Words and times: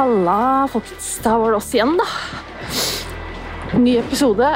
Halla, 0.00 0.66
folkens. 0.72 1.20
Da 1.20 1.34
var 1.38 1.50
det 1.50 1.56
oss 1.58 1.74
igjen, 1.74 1.98
da. 2.00 2.04
Ny 3.76 3.98
episode. 4.00 4.46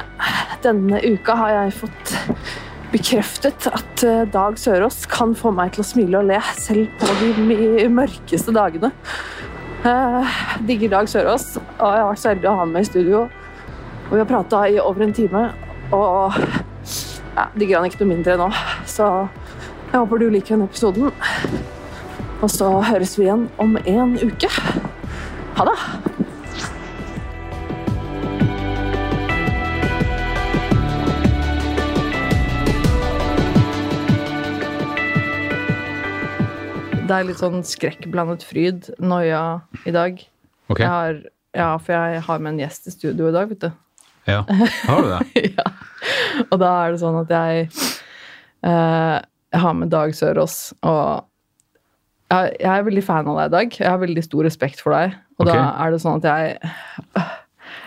Denne 0.64 1.00
uka 1.04 1.34
har 1.36 1.50
jeg 1.52 1.74
fått 1.82 2.12
bekreftet 2.94 3.66
at 3.68 4.04
eh, 4.08 4.22
Dag 4.32 4.56
Sørås 4.56 5.02
kan 5.12 5.34
få 5.36 5.52
meg 5.52 5.74
til 5.74 5.82
å 5.82 5.84
smile 5.84 6.22
og 6.22 6.30
le 6.30 6.38
selv 6.56 6.88
på 6.96 7.10
de 7.20 7.84
mørkeste 7.92 8.54
dagene. 8.56 8.88
Eh, 9.84 10.38
digger 10.64 10.94
Dag 10.94 11.12
Sørås, 11.12 11.44
og 11.58 11.92
jeg 11.92 12.00
har 12.06 12.08
vært 12.14 12.22
så 12.22 12.32
heldig 12.32 12.48
å 12.48 12.56
ha 12.56 12.62
ham 12.62 12.72
med 12.78 12.88
i 12.88 12.88
studio. 12.88 13.22
Og 14.06 14.16
vi 14.16 14.22
har 14.22 14.32
prata 14.32 14.62
i 14.64 14.80
over 14.80 15.04
en 15.04 15.12
time, 15.20 15.44
og 15.92 16.40
ja, 17.36 17.50
digger 17.52 17.82
han 17.82 17.90
ikke 17.90 18.00
noe 18.00 18.14
mindre 18.14 18.38
nå. 18.40 18.48
Så 18.88 19.12
jeg 19.92 20.00
håper 20.00 20.24
du 20.24 20.30
liker 20.30 20.56
denne 20.56 20.72
episoden. 20.72 21.12
Og 22.40 22.48
så 22.48 22.72
høres 22.88 23.18
vi 23.20 23.28
igjen 23.28 23.50
om 23.60 23.76
en 23.84 24.16
uke. 24.24 24.52
Ha 25.54 25.64
det! 25.68 25.74
Det 37.04 37.12
er 37.14 37.26
litt 37.28 37.38
sånn 37.38 37.60
skrekkblandet 37.62 38.42
fryd, 38.42 38.88
noia, 38.98 39.60
i 39.86 39.92
dag. 39.94 40.18
Okay. 40.72 40.82
Jeg 40.82 40.90
har, 40.90 41.20
ja, 41.54 41.68
for 41.78 41.94
jeg 41.94 42.24
har 42.26 42.42
med 42.42 42.56
en 42.56 42.62
gjest 42.64 42.88
i 42.90 42.94
studio 42.96 43.28
i 43.30 43.34
dag, 43.36 43.52
vet 43.52 43.68
du. 43.68 43.68
ja. 44.32 44.40
Har 44.88 45.04
du 45.04 45.12
det? 45.12 45.44
ja. 45.60 45.68
Og 46.48 46.58
da 46.58 46.72
er 46.80 46.96
det 46.96 47.02
sånn 47.04 47.20
at 47.20 47.30
jeg 47.30 47.68
eh, 48.66 49.20
Jeg 49.54 49.62
har 49.62 49.76
med 49.78 49.92
Dag 49.92 50.16
Sørås, 50.18 50.72
og 50.82 51.28
jeg, 52.32 52.56
jeg 52.58 52.72
er 52.72 52.88
veldig 52.88 53.06
fan 53.06 53.30
av 53.30 53.38
deg, 53.44 53.54
Dag. 53.54 53.78
Jeg 53.84 53.92
har 53.92 54.02
veldig 54.02 54.26
stor 54.26 54.48
respekt 54.48 54.82
for 54.82 54.96
deg. 54.96 55.14
Og 55.40 55.46
da 55.48 55.56
er 55.84 55.90
det 55.94 56.00
sånn 56.04 56.20
at 56.22 56.28
jeg 56.30 56.58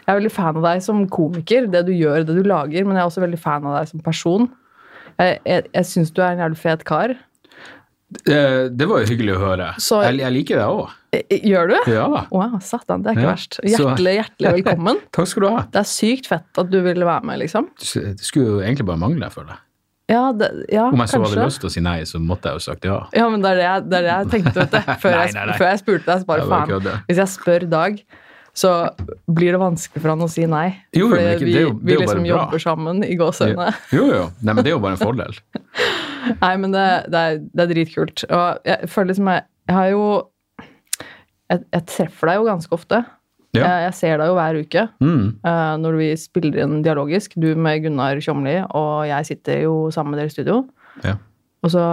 Jeg 0.07 0.13
er 0.13 0.17
veldig 0.21 0.31
fan 0.31 0.55
av 0.59 0.63
deg 0.63 0.81
som 0.83 1.01
komiker, 1.11 1.67
det 1.71 1.85
du 1.87 1.91
gjør, 1.91 2.23
det 2.27 2.35
du 2.37 2.43
lager, 2.47 2.85
men 2.87 2.95
jeg 2.95 3.03
er 3.03 3.09
også 3.09 3.23
veldig 3.23 3.39
fan 3.43 3.65
av 3.67 3.75
deg 3.79 3.89
som 3.89 3.99
person. 4.03 4.45
Jeg, 5.19 5.39
jeg, 5.45 5.65
jeg 5.73 5.85
syns 5.89 6.11
du 6.15 6.21
er 6.23 6.31
en 6.35 6.43
jævlig 6.45 6.59
fet 6.61 6.83
kar. 6.87 7.13
Det, 8.23 8.37
Det 8.79 8.87
var 8.87 9.01
jo 9.03 9.09
hyggelig 9.11 9.33
å 9.35 9.39
høre. 9.41 9.67
Så- 9.83 9.99
Jeg, 10.05 10.19
jeg 10.21 10.31
liker 10.31 10.61
deg 10.61 10.67
òg. 10.67 10.95
Gjør 11.43 11.67
du? 11.73 11.75
Ja. 11.91 12.05
Wow, 12.31 12.57
satan, 12.63 13.01
det 13.03 13.11
er 13.11 13.17
ikke 13.17 13.25
Ja, 13.27 13.33
verst. 13.35 13.59
Hjertelig, 13.63 14.13
hjertelig 14.21 14.53
velkommen. 14.61 14.99
Takk 15.17 15.27
skal 15.27 15.43
du 15.43 15.49
ha. 15.49 15.61
Det 15.71 15.79
er 15.83 15.89
sykt 15.91 16.27
fett 16.31 16.61
at 16.63 16.69
du 16.71 16.79
ville 16.85 17.05
være 17.07 17.23
med, 17.27 17.39
liksom. 17.43 17.67
Det 17.79 18.19
skulle 18.23 18.47
jo 18.47 18.59
egentlig 18.63 18.85
bare 18.87 19.01
mangle, 19.03 19.27
jeg 19.27 19.35
føler. 19.35 19.59
Ja, 20.07 20.21
det, 20.31 20.47
ja 20.71 20.85
Om 20.87 21.01
jeg 21.03 21.09
så 21.11 21.17
kanskje. 21.19 21.33
hadde 21.35 21.47
lyst 21.49 21.59
til 21.59 21.67
å 21.67 21.71
si 21.73 21.81
nei, 21.83 21.97
så 22.07 22.19
måtte 22.23 22.47
jeg 22.47 22.59
jo 22.61 22.63
sagt 22.63 22.85
ja. 22.87 22.99
Ja, 23.17 23.25
men 23.29 23.41
det 23.43 23.49
er 23.51 23.57
det 23.59 23.65
jeg, 23.67 23.81
det 23.91 23.97
er 23.97 24.05
det 24.05 24.13
jeg 24.13 24.29
tenkte, 24.35 24.53
vet 24.61 24.71
du. 24.71 24.93
Før, 25.03 25.17
Nei, 25.17 25.25
jeg, 25.27 25.33
nei, 25.35 25.43
Jeg, 25.49 25.57
før 25.59 25.67
jeg 25.73 25.81
spurte 25.83 26.07
deg, 26.13 26.23
bare 26.29 26.45
faen. 26.47 26.87
Hvis 27.09 27.19
jeg 27.23 27.31
spør 27.33 27.65
Dag, 27.73 27.99
så 28.57 28.71
blir 29.29 29.53
det 29.53 29.59
vanskelig 29.61 30.01
for 30.01 30.09
han 30.15 30.23
å 30.25 30.29
si 30.33 30.47
nei. 30.49 30.69
Jo, 30.95 31.09
jo, 31.11 31.17
Fordi 31.19 31.43
vi, 31.45 31.51
det 31.53 31.61
jo- 31.67 31.75
vi 31.77 31.97
liksom 31.99 32.23
bare 32.23 32.23
bra. 32.23 32.39
jobber 32.45 32.63
sammen 32.63 33.03
i 33.05 33.17
gåsehudene. 33.19 33.67
Jo, 33.93 34.05
jo. 34.15 34.23
Nei, 34.41 34.53
men 34.57 34.63
det 34.65 34.71
er 34.71 34.77
jo 34.77 34.79
bare 34.87 34.95
en 34.97 35.03
fordel. 35.03 35.37
Nei, 36.45 36.53
men 36.63 36.73
det, 36.73 36.87
det, 37.13 37.19
er, 37.27 37.37
det 37.53 37.65
er 37.67 37.69
dritkult. 37.75 38.23
Og 38.31 38.65
jeg 38.71 38.89
føler 38.89 39.11
liksom 39.11 39.29
jeg, 39.35 39.45
jeg 39.69 39.77
har 39.77 39.91
jo 39.93 40.01
jeg, 41.51 41.61
jeg 41.77 41.85
treffer 41.93 42.31
deg 42.31 42.39
jo 42.39 42.47
ganske 42.47 42.75
ofte. 42.79 43.03
Ja. 43.57 43.67
Jeg, 43.67 43.85
jeg 43.87 43.93
ser 43.99 44.17
deg 44.21 44.27
jo 44.31 44.35
hver 44.37 44.59
uke 44.61 44.83
Mm. 45.03 45.23
eh, 45.43 45.73
når 45.83 45.97
vi 45.99 46.09
spiller 46.17 46.61
inn 46.63 46.81
dialogisk. 46.85 47.33
Du 47.39 47.49
med 47.55 47.83
Gunnar 47.83 48.21
Tjomli, 48.23 48.59
og 48.71 49.07
jeg 49.09 49.25
sitter 49.33 49.63
jo 49.65 49.75
sammen 49.91 50.13
med 50.15 50.21
dere 50.23 50.31
i 50.31 50.35
studio. 50.37 50.61
Ja. 51.03 51.15
Og 51.63 51.73
så 51.73 51.87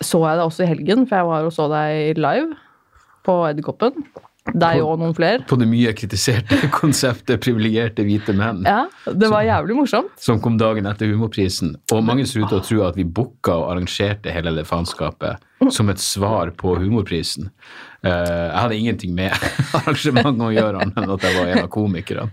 så 0.00 0.16
jeg 0.24 0.38
deg 0.40 0.46
også 0.48 0.64
i 0.64 0.70
helgen, 0.70 1.02
for 1.06 1.16
jeg 1.20 1.26
var 1.28 1.44
og 1.44 1.52
så 1.52 1.66
deg 1.68 2.16
live 2.16 2.54
på 3.28 3.34
Edderkoppen. 3.50 4.06
Deg 4.56 4.80
og 4.80 4.94
noen 4.98 5.12
flere. 5.14 5.42
På 5.46 5.58
det 5.60 5.66
mye 5.68 5.92
kritiserte 5.94 6.56
konseptet 6.80 7.42
privilegerte 7.44 8.02
hvite 8.06 8.32
menn, 8.34 8.62
Ja, 8.64 8.86
det 9.04 9.28
var 9.30 9.44
jævlig 9.44 9.76
morsomt. 9.76 10.08
som 10.18 10.40
kom 10.40 10.56
dagen 10.58 10.88
etter 10.88 11.12
humorprisen. 11.12 11.74
Og 11.92 12.00
mange 12.02 12.24
ser 12.26 12.40
ut 12.46 12.48
til 12.48 12.58
å 12.58 12.64
tro 12.64 12.80
at 12.88 12.96
vi 12.96 13.04
booka 13.04 13.52
og 13.60 13.68
arrangerte 13.74 14.32
hele 14.32 14.54
det 14.56 14.64
faenskapet 14.66 15.44
som 15.76 15.92
et 15.92 16.00
svar 16.00 16.50
på 16.56 16.78
humorprisen. 16.80 17.50
Eh, 18.00 18.10
jeg 18.48 18.56
hadde 18.56 18.76
ingenting 18.78 19.10
med 19.12 19.34
arrangementet 19.76 20.40
å 20.46 20.50
gjøre, 20.54 20.80
annet 20.80 21.00
enn 21.02 21.10
at 21.12 21.24
jeg 21.26 21.36
var 21.36 21.50
en 21.52 21.64
av 21.66 21.70
komikerne. 21.74 22.30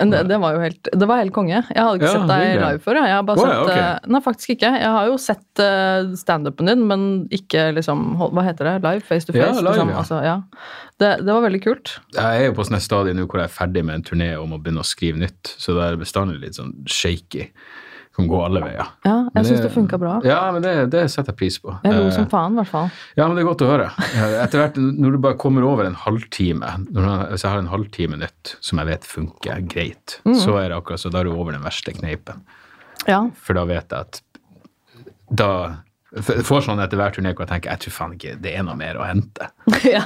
Det, 0.00 0.20
det 0.30 0.38
var 0.40 0.54
jo 0.56 0.62
helt, 0.62 0.88
det 0.96 1.08
var 1.10 1.20
helt 1.20 1.34
konge. 1.36 1.58
Jeg 1.58 1.76
hadde 1.76 1.98
ikke 1.98 2.08
Ja, 2.08 2.12
sett 2.14 2.30
deg 2.30 2.54
live 2.62 2.80
før. 2.86 3.00
Jeg, 3.02 3.12
har 3.18 3.26
bare 3.28 3.42
oh, 3.42 3.44
sett, 3.44 3.52
ja, 3.52 3.64
ok. 3.66 3.72
eh, 3.76 4.12
Nei, 4.14 4.20
faktisk 4.24 4.54
ikke. 4.54 4.70
Jeg 4.80 4.92
har 4.96 5.10
jo 5.10 5.18
sett 5.20 5.60
uh, 5.60 6.14
standupen 6.16 6.70
din, 6.72 6.86
men 6.88 7.04
ikke 7.36 7.66
liksom 7.76 8.06
Hva 8.22 8.46
heter 8.48 8.70
det? 8.70 8.74
Live? 8.86 9.04
Face 9.10 9.28
to 9.28 9.36
Ja, 9.36 9.50
face? 9.50 9.60
live, 9.60 9.74
liksom. 9.74 9.92
ja. 9.92 9.98
Altså, 10.00 10.22
ja. 10.24 10.38
Det, 11.00 11.12
det 11.26 11.36
var 11.36 11.44
veldig 11.44 11.60
kult. 11.64 11.94
Jeg 12.16 12.40
er 12.40 12.48
jo 12.48 12.56
på 12.56 12.64
sånn 12.68 12.80
et 12.80 12.84
stadie 12.88 13.16
nå 13.16 13.28
hvor 13.28 13.42
jeg 13.42 13.50
er 13.50 13.54
ferdig 13.58 13.84
med 13.84 14.00
en 14.00 14.06
turné 14.08 14.30
om 14.40 14.56
å 14.56 14.60
begynne 14.60 14.80
å 14.84 14.88
skrive 14.88 15.20
nytt, 15.20 15.52
så 15.60 15.76
det 15.76 15.84
er 15.90 16.00
bestandig 16.00 16.40
litt 16.42 16.56
sånn 16.56 16.72
shaky. 16.88 17.50
Kan 18.16 18.26
gå 18.28 18.40
alle 18.44 18.60
veier. 18.60 18.88
Ja, 19.06 19.14
jeg 19.36 19.46
syns 19.46 19.60
det 19.62 19.70
funka 19.72 19.98
bra. 20.02 20.16
Ja, 20.26 20.40
men 20.52 20.62
det, 20.64 20.72
det 20.90 21.04
setter 21.12 21.30
jeg 21.30 21.38
pris 21.38 21.58
på. 21.62 21.76
Jeg 21.84 21.94
lo 21.94 22.08
Eh, 22.08 22.14
som 22.16 22.26
faen, 22.28 22.56
i 22.56 22.60
hvert 22.60 22.68
fall. 22.72 22.88
Ja, 23.16 23.26
men 23.28 23.36
det 23.38 23.44
er 23.44 23.48
godt 23.48 23.62
å 23.62 23.68
høre. 23.70 23.86
Eh, 24.18 24.34
Etter 24.42 24.58
hvert, 24.64 24.80
når 24.82 25.12
du 25.14 25.18
bare 25.22 25.38
kommer 25.38 25.62
over 25.68 25.86
en 25.86 25.94
halvtime, 25.94 26.72
hvis 26.90 27.44
jeg 27.44 27.50
har 27.52 27.58
en 27.62 27.70
halvtime 27.70 28.18
nytt 28.18 28.56
som 28.60 28.82
jeg 28.82 28.90
vet 28.90 29.06
funker 29.06 29.62
greit, 29.70 30.18
Mm. 30.26 30.34
så 30.42 30.56
er 30.58 30.68
det 30.72 30.76
akkurat 30.80 31.00
så 31.00 31.10
da 31.14 31.20
er 31.22 31.30
du 31.30 31.36
over 31.36 31.52
den 31.54 31.62
verste 31.62 31.94
kneipen. 31.94 32.42
Ja. 33.08 33.22
For 33.40 33.54
da 33.54 33.64
vet 33.64 33.88
jeg 33.94 34.00
at 34.00 34.20
da 35.32 35.50
får 36.10 36.64
sånn 36.66 36.80
etter 36.82 36.98
hver 36.98 37.12
turné 37.14 37.30
hvor 37.34 37.44
jeg 37.46 37.50
tenker 37.52 37.70
jeg 37.70 37.82
tror 37.84 37.94
faen 37.94 38.14
ikke 38.16 38.32
det 38.42 38.54
er 38.58 38.64
noe 38.66 38.74
mer 38.78 38.98
å 38.98 39.04
hente. 39.06 39.46
ja. 39.86 40.02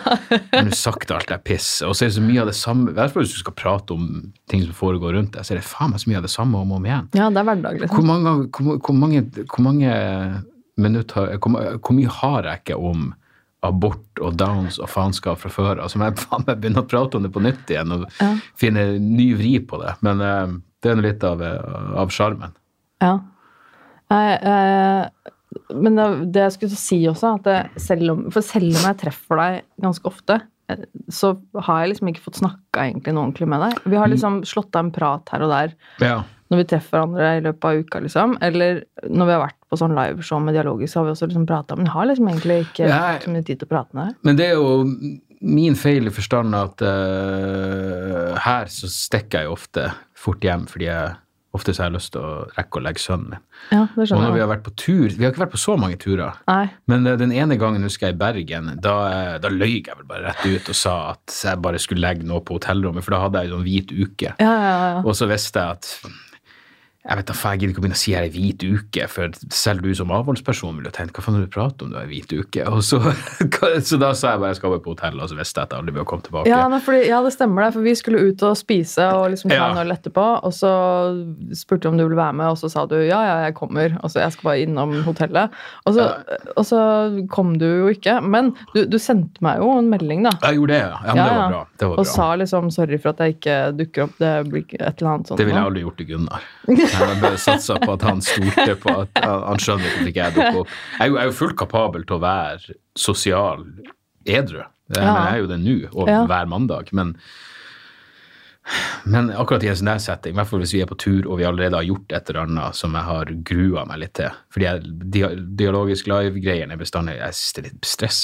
Når 0.52 0.68
du 0.68 0.76
sagt 0.76 1.12
alt 1.14 1.32
er 1.32 1.40
piss, 1.40 1.68
og 1.86 1.94
så 1.96 2.04
er 2.04 2.12
det 2.12 2.18
så 2.18 2.24
mye 2.26 2.42
av 2.42 2.50
det 2.50 2.56
samme 2.58 2.92
I 2.92 2.96
hvert 2.98 3.14
fall 3.14 3.24
hvis 3.24 3.32
du 3.36 3.40
skal 3.40 3.56
prate 3.56 3.96
om 3.96 4.08
ting 4.52 4.66
som 4.66 4.76
foregår 4.76 5.16
rundt 5.16 5.32
deg, 5.36 5.46
så 5.46 5.54
er 5.56 5.62
det 5.62 5.66
faen 5.68 5.94
meg 5.94 6.02
så 6.02 6.10
mye 6.12 6.20
av 6.20 6.26
det 6.28 6.32
samme 6.34 6.60
om 6.60 6.74
og 6.74 6.82
om 6.82 6.88
igjen. 6.90 7.08
ja, 7.16 7.30
det 7.32 7.40
er 7.40 7.48
hverdag, 7.50 7.80
liksom. 7.82 7.96
Hvor 7.96 8.08
mange, 8.10 8.34
hvor, 8.52 8.80
hvor 8.84 8.98
mange, 9.00 9.24
hvor 9.48 9.64
mange 9.64 9.92
minutter 10.76 11.36
hvor, 11.38 11.58
hvor 11.78 11.96
mye 11.96 12.16
har 12.20 12.48
jeg 12.50 12.64
ikke 12.64 12.80
om 12.90 13.12
abort 13.64 14.20
og 14.20 14.34
downs 14.36 14.76
og 14.82 14.90
faenskap 14.92 15.38
fra 15.40 15.48
før 15.48 15.78
av, 15.80 15.88
som 15.88 16.02
jeg 16.04 16.18
faen 16.20 16.44
meg 16.44 16.58
begynner 16.60 16.84
å 16.84 16.88
prate 16.90 17.16
om 17.16 17.24
det 17.24 17.32
på 17.32 17.40
nytt 17.44 17.70
igjen 17.72 17.94
og 17.96 18.02
Ja. 18.20 18.34
finne 18.60 18.98
ny 19.00 19.30
vri 19.38 19.54
på 19.64 19.80
det. 19.80 19.94
Men 20.04 20.20
uh, 20.20 20.52
det 20.84 20.90
er 20.92 20.98
nå 20.98 21.04
litt 21.06 21.24
av 21.24 21.40
eh, 21.40 22.02
sjarmen. 22.12 22.52
Ja. 23.00 23.14
Jeg, 24.12 24.34
eh, 24.44 25.32
men 25.74 25.96
det, 26.32 26.42
jeg 26.48 26.52
skulle 26.56 26.76
si 26.80 26.98
også, 27.10 27.34
at 27.38 27.46
det, 27.48 27.58
selv 27.82 28.10
om, 28.14 28.24
for 28.34 28.40
selv 28.46 28.70
om 28.76 28.86
jeg 28.90 28.98
treffer 29.04 29.40
deg 29.40 29.62
ganske 29.84 30.08
ofte, 30.10 30.40
eh, 30.70 30.84
så 31.12 31.34
har 31.66 31.82
jeg 31.84 31.94
liksom 31.94 32.10
ikke 32.12 32.24
fått 32.24 32.40
snakka 32.42 32.86
egentlig 32.88 33.14
noe 33.14 33.26
ordentlig 33.28 33.48
med 33.52 33.64
deg. 33.66 33.82
Vi 33.92 33.96
har 34.00 34.08
liksom 34.12 34.40
slått 34.48 34.74
av 34.76 34.86
en 34.86 34.94
prat 34.94 35.28
her 35.34 35.42
og 35.46 35.50
der 35.54 35.74
Ja. 36.04 36.22
når 36.50 36.58
vi 36.62 36.64
treffer 36.74 36.98
hverandre 36.98 37.28
i 37.38 37.42
løpet 37.44 37.64
av 37.64 37.82
uka, 37.84 38.00
liksom. 38.04 38.36
Eller 38.44 38.82
når 39.08 39.26
vi 39.26 39.32
har 39.36 39.44
vært 39.46 39.60
på 39.70 39.78
sånn 39.80 39.94
liveshow 39.96 40.40
med 40.44 40.54
dialoger, 40.54 40.86
så 40.86 41.00
har 41.00 41.06
vi 41.08 41.14
også 41.16 41.28
liksom 41.30 41.46
prata, 41.48 41.76
men 41.76 41.86
jeg 41.86 41.94
har 41.96 42.06
liksom 42.06 42.28
egentlig 42.28 42.58
ikke 42.68 42.88
Ja. 42.88 43.18
så 43.18 43.30
mye 43.30 43.44
tid 43.44 43.58
til 43.60 43.66
å 43.68 43.72
prate 43.74 43.94
med 43.94 44.06
deg. 44.08 44.16
Men 44.24 44.36
det 44.36 44.46
er 44.50 44.54
jo 44.54 44.84
min 45.44 45.74
feil 45.74 46.06
i 46.06 46.10
forstand 46.14 46.54
at 46.56 46.80
uh, 46.80 48.34
her 48.40 48.64
så 48.72 48.88
stikker 48.88 49.44
jeg 49.44 49.50
ofte 49.52 49.90
fort 50.16 50.40
hjem 50.44 50.64
fordi 50.70 50.86
jeg 50.88 51.16
ofte 51.54 51.74
så 51.74 51.84
har 51.84 51.90
jeg 51.90 51.96
lyst 51.98 52.12
til 52.14 52.24
å 52.24 52.32
rekke 52.56 52.80
å 52.80 52.82
legge 52.84 53.02
sønnen 53.02 53.34
min. 53.34 53.42
Ja, 53.70 53.84
det 53.94 54.08
Og 54.10 54.20
når 54.20 54.34
vi 54.34 54.42
har 54.42 54.50
vært 54.50 54.64
på 54.66 54.74
tur 54.76 55.06
Vi 55.14 55.22
har 55.22 55.30
ikke 55.32 55.44
vært 55.44 55.54
på 55.54 55.60
så 55.62 55.76
mange 55.80 55.96
turer. 56.00 56.40
Nei. 56.50 56.66
Men 56.90 57.06
eh, 57.06 57.16
den 57.20 57.32
ene 57.32 57.58
gangen 57.60 57.86
husker 57.86 58.08
jeg 58.10 58.16
i 58.16 58.20
Bergen, 58.20 58.72
da, 58.82 58.96
eh, 59.10 59.38
da 59.42 59.52
løy 59.52 59.78
jeg 59.78 59.94
vel 59.94 60.08
bare 60.08 60.28
rett 60.32 60.44
ut 60.44 60.72
og 60.74 60.78
sa 60.78 60.96
at 61.14 61.38
jeg 61.46 61.62
bare 61.64 61.80
skulle 61.82 62.04
legge 62.04 62.26
noe 62.26 62.42
på 62.44 62.58
hotellrommet, 62.58 63.06
for 63.06 63.16
da 63.16 63.22
hadde 63.24 63.42
jeg 63.42 63.50
en 63.50 63.56
sånn 63.58 63.66
hvit 63.68 63.94
uke. 63.94 64.34
Ja, 64.42 64.54
ja, 64.66 64.76
ja. 64.96 65.02
Og 65.04 65.14
så 65.18 65.30
visste 65.30 65.62
jeg 65.62 65.78
at 65.78 66.14
jeg 67.04 67.18
vet 67.18 67.26
da 67.28 67.34
faen, 67.36 67.52
jeg 67.52 67.60
gidder 67.60 67.72
ikke 67.74 67.80
å 67.80 67.84
begynne 67.84 67.98
å 67.98 68.00
si 68.00 68.12
jeg 68.14 68.28
er 68.28 68.32
hvit 68.32 68.62
uke, 68.64 69.06
for 69.12 69.34
selv 69.52 69.82
du 69.84 69.90
som 69.96 70.12
avholdsperson 70.16 70.78
ville 70.78 70.88
jo 70.88 70.94
tenkt 70.96 71.18
hva 71.18 71.24
faen 71.26 71.34
er 71.36 71.42
det 71.44 71.50
du 71.50 71.52
prater 71.52 71.84
om 71.84 71.90
du 71.92 71.98
er 72.00 72.06
hvit 72.08 72.30
uke? 72.32 72.64
Og 72.70 72.80
så, 72.86 73.00
så 73.90 73.98
da 74.00 74.12
sa 74.16 74.30
jeg 74.32 74.40
bare 74.40 74.52
jeg 74.54 74.58
skal 74.62 74.72
være 74.72 74.84
på 74.86 74.94
hotell, 74.94 75.20
og 75.20 75.28
så 75.28 75.36
visste 75.36 75.60
jeg 75.60 75.68
at 75.68 75.74
jeg 75.74 75.82
aldri 75.84 75.94
ville 75.98 76.06
komme 76.08 76.24
tilbake. 76.24 76.48
Ja, 76.48 76.62
nei, 76.72 76.78
fordi, 76.86 77.02
ja, 77.10 77.18
det 77.26 77.34
stemmer 77.34 77.66
det. 77.66 77.68
For 77.76 77.84
vi 77.84 77.94
skulle 78.00 78.22
ut 78.24 78.44
og 78.48 78.56
spise 78.56 79.08
og 79.18 79.26
liksom 79.34 79.52
ta 79.52 79.58
Ja. 79.58 79.66
en 79.74 79.82
øl 79.84 79.92
etterpå. 79.92 80.24
Og 80.48 80.54
så 80.56 80.72
spurte 81.60 81.84
du 81.84 81.90
om 81.92 81.98
du 82.00 82.06
ville 82.06 82.16
være 82.16 82.38
med, 82.40 82.54
og 82.54 82.58
så 82.62 82.70
sa 82.72 82.86
du 82.88 82.96
ja, 82.96 83.20
ja, 83.28 83.36
jeg 83.44 83.56
kommer. 83.60 83.98
Og 84.00 84.14
så 84.14 84.22
jeg 84.24 84.32
skal 84.38 84.48
bare 84.48 84.64
innom 84.64 84.96
hotellet. 85.04 85.52
Og 85.84 85.98
så, 85.98 86.08
og 86.56 86.64
så 86.64 86.80
kom 87.28 87.52
du 87.60 87.66
jo 87.68 87.92
ikke. 87.92 88.16
Men 88.24 88.54
du, 88.72 88.86
du 88.88 88.96
sendte 89.02 89.44
meg 89.44 89.60
jo 89.60 89.68
en 89.76 89.92
melding, 89.92 90.24
da. 90.30 90.32
Jeg 90.48 90.56
gjorde 90.62 90.72
det, 90.72 90.80
ja. 90.80 90.96
ja 91.04 91.12
men 91.12 91.20
det 91.20 91.36
var 91.36 91.52
bra. 91.52 91.62
Det 91.76 91.90
var 91.90 92.00
Og 92.00 92.04
bra. 92.08 92.12
sa 92.16 92.30
liksom 92.40 92.72
sorry 92.72 93.00
for 93.02 93.12
at 93.12 93.20
jeg 93.26 93.36
ikke 93.36 93.60
dukker 93.76 94.08
opp. 94.08 94.16
Det 94.24 94.34
blir 94.48 94.64
et 94.80 94.88
eller 94.88 95.12
annet 95.12 95.28
sånt. 95.28 95.36
Det 95.36 95.48
ville 95.50 95.60
jeg 95.60 95.68
aldri 95.68 95.84
gjort 95.84 96.00
til 96.00 96.10
Gunnar. 96.14 96.50
Jeg 96.94 97.20
bare 97.22 97.38
satsa 97.40 97.78
på 97.82 97.92
at 97.96 98.02
han 98.06 98.20
stolte 98.24 98.76
på 98.82 98.94
at 99.02 99.18
han 99.24 99.58
skjønner 99.62 99.90
at 99.98 100.06
ikke 100.10 100.22
jeg 100.28 100.34
dukker 100.36 100.60
opp. 100.64 100.68
Jeg 101.00 101.14
er 101.20 101.26
jo, 101.28 101.32
fullt 101.40 101.56
kapabel 101.60 102.04
til 102.06 102.16
å 102.18 102.22
være 102.24 102.76
sosial 102.96 103.64
edru. 104.24 104.62
Jeg, 104.92 105.00
Ja. 105.00 105.12
men 105.14 105.22
jeg 105.24 105.32
er 105.32 105.38
jo 105.40 105.46
det 105.50 105.60
nå, 105.64 105.76
og 105.94 106.08
Ja. 106.08 106.22
hver 106.28 106.46
mandag. 106.48 106.92
Men, 106.92 107.14
men 109.04 109.30
akkurat 109.30 109.64
i 109.64 109.68
en 109.68 109.76
sånn 109.76 109.90
der 109.92 109.98
setting, 110.00 110.32
i 110.34 110.38
hvert 110.38 110.48
fall 110.48 110.60
hvis 110.62 110.72
vi 110.72 110.80
er 110.84 110.88
på 110.88 110.96
tur 111.00 111.26
og 111.28 111.38
vi 111.40 111.44
allerede 111.48 111.76
har 111.76 111.84
gjort 111.84 112.12
et 112.16 112.30
eller 112.30 112.46
annet 112.46 112.78
som 112.78 112.94
jeg 112.96 113.04
har 113.04 113.32
grua 113.50 113.84
meg 113.88 113.98
litt 114.00 114.14
til 114.16 114.30
Fordi 114.54 114.64
jeg, 114.64 114.94
dialogisk 115.60 116.06
live-greiene 116.08 116.72
er 116.72 116.80
bestandig 116.80 117.18
Jeg 117.18 117.36
synes 117.36 117.52
det 117.58 117.64
er 117.64 117.68
litt 117.68 117.84
stress. 117.90 118.20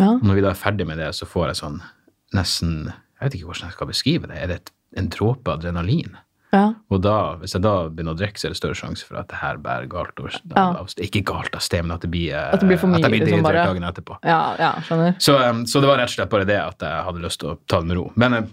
Ja. 0.00 0.08
Når 0.18 0.34
vi 0.34 0.42
da 0.44 0.50
er 0.50 0.58
ferdig 0.58 0.86
med 0.88 0.98
det, 0.98 1.12
så 1.14 1.26
får 1.30 1.46
jeg 1.52 1.60
sånn 1.62 1.78
nesten 2.34 2.72
Jeg 2.90 3.22
vet 3.28 3.34
ikke 3.38 3.46
hvordan 3.52 3.68
jeg 3.70 3.76
skal 3.78 3.86
beskrive 3.92 4.26
det. 4.32 4.36
Er 4.42 4.46
det 4.50 4.56
et, 4.60 4.72
en 4.98 5.08
dråpe 5.14 5.54
adrenalin? 5.54 6.16
Ja. 6.56 6.64
Og 6.90 7.02
da, 7.04 7.16
hvis 7.42 7.52
jeg 7.56 7.64
da 7.66 7.74
begynner 7.92 8.16
å 8.16 8.18
drikke, 8.18 8.40
så 8.40 8.48
er 8.48 8.54
det 8.54 8.60
større 8.62 8.78
sjanse 8.78 9.04
for 9.04 9.20
at 9.20 9.28
det 9.32 9.40
her 9.42 9.60
bærer 9.62 9.88
galt 9.92 10.22
over 10.22 10.32
Ja. 10.56 10.68
Ikke 11.04 11.22
galt 11.26 11.54
av 11.56 11.64
sted, 11.64 11.84
men 11.84 11.96
at 11.98 12.06
det 12.06 12.10
blir, 12.14 12.32
eh, 12.32 12.54
At 12.54 12.62
det 12.62 12.70
blir 12.70 12.80
for 12.80 12.88
mye, 12.92 13.02
at 13.02 13.10
jeg 13.10 13.14
blir 13.18 13.26
liksom, 13.28 13.44
bare. 13.44 13.66
dagen 13.68 13.84
etterpå. 13.90 14.18
ja, 14.24 14.40
ja, 14.62 14.72
skjønner. 14.88 15.20
Så, 15.20 15.36
um, 15.36 15.64
så 15.68 15.82
det 15.84 15.90
var 15.90 16.00
rett 16.00 16.10
og 16.10 16.16
slett 16.16 16.32
bare 16.32 16.48
det 16.48 16.58
at 16.62 16.80
jeg 16.88 17.04
hadde 17.10 17.24
lyst 17.26 17.40
til 17.42 17.52
å 17.52 17.58
ta 17.68 17.80
det 17.82 17.90
med 17.92 18.00
ro. 18.00 18.08
Men 18.16 18.40
eh, 18.40 18.50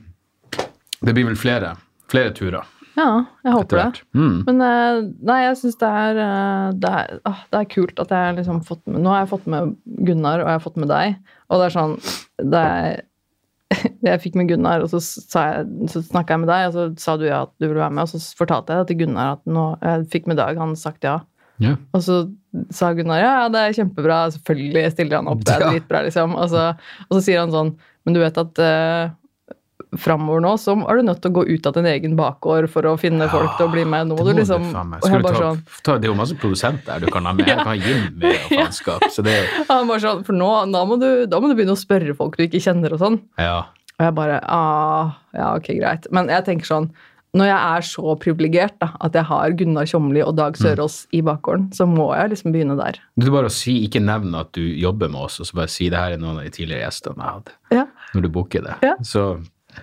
det 1.04 1.14
blir 1.16 1.28
vel 1.32 1.40
flere, 1.40 1.76
flere 2.12 2.34
turer 2.36 2.62
Ja, 2.96 3.26
jeg 3.44 3.54
håper 3.56 3.80
det. 3.80 4.04
Mm. 4.14 4.36
Men 4.48 4.62
eh, 4.62 5.00
nei, 5.26 5.40
jeg 5.48 5.58
syns 5.64 5.80
det 5.82 5.94
eh, 6.24 6.68
det 6.84 6.92
ah, 7.26 7.40
det 7.50 7.62
er 7.64 7.72
kult 7.72 8.04
at 8.04 8.14
jeg 8.14 8.36
liksom 8.38 8.62
fått 8.68 8.84
med 8.86 9.02
Nå 9.02 9.10
har 9.10 9.24
jeg 9.24 9.32
fått 9.34 9.48
med 9.50 9.74
Gunnar, 10.06 10.44
og 10.44 10.52
jeg 10.52 10.60
har 10.60 10.64
fått 10.68 10.78
med 10.84 10.92
deg. 10.94 11.18
Og 11.50 11.60
det 11.60 11.66
er 11.70 11.74
sånn 11.74 11.98
det 12.54 12.62
er, 12.62 13.02
Jeg 14.08 14.22
fikk 14.24 14.38
med 14.40 14.50
Gunnar, 14.52 14.84
og 14.86 14.92
så, 14.92 15.00
sa 15.02 15.44
jeg, 15.50 15.90
så 15.92 16.04
snakka 16.06 16.36
jeg 16.36 16.44
med 16.44 16.52
deg, 16.52 16.66
og 16.70 16.74
så 16.76 16.86
sa 17.02 17.16
du 17.20 17.28
ja 17.28 17.44
at 17.48 17.54
du 17.58 17.68
ville 17.68 17.82
være 17.82 17.96
med, 17.96 18.06
og 18.06 18.12
så 18.12 18.38
fortalte 18.40 18.74
jeg 18.74 18.84
det 18.84 18.92
til 18.92 19.00
Gunnar 19.04 19.38
at 19.38 19.44
nå, 19.50 19.66
jeg 19.84 20.10
fikk 20.14 20.30
med 20.32 20.40
Dag, 20.42 20.60
han 20.60 20.76
sagt 20.80 21.08
ja. 21.08 21.20
Ja. 21.64 21.76
Og 21.94 22.04
så 22.04 22.20
sa 22.74 22.92
Gunnar 22.98 23.22
ja, 23.22 23.34
det 23.54 23.62
er 23.62 23.76
kjempebra, 23.78 24.20
selvfølgelig 24.36 24.86
stiller 24.94 25.22
han 25.22 25.32
opp, 25.32 25.44
det 25.48 25.56
er 25.56 25.66
dritbra, 25.72 26.04
liksom. 26.08 26.36
Og 26.40 26.52
så, 26.52 26.70
og 27.08 27.18
så 27.18 27.24
sier 27.26 27.44
han 27.44 27.54
sånn, 27.54 27.74
men 28.04 28.18
du 28.18 28.22
vet 28.24 28.40
at 28.42 28.64
uh, 28.64 29.14
framover 30.02 30.42
nå 30.44 30.54
så 30.62 30.76
er 30.90 31.00
du 31.00 31.06
nødt 31.08 31.22
til 31.24 31.32
å 31.32 31.36
gå 31.40 31.44
ut 31.50 31.68
av 31.70 31.76
din 31.78 31.88
egen 31.92 32.16
bakgård 32.20 32.70
for 32.74 32.88
å 32.90 32.96
finne 33.00 33.28
folk 33.32 33.54
til 33.60 33.68
å 33.68 33.72
bli 33.74 33.84
med. 33.86 34.10
Nå 34.10 34.18
må 34.18 34.26
du 34.28 34.34
liksom. 34.40 34.66
Og 34.74 35.08
jeg 35.10 35.24
bare 35.26 35.36
ta, 35.38 35.52
sånn 35.54 35.62
ta, 35.86 35.98
det 35.98 36.10
er 36.10 36.12
jo 36.14 36.18
masse 36.20 36.38
produsenter 36.40 37.04
du 37.04 37.08
kan 37.14 37.26
ha 37.30 37.36
med. 37.38 37.48
Jeg 37.54 37.60
kan 37.62 37.72
ha 37.72 37.78
med 37.78 38.28
og 38.34 38.50
faenskap. 38.58 39.08
Så 39.14 39.26
det 39.26 39.38
er 39.42 39.48
Han 39.72 39.88
bare 39.92 40.04
sånn, 40.04 40.26
For 40.28 40.38
nå 40.38 40.52
da 40.74 40.84
må, 40.90 40.98
du, 41.02 41.10
da 41.30 41.40
må 41.44 41.50
du 41.52 41.56
begynne 41.58 41.78
å 41.78 41.80
spørre 41.80 42.16
folk 42.18 42.38
du 42.40 42.46
ikke 42.48 42.62
kjenner 42.64 42.94
og 42.96 43.02
sånn. 43.04 43.18
Ja. 43.42 43.64
Og 44.00 44.06
jeg 44.08 44.16
bare 44.18 44.40
ah, 44.50 45.18
Ja, 45.38 45.52
ok, 45.58 45.74
greit. 45.78 46.08
Men 46.16 46.32
jeg 46.34 46.46
tenker 46.48 46.66
sånn 46.66 46.88
Når 47.38 47.48
jeg 47.50 47.58
er 47.78 47.86
så 47.86 48.14
privilegert 48.22 48.82
at 48.86 49.16
jeg 49.18 49.26
har 49.30 49.54
Gunnar 49.58 49.88
Tjomli 49.90 50.22
og 50.26 50.34
Mm. 50.34 50.40
Dag 50.40 50.58
Sørås 50.58 50.98
i 51.14 51.22
bakgården, 51.26 51.68
så 51.74 51.86
må 51.90 52.12
jeg 52.18 52.30
liksom 52.34 52.54
begynne 52.54 52.76
der. 52.78 53.00
Er 53.22 53.32
bare 53.34 53.50
å 53.50 53.54
si, 53.54 53.74
ikke 53.88 54.02
nevne 54.02 54.42
at 54.46 54.52
du 54.54 54.62
jobber 54.62 55.10
med 55.14 55.22
oss, 55.28 55.40
og 55.42 55.50
så 55.50 55.58
bare 55.58 55.72
si 55.74 55.88
det 55.94 55.98
her 55.98 56.14
er 56.14 56.22
noen 56.22 56.38
av 56.42 56.46
de 56.46 56.52
tidligere 56.54 56.86
gjestene 56.86 57.22
jeg 57.22 57.38
hadde. 57.40 57.56
Ja. 57.74 57.86
Når 58.14 58.26
du 58.26 58.30
booker 58.34 58.66
det. 58.66 58.76
Ja. 58.86 58.94
Så 59.02 59.24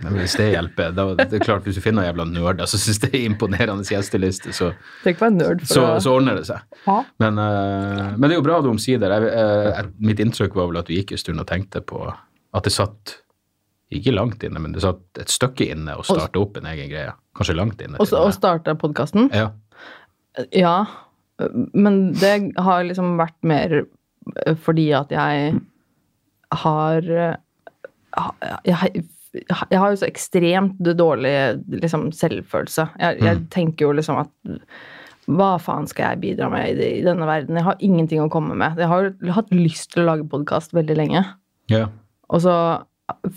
men 0.03 0.15
hvis 0.17 0.37
det 0.39 0.47
hjelper 0.53 0.93
da, 0.97 1.05
det 1.19 1.33
er 1.37 1.43
klart 1.45 1.65
Hvis 1.67 1.77
du 1.77 1.83
finner 1.85 2.07
jævla 2.07 2.25
nerder 2.31 2.67
som 2.71 2.81
syns 2.81 3.01
det 3.03 3.11
er 3.15 3.25
imponerende 3.27 3.85
gjesteliste, 3.85 4.53
så, 4.57 4.71
så, 5.05 5.85
så 6.01 6.13
ordner 6.15 6.39
det 6.41 6.47
seg. 6.49 6.61
Ja. 6.87 6.99
Men, 7.23 7.39
uh, 7.39 8.13
men 8.17 8.27
det 8.29 8.37
er 8.37 8.39
jo 8.41 8.47
bra 8.47 8.61
du 8.65 8.71
omsider. 8.71 9.13
Jeg, 9.13 9.33
uh, 9.35 9.91
mitt 9.99 10.23
inntrykk 10.23 10.55
var 10.57 10.71
vel 10.71 10.81
at 10.83 10.89
du 10.91 10.95
gikk 10.95 11.13
en 11.17 11.23
stund 11.25 11.43
og 11.43 11.49
tenkte 11.51 11.83
på 11.85 12.05
at 12.09 12.67
det 12.67 12.73
satt 12.75 13.17
ikke 13.91 14.13
langt 14.15 14.43
inne, 14.47 14.61
men 14.63 14.73
det 14.75 14.85
satt 14.85 15.03
et 15.19 15.31
stykke 15.33 15.67
inne 15.75 15.97
å 15.99 16.05
starte 16.07 16.39
opp 16.39 16.57
en 16.61 16.69
egen 16.71 16.91
greie. 16.93 17.11
Kanskje 17.35 17.57
langt 17.59 17.81
inne. 17.83 17.99
Og 17.99 18.07
til 18.07 18.15
så- 18.15 18.25
og 18.29 18.35
starte 18.37 18.77
podkasten. 18.79 19.27
Ja. 19.35 19.51
Ja, 20.55 20.87
men 21.75 22.13
det 22.13 22.53
har 22.57 22.85
liksom 22.87 23.17
vært 23.19 23.35
mer 23.43 23.81
eh, 24.47 24.55
fordi 24.55 24.93
at 24.95 25.11
jeg 25.11 25.59
har 26.53 27.03
ha- 28.17 28.61
jeg, 28.65 29.05
jeg 29.35 29.79
har 29.79 29.93
jo 29.93 29.99
så 30.01 30.09
ekstremt 30.09 30.81
dårlig 30.99 31.35
liksom, 31.71 32.09
selvfølelse. 32.17 32.89
Jeg, 32.99 33.21
jeg 33.23 33.43
tenker 33.55 33.87
jo 33.87 33.95
liksom 33.95 34.19
at 34.25 34.33
hva 35.31 35.53
faen 35.63 35.87
skal 35.87 36.15
jeg 36.15 36.23
bidra 36.25 36.49
med 36.51 36.81
i, 36.81 36.89
i 36.99 37.05
denne 37.07 37.27
verden? 37.29 37.59
Jeg 37.59 37.67
har 37.69 37.83
ingenting 37.87 38.23
å 38.25 38.31
komme 38.33 38.57
med. 38.59 38.81
Jeg 38.81 38.91
har 38.91 39.07
jo 39.07 39.35
hatt 39.37 39.53
lyst 39.55 39.93
til 39.93 40.03
å 40.03 40.09
lage 40.09 40.27
podkast 40.31 40.75
veldig 40.75 40.97
lenge. 40.99 41.25
Yeah. 41.71 41.93
Og 42.31 42.47
så 42.47 42.55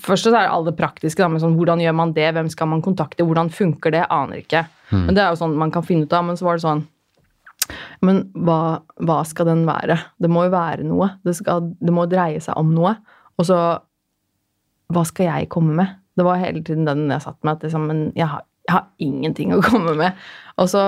Først 0.06 0.28
så 0.28 0.30
er 0.30 0.36
det 0.36 0.50
alt 0.54 0.68
det 0.68 0.76
praktiske. 0.78 1.18
Da, 1.18 1.40
sånn, 1.42 1.56
hvordan 1.58 1.80
gjør 1.82 1.96
man 1.98 2.12
det? 2.14 2.28
Hvem 2.36 2.50
skal 2.54 2.68
man 2.70 2.84
kontakte? 2.86 3.26
Hvordan 3.26 3.48
funker 3.50 3.90
det? 3.96 4.04
Aner 4.14 4.44
ikke. 4.44 4.60
Men 4.94 5.16
det 5.18 5.24
er 5.24 5.32
jo 5.34 5.40
sånn 5.40 5.56
man 5.58 5.72
kan 5.74 5.86
finne 5.88 6.06
ut 6.06 6.14
av. 6.14 6.28
Men 6.28 6.38
så 6.38 6.46
var 6.46 6.60
det 6.60 6.66
sånn 6.68 6.84
Men 8.06 8.20
hva, 8.38 8.84
hva 9.02 9.16
skal 9.26 9.50
den 9.50 9.64
være? 9.66 9.98
Det 10.22 10.30
må 10.30 10.46
jo 10.46 10.54
være 10.54 10.86
noe. 10.86 11.08
Det, 11.26 11.34
skal, 11.40 11.72
det 11.82 11.96
må 11.96 12.06
dreie 12.12 12.38
seg 12.44 12.60
om 12.62 12.70
noe. 12.76 12.94
Og 13.42 13.50
så 13.50 13.58
Hva 14.92 15.06
skal 15.08 15.30
jeg 15.30 15.52
komme 15.54 15.78
med? 15.78 16.00
Det 16.18 16.26
var 16.28 16.42
hele 16.42 16.62
tiden 16.66 16.86
den 16.86 17.08
jeg 17.10 17.24
satt 17.24 17.40
med. 17.42 17.56
At 17.56 17.64
liksom, 17.68 17.88
men 17.90 18.04
jeg 18.18 18.28
har, 18.30 18.44
jeg 18.68 18.76
har 18.76 18.90
ingenting 19.02 19.56
å 19.56 19.62
komme 19.64 19.96
med. 20.00 20.20
Og 20.62 20.70
så 20.70 20.84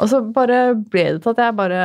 og 0.00 0.08
så 0.08 0.20
bare 0.32 0.58
ble 0.90 1.02
det 1.14 1.20
til 1.24 1.34
at 1.34 1.40
jeg 1.42 1.56
bare 1.58 1.80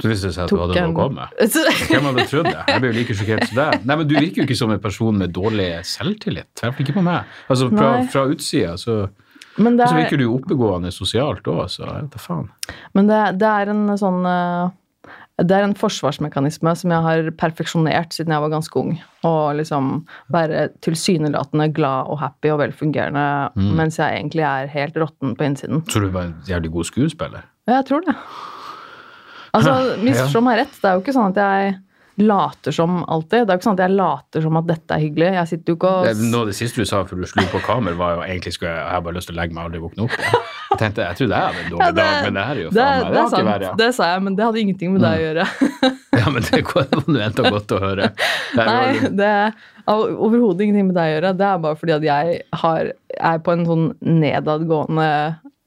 Så 0.00 0.08
viste 0.08 0.30
det 0.30 0.36
seg 0.36 0.46
at 0.46 0.52
du 0.52 0.60
hadde 0.62 0.84
noe 0.86 0.94
å 0.94 0.96
komme 0.96 1.26
med. 1.26 1.58
Hvem 1.90 2.06
hadde 2.08 2.24
trodd 2.30 2.48
det? 2.48 2.62
Jeg 2.70 2.80
ble 2.82 2.90
jo 2.90 2.96
like 2.96 3.16
sjokkert 3.18 3.50
som 3.50 3.58
deg. 3.60 3.82
Nei, 3.84 3.98
men 4.00 4.08
Du 4.08 4.14
virker 4.16 4.40
jo 4.40 4.46
ikke 4.48 4.56
som 4.60 4.72
en 4.72 4.80
person 4.82 5.18
med 5.20 5.34
dårlig 5.36 5.68
selvtillit. 5.88 6.48
I 6.56 6.64
hvert 6.64 6.78
fall 6.78 6.86
ikke 6.86 6.96
på 6.96 7.04
meg. 7.04 7.34
Altså, 7.52 7.68
Fra, 7.74 7.90
fra 8.14 8.24
utsida 8.32 8.78
så, 8.80 8.96
Men 9.58 9.76
det 9.80 9.90
så 9.90 9.98
er, 9.98 10.04
virker 10.04 10.20
du 10.20 10.24
jo 10.26 10.38
oppegående 10.38 10.94
sosialt 10.94 11.52
òg, 11.52 11.66
så 11.72 11.84
jeg 11.84 11.92
vet 11.92 12.16
da 12.16 12.22
faen. 12.22 12.48
Men 12.96 13.12
det, 13.12 13.20
det 13.42 13.52
er 13.52 13.74
en 13.74 13.84
sånn 14.00 14.30
eh, 14.30 14.72
Det 15.42 15.50
er 15.50 15.64
en 15.66 15.74
forsvarsmekanisme 15.74 16.70
som 16.78 16.92
jeg 16.94 17.02
har 17.02 17.28
perfeksjonert 17.40 18.12
siden 18.14 18.30
jeg 18.30 18.42
var 18.44 18.52
ganske 18.52 18.76
ung. 18.78 18.92
Å 19.26 19.32
liksom 19.58 20.04
være 20.30 20.68
tilsynelatende 20.86 21.66
glad 21.74 22.06
og 22.12 22.20
happy 22.20 22.52
og 22.54 22.60
velfungerende, 22.60 23.24
Mm. 23.56 23.72
mens 23.74 23.98
jeg 23.98 24.14
egentlig 24.20 24.44
er 24.46 24.66
helt 24.70 24.94
råtten 24.94 25.34
på 25.34 25.42
innsiden. 25.48 25.82
Tror 25.90 26.06
du 26.06 26.10
var 26.14 26.22
en 26.28 26.36
jævlig 26.46 26.70
god 26.70 26.84
skuespiller? 26.86 27.42
Ja, 27.66 27.80
jeg 27.80 27.86
tror 27.86 28.04
det. 28.06 28.14
Altså, 29.54 29.74
misforstå 30.06 30.42
meg 30.42 30.58
rett. 30.62 30.78
Det 30.80 30.84
er 30.90 30.94
jo 30.94 31.02
ikke 31.02 31.16
sånn 31.18 31.34
at 31.34 31.42
jeg 31.42 31.74
later 32.16 32.70
som 32.72 33.00
alltid. 33.10 33.46
Det 33.46 33.50
er 33.50 33.56
jo 33.56 33.58
ikke 33.58 33.66
sånn 33.66 33.78
at 33.78 33.82
jeg 33.88 33.94
later 33.98 34.42
som 34.44 34.56
at 34.60 34.66
dette 34.68 34.94
er 34.94 35.02
hyggelig. 35.02 35.30
Jeg 35.34 35.48
sitter 35.50 35.72
jo 35.72 35.76
ikke 35.78 35.92
Det, 36.06 36.12
og 36.14 36.20
noe 36.30 36.40
av 36.44 36.50
det 36.52 36.56
siste 36.58 36.80
du 36.84 36.86
sa 36.86 37.00
før 37.08 37.22
du 37.24 37.26
slo 37.26 37.42
på 37.50 37.60
kamera, 37.66 37.96
var 37.98 38.12
jo 38.14 38.22
egentlig 38.28 38.52
skulle 38.54 38.70
jeg, 38.70 38.84
jeg 38.84 38.94
har 38.94 39.02
bare 39.08 39.16
lyst 39.18 39.30
til 39.30 39.34
å 39.34 39.40
legge 39.40 39.54
meg 39.56 39.64
og 39.64 39.70
aldri 39.72 39.82
våkne 39.82 40.06
opp 40.06 40.14
igjen. 40.18 40.44
Jeg 40.74 40.78
tenkte, 40.80 41.04
jeg 41.06 41.18
trodde 41.20 41.34
jeg 41.38 41.44
hadde 41.48 41.64
en 41.64 41.70
dårlig 41.72 41.84
Ja, 41.84 41.90
det- 41.90 42.04
dag, 42.04 42.24
men 42.24 42.34
det 42.38 42.44
her 42.44 42.54
er 42.54 42.62
jo 42.64 42.70
det, 42.70 42.76
faen 42.78 42.94
er- 42.94 43.04
meg 43.04 43.04
det 43.04 43.14
det, 43.14 43.24
ikke 43.24 43.34
sant, 43.34 43.48
verre. 43.50 43.76
det 43.82 43.90
sa 43.94 44.04
jeg, 44.14 44.22
men 44.28 44.36
det 44.38 44.44
hadde 44.44 44.60
ingenting 44.64 44.92
med 44.94 45.02
deg 45.02 45.14
å 45.18 45.24
gjøre. 45.26 45.44
Ja, 46.14 46.30
men 46.30 46.42
det 46.46 46.60
var 46.70 46.84
det 46.90 47.00
nå 47.10 47.18
enda 47.20 47.50
godt 47.50 47.72
å 47.74 47.78
høre. 47.82 48.04
Det 48.54 48.62
er 48.62 48.68
Nei, 48.70 49.08
det 49.18 49.30
har 49.88 50.12
overhodet 50.14 50.60
ingenting 50.62 50.86
med 50.86 50.94
deg 50.94 51.08
å 51.10 51.14
gjøre. 51.18 51.32
Det 51.36 51.46
er 51.50 51.58
bare 51.58 51.76
fordi 51.80 51.92
at 51.96 52.02
jeg 52.06 52.36
har, 52.62 52.92
er 53.18 53.38
på 53.42 53.52
en 53.52 53.64
sånn 53.66 53.82
nedadgående 54.22 55.08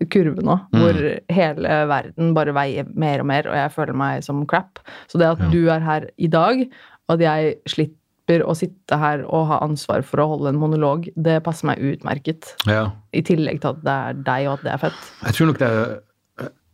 kurve 0.06 0.44
nå, 0.46 0.60
Mm. 0.74 0.80
hvor 0.82 1.20
hele 1.34 1.78
verden 1.90 2.34
bare 2.34 2.54
veier 2.54 2.86
mer 2.96 3.20
og 3.20 3.26
mer, 3.26 3.48
og 3.50 3.56
jeg 3.56 3.72
føler 3.74 3.94
meg 3.98 4.24
som 4.24 4.46
crap. 4.46 4.80
Så 5.08 5.18
det 5.18 5.28
at 5.28 5.40
Ja. 5.40 5.50
du 5.50 5.70
er 5.70 5.80
her 5.80 6.10
i 6.18 6.28
dag, 6.28 6.70
og 7.10 7.14
at 7.16 7.20
jeg 7.20 7.56
slipper 7.68 8.44
å 8.46 8.54
sitte 8.56 8.98
her 9.00 9.24
og 9.26 9.48
ha 9.48 9.60
ansvar 9.64 10.04
for 10.04 10.18
å 10.20 10.28
holde 10.28 10.50
en 10.50 10.60
monolog, 10.60 11.08
det 11.16 11.42
passer 11.44 11.66
meg 11.68 11.80
utmerket. 11.80 12.54
ja. 12.68 12.92
I 13.14 13.22
tillegg 13.22 13.62
til 13.62 13.70
at 13.70 13.84
det 13.84 13.94
er 13.94 14.14
deg, 14.14 14.48
og 14.48 14.54
at 14.60 14.64
det 14.64 14.74
er 14.74 14.78
fett. 14.78 15.04
Jeg 15.24 15.34
tror 15.34 15.48
nok 15.48 15.58
det, 15.58 16.00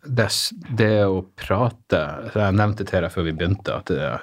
det, 0.03 0.27
det 0.75 1.05
å 1.07 1.25
prate 1.37 2.33
Jeg 2.35 2.53
nevnte 2.57 2.83
til 2.85 3.01
deg 3.01 3.11
før 3.11 3.23
vi 3.23 3.31
begynte 3.31 3.73
at 3.77 3.85
det, 3.85 4.19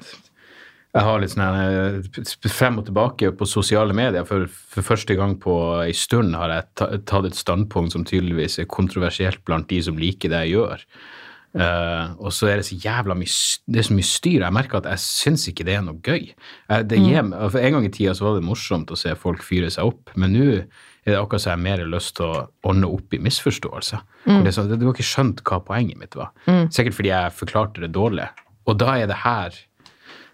jeg 0.91 1.07
har 1.07 1.21
litt 1.23 1.31
sånn 1.31 1.45
eh, 1.61 2.51
frem 2.51 2.81
og 2.81 2.89
tilbake 2.89 3.31
på 3.39 3.47
sosiale 3.47 3.95
medier. 3.95 4.25
For, 4.27 4.49
for 4.51 4.87
første 4.87 5.15
gang 5.19 5.37
på 5.43 5.55
ei 5.85 5.93
stund 5.95 6.35
har 6.35 6.51
jeg 6.57 7.05
tatt 7.07 7.29
et 7.29 7.39
standpunkt 7.39 7.95
som 7.95 8.05
tydeligvis 8.09 8.59
er 8.59 8.71
kontroversielt 8.71 9.45
blant 9.47 9.69
de 9.71 9.79
som 9.87 9.99
liker 10.01 10.33
det 10.33 10.45
jeg 10.47 10.57
gjør. 10.59 10.87
Uh, 11.51 12.13
og 12.23 12.31
så 12.31 12.47
er 12.47 12.61
det 12.61 12.67
så 12.69 12.77
jævla 12.79 13.17
mye 13.19 13.33
det 13.75 13.81
er 13.81 13.87
så 13.89 13.95
mye 13.97 14.07
styr. 14.07 14.45
Jeg 14.45 14.55
merker 14.55 14.79
at 14.79 14.87
jeg 14.93 15.03
syns 15.03 15.49
ikke 15.51 15.65
det 15.67 15.75
er 15.79 15.83
noe 15.83 15.99
gøy. 15.99 16.29
Jeg, 16.31 16.85
det 16.87 17.01
meg- 17.03 17.33
for 17.51 17.59
En 17.59 17.73
gang 17.75 17.87
i 17.89 17.91
tida 17.91 18.15
så 18.15 18.29
var 18.29 18.37
det 18.39 18.47
morsomt 18.47 18.91
å 18.95 18.99
se 18.99 19.15
folk 19.19 19.43
fyre 19.43 19.71
seg 19.71 19.89
opp, 19.91 20.13
men 20.15 20.31
nå 20.35 20.45
er 20.61 21.15
det 21.15 21.19
akkurat 21.19 21.43
så 21.43 21.51
jeg 21.51 21.57
har 21.57 21.65
mer 21.65 21.83
lyst 21.91 22.15
til 22.19 22.29
å 22.29 22.45
ordne 22.71 22.87
opp 22.87 23.15
i 23.15 23.19
misforståelser. 23.25 24.03
Mm. 24.29 24.43
Det 24.45 24.47
er 24.53 24.55
sånn, 24.59 24.71
du 24.75 24.87
har 24.87 24.95
ikke 24.95 25.09
skjønt 25.11 25.43
hva 25.49 25.59
poenget 25.65 25.99
mitt 25.99 26.15
var. 26.19 26.31
Sikkert 26.71 26.95
fordi 26.99 27.11
jeg 27.11 27.35
forklarte 27.39 27.83
det 27.83 27.91
dårlig. 27.97 28.29
Og 28.71 28.79
da 28.79 28.95
er 29.01 29.11
det 29.11 29.23
her 29.25 29.57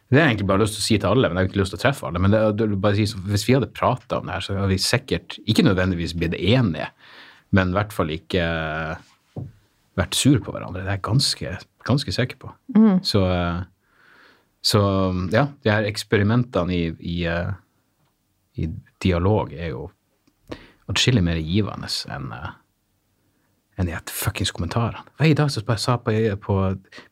Det 0.07 0.21
har 0.21 0.29
jeg 0.29 0.37
egentlig 0.37 0.49
bare 0.53 0.63
lyst 0.63 0.77
til 0.77 0.83
å 0.83 0.87
si 0.87 0.97
til 1.03 1.11
alle, 1.11 1.29
men 1.29 1.39
jeg 1.39 1.47
har 1.47 1.51
ikke 1.51 1.61
lyst 1.61 1.73
til 1.75 1.81
å 1.81 1.83
treffe 1.83 2.07
alle. 2.07 2.21
Men 2.23 2.35
det, 2.35 2.41
det, 2.61 2.67
bare 2.83 2.99
si, 2.99 3.23
hvis 3.27 3.45
vi 3.49 3.57
hadde 3.57 3.73
prata 3.75 4.21
om 4.21 4.29
det 4.29 4.37
her, 4.37 4.45
så 4.45 4.55
hadde 4.55 4.71
vi 4.71 4.83
sikkert 4.83 5.39
ikke 5.51 5.65
nødvendigvis 5.67 6.15
blitt 6.19 6.37
enige, 6.39 6.91
men 7.57 7.73
i 7.73 7.77
hvert 7.79 7.95
fall 7.95 8.13
ikke 8.15 8.45
vært 9.97 10.19
sur 10.19 10.39
på 10.45 10.55
hverandre. 10.55 10.85
Det 10.85 10.93
er 10.93 10.99
jeg 11.01 11.07
ganske, 11.09 11.57
ganske 11.89 12.15
sikker 12.15 12.39
på. 12.43 12.53
Så, 13.07 13.25
eh, 13.33 13.65
så 14.63 14.83
ja, 15.35 15.49
de 15.65 15.73
her 15.73 15.89
eksperimentene 15.89 16.77
i, 16.77 16.85
i, 17.01 17.17
eh, 17.31 17.51
i 18.63 18.71
dialog 19.03 19.55
er 19.57 19.73
jo 19.73 19.89
atskillig 20.87 21.25
mer 21.27 21.41
givende 21.43 21.91
enn 22.15 22.31
eh, 23.78 23.87
i 23.88 23.95
et 23.97 24.11
fuckings 24.12 24.52
kommentarene. 24.56 25.02
Hva 25.18 25.26
I 25.30 25.35
dag 25.38 25.50
så 25.52 25.62
bare 25.66 25.78
sa 25.83 25.97
på, 26.00 26.12
på 26.42 26.61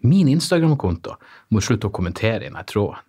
min 0.08 0.28
Instagram-konto 0.32 1.16
må 1.54 1.60
slutte 1.64 1.90
å 1.90 1.94
kommentere 1.94 2.46
i 2.46 2.52
den 2.52 2.64
tråden. 2.70 3.00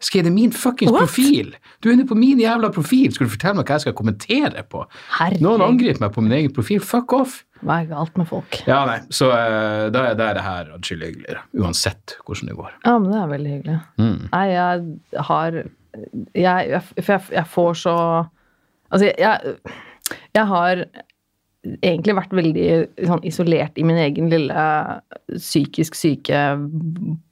Skrev 0.00 0.24
det 0.24 0.30
min 0.32 0.48
fuckings 0.56 0.92
What? 0.94 1.02
profil? 1.10 1.50
Du 1.84 1.90
er 1.90 1.92
inne 1.98 2.06
på 2.08 2.16
min 2.16 2.38
jævla 2.40 2.70
profil! 2.72 3.10
Skal 3.12 3.26
du 3.28 3.32
fortelle 3.34 3.58
meg 3.58 3.68
hva 3.68 3.76
jeg 3.76 3.82
skal 3.84 3.96
kommentere 3.98 4.62
på? 4.64 4.86
Herregud. 5.18 5.42
Noen 5.44 5.64
angriper 5.66 6.00
meg 6.06 6.14
på 6.14 6.22
min 6.24 6.32
egen 6.38 6.54
profil. 6.56 6.80
Fuck 6.80 7.12
off! 7.18 7.34
Hva 7.60 7.82
er 7.82 7.90
galt 7.90 8.16
med 8.16 8.24
folk? 8.30 8.56
Ja, 8.64 8.78
nei, 8.88 9.02
så 9.12 9.28
uh, 9.28 9.90
da, 9.92 10.06
er- 10.08 10.16
da 10.16 10.30
er 10.30 10.38
det 10.38 10.44
her 10.46 10.70
atskillig 10.78 11.10
hyggeligere. 11.10 11.42
Uansett 11.60 12.14
hvordan 12.24 12.48
det 12.48 12.56
går. 12.62 12.72
Ja, 12.86 12.94
men 12.96 13.12
det 13.12 13.18
er 13.20 13.28
veldig 13.34 13.52
hyggelig. 13.58 13.76
Mm. 14.00 14.16
Nei, 14.32 14.46
jeg 14.54 15.20
har 15.28 15.58
jeg, 15.60 15.68
jeg, 16.46 16.80
jeg, 16.96 17.20
jeg 17.36 17.46
får 17.52 17.78
så 17.82 17.94
Altså, 18.90 19.04
jeg, 19.04 19.14
jeg, 19.20 19.76
jeg 20.40 20.46
har 20.54 20.80
egentlig 21.84 22.16
vært 22.16 22.32
veldig 22.32 22.66
sånn, 23.04 23.22
isolert 23.28 23.76
i 23.76 23.84
min 23.84 23.98
egen 24.00 24.30
lille 24.32 24.64
psykisk 25.34 25.96
syke 25.98 26.40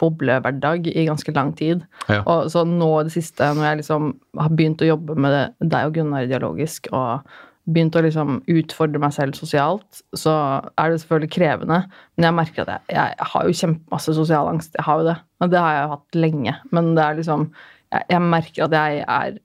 boblehverdag 0.00 0.90
i 0.92 1.06
ganske 1.08 1.32
lang 1.36 1.54
tid. 1.56 1.84
Ja. 2.10 2.20
Og 2.28 2.50
så 2.52 2.64
nå 2.68 2.90
i 2.98 3.06
det 3.08 3.14
siste, 3.16 3.48
når 3.56 3.70
jeg 3.70 3.80
liksom 3.82 4.10
har 4.38 4.56
begynt 4.56 4.84
å 4.84 4.90
jobbe 4.90 5.16
med 5.16 5.38
deg 5.64 5.88
og 5.88 5.96
Gunnar 5.96 6.28
dialogisk, 6.28 6.90
og 6.92 7.24
begynt 7.68 7.96
å 7.96 8.02
liksom 8.04 8.40
utfordre 8.48 9.00
meg 9.00 9.12
selv 9.16 9.36
sosialt, 9.36 10.02
så 10.16 10.34
er 10.80 10.92
det 10.92 11.00
selvfølgelig 11.02 11.32
krevende. 11.34 11.80
Men 12.16 12.28
jeg 12.28 12.36
merker 12.38 12.64
at 12.64 12.74
jeg, 12.74 12.96
jeg 12.96 13.28
har 13.32 13.48
jo 13.48 13.58
kjempemasse 13.60 14.16
sosial 14.16 14.48
angst. 14.52 14.76
Jeg 14.76 14.86
har 14.86 15.00
jo 15.00 15.08
det. 15.10 15.16
Og 15.44 15.52
det 15.52 15.62
har 15.62 15.74
jeg 15.74 15.82
jo 15.82 15.94
hatt 15.94 16.20
lenge. 16.20 16.54
Men 16.76 16.94
det 16.96 17.04
er 17.04 17.18
liksom 17.20 17.50
Jeg, 17.88 18.04
jeg 18.12 18.20
merker 18.20 18.66
at 18.66 18.74
jeg 18.76 19.04
er 19.08 19.36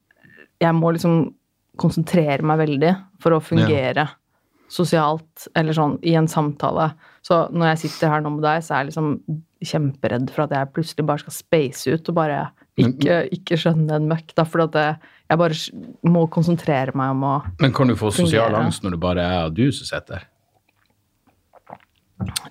Jeg 0.60 0.76
må 0.76 0.90
liksom 0.92 1.14
konsentrere 1.80 2.44
meg 2.46 2.60
veldig 2.60 2.92
for 3.24 3.36
å 3.36 3.44
fungere 3.44 4.04
sosialt, 4.72 5.48
eller 5.60 5.76
sånn, 5.76 5.98
i 6.06 6.16
en 6.18 6.30
samtale. 6.32 6.92
Så 7.26 7.46
når 7.54 7.74
jeg 7.74 7.84
sitter 7.86 8.12
her 8.14 8.24
nå 8.24 8.34
med 8.36 8.46
deg, 8.46 8.64
så 8.66 8.76
er 8.76 8.84
jeg 8.84 8.92
liksom 8.92 9.10
kjemperedd 9.64 10.32
for 10.34 10.46
at 10.46 10.56
jeg 10.58 10.72
plutselig 10.76 11.08
bare 11.08 11.24
skal 11.24 11.36
space 11.38 11.94
ut 11.94 12.10
og 12.12 12.18
bare 12.18 12.40
ikke, 12.82 13.20
ikke 13.38 13.60
skjønne 13.60 14.00
en 14.00 14.10
møkk. 14.10 14.34
Da, 14.38 14.46
for 14.50 14.66
at 14.66 14.78
jeg, 14.78 15.40
bare 15.40 15.58
må 16.10 16.26
konsentrere 16.34 16.96
meg 16.98 17.14
om 17.16 17.26
å 17.30 17.34
Men 17.62 17.76
kan 17.76 17.90
du 17.90 17.96
få 18.00 18.12
sosial 18.14 18.58
angst 18.60 18.84
når 18.86 18.98
det 18.98 19.02
bare 19.04 19.28
er 19.40 19.54
du 19.54 19.68
som 19.72 19.88
sitter? 19.88 20.26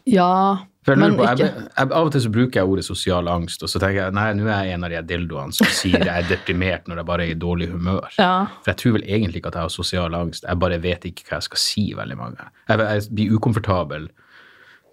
Ja, 0.09 0.67
men 0.91 1.14
på, 1.14 1.23
jeg, 1.23 1.37
ikke 1.37 1.47
jeg, 1.62 1.91
Av 1.95 2.09
og 2.09 2.11
til 2.11 2.25
så 2.25 2.31
bruker 2.35 2.59
jeg 2.59 2.71
ordet 2.73 2.85
sosial 2.87 3.29
angst, 3.31 3.62
og 3.62 3.71
så 3.71 3.79
tenker 3.79 4.00
jeg 4.00 4.17
nei, 4.17 4.26
nå 4.35 4.49
er 4.49 4.67
jeg 4.67 4.76
en 4.76 4.87
av 4.88 4.91
de 4.91 5.02
dildoene 5.12 5.55
som 5.55 5.69
sier 5.71 6.02
jeg 6.02 6.11
er 6.11 6.26
deprimert 6.26 6.91
når 6.91 7.02
jeg 7.02 7.09
bare 7.12 7.26
er 7.26 7.35
i 7.35 7.38
dårlig 7.38 7.69
humør. 7.71 8.09
Ja. 8.19 8.33
For 8.64 8.73
jeg 8.73 8.81
tror 8.83 8.97
vel 8.99 9.07
egentlig 9.07 9.43
ikke 9.43 9.52
at 9.52 9.61
jeg 9.61 9.69
har 9.69 9.75
sosial 9.76 10.19
angst, 10.19 10.49
jeg 10.49 10.62
bare 10.64 10.81
vet 10.83 11.07
ikke 11.07 11.29
hva 11.29 11.38
jeg 11.38 11.47
skal 11.47 11.62
si 11.62 11.87
veldig 11.99 12.19
mange. 12.19 12.50
Jeg, 12.67 12.83
jeg 12.83 13.07
blir 13.14 13.38
ukomfortabel 13.38 14.11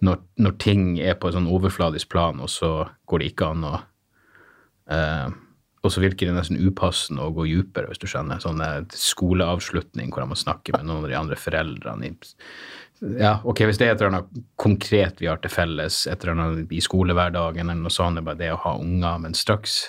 når, 0.06 0.22
når 0.40 0.56
ting 0.62 0.84
er 1.02 1.18
på 1.18 1.28
et 1.28 1.36
sånn 1.36 1.50
overfladisk 1.50 2.12
plan, 2.14 2.38
og 2.40 2.52
så 2.52 2.72
går 3.10 3.22
det 3.22 3.32
ikke 3.32 3.50
an 3.50 3.66
å 3.66 3.76
uh, 4.94 5.30
Og 5.80 5.92
så 5.92 6.02
virker 6.02 6.28
det 6.28 6.36
nesten 6.36 6.60
upassende 6.60 7.24
å 7.24 7.32
gå 7.34 7.48
dypere, 7.48 7.88
hvis 7.88 8.00
du 8.02 8.06
skjønner. 8.06 8.36
Sånn 8.42 8.60
eh, 8.60 8.82
skoleavslutning 8.92 10.10
hvor 10.12 10.20
jeg 10.20 10.28
må 10.28 10.36
snakke 10.36 10.74
med 10.74 10.84
noen 10.84 11.06
av 11.06 11.08
de 11.08 11.16
andre 11.16 11.38
foreldrene. 11.40 12.10
i 12.10 12.34
ja, 13.00 13.38
ok, 13.48 13.64
Hvis 13.64 13.78
det 13.80 13.86
er 13.86 13.94
et 13.94 14.02
eller 14.02 14.12
annet 14.12 14.42
konkret 14.60 15.22
vi 15.22 15.28
har 15.30 15.40
til 15.40 15.52
felles, 15.52 16.02
et 16.06 16.20
eller 16.20 16.36
annet 16.36 16.74
i 16.76 16.82
skolehverdagen, 16.84 17.70
eller 17.70 17.80
noe 17.80 17.94
sånt, 17.94 18.18
det 18.18 18.24
er 18.24 18.28
bare 18.28 18.40
det 18.42 18.52
å 18.52 18.60
ha 18.66 18.76
unger, 18.80 19.22
men 19.24 19.36
straks 19.38 19.80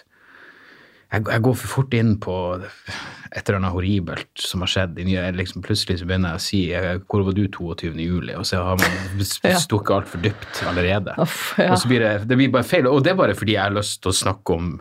jeg, 1.12 1.26
jeg 1.28 1.44
går 1.44 1.56
for 1.60 1.72
fort 1.74 1.96
inn 1.98 2.14
på 2.24 2.34
et 2.62 3.42
eller 3.42 3.58
annet 3.58 3.74
horribelt 3.76 4.30
som 4.40 4.64
har 4.64 4.72
skjedd. 4.72 5.00
Jeg 5.12 5.36
liksom, 5.36 5.64
plutselig 5.66 6.00
så 6.00 6.08
begynner 6.08 6.38
jeg 6.38 6.40
å 6.40 6.46
si 6.46 6.62
jeg, 6.70 7.02
'Hvor 7.04 7.26
var 7.28 7.36
du 7.36 7.44
22. 7.48 7.92
juli?' 8.00 8.38
Og 8.40 8.48
så 8.48 8.64
har 8.64 8.80
man 8.80 9.26
stukket 9.66 9.96
altfor 9.98 10.24
dypt 10.24 10.64
allerede. 10.68 11.16
Off, 11.20 11.54
ja. 11.60 11.74
Og 11.74 11.80
så 11.84 11.92
blir 11.92 12.00
det, 12.00 12.30
det 12.30 12.38
blir 12.40 12.54
bare 12.54 12.68
feil. 12.68 12.88
Og 12.88 13.04
det 13.04 13.12
er 13.12 13.20
bare 13.20 13.36
fordi 13.36 13.58
jeg 13.58 13.64
har 13.64 13.76
lyst 13.76 14.00
til 14.02 14.14
å 14.14 14.20
snakke 14.22 14.56
om 14.56 14.72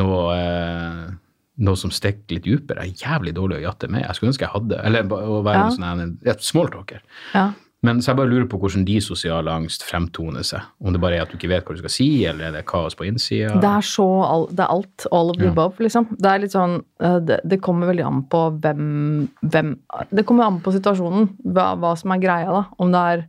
noe, 0.00 0.34
eh, 0.34 1.14
noe 1.60 1.76
som 1.76 1.90
stikker 1.92 2.36
litt 2.38 2.44
dypere. 2.48 2.82
Er 2.86 2.94
jævlig 3.00 3.34
dårlig 3.36 3.58
å 3.60 3.66
jatte 3.68 3.88
med. 3.92 4.02
Jeg 4.06 4.16
skulle 4.16 4.32
ønske 4.32 4.46
jeg 4.48 4.54
hadde. 4.54 4.78
Eller 4.84 5.02
å 5.04 5.42
være 5.44 5.58
Ja. 5.58 5.66
en 5.66 5.72
sånn 5.76 6.00
en- 6.02 6.18
ja, 6.24 6.32
smalltalker. 6.38 7.00
ja. 7.34 7.50
Men 7.82 7.96
så 8.02 8.08
jeg 8.12 8.16
bare 8.16 8.28
lurer 8.28 8.44
på 8.46 8.58
hvordan 8.60 8.84
de 8.84 8.98
sosiale 9.00 9.48
angst 9.48 9.80
fremtoner 9.88 10.42
seg. 10.44 10.60
Om 10.84 10.92
det 10.92 11.00
bare 11.00 11.14
er 11.16 11.22
at 11.22 11.30
du 11.30 11.38
ikke 11.38 11.48
vet 11.48 11.64
hva 11.64 11.72
du 11.74 11.78
skal 11.80 11.88
si, 11.88 12.26
eller 12.26 12.44
er 12.48 12.52
det 12.52 12.66
kaos 12.66 12.94
på 12.94 13.06
innsida? 13.08 13.54
Det 13.58 13.64
er 13.64 13.80
så 13.80 14.04
all, 14.22 14.46
Det 14.48 14.60
er 14.60 14.68
alt. 14.68 15.06
All 15.10 15.30
of 15.30 15.36
the 15.38 15.44
Ja. 15.46 15.50
above, 15.50 15.78
liksom. 15.78 16.06
Det 16.18 16.26
er 16.26 16.38
litt 16.40 16.52
sånn 16.52 16.84
eh, 17.00 17.18
Det, 17.20 17.40
det 17.48 17.62
kommer 17.62 17.86
veldig 17.88 18.04
an 18.06 18.22
på 18.24 18.60
hvem, 18.60 19.28
hvem 19.42 19.78
Det 20.12 20.26
kommer 20.26 20.44
an 20.44 20.60
på 20.60 20.74
situasjonen, 20.78 21.30
hva, 21.46 21.74
hva 21.78 21.96
som 21.96 22.12
er 22.12 22.18
greia, 22.18 22.46
da. 22.52 22.66
Om 22.78 22.92
det 22.92 23.00
er 23.00 23.28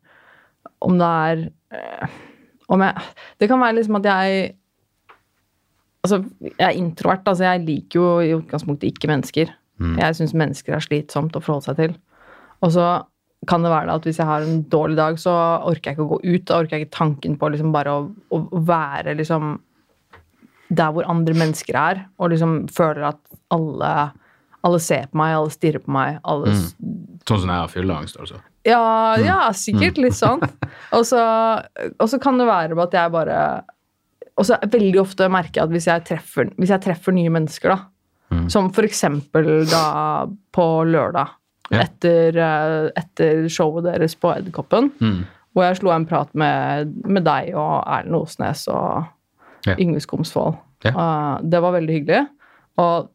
Om 0.82 0.98
det 0.98 1.08
er 1.08 1.52
eh, 1.72 2.08
Om 2.70 2.80
jeg 2.82 2.96
Det 3.40 3.48
kan 3.48 3.60
være 3.62 3.76
liksom 3.78 3.96
at 3.96 4.04
jeg 4.04 4.56
Altså, 6.02 6.24
jeg 6.42 6.66
er 6.66 6.78
introvert, 6.78 7.28
altså 7.30 7.46
jeg 7.46 7.66
liker 7.68 8.00
jo 8.00 8.06
i 8.22 8.34
utgangspunktet 8.34 8.90
ikke 8.90 9.10
mennesker. 9.12 9.52
Jeg 9.98 10.18
syns 10.18 10.34
mennesker 10.38 10.76
er 10.78 10.84
slitsomt 10.84 11.38
å 11.38 11.42
forholde 11.42 11.70
seg 11.70 11.80
til. 11.80 11.96
Og 12.62 12.74
så 12.76 12.86
kan 13.50 13.64
det 13.66 13.72
være 13.74 13.90
da 13.90 13.98
at 13.98 14.06
hvis 14.06 14.20
jeg 14.22 14.30
har 14.30 14.46
en 14.46 14.62
dårlig 14.70 14.98
dag, 15.00 15.18
så 15.22 15.34
orker 15.66 15.92
jeg 15.92 15.98
ikke 15.98 16.06
å 16.06 16.12
gå 16.12 16.20
ut. 16.28 16.46
Da 16.46 16.60
orker 16.62 16.78
jeg 16.78 16.86
ikke 16.86 16.98
tanken 16.98 17.38
på 17.42 17.50
liksom 17.54 17.74
bare 17.74 17.96
å, 17.98 18.04
å 18.38 18.42
være 18.68 19.16
liksom 19.18 19.56
der 20.72 20.94
hvor 20.96 21.10
andre 21.12 21.36
mennesker 21.36 21.76
er, 21.76 22.06
og 22.22 22.32
liksom 22.32 22.62
føler 22.72 23.10
at 23.10 23.20
alle, 23.52 23.90
alle 24.64 24.80
ser 24.80 25.10
på 25.12 25.20
meg, 25.20 25.34
alle 25.36 25.52
stirrer 25.52 25.84
på 25.84 25.92
meg. 25.92 26.22
Alle, 26.24 26.54
mm. 26.54 27.18
Sånn 27.28 27.44
som 27.44 27.52
jeg 27.52 27.58
har 27.58 27.74
fylleangst, 27.74 28.22
altså. 28.22 28.40
ja, 28.68 29.18
ja, 29.20 29.40
sikkert 29.58 30.00
litt 30.00 30.16
sånn. 30.16 30.42
Og 30.96 31.04
så 31.10 32.22
kan 32.24 32.40
det 32.40 32.48
være 32.48 32.78
at 32.86 32.96
jeg 32.96 33.14
bare 33.14 33.42
Og 34.42 34.48
så 34.50 34.58
veldig 34.74 34.98
ofte 35.04 35.28
merker 35.30 35.60
jeg 35.62 35.68
at 35.68 35.74
hvis 35.76 35.88
jeg 35.92 36.04
treffer, 36.08 36.48
hvis 36.58 36.72
jeg 36.74 36.82
treffer 36.82 37.14
nye 37.14 37.30
mennesker, 37.34 37.76
da, 37.76 38.40
som 38.50 38.72
for 38.74 38.88
eksempel 38.88 39.68
da 39.70 40.26
på 40.56 40.66
lørdag, 40.90 41.38
Ja. 41.72 41.84
etter, 41.86 42.36
eh, 42.36 42.90
etter 43.00 43.46
showet 43.48 43.86
deres 43.86 44.16
på 44.20 44.32
Edderkoppen, 44.34 44.90
Mm. 45.00 45.22
hvor 45.54 45.64
jeg 45.70 45.78
slo 45.78 45.92
en 45.92 46.06
prat 46.06 46.34
med, 46.36 46.90
med 47.06 47.24
deg 47.24 47.54
og 47.56 47.84
Erlend 47.88 48.16
Osnes 48.18 48.66
og 48.68 49.06
Ja. 49.68 49.76
Yngve 49.78 50.02
Skomsvold. 50.02 50.58
Ja. 50.84 50.92
Uh, 50.92 51.40
det 51.48 51.62
var 51.62 51.72
veldig 51.78 51.94
hyggelig. 52.02 52.28
Og 52.82 53.10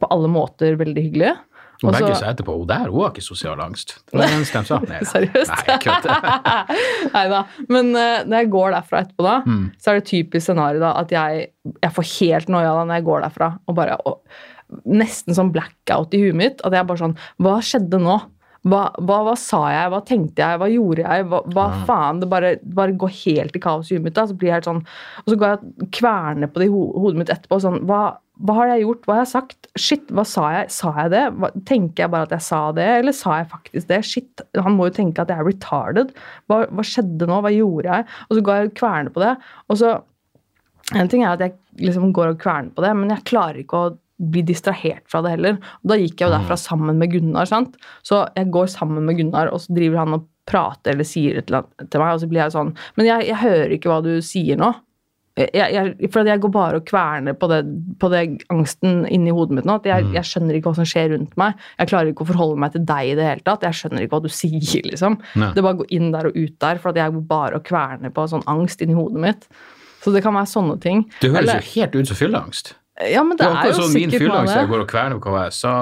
på 0.00 0.08
alle 0.10 0.28
måter 0.28 0.74
veldig 0.76 1.04
hyggelig. 1.12 1.36
Og 1.82 1.96
begge 1.96 2.14
sa 2.20 2.30
etterpå 2.30 2.54
hun 2.60 2.66
der, 2.70 2.86
hun 2.92 3.00
har 3.02 3.10
ikke 3.10 3.24
sosial 3.26 3.60
angst. 3.64 3.96
Det 4.10 4.18
var 4.18 4.26
det 4.30 4.36
eneste 4.38 4.60
de 4.62 4.70
sa. 4.70 4.78
Nei. 4.92 5.00
Seriøst? 5.10 5.64
Nei, 5.68 5.78
kødder. 5.82 6.26
Nei 7.16 7.24
da. 7.32 7.40
Men 7.68 7.90
uh, 7.96 8.22
når 8.28 8.36
jeg 8.44 8.50
går 8.54 8.74
derfra 8.76 9.02
etterpå, 9.06 9.26
da, 9.26 9.36
Mm. 9.46 9.64
så 9.82 9.90
er 9.90 9.98
det 10.00 10.06
typisk 10.12 10.46
scenario 10.46 10.80
da, 10.82 10.92
at 11.02 11.10
jeg, 11.14 11.48
jeg 11.82 11.92
får 11.96 12.08
helt 12.20 12.48
noia 12.54 12.72
da 12.78 12.84
når 12.86 13.00
jeg 13.00 13.06
går 13.10 13.24
derfra. 13.26 13.50
Og 13.68 13.74
bare 13.78 13.98
og, 14.06 14.20
Nesten 14.88 15.34
sånn 15.36 15.50
blackout 15.52 16.14
i 16.16 16.22
huet 16.22 16.36
mitt. 16.38 16.62
At 16.64 16.72
jeg 16.72 16.86
bare 16.88 16.96
sånn 17.02 17.16
Hva 17.44 17.58
skjedde 17.60 17.98
nå? 18.00 18.14
Hva, 18.64 18.84
hva, 19.02 19.16
hva 19.26 19.32
sa 19.36 19.58
jeg? 19.74 19.90
Hva 19.92 19.98
tenkte 20.06 20.40
jeg? 20.40 20.58
Hva 20.62 20.68
gjorde 20.70 21.02
jeg? 21.02 21.24
Hva, 21.28 21.40
hva 21.52 21.64
faen? 21.88 22.20
Det 22.22 22.28
bare, 22.30 22.52
bare 22.62 22.94
går 22.96 23.10
helt 23.24 23.58
i 23.58 23.60
kaos 23.60 23.90
i 23.90 23.96
huet 23.98 24.04
mitt. 24.06 24.14
da, 24.16 24.24
så 24.30 24.36
blir 24.38 24.48
jeg 24.52 24.60
helt 24.60 24.68
sånn, 24.70 24.80
Og 25.24 25.32
så 25.32 25.36
går 25.40 25.50
jeg 25.50 25.58
og 25.82 25.90
kverner 25.98 26.48
på 26.54 26.62
det 26.62 26.68
i 26.68 26.72
ho 26.72 26.82
hodet 27.02 27.18
mitt 27.20 27.32
etterpå. 27.34 27.58
sånn, 27.66 27.80
hva, 27.90 28.00
hva 28.40 28.54
har 28.56 28.70
jeg 28.72 28.84
gjort? 28.86 29.02
Hva 29.06 29.14
har 29.14 29.24
jeg 29.26 29.32
sagt? 29.34 29.68
Shit, 29.78 30.06
hva 30.14 30.24
sa 30.26 30.46
jeg? 30.54 30.70
Sa 30.72 30.92
jeg 30.96 31.12
det? 31.12 31.24
Hva, 31.36 31.50
tenker 31.68 32.04
jeg 32.04 32.12
bare 32.14 32.26
at 32.26 32.32
jeg 32.34 32.44
sa 32.46 32.60
det, 32.76 32.86
eller 33.00 33.14
sa 33.16 33.36
jeg 33.42 33.50
faktisk 33.52 33.90
det? 33.90 33.98
Shit, 34.08 34.44
han 34.56 34.78
må 34.78 34.88
jo 34.88 34.94
tenke 34.96 35.22
at 35.22 35.32
jeg 35.32 35.42
er 35.42 35.48
retarded. 35.48 36.14
Hva, 36.50 36.62
hva 36.72 36.86
skjedde 36.86 37.28
nå? 37.28 37.42
Hva 37.44 37.52
gjorde 37.52 37.98
jeg? 37.98 38.08
Og 38.28 38.38
så 38.38 38.44
går 38.46 38.58
jeg 38.58 38.70
og 38.70 38.78
kverner 38.80 39.14
på 39.14 39.24
det. 39.24 39.36
Og 39.68 39.82
så 39.82 39.98
En 40.98 41.08
ting 41.08 41.22
er 41.22 41.30
at 41.30 41.40
jeg 41.40 41.54
liksom 41.86 42.10
går 42.12 42.32
og 42.32 42.40
kverner 42.42 42.72
på 42.74 42.82
det, 42.84 42.90
men 42.98 43.12
jeg 43.14 43.24
klarer 43.30 43.60
ikke 43.62 43.78
å 43.78 43.92
bli 44.32 44.42
distrahert 44.44 45.06
fra 45.08 45.22
det 45.24 45.30
heller. 45.36 45.60
Og 45.80 45.92
da 45.92 45.96
gikk 45.96 46.20
jeg 46.20 46.26
jo 46.26 46.34
derfra 46.34 46.56
sammen 46.58 46.98
med 47.00 47.12
Gunnar. 47.14 47.46
sant? 47.48 47.78
Så 48.04 48.18
jeg 48.36 48.50
går 48.52 48.66
sammen 48.68 49.06
med 49.06 49.16
Gunnar, 49.16 49.48
og 49.54 49.62
så 49.62 49.72
driver 49.78 50.02
han 50.02 50.18
og 50.18 50.26
prater 50.50 50.92
eller 50.92 51.06
sier 51.06 51.38
et 51.38 51.48
eller 51.48 51.62
annet 51.62 51.88
til 51.88 52.02
meg, 52.02 52.12
og 52.12 52.20
så 52.20 52.28
blir 52.28 52.42
jeg 52.42 52.54
sånn 52.56 52.72
Men 52.98 53.08
jeg, 53.08 53.28
jeg 53.30 53.40
hører 53.44 53.74
ikke 53.76 53.92
hva 53.92 54.00
du 54.04 54.12
sier 54.26 54.58
nå. 54.58 54.72
Jeg, 55.34 55.48
jeg, 55.72 56.10
for 56.12 56.28
jeg 56.28 56.40
går 56.42 56.50
bare 56.52 56.76
og 56.76 56.84
kverner 56.84 57.32
på 57.40 57.48
det, 57.48 57.62
på 57.98 58.08
det 58.12 58.20
angsten 58.52 59.06
inni 59.08 59.32
hodet 59.32 59.56
mitt 59.56 59.64
nå. 59.64 59.78
at 59.80 59.86
jeg, 59.88 60.10
jeg 60.12 60.28
skjønner 60.28 60.58
ikke 60.58 60.68
hva 60.68 60.74
som 60.76 60.88
skjer 60.90 61.08
rundt 61.14 61.32
meg. 61.40 61.54
Jeg 61.80 61.88
klarer 61.88 62.10
ikke 62.12 62.26
å 62.26 62.28
forholde 62.28 62.60
meg 62.60 62.74
til 62.74 62.84
deg 62.84 63.12
i 63.12 63.14
det 63.16 63.24
hele 63.30 63.44
tatt. 63.46 63.64
Jeg 63.64 63.78
skjønner 63.80 64.04
ikke 64.04 64.18
hva 64.18 64.26
du 64.26 64.28
sier, 64.28 64.84
liksom. 64.90 65.16
Nei. 65.40 65.48
Det 65.56 65.64
bare 65.64 65.78
går 65.80 65.88
inn 65.96 66.10
der 66.12 66.28
og 66.28 66.36
ut 66.36 66.58
der, 66.60 66.82
for 66.82 66.92
at 66.92 67.00
jeg 67.00 67.14
går 67.16 67.24
bare 67.32 67.56
og 67.62 67.64
kverner 67.64 68.12
på 68.12 68.26
sånn 68.28 68.44
angst 68.52 68.84
inni 68.84 68.98
hodet 68.98 69.24
mitt. 69.24 69.48
Så 70.04 70.12
det 70.12 70.20
kan 70.26 70.36
være 70.36 70.50
sånne 70.52 70.76
ting. 70.84 71.04
Det 71.22 71.30
høres 71.32 71.46
Eller- 71.48 71.62
jo 71.64 71.80
helt 71.80 71.96
ut 71.96 72.12
som 72.12 72.16
fylleangst. 72.20 72.74
Ja, 73.08 73.22
men 73.24 73.38
Det 73.38 73.46
det 73.46 73.56
er 73.56 73.62
er 73.62 73.70
jo 73.72 73.78
sånn 73.80 73.92
sikkert 73.94 74.12
noe 74.12 74.12
av 74.12 74.20
fylleangst. 74.20 74.56
Jeg 74.60 74.68
går 74.68 74.80
og 74.84 74.88
kverner 74.92 75.18
på 75.24 75.30
hva 75.32 75.44
jeg 75.48 75.52
sa, 75.56 75.74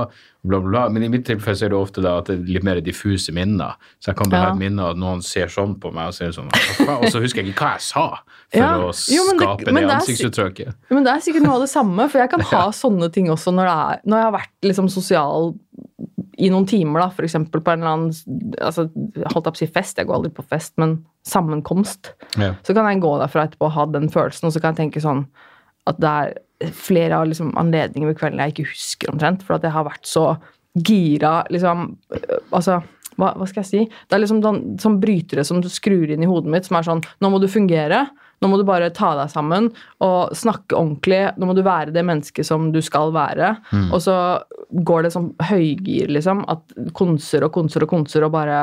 bla, 0.44 0.60
bla. 0.60 0.88
Men 0.88 1.02
i 1.02 1.08
mitt 1.12 1.26
tilfelle 1.28 1.56
så 1.58 1.66
er 1.66 1.72
det 1.74 1.78
ofte 1.78 2.02
da 2.04 2.18
at 2.18 2.26
det 2.30 2.38
er 2.38 2.52
litt 2.56 2.64
mer 2.64 2.80
diffuse 2.80 3.32
minner. 3.36 3.74
Så 4.00 4.10
jeg 4.12 4.16
kan 4.16 4.30
bare 4.30 4.40
Ja. 4.40 4.46
ha 4.48 4.52
et 4.54 4.58
minne 4.62 4.80
av 4.82 4.90
at 4.90 4.96
noen 4.96 5.22
ser 5.22 5.46
sånn 5.52 5.78
på 5.80 5.92
meg, 5.92 6.08
og, 6.08 6.14
ser 6.14 6.30
sånn, 6.32 6.48
og 6.88 7.04
så 7.12 7.20
husker 7.20 7.42
jeg 7.42 7.52
ikke 7.54 7.64
hva 7.66 7.72
jeg 7.76 7.80
sa 7.80 8.06
for 8.50 8.58
Ja. 8.58 8.70
å 8.78 9.10
Jo, 9.12 9.24
det- 9.32 9.40
skape 9.40 9.64
det, 9.64 9.72
men 9.74 9.82
det 9.86 9.90
er 9.90 10.00
ansiktsuttrykket. 10.00 10.74
Men 10.90 11.04
det 11.04 11.12
er 11.12 11.20
sikkert 11.20 11.42
noe 11.42 11.54
av 11.54 11.60
det 11.60 11.70
samme, 11.70 12.08
for 12.10 12.18
jeg 12.18 12.30
kan 12.30 12.40
ha 12.54 12.70
sånne 12.70 13.12
ting 13.12 13.28
også 13.28 13.52
når, 13.52 13.66
er, 13.68 14.00
når 14.06 14.16
jeg 14.16 14.24
har 14.24 14.32
vært 14.40 14.56
liksom 14.62 14.88
sosial 14.90 15.54
i 16.38 16.48
noen 16.48 16.66
timer, 16.66 17.00
da, 17.00 17.10
eksempel 17.20 17.60
på 17.60 17.72
en 17.72 17.82
eller 17.82 17.92
annen 17.92 18.56
altså, 18.62 18.88
holdt 18.88 19.44
jeg 19.44 19.52
på 19.52 19.52
å 19.52 19.56
si 19.58 19.66
fest, 19.66 19.96
jeg 19.98 20.06
går 20.06 20.14
aldri 20.16 20.30
på 20.32 20.44
fest, 20.48 20.72
men 20.78 21.04
sammenkomst. 21.26 22.12
Ja. 22.38 22.54
Så 22.64 22.72
kan 22.74 22.86
jeg 22.88 23.02
gå 23.02 23.10
derfra 23.20 23.44
etterpå 23.46 23.66
og 23.68 23.72
ha 23.72 23.84
den 23.86 24.08
følelsen, 24.08 24.44
og 24.48 24.52
så 24.54 24.60
kan 24.62 24.74
jeg 24.74 24.90
tenke 24.90 25.02
sånn 25.04 25.26
at 25.86 26.00
det 26.00 26.08
er 26.08 26.34
flere 26.76 27.18
av 27.18 27.28
liksom, 27.30 27.52
anledninger 27.58 28.10
ved 28.10 28.18
kvelden 28.20 28.42
jeg 28.42 28.54
ikke 28.54 28.70
husker 28.70 29.12
omtrent, 29.12 29.44
for 29.46 29.56
at 29.56 29.66
jeg 29.66 29.74
har 29.74 29.86
vært 29.88 30.08
så 30.08 30.24
gira, 30.74 31.40
liksom 31.50 31.86
øh, 32.14 32.40
Altså, 32.54 32.80
hva, 33.18 33.32
hva 33.36 33.46
skal 33.48 33.62
jeg 33.62 33.68
si? 33.68 33.84
Det 34.08 34.16
er 34.16 34.22
liksom 34.22 34.40
den, 34.44 34.60
sånn 34.80 34.98
brytere 35.02 35.44
som 35.46 35.60
du 35.62 35.68
skrur 35.72 36.10
inn 36.10 36.24
i 36.24 36.28
hodet 36.30 36.52
mitt, 36.52 36.68
som 36.68 36.78
er 36.78 36.86
sånn 36.86 37.02
Nå 37.20 37.30
må 37.32 37.40
du 37.42 37.48
fungere. 37.50 38.04
Nå 38.40 38.48
må 38.48 38.56
du 38.56 38.64
bare 38.64 38.88
ta 38.96 39.12
deg 39.18 39.28
sammen 39.32 39.68
og 40.00 40.32
snakke 40.36 40.78
ordentlig. 40.78 41.20
Nå 41.36 41.50
må 41.50 41.56
du 41.56 41.60
være 41.66 41.92
det 41.92 42.04
mennesket 42.06 42.48
som 42.48 42.70
du 42.72 42.80
skal 42.84 43.12
være. 43.12 43.52
Mm. 43.68 43.90
Og 43.92 44.00
så 44.06 44.14
går 44.86 45.04
det 45.04 45.12
sånn 45.12 45.28
høygir, 45.50 46.08
liksom. 46.16 46.46
At 46.48 46.72
konser 46.96 47.44
og 47.44 47.52
konser 47.58 47.84
og 47.84 47.92
konser 47.92 48.26
og 48.26 48.36
bare 48.36 48.60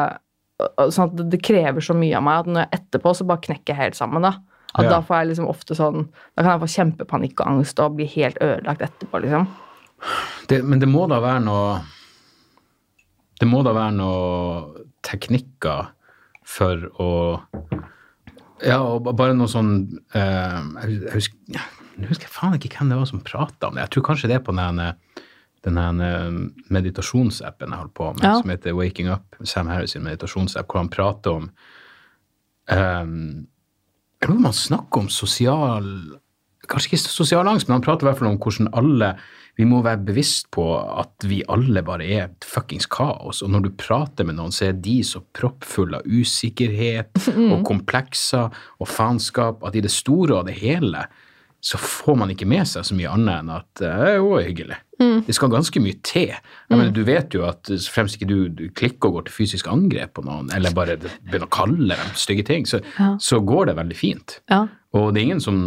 Sånn 0.58 1.12
at 1.12 1.20
det 1.30 1.38
krever 1.46 1.86
så 1.86 1.94
mye 1.94 2.18
av 2.18 2.24
meg 2.25 2.39
at 2.39 2.48
når 2.50 2.63
jeg 2.63 2.80
etterpå 2.80 3.12
så 3.13 3.25
bare 3.30 3.44
knekker 3.44 3.75
jeg 3.75 3.77
helt 3.77 3.98
sammen. 4.00 4.25
da. 4.25 4.32
At 4.75 4.83
Ja. 4.83 4.89
Da 4.89 5.01
får 5.01 5.15
jeg 5.21 5.27
liksom 5.31 5.47
ofte 5.50 5.75
sånn 5.75 6.09
Da 6.36 6.43
kan 6.43 6.51
jeg 6.59 6.62
få 6.62 6.74
kjempepanikk 6.75 7.39
og 7.41 7.47
angst 7.47 7.79
og 7.79 7.95
bli 7.95 8.05
helt 8.05 8.38
ødelagt 8.41 8.81
etterpå, 8.81 9.21
liksom. 9.24 9.47
Det, 10.47 10.63
men 10.63 10.79
det 10.79 10.88
må 10.89 11.07
da 11.09 11.19
være 11.24 11.41
noe 11.45 11.81
Det 13.39 13.47
må 13.47 13.63
da 13.63 13.74
være 13.74 13.93
noe 13.97 14.86
teknikker 15.03 15.88
for 16.47 16.77
å 17.00 17.09
Ja, 18.65 18.79
og 18.81 19.03
bare 19.15 19.33
noe 19.38 19.47
sånn 19.47 20.00
eh, 20.13 20.62
Jeg 20.81 20.88
hus- 20.89 21.03
jeg 21.03 21.13
husker, 21.13 21.38
jeg 22.00 22.07
husker 22.12 22.27
faen 22.29 22.53
ikke 22.59 22.69
hvem 22.77 22.89
det 22.89 22.97
var 23.00 23.05
som 23.09 23.19
prata 23.21 23.67
om 23.67 23.75
det. 23.75 23.81
Jeg 23.88 23.89
tror 23.95 24.03
kanskje 24.12 24.27
det 24.29 24.36
er 24.36 24.45
på 24.45 24.53
den 24.55 24.77
denne 24.77 24.95
den 25.65 25.77
ene 25.81 26.51
meditasjonsappen 26.69 27.69
jeg 27.74 27.77
holder 27.79 27.93
på 27.97 28.13
med, 28.13 28.24
Ja. 28.24 28.36
som 28.39 28.50
heter 28.50 28.75
Waking 28.77 29.09
Up, 29.09 29.36
Sam 29.43 29.67
Harris 29.67 29.91
sin 29.91 30.03
meditasjonsapp, 30.03 30.67
hvor 30.67 30.77
han 30.79 30.89
prater 30.89 31.31
om 31.31 31.50
um, 32.69 33.47
Jeg 34.17 34.29
lurer 34.29 34.38
på 34.38 34.41
om 34.41 34.50
han 34.50 34.62
snakker 34.62 35.05
om 35.05 35.12
sosial 35.13 35.91
Kanskje 36.67 36.89
ikke 36.89 37.00
sosial 37.00 37.47
angst, 37.47 37.69
men 37.69 37.77
han 37.77 37.83
prater 37.86 38.03
i 38.03 38.09
hvert 38.09 38.17
fall 38.19 38.27
om 38.27 38.39
hvordan 38.43 38.67
alle 38.75 39.13
Vi 39.55 39.65
må 39.65 39.79
være 39.86 40.03
bevisst 40.09 40.50
på 40.51 40.65
at 40.75 41.24
vi 41.25 41.39
alle 41.50 41.81
bare 41.86 42.05
er 42.05 42.25
et 42.25 42.45
fuckings 42.45 42.86
kaos. 42.91 43.39
Og 43.41 43.50
når 43.50 43.63
du 43.63 43.69
prater 43.79 44.27
med 44.27 44.36
noen, 44.38 44.51
så 44.53 44.67
er 44.67 44.75
de 44.86 45.00
så 45.01 45.24
proppfulle 45.33 45.97
av 45.97 46.05
usikkerhet 46.05 47.24
og 47.53 47.63
komplekser 47.65 48.51
og 48.77 48.91
faenskap 48.91 49.65
at 49.65 49.79
i 49.79 49.81
det 49.81 49.93
store 49.95 50.41
og 50.41 50.51
det 50.51 50.59
hele 50.59 51.07
så 51.63 51.79
får 51.81 52.19
man 52.21 52.36
ikke 52.36 52.45
med 52.45 52.67
seg 52.69 52.86
så 52.86 52.95
mye 53.00 53.09
annet 53.15 53.41
enn 53.41 53.55
at 53.55 53.81
eh, 53.81 53.97
det 54.03 54.12
er 54.12 54.19
jo 54.19 54.36
hyggelig. 54.38 54.77
Det 54.98 55.36
skal 55.36 55.51
ganske 55.54 55.82
mye 55.84 55.98
til. 56.08 56.32
Jeg 56.34 56.74
mener, 56.74 56.92
du 56.94 57.04
vet 57.06 57.36
jo 57.36 57.44
at 57.46 57.70
fremst 57.94 58.18
ikke 58.18 58.30
du, 58.30 58.38
du 58.50 58.63
klikker 58.74 59.10
og 59.10 59.20
går 59.20 59.27
til 59.27 59.36
fysisk 59.36 59.68
angrep 59.70 60.16
på 60.18 60.24
noen, 60.25 60.50
eller 60.56 60.74
bare 60.74 60.96
begynner 60.98 61.46
å 61.46 61.54
kalle 61.54 61.98
dem 62.00 62.16
stygge 62.18 62.48
ting, 62.48 62.66
så, 62.70 62.82
så 63.22 63.42
går 63.46 63.70
det 63.70 63.77
veldig 63.77 63.98
fint. 63.98 64.39
Ja. 64.50 64.63
Og 64.98 65.12
det 65.13 65.22
er 65.22 65.30
ingen 65.30 65.44
som 65.44 65.60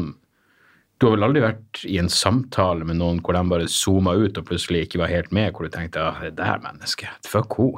Du 1.00 1.06
har 1.06 1.14
vel 1.14 1.24
aldri 1.24 1.40
vært 1.40 1.78
i 1.88 1.94
en 1.96 2.10
samtale 2.12 2.84
med 2.84 2.98
noen 3.00 3.22
hvor 3.24 3.32
de 3.32 3.40
bare 3.48 3.68
zooma 3.72 4.12
ut 4.20 4.36
og 4.36 4.44
plutselig 4.50 4.82
ikke 4.84 4.98
var 5.00 5.08
helt 5.08 5.30
med, 5.32 5.54
hvor 5.54 5.64
du 5.64 5.72
tenkte 5.72 6.02
ja, 6.02 6.10
det 6.26 6.34
der 6.36 6.60
mennesket, 6.60 7.24
fuck 7.24 7.56
ho. 7.56 7.70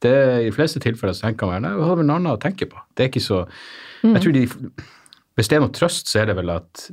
Det, 0.00 0.14
I 0.40 0.46
de 0.46 0.54
fleste 0.56 0.80
tilfeller 0.80 1.12
så 1.12 1.26
tenker 1.26 1.50
man 1.50 1.66
nei, 1.66 1.74
hva 1.76 1.90
har 1.90 1.98
vel 2.00 2.08
noe 2.08 2.16
annet 2.16 2.38
å 2.38 2.40
tenke 2.40 2.70
på. 2.70 2.80
Det 2.96 3.04
er 3.04 3.10
ikke 3.12 3.20
så 3.20 3.42
Jeg 4.00 4.22
tror 4.24 4.32
de 4.32 4.46
Hvis 5.36 5.50
det 5.52 5.58
er 5.58 5.60
noe 5.66 5.74
trøst, 5.76 6.08
så 6.08 6.22
er 6.22 6.30
det 6.30 6.38
vel 6.40 6.54
at 6.54 6.86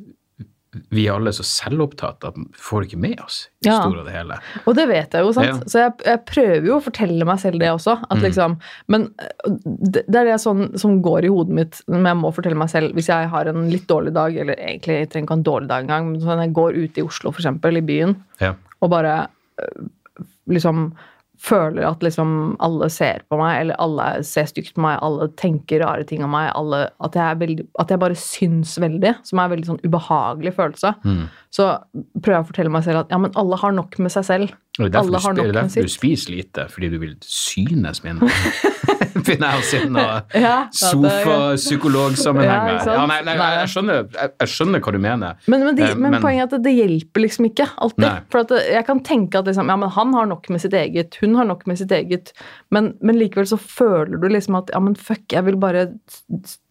vi 0.92 1.06
er 1.08 1.14
alle 1.16 1.32
så 1.34 1.46
selvopptatt 1.48 2.26
at 2.28 2.36
vi 2.38 2.44
får 2.62 2.86
ikke 2.86 3.00
med 3.02 3.22
oss 3.24 3.48
i 3.64 3.70
Ja. 3.70 3.78
store 3.82 4.02
og 4.02 4.06
det 4.06 4.14
hele. 4.14 4.36
Og 4.68 4.76
det 4.78 4.86
vet 4.90 5.16
jeg 5.16 5.24
jo, 5.26 5.32
sant. 5.34 5.48
Ja. 5.48 5.56
Mm. 5.56 5.64
Så 5.72 5.80
jeg, 5.82 5.94
jeg 6.06 6.22
prøver 6.30 6.68
jo 6.68 6.76
å 6.78 6.84
fortelle 6.84 7.26
meg 7.26 7.40
selv 7.42 7.60
det 7.64 7.70
også. 7.72 7.96
At 8.12 8.22
liksom, 8.22 8.58
men 8.94 9.08
det, 9.48 10.04
det 10.06 10.20
er 10.22 10.30
det 10.34 10.38
sånn 10.44 10.78
som 10.78 11.00
går 11.02 11.26
i 11.26 11.32
hodet 11.34 11.56
mitt 11.58 11.82
når 11.88 12.06
jeg 12.12 12.20
må 12.22 12.34
fortelle 12.36 12.60
meg 12.60 12.70
selv 12.74 12.94
hvis 12.98 13.10
jeg 13.10 13.32
har 13.32 13.50
en 13.52 13.70
litt 13.72 13.88
dårlig 13.90 14.14
dag, 14.14 14.36
eller 14.36 14.60
egentlig 14.60 15.00
jeg 15.00 15.10
trenger 15.14 15.26
ikke 15.30 15.36
ha 15.38 15.40
en 15.42 15.48
dårlig 15.50 15.70
dag 15.72 15.84
engang, 15.88 16.12
men 16.12 16.22
sånn 16.22 16.44
jeg 16.46 16.54
går 16.60 16.78
ut 16.84 16.98
i 17.02 17.08
Oslo, 17.08 17.32
eksempel, 17.32 17.78
i 17.80 17.86
byen, 17.88 18.16
Ja. 18.44 18.54
og 18.82 18.92
bare 18.94 19.28
øh, 19.64 19.88
liksom 20.52 20.92
føler 21.42 21.86
at 21.86 22.04
liksom 22.06 22.56
alle 22.64 22.90
ser 22.94 23.22
på 23.30 23.38
meg, 23.40 23.60
eller 23.62 23.80
alle 23.82 24.08
ser 24.26 24.48
stygt 24.50 24.74
på 24.76 24.84
meg, 24.84 24.98
alle 25.06 25.30
tenker 25.40 25.84
rare 25.84 26.06
ting 26.08 26.24
om 26.26 26.34
meg, 26.34 26.50
alle, 26.58 26.88
at, 27.04 27.18
jeg 27.18 27.40
veldig, 27.42 27.68
at 27.84 27.94
jeg 27.94 28.02
bare 28.02 28.18
syns 28.18 28.76
veldig, 28.82 29.14
som 29.28 29.40
er 29.40 29.48
en 29.48 29.54
veldig 29.54 29.70
sånn 29.72 29.84
ubehagelig 29.86 30.56
følelse. 30.58 30.94
Mm. 31.06 31.26
Så 31.54 31.70
prøver 32.18 32.40
jeg 32.40 32.46
å 32.46 32.50
fortelle 32.52 32.74
meg 32.74 32.88
selv 32.88 33.04
at 33.04 33.14
ja, 33.14 33.22
men 33.22 33.36
alle 33.40 33.60
har 33.62 33.76
nok 33.78 34.00
med 34.02 34.14
seg 34.14 34.28
selv. 34.28 34.56
Og 34.78 34.86
det 34.86 34.90
er 34.90 34.94
derfor, 34.94 35.08
Alle 35.08 35.20
har 35.24 35.34
nok 35.34 35.54
med 35.64 35.72
sitt. 35.74 35.84
du 35.84 35.90
spiser 35.90 36.32
lite, 36.36 36.68
fordi 36.70 36.90
du 36.94 36.98
vil 37.02 37.16
synes 37.26 38.04
mindre. 38.06 38.30
Begynner 39.18 39.56
jeg 39.56 39.60
å 39.60 39.64
si 39.66 39.80
noe 39.90 40.02
Ja, 40.04 40.20
ja, 40.38 40.58
det- 40.70 40.78
sofa-psykologsammenheng 40.78 42.68
Ja? 42.68 42.84
Ja, 42.86 43.06
nei, 43.10 43.22
nei, 43.26 43.34
Nei. 43.40 43.48
jeg, 43.58 43.70
skjønner, 43.74 44.04
jeg, 44.14 44.32
jeg 44.44 44.48
skjønner 44.54 44.80
hva 44.86 44.92
du 44.94 45.00
mener. 45.02 45.36
Men, 45.48 45.64
men, 45.66 45.76
de, 45.76 45.84
Eh, 45.88 45.96
men, 45.96 46.12
men- 46.12 46.22
poenget 46.22 46.54
er 46.54 46.60
at 46.60 46.64
det 46.68 46.74
hjelper 46.78 47.24
liksom 47.26 47.48
ikke 47.50 47.68
alltid. 47.82 48.06
Nei. 48.06 48.20
For 48.30 48.40
at 48.46 48.50
jeg 48.70 48.86
kan 48.86 49.00
tenke 49.02 49.36
at 49.42 49.46
liksom, 49.50 49.68
ja, 49.74 49.76
men 49.82 49.90
han 49.98 50.14
har 50.14 50.26
nok 50.30 50.50
med 50.54 50.62
sitt 50.62 50.74
eget, 50.78 51.18
hun 51.22 51.34
har 51.36 51.46
nok 51.50 51.66
med 51.68 51.78
sitt 51.82 51.92
eget, 51.92 52.32
men, 52.72 52.94
men 53.02 53.18
likevel 53.18 53.48
så 53.50 53.58
føler 53.60 54.22
du 54.22 54.28
liksom 54.30 54.56
at 54.62 54.70
ja, 54.74 54.80
men 54.80 54.96
fuck, 54.96 55.26
jeg 55.34 55.44
vil 55.50 55.58
bare 55.58 55.88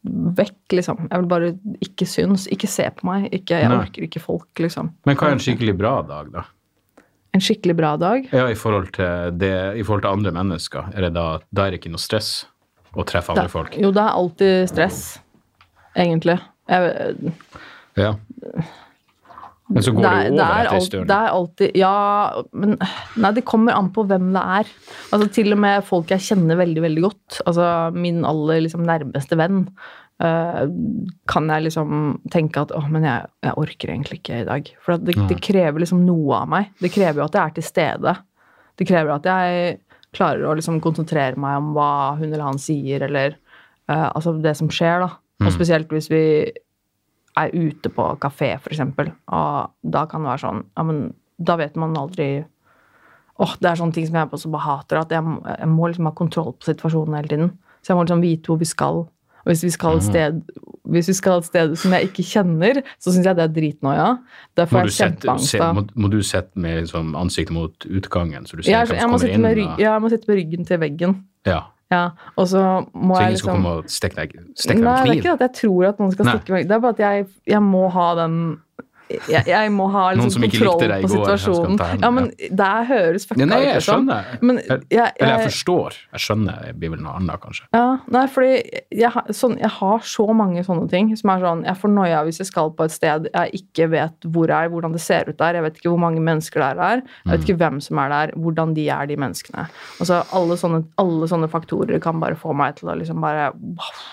vekk, 0.06 0.54
liksom. 0.78 1.08
Jeg 1.10 1.18
vil 1.20 1.28
bare 1.28 1.52
ikke 1.82 2.06
synes, 2.06 2.46
ikke 2.52 2.68
se 2.70 2.86
på 2.94 3.08
meg, 3.10 3.26
ikke, 3.34 3.58
jeg 3.58 3.70
orker 3.74 4.06
ikke 4.06 4.20
folk, 4.22 4.46
liksom. 4.62 4.92
Men 5.04 5.16
hva 5.18 5.32
er 5.32 5.38
en 5.40 5.42
skikkelig 5.42 5.76
bra 5.78 5.96
dag, 6.06 6.30
da? 6.32 6.44
En 7.36 7.42
skikkelig 7.44 7.74
bra 7.76 7.92
dag. 8.00 8.26
Ja, 8.32 8.46
i 8.48 8.56
forhold 8.56 8.88
til, 8.96 9.34
det, 9.36 9.52
i 9.76 9.84
forhold 9.84 10.06
til 10.06 10.14
andre 10.14 10.32
mennesker, 10.38 10.88
er 10.96 11.06
det 11.08 11.12
da, 11.18 11.26
da 11.52 11.66
er 11.66 11.74
det 11.76 11.82
ikke 11.82 11.92
noe 11.92 12.00
stress 12.02 12.30
å 12.96 13.04
treffe 13.04 13.34
andre 13.34 13.44
da, 13.50 13.52
folk? 13.52 13.76
Jo, 13.76 13.90
det 13.92 14.02
er 14.06 14.16
alltid 14.22 14.70
stress, 14.72 15.00
egentlig. 15.96 16.38
Jeg, 16.72 17.16
Ja. 17.96 18.14
Men 19.68 19.82
så 19.82 19.90
går 19.96 20.02
det, 20.04 20.10
er- 20.10 20.26
jo 20.28 20.34
over 20.36 20.44
er 20.46 20.66
etter 20.66 20.76
en 20.76 20.84
stund. 20.84 21.06
Det 21.10 21.16
er 21.16 21.32
alltid 21.34 21.76
Ja, 21.76 22.42
men 22.54 22.76
Nei, 23.16 23.30
det 23.34 23.44
kommer 23.44 23.74
an 23.74 23.88
på 23.90 24.04
hvem 24.06 24.28
det 24.36 24.42
er. 24.42 24.70
Altså 25.12 25.28
Til 25.34 25.52
og 25.56 25.58
med 25.58 25.84
folk 25.88 26.12
jeg 26.14 26.20
kjenner 26.22 26.56
veldig, 26.60 26.82
veldig 26.84 27.02
godt. 27.02 27.40
Altså 27.46 27.92
min 27.96 28.20
aller 28.24 28.60
liksom, 28.62 28.84
nærmeste 28.86 29.36
venn. 29.40 29.64
Eh, 30.22 30.62
kan 31.28 31.50
jeg 31.52 31.66
liksom 31.66 31.90
tenke 32.32 32.62
at 32.64 32.74
åh, 32.76 32.86
men 32.92 33.06
jeg, 33.08 33.30
jeg 33.46 33.58
orker 33.62 33.92
egentlig 33.92 34.20
ikke 34.20 34.42
i 34.42 34.48
dag. 34.48 34.70
For 34.84 35.02
det, 35.02 35.16
det 35.30 35.40
krever 35.44 35.82
liksom 35.82 36.04
noe 36.06 36.42
av 36.42 36.52
meg. 36.52 36.70
Det 36.80 36.92
krever 36.94 37.22
jo 37.22 37.28
at 37.28 37.38
jeg 37.38 37.42
er 37.42 37.56
til 37.58 37.66
stede. 37.66 38.16
Det 38.76 38.88
krever 38.88 39.16
at 39.16 39.28
jeg 39.28 39.80
klarer 40.16 40.46
å 40.48 40.54
liksom 40.56 40.80
konsentrere 40.84 41.38
meg 41.40 41.60
om 41.60 41.72
hva 41.76 41.90
hun 42.20 42.28
eller 42.30 42.46
han 42.46 42.60
sier, 42.60 43.04
eller 43.04 43.36
uh, 43.90 44.08
altså 44.08 44.36
det 44.40 44.54
som 44.58 44.70
skjer, 44.72 45.04
da. 45.04 45.10
Og 45.44 45.52
spesielt 45.52 45.90
hvis 45.92 46.08
vi 46.08 46.24
er 47.36 47.52
ute 47.52 47.90
på 47.92 48.04
kafé, 48.22 48.54
eksempel, 48.56 49.10
og 49.28 49.74
da 49.84 50.06
kan 50.08 50.24
det 50.24 50.30
være 50.30 50.40
sånn 50.46 50.62
Ja, 50.70 50.84
men 50.88 51.00
da 51.36 51.58
vet 51.60 51.76
man 51.76 51.98
aldri 52.00 52.46
Åh, 53.36 53.52
det 53.60 53.68
er 53.68 53.76
sånne 53.76 53.92
ting 53.92 54.06
som 54.08 54.16
jeg 54.16 54.30
også 54.32 54.48
bare 54.48 54.64
hater, 54.64 55.02
at 55.02 55.10
jeg, 55.12 55.20
jeg 55.44 55.68
må 55.68 55.90
liksom 55.90 56.06
ha 56.08 56.14
kontroll 56.16 56.54
på 56.56 56.70
situasjonen 56.70 57.18
hele 57.18 57.28
tiden. 57.28 57.50
Så 57.84 57.92
jeg 57.92 57.98
må 57.98 58.06
liksom 58.06 58.22
vite 58.24 58.48
hvor 58.48 58.56
vi 58.62 58.68
skal. 58.70 59.02
Og 59.46 59.52
hvis 59.54 59.62
vi 59.62 59.70
skal 59.70 60.00
et 60.00 60.02
sted, 60.02 60.40
hvis 60.90 61.08
vi 61.08 61.14
skal 61.14 61.38
et 61.38 61.44
sted 61.46 61.76
som 61.78 61.92
jeg 61.94 62.08
ikke 62.08 62.24
kjenner, 62.26 62.80
så 62.98 63.12
syns 63.14 63.26
jeg 63.28 63.36
det 63.38 63.44
er 63.44 63.52
dritnoia. 63.54 64.08
Derfor 64.58 64.80
er 64.80 64.90
jeg 64.90 64.96
kjempeangst 64.98 65.54
må, 65.76 65.84
må 65.94 66.10
du 66.10 66.18
sette 66.26 66.58
med 66.58 66.80
liksom, 66.82 67.14
ansiktet 67.14 67.54
mot 67.54 67.86
utgangen, 67.86 68.46
så 68.46 68.56
du 68.58 68.62
ser 68.64 68.72
Jeg, 68.74 68.88
hvem 68.90 68.98
jeg, 68.98 69.06
som 69.06 69.30
kommer 69.30 69.54
inn? 69.54 69.56
rygg, 69.60 69.70
og- 69.72 69.78
ja, 69.80 69.92
jeg 69.92 70.02
må 70.02 70.10
sitte 70.10 70.26
med 70.28 70.36
ryggen 70.42 70.66
til 70.66 70.78
veggen. 70.82 71.16
ja. 71.46 71.60
Ja, 71.88 72.10
og 72.34 72.48
så 72.50 72.58
må 72.98 73.14
Så 73.14 73.20
jeg 73.22 73.28
ingen 73.30 73.38
skal 73.38 73.52
liksom 73.52 73.52
kommer 73.62 73.70
og 73.78 73.84
stikke 73.86 74.16
deg, 74.16 74.32
stikke 74.58 74.74
deg 74.74 74.82
Nei, 74.82 74.94
det 75.04 75.10
er 75.12 75.20
ikke 75.20 75.32
at 75.36 75.42
jeg 75.44 75.52
tror 75.54 75.84
at 75.88 75.98
noen 76.00 76.12
skal 76.16 76.24
stikke 76.26 76.50
meg. 76.50 76.66
Det 76.66 76.74
er 76.74 76.80
bare 76.82 76.90
at 76.96 76.98
jeg, 76.98 77.26
jeg 77.46 77.62
må 77.62 77.88
ha 77.94 78.06
den 78.26 78.34
jeg, 79.08 79.44
jeg 79.46 79.70
må 79.72 79.86
ha 79.92 80.08
liksom 80.18 80.42
kontroll 80.42 80.80
på 80.80 80.86
går, 80.88 81.12
situasjonen. 81.12 81.76
ta 81.78 81.88
Ja, 82.02 82.10
men 82.10 82.30
det 82.36 82.70
høres 82.88 83.26
fucka 83.28 83.42
ut. 83.42 83.48
nei, 83.48 83.60
jeg 83.64 83.76
liksom. 83.76 84.06
skjønner. 84.08 84.24
Men 84.42 84.56
Jeg- 84.58 84.82
jeg, 84.90 85.12
Eller 85.20 85.36
jeg 85.38 85.46
forstår. 85.50 85.92
Jeg 86.12 86.20
skjønner. 86.20 86.64
Det 86.66 86.74
blir 86.80 86.90
vel 86.90 87.00
noe 87.04 87.14
annet, 87.20 87.40
kanskje. 87.40 87.66
ja, 87.72 87.98
nei, 88.10 88.26
fordi 88.26 89.30
sånn, 89.30 89.58
jeg 89.60 89.70
har 89.70 89.98
så 90.00 90.26
mange 90.34 90.64
sånne 90.66 90.88
ting 90.90 91.14
som 91.16 91.30
er 91.30 91.40
sånn 91.40 91.64
Jeg 91.64 91.76
får 91.76 91.90
noia 91.94 92.24
hvis 92.26 92.38
jeg 92.38 92.46
skal 92.48 92.70
på 92.70 92.84
et 92.84 92.90
sted 92.90 93.28
jeg 93.32 93.52
ikke 93.62 93.88
vet 93.90 94.20
hvor 94.26 94.50
er, 94.50 94.68
hvordan 94.68 94.92
det 94.92 95.00
ser 95.00 95.28
ut 95.28 95.36
der. 95.38 95.54
Jeg 95.54 95.62
vet 95.62 95.74
ikke 95.78 95.90
hvor 95.94 96.00
mange 96.00 96.20
mennesker 96.20 96.60
der 96.60 96.82
er. 96.82 97.02
Jeg 97.26 97.38
vet 97.38 97.48
ikke 97.48 97.58
hvem 97.58 97.80
som 97.82 97.98
er 97.98 98.08
der, 98.08 98.32
hvordan 98.36 98.74
de 98.74 98.88
er, 98.88 99.06
de 99.06 99.16
menneskene. 99.16 99.68
Altså, 100.00 100.24
alle, 100.32 100.56
sånne, 100.56 100.84
alle 100.98 101.26
sånne 101.30 101.48
faktorer 101.48 102.00
kan 102.02 102.18
bare 102.20 102.34
få 102.34 102.54
meg 102.54 102.76
til 102.76 102.88
å 102.88 102.96
liksom 102.98 103.20
bare 103.20 103.52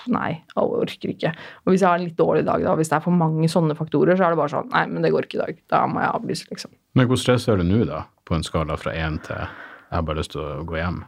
Nei, 0.08 0.42
jeg 0.54 0.56
orker 0.64 1.08
ikke. 1.14 1.34
Og 1.66 1.72
hvis 1.72 1.80
jeg 1.80 1.88
har 1.88 1.98
en 1.98 2.04
litt 2.04 2.16
dårlig 2.16 2.44
dag, 2.44 2.62
da, 2.62 2.74
hvis 2.76 2.88
det 2.90 2.96
er 2.98 3.04
for 3.04 3.10
mange 3.16 3.48
sånne 3.50 3.74
faktorer, 3.76 4.16
så 4.18 4.26
er 4.26 4.34
det 4.34 4.38
bare 4.38 4.52
sånn 4.52 4.70
Nei, 4.74 4.83
men 4.90 5.02
det 5.02 5.12
går 5.12 5.26
ikke 5.26 5.38
i 5.38 5.42
dag. 5.46 5.56
Da 5.70 5.86
må 5.86 6.00
jeg 6.02 6.10
avlyse, 6.14 6.46
liksom. 6.50 6.70
Men 6.94 7.06
hvor 7.10 7.16
stressa 7.20 7.52
er 7.52 7.56
du 7.62 7.64
nå, 7.64 7.84
da? 7.88 8.04
På 8.24 8.34
en 8.36 8.42
skala 8.46 8.76
fra 8.80 8.92
én 8.96 9.18
til 9.24 9.36
jeg 9.44 9.98
har 9.98 10.02
bare 10.06 10.16
lyst 10.22 10.32
til 10.34 10.40
å 10.40 10.64
gå 10.66 10.76
hjem? 10.80 11.02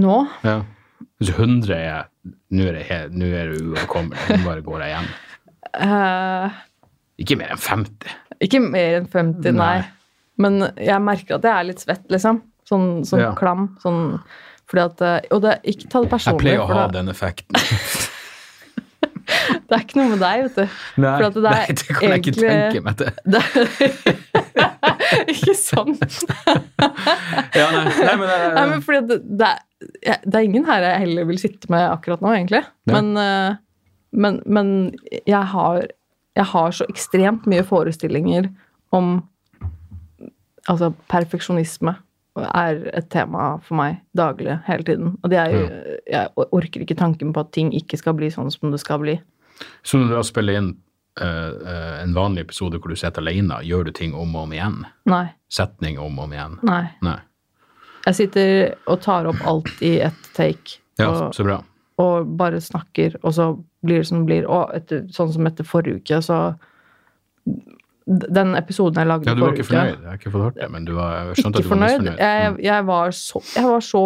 Nå 0.00 0.18
Ja. 0.44 0.60
Hvis 1.20 1.30
100 1.32 1.74
er 1.76 2.06
Nå 2.52 2.66
er 2.68 2.72
det, 2.76 2.82
helt- 2.90 3.14
nå 3.16 3.24
er 3.32 3.48
det 3.50 3.60
uoverkommelig. 3.62 4.18
Nå 4.36 4.44
bare 4.44 4.62
går 4.62 4.80
jeg 4.84 4.90
hjem. 4.94 5.08
Uh, 5.80 6.50
Ikke 7.20 7.36
mer 7.40 7.54
enn 7.54 7.60
50. 7.62 8.14
Ikke 8.44 8.60
mer 8.60 8.98
enn 9.00 9.06
50, 9.08 9.52
nei. 9.56 9.78
Nei. 9.80 9.88
Men 10.40 10.60
jeg 10.76 11.00
merker 11.04 11.36
at 11.38 11.42
jeg 11.48 11.52
er 11.52 11.64
litt 11.68 11.80
svett, 11.82 12.04
liksom. 12.12 12.42
Sånn, 12.68 13.02
sånn 13.08 13.20
Ja. 13.24 13.32
klam. 13.36 13.76
Sånn, 13.82 14.20
fordi 14.70 14.84
at, 14.84 15.00
eh, 15.02 15.26
og 15.34 15.42
det, 15.42 15.56
ikke 15.64 15.88
ta 15.90 16.00
det 16.04 16.10
personlig. 16.10 16.44
Jeg 16.44 16.58
pleier 16.58 16.64
å 16.64 16.68
ha 16.74 16.86
det, 16.86 16.92
den 17.00 17.08
effekten. 17.08 17.56
det 19.68 19.76
er 19.76 19.82
ikke 19.84 19.98
noe 20.00 20.10
med 20.14 20.20
deg, 20.22 20.44
vet 20.46 20.56
du. 20.58 20.78
Nei, 21.04 21.14
det 21.22 21.42
nei, 21.44 21.60
det 21.70 21.86
kan 21.88 22.14
jeg 22.14 22.22
ikke 22.22 22.34
tenke 22.40 22.82
meg 22.86 23.00
til. 23.00 23.10
Ikke 25.30 25.54
sånn. 25.58 25.96
Ja, 25.98 27.66
nei, 27.74 27.82
nei, 27.88 28.14
men, 28.14 28.26
det- 28.28 28.52
Nei, 28.54 28.64
men 28.70 28.82
fordi 28.84 29.00
det, 29.08 29.16
det, 29.40 29.48
er, 30.06 30.20
det 30.22 30.36
er 30.38 30.46
ingen 30.46 30.66
her 30.68 30.84
jeg 30.86 31.00
heller 31.04 31.26
vil 31.30 31.40
sitte 31.40 31.70
med 31.72 31.82
akkurat 31.88 32.22
nå, 32.22 32.30
egentlig. 32.36 32.60
Men, 32.90 33.10
eh, 33.18 33.56
men, 34.12 34.38
men 34.46 34.70
jeg 35.26 35.42
har 35.54 35.86
Jeg 36.38 36.46
har 36.52 36.70
så 36.74 36.86
ekstremt 36.90 37.46
mye 37.50 37.64
forestillinger 37.66 38.48
om 38.94 39.16
Altså, 40.68 40.92
perfeksjonisme 41.10 41.96
er 42.38 42.84
et 42.94 43.08
tema 43.10 43.56
for 43.64 43.78
meg 43.80 43.98
daglig, 44.16 44.54
hele 44.66 44.86
tiden. 44.86 45.16
Og 45.22 45.32
det 45.32 45.40
er 45.40 45.54
jo 45.54 45.64
Jeg 46.10 46.30
orker 46.36 46.84
ikke 46.84 46.98
tanken 46.98 47.32
på 47.34 47.42
at 47.42 47.52
ting 47.54 47.72
ikke 47.76 47.98
skal 48.00 48.14
bli 48.18 48.30
sånn 48.30 48.50
som 48.54 48.70
det 48.72 48.80
skal 48.82 49.02
bli. 49.02 49.18
Så 49.82 49.98
når 49.98 50.08
du 50.08 50.14
da 50.16 50.22
spiller 50.26 50.58
inn 50.60 50.70
eh, 51.20 51.96
en 52.02 52.14
vanlig 52.16 52.46
episode 52.46 52.80
hvor 52.80 52.92
du 52.92 52.98
sitter 52.98 53.22
alene, 53.22 53.60
gjør 53.66 53.90
du 53.90 53.92
ting 53.96 54.14
om 54.14 54.34
og 54.36 54.46
om 54.46 54.54
igjen? 54.56 54.78
Nei. 55.10 55.26
Setning 55.52 55.98
om 55.98 56.18
og 56.18 56.28
om 56.28 56.36
igjen? 56.36 56.56
Nei. 56.66 56.84
Nei. 57.04 57.18
Jeg 58.06 58.16
sitter 58.16 58.54
og 58.88 59.02
tar 59.04 59.28
opp 59.28 59.42
alt 59.46 59.82
i 59.84 59.98
ett 60.00 60.30
take. 60.36 60.80
Ja, 61.00 61.10
og, 61.10 61.34
så 61.36 61.44
bra. 61.44 61.58
og 62.00 62.32
bare 62.40 62.60
snakker, 62.60 63.18
og 63.22 63.34
så 63.36 63.52
blir 63.84 64.00
det 64.00 64.08
som 64.08 64.22
det 64.22 64.30
blir. 64.30 64.48
Og 64.48 64.72
etter, 64.76 65.04
sånn 65.12 65.32
som 65.34 65.48
etter 65.48 65.68
forrige 65.68 66.00
uke, 66.00 66.20
så 66.24 66.40
Den 68.06 68.54
episoden 68.56 68.94
jeg 68.96 69.06
lagde 69.06 69.26
Ja, 69.28 69.34
du 69.34 69.40
var 69.44 69.52
ikke 69.52 69.66
fornøyd? 69.68 69.98
Jeg 70.02 70.08
har 70.08 70.16
ikke 70.18 70.30
fått 70.32 70.42
hørt 70.42 70.54
det, 70.60 70.70
men 70.70 70.84
du 70.84 70.94
var, 70.94 71.10
jeg 71.34 71.36
skjønte 71.44 71.56
at 71.60 71.62
du 71.62 71.68
var 71.68 71.76
fornøyd. 71.76 71.98
misfornøyd. 72.00 72.18
Jeg, 72.18 72.52
Mm. 72.52 72.62
jeg 72.64 72.86
var 72.86 73.10
så 73.10 73.42
Jeg 73.56 73.64
var 73.64 73.80
så 73.80 74.04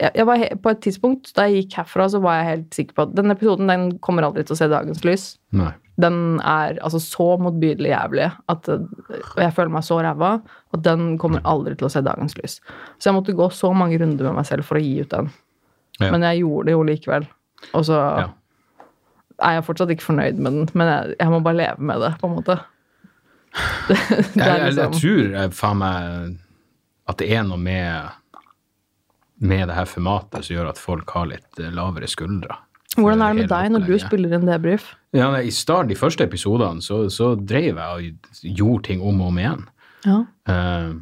jeg, 0.00 0.26
var 0.26 0.36
På 0.62 0.70
et 0.70 0.80
tidspunkt 0.80 1.32
da 1.34 1.42
jeg 1.48 1.64
gikk 1.64 1.72
herfra, 1.78 2.08
så 2.10 2.20
var 2.20 2.34
jeg 2.42 2.46
helt 2.58 2.70
sikker 2.74 2.94
på 2.94 3.02
at 3.08 3.14
den 3.14 3.30
episoden 3.30 3.66
den 3.68 3.98
kommer 3.98 4.22
aldri 4.22 4.44
til 4.44 4.54
å 4.54 4.58
se 4.58 4.68
dagens 4.68 5.04
lys. 5.04 5.38
Nei. 5.52 5.72
Den 5.96 6.40
er 6.40 6.78
altså 6.82 6.98
så 6.98 7.38
motbydelig 7.38 7.90
jævlig 7.94 8.32
at 8.48 8.68
og 8.68 8.88
jeg 9.38 9.52
føler 9.54 9.70
meg 9.70 9.82
så 9.86 10.00
ræva 10.02 10.42
at 10.74 10.82
den 10.82 11.16
kommer 11.18 11.40
aldri 11.44 11.76
til 11.78 11.86
å 11.86 11.90
se 11.90 12.00
dagens 12.02 12.34
lys. 12.36 12.60
Så 12.98 13.10
jeg 13.10 13.14
måtte 13.14 13.34
gå 13.36 13.46
så 13.52 13.72
mange 13.74 13.98
runder 14.00 14.24
med 14.24 14.34
meg 14.34 14.44
selv 14.46 14.64
for 14.64 14.74
å 14.76 14.82
gi 14.82 15.00
ut 15.00 15.08
den. 15.10 15.30
Ja. 16.00 16.10
Men 16.10 16.22
jeg 16.22 16.42
gjorde 16.42 16.66
det 16.66 16.72
jo 16.74 16.82
likevel. 16.82 17.26
Og 17.72 17.84
så 17.86 17.94
Ja. 18.18 18.28
er 19.40 19.52
jeg 19.60 19.64
fortsatt 19.64 19.90
ikke 19.94 20.02
fornøyd 20.10 20.36
med 20.38 20.52
den, 20.52 20.68
men 20.74 20.86
jeg, 20.88 21.16
jeg 21.20 21.28
må 21.28 21.42
bare 21.42 21.56
leve 21.56 21.78
med 21.78 22.00
det, 22.00 22.18
på 22.18 22.26
en 22.28 22.36
måte. 22.42 22.58
Det, 23.90 23.98
liksom... 23.98 24.40
Jeg, 24.40 24.48
jeg, 24.48 24.58
jeg 24.58 24.74
liksom 24.74 24.98
tror 24.98 25.38
jeg, 25.38 25.54
faen 25.58 25.80
meg 25.80 26.36
at 27.04 27.18
det 27.20 27.30
er 27.36 27.42
noe 27.44 27.60
med 27.60 28.12
med 29.44 29.68
det 29.68 29.76
her 29.76 29.88
formatet 29.88 30.46
som 30.46 30.56
gjør 30.56 30.70
at 30.70 30.80
folk 30.80 31.10
har 31.16 31.28
litt 31.32 31.60
eh, 31.60 31.72
lavere 31.74 32.08
skuldre. 32.10 32.56
Hvordan 32.94 33.24
er 33.24 33.32
det 33.32 33.42
med 33.42 33.50
deg 33.50 33.72
når 33.74 33.86
du 33.88 33.94
spiller 33.98 34.36
en 34.36 34.46
debrief? 34.46 34.92
Ja, 35.16 35.32
I 35.34 35.50
start, 35.54 35.88
de 35.90 35.98
første 35.98 36.26
episodene 36.28 36.82
så, 36.84 37.04
så 37.10 37.32
drev 37.34 37.80
jeg 37.80 38.12
og 38.14 38.52
gjorde 38.60 38.84
ting 38.86 39.02
om 39.02 39.18
og 39.24 39.32
om 39.32 39.40
igjen. 39.42 39.64
Ja. 40.06 40.18
Uh, 40.46 40.92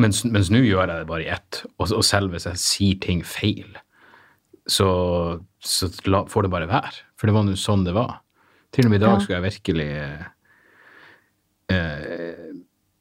mens 0.00 0.22
nå 0.24 0.62
gjør 0.64 0.86
jeg 0.86 0.94
det 0.94 1.10
bare 1.10 1.26
i 1.26 1.28
ett. 1.34 1.60
Og, 1.76 1.90
og 1.98 2.04
selv 2.08 2.32
hvis 2.32 2.48
jeg 2.48 2.62
sier 2.62 3.02
ting 3.04 3.20
feil, 3.28 3.76
så, 4.64 4.88
så 5.60 5.90
la, 6.08 6.24
får 6.32 6.46
det 6.46 6.54
bare 6.56 6.70
være. 6.72 7.04
For 7.20 7.28
det 7.28 7.36
var 7.36 7.44
nå 7.44 7.58
sånn 7.60 7.84
det 7.84 7.92
var. 7.96 8.22
Til 8.72 8.88
og 8.88 8.94
med 8.94 9.02
i 9.02 9.04
dag 9.04 9.18
Ja. 9.18 9.20
skulle 9.20 9.42
jeg 9.42 9.48
virkelig 9.50 9.90
eh, 11.72 12.52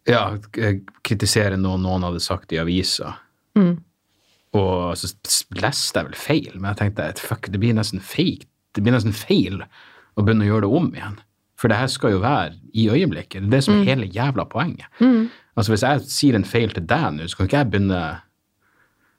ja, 0.07 0.37
k- 0.51 0.79
kritisere 1.05 1.57
noe 1.57 1.77
noen 1.81 2.03
hadde 2.07 2.21
sagt 2.23 2.53
i 2.55 2.59
avisa. 2.61 3.15
Mm. 3.57 3.75
Og 4.55 4.95
så 4.97 5.09
leste 5.59 5.99
jeg 5.99 6.07
vel 6.09 6.15
feil, 6.19 6.51
men 6.59 6.69
jeg 6.71 6.79
tenkte 6.83 7.09
at 7.11 7.19
fuck, 7.19 7.49
det 7.51 7.59
blir 7.59 7.75
nesten 7.75 7.99
fake. 8.03 8.47
Det 8.75 8.83
blir 8.83 8.95
nesten 8.95 9.15
feil 9.15 9.61
å 10.15 10.23
begynne 10.23 10.45
å 10.45 10.49
gjøre 10.53 10.65
det 10.67 10.77
om 10.79 10.91
igjen. 10.95 11.17
For 11.59 11.71
det 11.71 11.77
her 11.79 11.87
skal 11.91 12.11
jo 12.15 12.21
være 12.23 12.53
i 12.75 12.85
øyeblikket. 12.91 13.41
Det 13.41 13.47
er 13.47 13.53
det 13.57 13.63
som 13.63 13.77
er 13.79 13.85
hele 13.93 14.07
jævla 14.11 14.45
poenget. 14.51 14.87
Altså 15.55 15.71
Hvis 15.71 15.83
jeg 15.87 16.01
sier 16.11 16.35
en 16.35 16.43
feil 16.47 16.71
til 16.75 16.83
deg 16.87 17.05
nå, 17.15 17.27
så 17.31 17.37
kan 17.39 17.47
ikke 17.47 17.61
jeg 17.61 17.69
begynne 17.71 18.01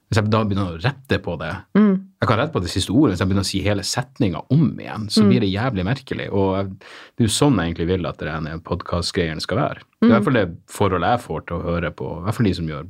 Hvis 0.07 0.21
jeg 0.21 0.31
da 0.31 0.41
begynner 0.47 0.71
å 0.71 0.79
rette 0.79 1.19
på 1.19 1.35
det 1.41 1.51
Jeg 1.75 2.29
kan 2.31 2.39
rette 2.39 2.55
på 2.55 2.63
det 2.63 2.71
siste 2.71 2.95
ordet, 2.95 3.15
hvis 3.15 3.23
jeg 3.23 3.31
begynner 3.31 3.47
å 3.47 3.49
si 3.49 3.63
hele 3.65 3.85
setninga 3.87 4.43
om 4.55 4.69
igjen, 4.79 5.09
så 5.11 5.25
blir 5.27 5.43
det 5.43 5.51
jævlig 5.51 5.85
merkelig. 5.87 6.29
Og 6.31 6.73
det 6.79 7.25
er 7.25 7.27
jo 7.27 7.35
sånn 7.35 7.59
jeg 7.59 7.73
egentlig 7.73 7.89
vil 7.91 8.09
at 8.09 8.23
denne 8.23 8.57
podkastgreiene 8.67 9.43
skal 9.43 9.61
være. 9.61 9.85
Det 9.99 10.07
er 10.07 10.13
i 10.13 10.15
hvert 10.15 10.29
fall 10.29 10.39
det 10.39 10.47
forholdet 10.71 11.15
jeg 11.15 11.25
får 11.27 11.45
til 11.47 11.59
å 11.59 11.67
høre 11.67 11.93
på, 11.99 12.11
i 12.15 12.25
hvert 12.27 12.39
fall 12.39 12.49
de 12.49 12.55
som 12.57 12.71
gjør 12.71 12.89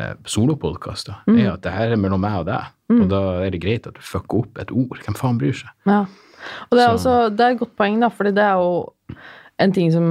eh, 0.00 0.12
solopodkaster, 0.36 1.22
er 1.36 1.52
at 1.52 1.64
det 1.64 1.76
her 1.76 1.94
er 1.94 2.02
mellom 2.02 2.24
meg 2.24 2.40
og 2.42 2.48
deg. 2.50 2.74
Og 2.96 3.06
da 3.12 3.22
er 3.44 3.54
det 3.54 3.62
greit 3.64 3.88
at 3.88 3.96
du 3.96 4.04
fucker 4.04 4.44
opp 4.44 4.60
et 4.62 4.72
ord. 4.72 5.00
Hvem 5.04 5.18
faen 5.18 5.40
bryr 5.40 5.56
seg? 5.60 5.72
Ja. 5.88 6.04
Og 6.68 6.76
det 6.78 6.84
er, 6.84 6.92
også, 6.92 7.16
det 7.32 7.42
er 7.44 7.54
et 7.56 7.62
godt 7.62 7.74
poeng, 7.78 8.00
da, 8.02 8.10
fordi 8.12 8.32
det 8.36 8.44
er 8.44 8.60
jo 8.60 9.16
en 9.62 9.72
ting 9.72 9.88
som 9.92 10.06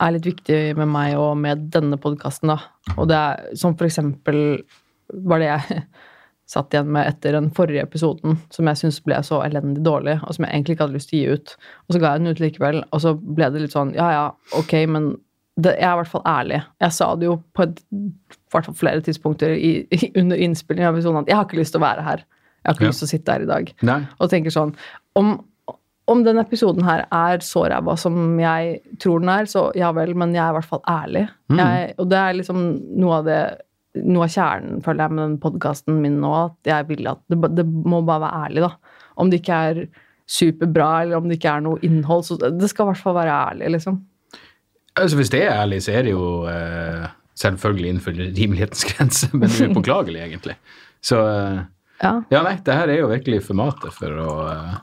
er 0.00 0.14
litt 0.14 0.28
viktig 0.28 0.60
med 0.78 0.90
meg 0.92 1.16
og 1.18 1.32
med 1.40 1.68
denne 1.72 1.96
podkasten, 2.00 2.52
da. 2.52 2.58
Og 2.96 3.08
det 3.10 3.16
er 3.16 3.58
som 3.58 3.76
for 3.76 3.88
eksempel 3.88 4.62
var 5.14 5.38
det 5.42 5.48
jeg 5.50 5.82
satt 6.50 6.74
igjen 6.74 6.88
med 6.90 7.06
etter 7.06 7.36
den 7.36 7.50
forrige 7.54 7.84
episoden, 7.86 8.38
som 8.50 8.66
jeg 8.66 8.80
syntes 8.80 9.00
ble 9.06 9.20
så 9.22 9.38
elendig 9.46 9.84
dårlig, 9.86 10.16
og 10.26 10.34
som 10.34 10.44
jeg 10.46 10.54
egentlig 10.56 10.74
ikke 10.76 10.86
hadde 10.88 10.96
lyst 10.98 11.10
til 11.12 11.18
å 11.18 11.22
gi 11.22 11.36
ut. 11.38 11.52
Og 11.86 11.94
så 11.94 12.00
ga 12.02 12.10
jeg 12.16 12.22
den 12.24 12.32
ut 12.34 12.40
likevel, 12.42 12.80
og 12.90 13.02
så 13.04 13.12
ble 13.20 13.50
det 13.54 13.62
litt 13.66 13.76
sånn 13.76 13.92
ja 13.94 14.08
ja, 14.16 14.24
ok, 14.58 14.74
men 14.90 15.12
det, 15.60 15.76
jeg 15.78 15.86
er 15.86 15.92
i 15.94 16.00
hvert 16.00 16.10
fall 16.10 16.24
ærlig. 16.26 16.58
Jeg 16.80 16.96
sa 16.96 17.10
det 17.20 17.26
jo 17.28 17.36
på 17.54 17.66
et, 17.68 17.82
hvert 18.50 18.66
fall 18.70 18.78
flere 18.80 19.02
tidspunkter 19.04 19.52
i, 19.54 19.70
i, 19.94 20.10
under 20.18 20.40
innspillingen 20.42 20.88
av 20.90 20.98
episoden 20.98 21.22
at 21.22 21.30
jeg 21.30 21.38
har 21.38 21.46
ikke 21.46 21.60
lyst 21.60 21.74
til 21.76 21.82
å 21.82 21.86
være 21.86 22.06
her. 22.08 22.24
Jeg 22.64 22.68
har 22.70 22.76
ikke 22.78 22.86
Ja. 22.88 22.92
lyst 22.94 23.04
til 23.04 23.08
å 23.10 23.12
sitte 23.14 23.32
her 23.36 23.44
i 23.46 23.48
dag 23.48 23.70
Nei. 23.88 24.00
og 24.18 24.28
tenker 24.32 24.52
sånn 24.52 24.74
om, 25.16 25.30
om 26.10 26.22
den 26.26 26.40
episoden 26.42 26.82
her 26.84 27.06
er 27.14 27.38
så 27.46 27.62
ræva 27.70 27.94
som 28.00 28.18
jeg 28.42 28.80
tror 29.00 29.22
den 29.22 29.30
er, 29.32 29.46
så 29.48 29.68
ja 29.78 29.92
vel, 29.96 30.12
men 30.18 30.34
jeg 30.34 30.42
er 30.42 30.50
i 30.50 30.56
hvert 30.58 30.68
fall 30.72 30.82
ærlig. 30.90 31.22
Jeg, 31.54 31.94
og 32.02 32.10
det 32.10 32.18
er 32.20 32.36
liksom 32.40 32.64
noe 33.00 33.20
av 33.20 33.28
det 33.30 33.40
noe 33.98 34.26
av 34.26 34.34
kjernen, 34.34 34.82
føler 34.84 35.04
jeg, 35.04 35.14
med 35.16 35.24
den 35.24 35.38
podkasten 35.42 35.98
min 36.02 36.20
nå, 36.22 36.30
at 36.44 36.70
jeg 36.70 36.86
vil 36.92 37.08
at 37.10 37.22
det, 37.32 37.40
det 37.58 37.64
må 37.66 38.02
bare 38.06 38.24
være 38.26 38.44
ærlig, 38.46 38.62
da. 38.66 38.98
Om 39.20 39.32
det 39.32 39.40
ikke 39.42 39.60
er 39.70 39.80
superbra, 40.30 40.90
eller 41.02 41.18
om 41.18 41.26
det 41.28 41.40
ikke 41.40 41.56
er 41.56 41.64
noe 41.64 41.80
innhold, 41.86 42.22
så 42.28 42.38
det 42.38 42.70
skal 42.70 42.86
i 42.86 42.92
hvert 42.92 43.02
fall 43.02 43.16
være 43.18 43.38
ærlig, 43.50 43.72
liksom. 43.76 43.98
Altså 45.00 45.18
Hvis 45.18 45.32
det 45.32 45.42
er 45.46 45.56
ærlig, 45.56 45.80
så 45.82 45.94
er 45.96 46.06
det 46.06 46.12
jo 46.14 46.28
eh, 46.50 47.08
selvfølgelig 47.38 47.90
innenfor 47.94 48.20
rimelighetens 48.20 48.86
grense, 48.92 49.30
men 49.36 49.48
det 49.48 49.66
er 49.66 49.74
upåklagelig, 49.74 50.22
egentlig. 50.28 50.56
Så 51.02 51.18
eh, 51.26 51.60
Ja. 52.00 52.14
ja, 52.32 52.40
nei, 52.46 52.54
det 52.64 52.72
her 52.78 52.88
er 52.88 53.02
jo 53.02 53.10
virkelig 53.10 53.42
formatet 53.44 53.92
for 53.92 54.22
å 54.22 54.30
eh, 54.54 54.78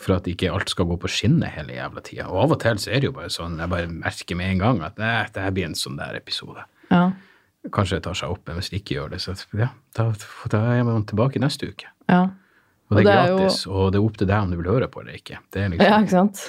for 0.00 0.16
at 0.16 0.28
ikke 0.30 0.48
alt 0.48 0.70
skal 0.72 0.88
gå 0.88 0.96
på 1.00 1.10
skinner 1.12 1.50
hele 1.52 1.74
jævla 1.76 2.02
tida. 2.04 2.26
Og 2.32 2.38
av 2.46 2.54
og 2.54 2.60
til 2.62 2.78
så 2.80 2.92
er 2.92 3.02
det 3.02 3.10
jo 3.10 3.16
bare 3.16 3.32
sånn, 3.32 3.58
jeg 3.60 3.68
bare 3.68 3.90
merker 3.92 4.38
med 4.38 4.54
en 4.54 4.62
gang 4.62 4.78
at 4.86 5.00
nei, 5.00 5.10
det 5.34 5.42
her 5.44 5.52
blir 5.56 5.68
en 5.68 5.76
sånn 5.76 5.98
der 6.00 6.16
episode. 6.16 6.64
Ja. 6.88 7.10
Kanskje 7.68 7.98
det 7.98 8.04
tar 8.06 8.14
seg 8.16 8.30
opp, 8.32 8.40
men 8.48 8.56
hvis 8.56 8.70
det 8.72 8.78
ikke 8.80 8.94
gjør 8.96 9.10
det, 9.12 9.18
så 9.20 9.34
ja, 9.58 9.66
da, 9.96 10.06
da 10.48 10.60
er 10.72 10.84
man 10.88 11.04
tilbake 11.04 11.42
neste 11.42 11.68
uke. 11.72 11.90
ja. 12.08 12.28
Og 12.90 12.96
det 12.96 13.04
Og 13.04 13.06
det 13.06 13.12
er 13.14 13.28
jo- 13.28 13.36
gratis, 13.38 13.66
og 13.70 13.92
det 13.92 13.98
er 14.00 14.02
opp 14.04 14.16
til 14.18 14.26
deg 14.26 14.42
om 14.42 14.50
du 14.50 14.56
vil 14.56 14.66
høre 14.72 14.88
på 14.90 14.98
det 15.04 15.06
eller 15.06 15.18
ikke. 15.20 15.36
Det 15.54 15.66
liksom, 15.70 15.86
ja, 15.86 15.98
ikke 16.00 16.10
sant? 16.10 16.40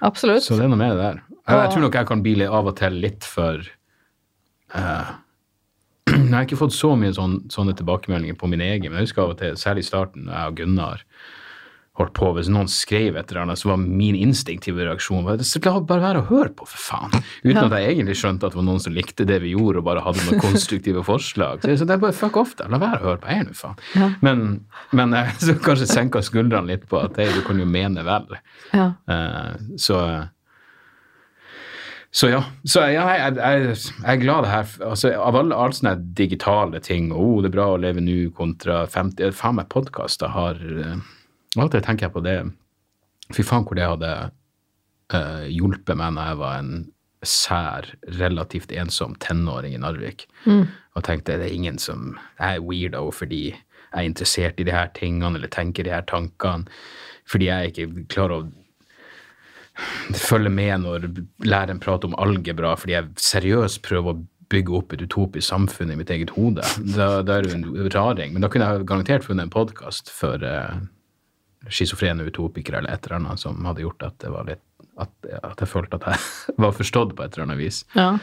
Absolutt. 0.00 0.42
Så 0.44 0.54
det 0.54 0.62
er 0.64 0.68
noe 0.70 0.78
med 0.78 0.92
det 0.94 0.98
der. 1.02 1.16
Jeg, 1.48 1.56
jeg 1.58 1.70
tror 1.72 1.80
nok 1.82 1.94
jeg 1.98 2.06
kan 2.06 2.22
bli 2.22 2.46
av 2.46 2.66
og 2.70 2.76
til 2.78 2.92
litt 3.02 3.24
for 3.26 3.58
uh, 4.76 5.10
Jeg 6.06 6.30
har 6.34 6.46
ikke 6.46 6.60
fått 6.60 6.74
så 6.76 6.92
mye 6.98 7.10
sånn, 7.16 7.48
sånne 7.50 7.74
tilbakemeldinger 7.78 8.38
på 8.38 8.48
min 8.52 8.60
egen, 8.62 8.92
men 8.92 9.00
jeg 9.00 9.08
husker 9.08 9.22
av 9.24 9.34
og 9.34 9.38
til, 9.42 9.58
særlig 9.58 9.82
i 9.82 9.88
starten, 9.88 10.28
jeg 10.30 10.52
og 10.52 10.56
Gunnar 10.60 11.02
holdt 12.00 12.14
på, 12.16 12.30
hvis 12.36 12.48
noen 12.48 12.70
skrev 12.72 13.18
et 13.20 13.28
eller 13.30 13.42
annet, 13.42 13.60
så 13.60 13.68
var 13.68 13.80
min 13.82 14.16
instinktive 14.16 14.86
reaksjon 14.86 15.26
var, 15.26 15.42
så 15.44 15.60
la 15.66 15.74
bare 15.84 16.04
være 16.06 16.22
å 16.22 16.28
høre 16.30 16.52
på, 16.56 16.64
for 16.68 16.80
faen. 16.80 17.24
Uten 17.44 17.58
Ja. 17.58 17.66
at 17.66 17.76
jeg 17.76 17.90
egentlig 17.92 18.16
skjønte 18.16 18.48
at 18.48 18.54
det 18.54 18.60
var 18.62 18.68
noen 18.70 18.80
som 18.80 18.96
likte 18.96 19.26
det 19.28 19.40
vi 19.44 19.52
gjorde, 19.52 19.82
og 19.82 19.88
bare 19.90 20.04
hadde 20.04 20.24
noen 20.24 20.40
konstruktive 20.40 21.04
forslag. 21.12 21.60
Så, 21.60 21.76
så 21.76 21.88
det 21.88 21.98
er 21.98 22.04
bare 22.06 22.16
fuck 22.16 22.38
off, 22.40 22.56
da. 22.56 22.70
La 22.72 22.80
være 22.80 23.02
å 23.02 23.08
høre 23.10 23.20
på 23.20 23.32
jeg 23.34 23.48
nå, 23.48 23.56
faen. 23.58 23.82
Ja. 23.92 24.08
Men, 24.24 24.46
men 24.96 25.16
jeg 25.18 25.34
så 25.44 25.58
kanskje 25.60 25.90
senka 25.90 26.24
skuldrene 26.24 26.72
litt 26.72 26.88
på 26.88 27.02
at 27.02 27.20
hey, 27.20 27.32
du 27.36 27.44
kan 27.44 27.60
jo 27.60 27.68
mene 27.68 28.06
vel. 28.08 28.38
Ja. 28.72 28.94
Uh, 29.04 29.76
så 29.76 30.00
så 32.12 32.28
ja. 32.28 32.42
Så 32.68 32.82
ja, 32.92 33.06
jeg, 33.08 33.36
jeg, 33.40 33.68
jeg 33.72 34.04
er 34.04 34.18
glad 34.20 34.44
det 34.44 34.50
her 34.52 34.72
altså, 34.84 35.14
Av 35.16 35.36
alle, 35.38 35.56
alle 35.56 35.72
sånne 35.72 35.94
digitale 36.12 36.80
ting 36.84 37.06
oh, 37.08 37.38
det 37.40 37.48
er 37.48 37.54
bra 37.54 37.70
å 37.72 37.78
leve 37.80 38.04
nå 38.04 38.26
kontra 38.36 38.82
50 38.84 39.32
Faen 39.32 39.56
meg 39.56 39.70
podkaster 39.72 40.28
har 40.34 40.60
uh, 40.60 40.98
Av 41.58 41.66
og 41.66 41.72
til 41.74 41.84
tenker 41.84 42.08
jeg 42.08 42.14
på 42.14 42.24
det 42.24 42.38
Fy 43.32 43.44
faen 43.46 43.64
hvor 43.64 43.78
det 43.78 43.88
hadde 43.88 44.12
uh, 45.14 45.44
hjulpet 45.48 45.96
meg 45.96 46.16
når 46.16 46.30
jeg 46.30 46.40
var 46.42 46.58
en 46.60 46.72
sær, 47.22 47.86
relativt 48.18 48.72
ensom 48.74 49.14
tenåring 49.22 49.76
i 49.76 49.80
Narvik. 49.80 50.26
Og 50.96 51.04
tenkte 51.06 51.38
det 51.38 51.46
er 51.46 51.54
ingen 51.54 51.78
som 51.78 52.16
Jeg 52.40 52.58
er 52.58 52.64
weirdo 52.66 53.04
fordi 53.14 53.44
jeg 53.92 54.00
er 54.00 54.08
interessert 54.08 54.60
i 54.60 54.66
de 54.66 54.74
her 54.74 54.90
tingene 54.96 55.36
eller 55.38 55.52
tenker 55.52 55.84
de 55.84 55.92
her 55.92 56.04
tankene. 56.08 56.66
Fordi 57.28 57.48
jeg 57.48 57.70
ikke 57.70 58.04
klarer 58.12 58.40
å 58.40 60.16
følge 60.16 60.50
med 60.52 60.82
når 60.82 61.06
læreren 61.46 61.80
prater 61.80 62.10
om 62.10 62.16
algebra, 62.20 62.74
fordi 62.76 62.96
jeg 62.96 63.12
seriøst 63.20 63.82
prøver 63.86 64.16
å 64.16 64.22
bygge 64.52 64.74
opp 64.76 64.92
et 64.92 65.04
utopisk 65.06 65.46
samfunn 65.48 65.92
i 65.92 65.96
mitt 65.96 66.10
eget 66.12 66.32
hode. 66.36 66.64
Da, 66.96 67.22
da 67.24 67.38
er 67.38 67.46
det 67.46 67.54
en 67.56 67.68
raring. 67.94 68.34
Men 68.34 68.44
da 68.44 68.50
kunne 68.52 68.68
jeg 68.68 68.88
garantert 68.88 69.24
funnet 69.24 69.46
en 69.46 69.54
podkast 69.54 70.10
for 70.12 70.42
uh, 70.44 70.82
schizofrene 71.70 72.24
utopikere 72.26 72.78
eller 72.80 72.94
et 72.96 73.06
eller 73.06 73.20
annet 73.20 73.38
som 73.42 73.60
hadde 73.68 73.84
gjort 73.84 74.02
at, 74.02 74.16
det 74.24 74.30
var 74.32 74.48
litt, 74.48 74.62
at, 74.98 75.12
at 75.42 75.60
jeg 75.62 75.68
følte 75.70 76.00
at 76.00 76.08
jeg 76.10 76.56
var 76.64 76.72
forstått 76.76 77.14
på 77.18 77.22
et 77.26 77.36
eller 77.36 77.46
annet 77.50 77.60
vis. 77.62 77.84
Ja. 77.94 78.16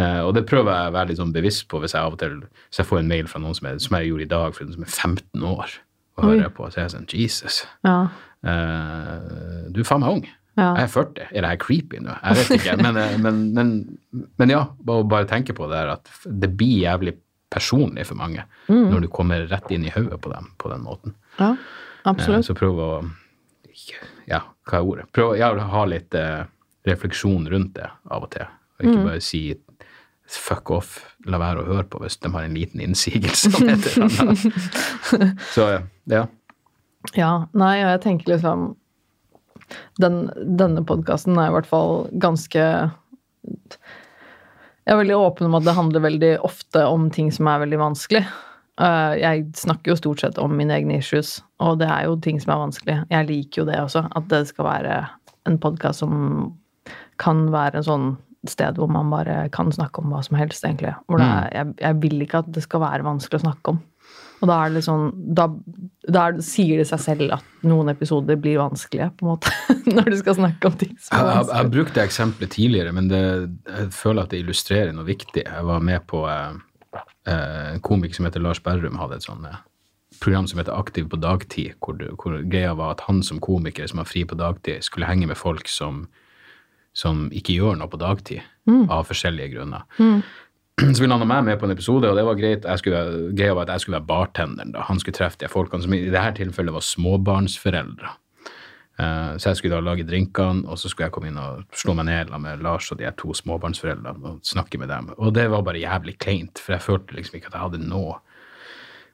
Uh, 0.00 0.20
og 0.24 0.34
det 0.34 0.46
prøver 0.48 0.72
jeg 0.72 0.88
å 0.88 0.92
være 0.94 1.08
litt 1.10 1.18
sånn 1.20 1.34
bevisst 1.34 1.66
på 1.68 1.78
hvis 1.82 1.92
jeg 1.92 2.00
av 2.00 2.14
og 2.14 2.20
til 2.22 2.38
hvis 2.40 2.78
jeg 2.80 2.88
får 2.88 3.02
en 3.02 3.08
mail 3.12 3.26
fra 3.28 3.42
noen 3.42 3.54
som, 3.58 3.66
er, 3.68 3.78
som 3.84 3.96
jeg 3.98 4.08
gjorde 4.08 4.24
i 4.24 4.30
dag, 4.32 4.54
for 4.56 4.64
noen 4.64 4.78
som 4.78 4.86
er 4.86 4.92
15 4.94 5.42
år, 5.50 5.74
og 6.16 6.22
Oi. 6.24 6.28
hører 6.30 6.44
jeg 6.46 6.54
på, 6.56 6.68
så 6.72 6.78
er 6.80 6.86
jeg 6.86 6.94
sånn 6.96 7.10
Jesus. 7.12 7.58
ja. 7.88 7.96
Uh, 8.42 9.68
du 9.72 9.82
er 9.82 9.86
faen 9.86 10.02
meg 10.02 10.16
ung. 10.16 10.24
Ja. 10.58 10.70
Jeg 10.76 10.82
er 10.84 10.90
40. 10.92 11.26
Er 11.30 11.44
det 11.44 11.50
her 11.52 11.60
creepy 11.62 12.00
nå? 12.04 12.14
Jeg 12.18 12.38
vet 12.40 12.50
ikke. 12.58 12.72
Men, 12.82 12.96
eh, 13.00 13.12
men, 13.22 13.36
men, 13.56 13.70
men 14.42 14.50
ja, 14.52 14.64
bare, 14.84 15.04
bare 15.08 15.28
tenke 15.30 15.54
på 15.56 15.68
det 15.70 15.78
her 15.78 15.92
at 15.94 16.10
det 16.26 16.50
blir 16.60 16.82
jævlig 16.82 17.14
personlig 17.52 18.04
for 18.08 18.18
mange 18.20 18.44
Mm. 18.70 18.84
når 18.92 19.00
du 19.02 19.08
kommer 19.10 19.42
rett 19.50 19.70
inn 19.74 19.82
i 19.84 19.90
hodet 19.92 20.20
på 20.22 20.30
dem 20.32 20.46
på 20.62 20.68
den 20.70 20.84
måten. 20.86 21.14
ja. 21.40 21.54
Eh, 22.04 22.10
Absolutt. 22.10 22.46
Så 22.46 22.54
prøv 22.58 22.78
å 22.82 22.90
Ja, 24.28 24.40
hva 24.68 24.78
er 24.78 24.86
ordet? 24.86 25.06
Prøv 25.12 25.34
å 25.38 25.68
ha 25.72 25.84
litt 25.88 26.14
eh, 26.14 26.44
refleksjon 26.86 27.48
rundt 27.50 27.74
det 27.74 27.88
av 28.10 28.22
og 28.26 28.30
til. 28.30 28.46
Og 28.78 28.84
Mm. 28.86 28.90
ikke 28.92 29.04
bare 29.06 29.20
si 29.20 29.40
fuck 30.32 30.70
off, 30.70 31.14
la 31.26 31.38
være 31.38 31.60
å 31.62 31.66
høre 31.66 31.84
på 31.84 31.98
hvis 32.00 32.16
de 32.20 32.30
har 32.32 32.42
en 32.46 32.54
liten 32.54 32.80
innsigelse 32.80 33.50
om 33.54 33.68
et 33.68 33.86
eller 33.96 34.22
annet. 34.22 35.38
Så 35.54 35.66
ja. 36.08 36.26
Ja, 37.14 37.46
nei, 37.52 37.82
og 37.84 37.90
jeg 37.90 38.00
tenker 38.02 38.32
liksom 38.32 38.76
den, 40.00 40.30
Denne 40.56 40.82
podkasten 40.84 41.36
er 41.38 41.50
i 41.50 41.54
hvert 41.54 41.66
fall 41.68 42.08
ganske 42.22 42.62
Jeg 44.82 44.90
er 44.92 44.98
veldig 44.98 45.16
åpen 45.18 45.46
om 45.48 45.54
at 45.58 45.64
det 45.66 45.74
handler 45.76 46.00
veldig 46.06 46.32
ofte 46.46 46.84
om 46.88 47.10
ting 47.14 47.30
som 47.34 47.46
er 47.50 47.62
veldig 47.62 47.78
vanskelig. 47.78 48.24
Eh, 48.80 49.14
jeg 49.20 49.44
snakker 49.58 49.92
jo 49.92 49.98
stort 50.00 50.22
sett 50.24 50.40
om 50.40 50.54
mine 50.56 50.74
egne 50.78 50.96
issues, 51.02 51.40
og 51.60 51.80
det 51.82 51.90
er 51.92 52.06
jo 52.08 52.16
ting 52.24 52.40
som 52.40 52.54
er 52.54 52.64
vanskelig. 52.64 52.98
Jeg 53.12 53.28
liker 53.28 53.62
jo 53.62 53.68
det 53.68 53.78
også, 53.82 54.06
at 54.08 54.28
det 54.32 54.46
skal 54.48 54.68
være 54.68 54.98
en 55.50 55.58
podkast 55.60 56.04
som 56.04 56.52
kan 57.20 57.46
være 57.52 57.82
en 57.82 57.88
sånn 57.88 58.10
sted 58.48 58.78
hvor 58.80 58.90
man 58.90 59.10
bare 59.12 59.46
kan 59.54 59.70
snakke 59.70 60.02
om 60.02 60.10
hva 60.10 60.22
som 60.26 60.38
helst, 60.40 60.64
egentlig. 60.66 60.94
Er, 61.14 61.48
jeg, 61.52 61.74
jeg 61.78 61.98
vil 62.02 62.24
ikke 62.24 62.42
at 62.42 62.50
det 62.54 62.64
skal 62.64 62.82
være 62.82 63.06
vanskelig 63.06 63.42
å 63.42 63.44
snakke 63.44 63.74
om. 63.74 63.82
Og 64.42 64.48
da 64.50 64.56
er 64.64 64.72
det 64.74 64.80
sånn 64.82 65.12
Da, 65.38 65.44
da 66.10 66.24
er, 66.26 66.40
sier 66.42 66.80
det 66.80 66.88
seg 66.88 66.98
selv 67.04 67.36
at 67.36 67.68
noen 67.68 67.92
episoder 67.92 68.40
blir 68.40 68.58
vanskelige, 68.58 69.12
på 69.18 69.26
en 69.26 69.30
måte. 69.36 69.52
Når 69.94 70.10
du 70.10 70.18
skal 70.18 70.38
snakke 70.40 70.72
om 70.72 70.80
ting 70.80 70.96
som 70.96 71.14
Jeg, 71.14 71.28
vanskelig. 71.28 71.52
jeg, 71.52 71.60
har 71.60 71.70
brukt 71.76 71.94
det 71.94 72.04
eksempelet 72.08 72.54
tidligere, 72.56 72.96
men 72.96 73.12
det, 73.12 73.22
jeg 73.68 73.92
føler 73.94 74.24
at 74.24 74.34
det 74.34 74.42
illustrerer 74.42 74.96
noe 74.96 75.06
viktig. 75.06 75.46
Jeg 75.46 75.68
var 75.68 75.86
med 75.86 76.02
på 76.10 76.24
eh, 76.26 76.58
en 77.30 77.80
komiker 77.80 78.18
som 78.18 78.26
heter 78.26 78.42
Lars 78.42 78.62
Berrum, 78.62 78.98
hadde 78.98 79.20
et 79.20 79.26
sånt 79.26 79.46
eh, 79.46 79.60
program 80.22 80.46
som 80.50 80.58
heter 80.58 80.74
Aktiv 80.76 81.08
på 81.08 81.18
dagtid, 81.22 81.76
hvor, 81.82 81.96
du, 81.98 82.08
hvor 82.18 82.38
greia 82.50 82.74
var 82.78 82.96
at 82.96 83.04
han 83.08 83.22
som 83.22 83.40
komiker 83.42 83.86
som 83.90 84.02
har 84.02 84.08
fri 84.10 84.24
på 84.28 84.38
dagtid, 84.38 84.82
skulle 84.82 85.08
henge 85.08 85.26
med 85.30 85.38
folk 85.38 85.68
som, 85.70 86.06
som 86.94 87.28
ikke 87.32 87.56
gjør 87.56 87.78
noe 87.80 87.90
på 87.90 88.00
dagtid, 88.00 88.42
av 88.90 89.08
forskjellige 89.08 89.54
grunner. 89.56 89.86
Så 90.80 91.02
ville 91.02 91.14
han 91.14 91.22
ha 91.22 91.28
meg 91.28 91.44
med 91.44 91.58
på 91.60 91.66
en 91.68 91.74
episode, 91.74 92.08
og 92.08 92.16
det 92.16 92.24
var 92.24 92.38
greit. 92.38 92.64
Jeg 92.64 92.80
skulle, 92.80 93.30
greia 93.36 93.54
var 93.54 93.66
at 93.66 93.74
jeg 93.74 93.84
skulle 93.84 93.98
være 93.98 94.08
bartenderen. 94.08 94.72
da. 94.72 94.84
Han 94.88 94.98
skulle 94.98 95.14
treffe 95.14 95.38
de 95.38 95.50
folkene 95.50 95.84
som 95.84 95.94
i 95.94 96.00
dette 96.06 96.36
tilfellet 96.38 96.74
var 96.74 96.84
småbarnsforeldre. 96.86 98.12
Eh, 99.02 99.36
Så 99.38 99.50
jeg 99.50 99.56
skulle 99.60 99.74
da 99.78 99.80
lage 99.90 100.04
drinkene, 100.06 100.64
og 100.68 100.78
så 100.78 100.88
skulle 100.88 101.08
jeg 101.08 101.12
komme 101.16 101.28
inn 101.32 101.38
og 101.42 101.64
slå 101.74 101.94
meg 101.98 102.06
ned 102.06 102.30
med 102.40 102.62
Lars 102.62 102.90
og 102.92 102.98
de 103.02 103.10
to 103.18 103.32
småbarnsforeldrene 103.34 104.24
og 104.34 104.40
snakke 104.46 104.78
med 104.78 104.88
dem. 104.92 105.10
Og 105.18 105.32
det 105.34 105.48
var 105.50 105.62
bare 105.66 105.80
jævlig 105.82 106.18
kleint, 106.22 106.58
for 106.62 106.72
jeg 106.76 106.82
følte 106.86 107.16
liksom 107.18 107.36
ikke 107.40 107.50
at 107.50 107.56
jeg 107.58 107.64
hadde 107.66 107.88
noe. 107.88 108.18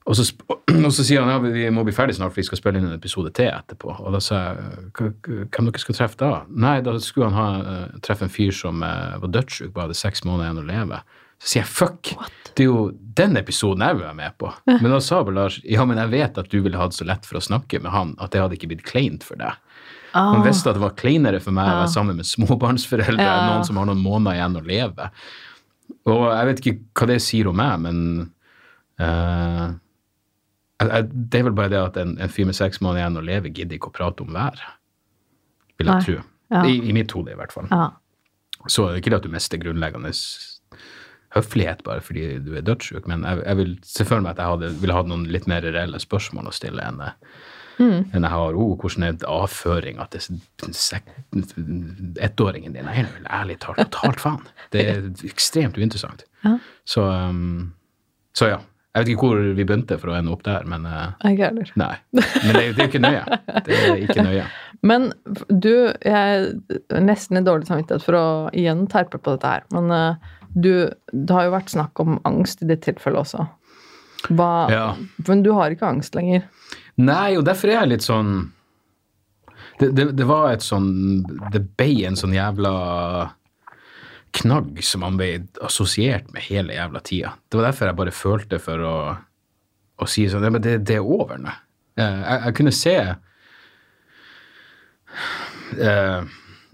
Og 0.09 0.17
så, 0.17 0.25
og 0.87 0.93
så 0.95 1.05
sier 1.05 1.21
han 1.21 1.29
ja, 1.35 1.39
vi 1.53 1.67
må 1.75 1.83
bli 1.85 1.93
ferdig 1.93 2.15
snart, 2.17 2.33
for 2.33 2.41
vi 2.41 2.47
skal 2.49 2.61
spille 2.63 2.81
inn 2.81 2.87
en 2.89 2.97
episode 2.97 3.33
til 3.37 3.51
etterpå. 3.53 3.93
Og 4.01 4.13
da 4.15 4.21
sa 4.25 4.39
jeg 4.41 4.91
"Hva- 4.97 5.13
hva- 5.13 5.47
hvem 5.53 5.69
dere 5.71 5.83
skal 5.85 5.95
treffe 5.99 6.17
da? 6.23 6.43
Nei, 6.49 6.81
da 6.81 6.95
skulle 6.99 7.29
han 7.31 7.37
ha, 7.37 7.49
eh, 7.61 7.99
treffe 8.01 8.23
en 8.25 8.33
fyr 8.33 8.53
som 8.57 8.83
eh, 8.83 9.19
var 9.21 9.29
dødssjuk, 9.29 9.73
bare 9.75 9.89
hadde 9.89 9.99
seks 10.01 10.25
måneder 10.25 10.49
igjen 10.49 10.63
å 10.65 10.69
leve. 10.73 11.03
Så 11.39 11.47
sier 11.53 11.63
jeg 11.63 11.71
fuck, 11.71 12.03
det 12.57 12.65
er 12.65 12.71
jo 12.73 12.91
den 13.15 13.37
episoden 13.37 13.85
jeg 13.85 13.95
vil 13.95 14.07
være 14.09 14.17
med 14.17 14.33
på. 14.41 14.49
Men 14.67 14.91
da 14.91 14.99
sa 14.99 15.21
Lars 15.23 15.61
ja, 15.63 15.85
men 15.85 15.97
jeg 16.01 16.11
vet 16.11 16.39
at 16.39 16.49
du 16.51 16.61
ville 16.63 16.77
hatt 16.81 16.97
så 16.97 17.05
lett 17.07 17.25
for 17.29 17.39
å 17.39 17.45
snakke 17.45 17.79
med 17.81 17.93
han 17.93 18.15
at 18.19 18.33
det 18.33 18.41
hadde 18.41 18.57
ikke 18.59 18.67
blitt 18.73 18.83
kleint 18.89 19.23
for 19.23 19.37
deg. 19.39 19.53
Han 20.15 20.43
visste 20.47 20.71
at 20.71 20.77
det 20.79 20.83
var 20.83 20.95
kleinere 20.97 21.41
for 21.45 21.53
meg 21.53 21.69
å 21.69 21.81
være 21.83 21.93
sammen 21.93 22.17
med 22.17 22.25
småbarnsforeldre 22.27 23.21
enn 23.21 23.43
Ja. 23.43 23.51
noen 23.53 23.65
som 23.67 23.77
har 23.77 23.87
noen 23.91 24.01
måneder 24.03 24.39
igjen 24.39 24.57
å 24.57 24.65
leve. 24.67 25.11
Og 26.09 26.23
jeg 26.33 26.47
vet 26.49 26.61
ikke 26.65 26.79
hva 26.95 27.07
det 27.11 27.19
sier 27.23 27.49
om 27.49 27.57
meg, 27.57 27.81
men 27.81 27.99
jeg- 30.81 31.31
det 31.31 31.39
er 31.41 31.43
vel 31.45 31.53
bare 31.53 31.69
det 31.71 31.79
at 31.83 31.97
en, 31.97 32.17
en 32.21 32.29
fyr 32.29 32.47
med 32.47 32.55
seks 32.57 32.81
måneder 32.81 33.03
igjen 33.03 33.19
å 33.21 33.25
leve 33.27 33.53
gidder 33.53 33.77
ikke 33.79 33.91
å 33.91 33.97
prate 33.97 34.21
om 34.25 34.33
været, 34.35 34.61
vil 35.79 35.87
jeg 35.93 36.05
tro. 36.05 36.19
Ja. 36.51 36.63
I, 36.65 36.79
I 36.89 36.93
mitt 36.97 37.11
hode, 37.13 37.33
i 37.33 37.37
hvert 37.37 37.53
fall. 37.53 37.67
Ja. 37.71 37.91
Så 38.69 38.87
det 38.89 38.95
er 38.97 39.01
ikke 39.03 39.11
det 39.13 39.19
at 39.21 39.27
du 39.29 39.33
mister 39.35 39.59
grunnleggende 39.61 40.13
høflighet 41.37 41.83
bare 41.85 42.01
fordi 42.01 42.39
du 42.43 42.55
er 42.57 42.63
dødssyk, 42.65 43.07
men 43.07 43.23
jeg, 43.23 43.43
jeg 43.45 43.57
vil 43.59 43.79
se 43.85 44.05
for 44.09 44.21
meg 44.25 44.31
at 44.33 44.39
jeg 44.41 44.47
hadde, 44.55 44.71
ville 44.81 44.95
hatt 44.97 45.07
noen 45.11 45.27
litt 45.29 45.47
mer 45.51 45.61
reelle 45.67 46.01
spørsmål 46.01 46.49
å 46.49 46.55
stille 46.57 46.81
enn 46.89 47.03
jeg, 47.79 48.05
enn 48.15 48.23
jeg 48.27 48.31
har. 48.33 48.55
òg 48.59 48.81
hvordan 48.83 49.05
er 49.09 49.13
det 49.21 49.29
avføringa 49.31 50.07
til 50.11 50.39
ettåringen 52.23 52.73
din? 52.75 52.87
Nei, 52.89 53.05
vel, 53.07 53.27
ærlig 53.31 53.59
talt, 53.63 53.79
totalt 53.85 54.21
faen. 54.23 54.43
Det 54.75 54.85
er 54.93 55.07
ekstremt 55.29 55.79
uinteressant. 55.79 56.25
Ja. 56.45 56.57
Så, 56.89 57.05
um, 57.07 57.73
så 58.37 58.51
ja. 58.55 58.59
Jeg 58.97 59.05
vet 59.05 59.11
ikke 59.13 59.27
hvor 59.29 59.41
vi 59.55 59.65
begynte 59.69 59.99
for 60.01 60.11
å 60.11 60.15
ende 60.19 60.33
opp 60.33 60.41
der, 60.47 60.65
men 60.67 60.87
uh, 60.89 61.13
Ikke 61.29 61.51
heller. 61.53 61.69
nei. 61.79 61.93
Men 62.17 62.57
det, 62.57 62.63
er- 62.63 62.73
det 62.73 62.81
er 62.81 62.81
jo 62.81 62.89
ikke 62.89 63.03
nøye. 63.05 63.39
Det 63.67 63.77
er 63.77 64.01
ikke 64.07 64.25
nøye. 64.27 64.47
Men 64.89 65.05
du, 65.53 65.69
jeg 66.03 66.17
er 66.17 67.03
nesten 67.05 67.39
i 67.39 67.45
dårlig 67.47 67.69
samvittighet 67.69 68.03
for 68.03 68.17
å 68.19 68.25
igjen 68.57 68.87
terpe 68.91 69.21
på 69.23 69.37
dette 69.37 69.53
her, 69.53 69.67
men 69.77 69.93
eh, 69.95 70.33
du, 70.57 70.73
det 71.13 71.37
har 71.37 71.47
jo 71.47 71.55
vært 71.55 71.71
snakk 71.77 72.01
om 72.03 72.17
angst 72.27 72.65
i 72.65 72.71
ditt 72.73 72.83
tilfelle 72.89 73.21
også. 73.23 73.45
Hva, 74.33 74.51
Ja. 74.73 74.85
Men 75.29 75.45
du 75.47 75.53
har 75.55 75.71
ikke 75.77 75.87
angst 75.93 76.17
lenger. 76.19 76.49
Nei, 76.99 77.37
og 77.39 77.45
derfor 77.47 77.71
er 77.71 77.81
jeg 77.83 77.91
litt 77.93 78.07
sånn 78.07 78.31
det, 79.79 79.93
det, 79.95 80.09
det 80.19 80.27
var 80.27 80.51
et 80.57 80.65
sånn 80.67 80.89
Det 81.55 81.61
ble 81.79 81.93
en 82.09 82.17
sånn 82.19 82.35
jævla 82.35 82.73
knagg 84.39 84.81
som 84.85 85.01
man 85.07 85.17
ble 85.19 85.29
assosiert 85.65 86.27
med 86.35 86.43
hele 86.51 86.75
jævla 86.77 87.01
tida. 87.07 87.31
Det 87.49 87.57
var 87.59 87.65
derfor 87.71 87.89
jeg 87.89 87.97
bare 88.01 88.13
følte 88.15 88.59
for 88.61 88.83
å, 88.85 88.97
å 90.05 90.09
si 90.11 90.27
sånn 90.29 90.45
«Ja, 90.45 90.51
men 90.53 90.63
det, 90.63 90.75
det 90.87 90.99
er 90.99 91.07
over 91.07 91.39
nå. 91.41 91.55
Eh, 91.97 92.19
Jeg, 92.27 92.43
jeg 92.45 92.57
kunne 92.59 92.75
se 92.77 92.93
eh, 95.79 96.21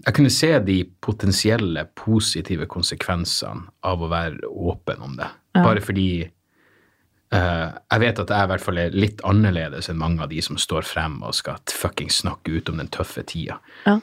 Jeg 0.05 0.13
kunne 0.19 0.33
se 0.33 0.51
de 0.67 0.77
potensielle 1.01 1.85
positive 1.97 2.67
konsekvensene 2.69 3.65
av 3.87 4.03
å 4.05 4.11
være 4.11 4.45
åpen 4.51 5.01
om 5.07 5.15
det. 5.17 5.29
Bare 5.55 5.81
fordi 5.81 6.09
jeg 7.35 8.01
vet 8.03 8.19
at 8.21 8.31
jeg 8.31 8.47
i 8.47 8.49
hvert 8.51 8.63
fall 8.63 8.77
er 8.79 8.95
litt 8.95 9.21
annerledes 9.27 9.89
enn 9.91 9.97
mange 9.99 10.23
av 10.23 10.29
de 10.31 10.41
som 10.45 10.59
står 10.61 10.85
frem 10.87 11.17
og 11.25 11.35
skal 11.35 11.57
fucking 11.73 12.11
snakke 12.13 12.53
ut 12.59 12.69
om 12.71 12.79
den 12.79 12.91
tøffe 12.93 13.25
tida. 13.27 13.57
Ja. 13.87 13.97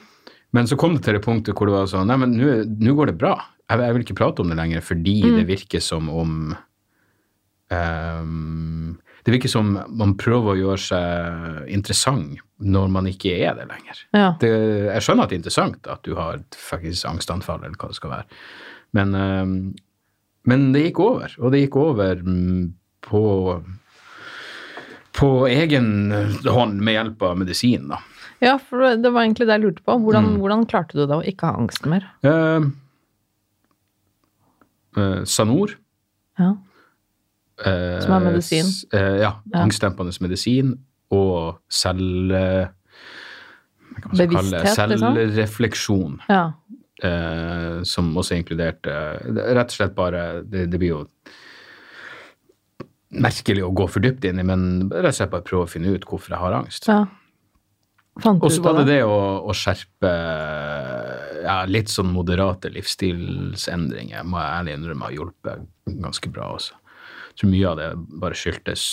Men 0.53 0.69
så 0.69 0.77
kom 0.77 0.97
det 0.97 1.05
til 1.07 1.17
det 1.17 1.23
punktet 1.25 1.57
hvor 1.57 1.69
det 1.69 1.75
var 1.75 1.89
sånn 1.89 2.11
Nei, 2.11 2.19
men 2.21 2.35
nå 2.37 2.93
går 2.97 3.09
det 3.09 3.17
bra. 3.21 3.33
Jeg, 3.71 3.79
jeg 3.81 3.95
vil 3.95 4.05
ikke 4.05 4.19
prate 4.19 4.43
om 4.43 4.51
det 4.51 4.59
lenger 4.59 4.83
fordi 4.85 5.15
det 5.23 5.47
virker 5.49 5.81
som 5.81 6.11
om 6.13 6.35
um, 7.73 8.91
Det 9.23 9.33
virker 9.33 9.49
som 9.49 9.71
man 9.97 10.13
prøver 10.19 10.51
å 10.51 10.59
gjøre 10.59 10.83
seg 10.83 11.71
interessant 11.73 12.43
når 12.63 12.91
man 12.93 13.09
ikke 13.09 13.33
er 13.43 13.57
det 13.57 13.65
lenger. 13.67 14.03
Ja. 14.15 14.27
Det, 14.39 14.51
jeg 14.87 15.03
skjønner 15.03 15.25
at 15.25 15.31
det 15.31 15.35
er 15.35 15.41
interessant 15.41 15.89
at 15.91 16.05
du 16.05 16.13
har 16.15 16.37
et 16.37 16.55
faktisk 16.59 17.09
angstanfall, 17.09 17.63
eller 17.65 17.75
hva 17.79 17.89
det 17.91 17.97
skal 17.97 18.13
være. 18.13 18.39
Men, 18.95 19.17
um, 19.17 19.57
men 20.47 20.69
det 20.75 20.85
gikk 20.85 21.01
over, 21.03 21.33
og 21.41 21.51
det 21.51 21.63
gikk 21.65 21.75
over 21.81 22.21
mm, 22.23 22.69
på, 23.05 23.21
på 25.19 25.29
egen 25.51 25.89
hånd 26.47 26.79
med 26.81 26.93
hjelp 26.97 27.21
av 27.29 27.37
medisin. 27.41 27.87
Da. 27.91 27.99
ja, 28.43 28.57
for 28.59 28.95
det 28.99 29.11
var 29.13 29.23
egentlig 29.25 29.47
det 29.47 29.57
jeg 29.59 29.63
lurte 29.67 29.83
på. 29.85 29.97
Hvordan, 30.03 30.31
Mm. 30.33 30.39
hvordan 30.41 30.65
klarte 30.67 30.97
du 30.97 31.05
det 31.07 31.15
å 31.15 31.23
ikke 31.23 31.47
ha 31.51 31.57
angst 31.61 31.85
mer? 31.85 32.07
Eh, 32.23 32.65
eh, 34.97 35.23
Sanor. 35.25 35.75
Ja. 36.39 36.51
eh, 37.65 37.99
Som 38.01 38.13
er 38.17 38.19
medisin? 38.31 38.65
eh, 38.93 39.19
ja, 39.21 39.33
Ja. 39.53 39.59
angstdempende 39.63 40.15
medisin 40.21 40.77
og 41.11 41.59
selv... 41.69 42.33
Bevissthet, 44.13 44.89
liksom? 44.89 45.13
Selvrefleksjon. 45.15 46.19
ja. 46.29 46.51
eh, 47.03 47.83
som 47.83 48.09
også 48.17 48.35
inkluderte 48.39 48.89
Rett 49.53 49.69
og 49.69 49.75
slett 49.75 49.93
bare 49.95 50.41
Det, 50.43 50.65
det 50.71 50.79
blir 50.79 50.89
jo 50.89 51.01
merkelig 53.13 53.65
å 53.65 53.73
gå 53.75 53.87
for 53.91 54.03
dypt 54.03 54.25
inn 54.27 54.41
i, 54.41 54.45
men 54.47 54.87
rett 54.91 55.13
og 55.13 55.19
slett 55.19 55.33
bare 55.33 55.45
prøve 55.47 55.67
å 55.67 55.69
finne 55.69 55.93
ut 55.93 56.07
hvorfor 56.09 56.33
jeg 56.35 56.43
har 56.43 56.57
angst. 56.61 56.89
ja. 56.89 57.03
Og 58.21 58.51
så 58.53 58.61
var 58.61 58.75
det 58.77 58.91
det? 58.91 58.99
å, 59.09 59.41
å 59.41 59.53
skjerpe 59.57 60.09
ja, 61.41 61.55
litt 61.65 61.89
sånn 61.89 62.11
moderate 62.13 62.69
livsstilsendringer, 62.69 64.21
må 64.21 64.37
jeg 64.37 64.59
ærlig 64.59 64.75
innrømme 64.77 65.07
har 65.07 65.15
hjulpet 65.15 65.63
ganske 66.03 66.29
bra 66.29 66.51
også. 66.53 66.77
Jeg 67.31 67.39
tror 67.41 67.51
mye 67.55 67.71
av 67.71 67.79
det 67.79 67.87
bare 68.21 68.37
skyldtes 68.37 68.83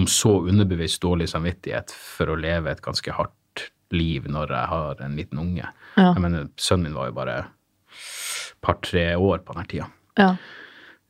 om 0.00 0.06
så 0.08 0.32
underbevisst 0.48 1.02
dårlig 1.04 1.28
samvittighet 1.28 1.92
for 1.92 2.32
å 2.32 2.38
leve 2.40 2.72
et 2.72 2.80
ganske 2.80 3.12
hardt 3.12 3.66
liv 3.92 4.24
når 4.30 4.54
jeg 4.54 4.70
har 4.72 5.04
en 5.04 5.16
liten 5.18 5.42
unge. 5.42 5.66
Ja. 5.98 6.12
Jeg 6.14 6.24
mener, 6.24 6.48
sønnen 6.56 6.88
min 6.88 6.96
var 6.96 7.10
jo 7.10 7.18
bare 7.20 7.36
par-tre 8.64 9.10
år 9.16 9.44
på 9.44 9.56
denne 9.56 9.68
tida. 9.68 9.90
Ja. 10.20 10.34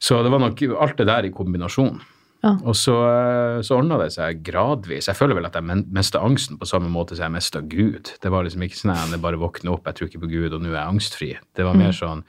Så 0.00 0.22
det 0.24 0.32
var 0.32 0.42
nok 0.42 0.62
alt 0.80 0.96
det 1.00 1.10
der 1.10 1.28
i 1.28 1.34
kombinasjon 1.34 2.00
Ja. 2.40 2.54
Og 2.64 2.72
så, 2.72 2.94
eh, 3.04 3.58
så 3.60 3.76
ordna 3.76 3.98
det 4.00 4.14
seg 4.14 4.38
gradvis. 4.42 5.10
Jeg 5.10 5.18
føler 5.18 5.36
vel 5.36 5.44
at 5.44 5.58
jeg 5.58 5.84
mista 5.92 6.22
angsten 6.24 6.56
på 6.56 6.64
samme 6.64 6.88
måte 6.88 7.12
som 7.12 7.26
jeg 7.26 7.34
mista 7.34 7.60
Gud. 7.60 8.14
Det 8.16 8.30
var 8.32 8.46
liksom 8.46 8.64
ikke 8.64 8.78
sånn 8.78 8.94
at 8.94 9.12
jeg 9.12 9.20
bare 9.20 9.36
våkna 9.36 9.74
opp, 9.74 9.84
jeg 9.84 9.98
tror 9.98 10.08
ikke 10.08 10.22
på 10.22 10.30
Gud, 10.30 10.54
og 10.54 10.62
nå 10.62 10.70
er 10.70 10.78
jeg 10.78 10.94
angstfri. 10.94 11.30
Det 11.52 11.66
var 11.68 11.76
mer 11.76 11.92
sånn 11.92 12.24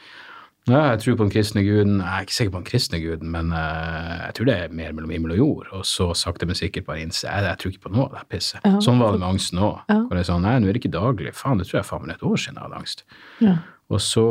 ja, 0.70 0.92
jeg 0.92 1.00
tror 1.02 1.16
på 1.18 1.26
den 1.26 1.32
kristne 1.34 1.64
guden. 1.66 1.96
Jeg 2.04 2.06
er 2.06 2.26
ikke 2.28 2.36
sikker 2.36 2.52
på 2.54 2.60
den 2.60 2.68
kristne 2.68 3.00
guden, 3.02 3.32
men 3.34 3.50
uh, 3.50 4.28
jeg 4.28 4.36
tror 4.38 4.46
det 4.46 4.58
er 4.58 4.76
mer 4.78 4.92
mellom 4.94 5.14
himmel 5.14 5.34
og 5.34 5.40
jord. 5.40 5.72
Og 5.80 5.86
så 5.90 6.12
sakte, 6.18 6.46
men 6.46 6.58
sikkert 6.58 6.86
bare 6.86 7.02
innse 7.02 7.26
jeg, 7.26 7.48
jeg 7.48 7.62
tror 7.62 7.74
ikke 7.74 7.86
på 7.88 7.94
noe 7.96 8.06
av 8.06 8.20
det 8.20 8.22
pisset. 8.30 8.62
Ja. 8.68 8.76
Sånn 8.86 9.02
var 9.02 9.16
det 9.16 9.24
med 9.24 9.32
angsten 9.32 9.62
òg. 9.62 9.80
Ja. 9.90 9.98
Hvor 10.04 10.14
det 10.14 10.22
er 10.22 10.30
sånn, 10.30 10.46
nei, 10.46 10.60
nå 10.62 10.70
er 10.70 10.78
det 10.78 10.84
ikke 10.84 10.94
daglig. 10.94 11.34
Faen, 11.38 11.62
det 11.62 11.66
tror 11.70 11.80
jeg 11.80 11.90
faen 11.90 12.06
meg 12.06 12.14
er 12.14 12.20
et 12.20 12.28
år 12.30 12.44
siden 12.44 12.60
jeg 12.60 12.68
hadde 12.68 12.82
angst. 12.84 13.04
Ja. 13.42 13.56
Og 13.92 14.04
så 14.06 14.26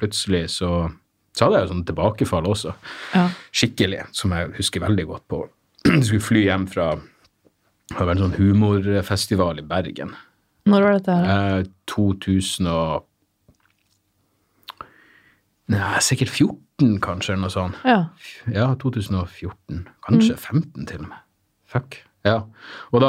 plutselig 0.00 0.42
så, 0.56 0.70
så 1.36 1.46
hadde 1.46 1.58
jeg 1.60 1.66
jo 1.66 1.72
sånn 1.74 1.84
tilbakefall 1.90 2.48
også. 2.48 2.72
Ja. 3.12 3.26
Skikkelig, 3.52 4.06
som 4.16 4.32
jeg 4.32 4.54
husker 4.56 4.84
veldig 4.86 5.04
godt 5.10 5.26
på. 5.28 5.42
Jeg 5.86 6.02
skulle 6.08 6.24
fly 6.24 6.40
hjem 6.48 6.64
fra 6.66 6.86
det 7.86 8.02
var 8.02 8.16
en 8.16 8.24
sånn 8.24 8.38
humorfestival 8.40 9.60
i 9.60 9.66
Bergen. 9.66 10.16
Når 10.66 10.82
var 10.82 10.96
dette 10.96 11.14
her? 11.14 11.60
Eh, 11.60 11.68
2000 11.92 12.70
og 12.72 13.04
Nei, 15.66 15.98
sikkert 16.02 16.30
14, 16.30 16.98
kanskje, 17.02 17.32
eller 17.34 17.48
noe 17.48 17.50
sånt. 17.50 17.78
Ja. 17.82 18.04
Ja, 18.54 18.68
2014. 18.78 19.80
Kanskje 20.06 20.36
15 20.38 20.86
til 20.86 21.00
og 21.00 21.08
med. 21.08 21.24
Fuck. 21.66 21.96
Ja. 22.26 22.36
Og 22.94 23.02
da, 23.02 23.08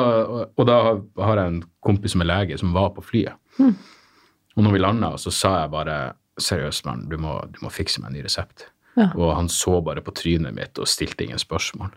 og 0.50 0.64
da 0.66 0.78
har 1.22 1.42
jeg 1.42 1.52
en 1.52 1.60
kompis 1.86 2.16
som 2.16 2.24
er 2.26 2.30
lege, 2.32 2.58
som 2.58 2.74
var 2.74 2.90
på 2.96 3.04
flyet. 3.06 3.38
Og 3.62 4.66
når 4.66 4.74
vi 4.74 4.82
landa, 4.82 5.12
så 5.22 5.34
sa 5.34 5.54
jeg 5.60 5.74
bare 5.76 5.98
seriøst, 6.42 6.86
mann, 6.86 7.06
du, 7.10 7.18
må- 7.22 7.44
du 7.52 7.60
må 7.64 7.72
fikse 7.74 8.02
meg 8.02 8.12
en 8.12 8.18
ny 8.20 8.24
resept. 8.28 8.68
Ja. 8.98 9.12
Og 9.16 9.36
han 9.38 9.50
så 9.50 9.78
bare 9.86 10.02
på 10.02 10.14
trynet 10.18 10.56
mitt 10.58 10.80
og 10.82 10.90
stilte 10.90 11.24
ingen 11.28 11.38
spørsmål. 11.42 11.92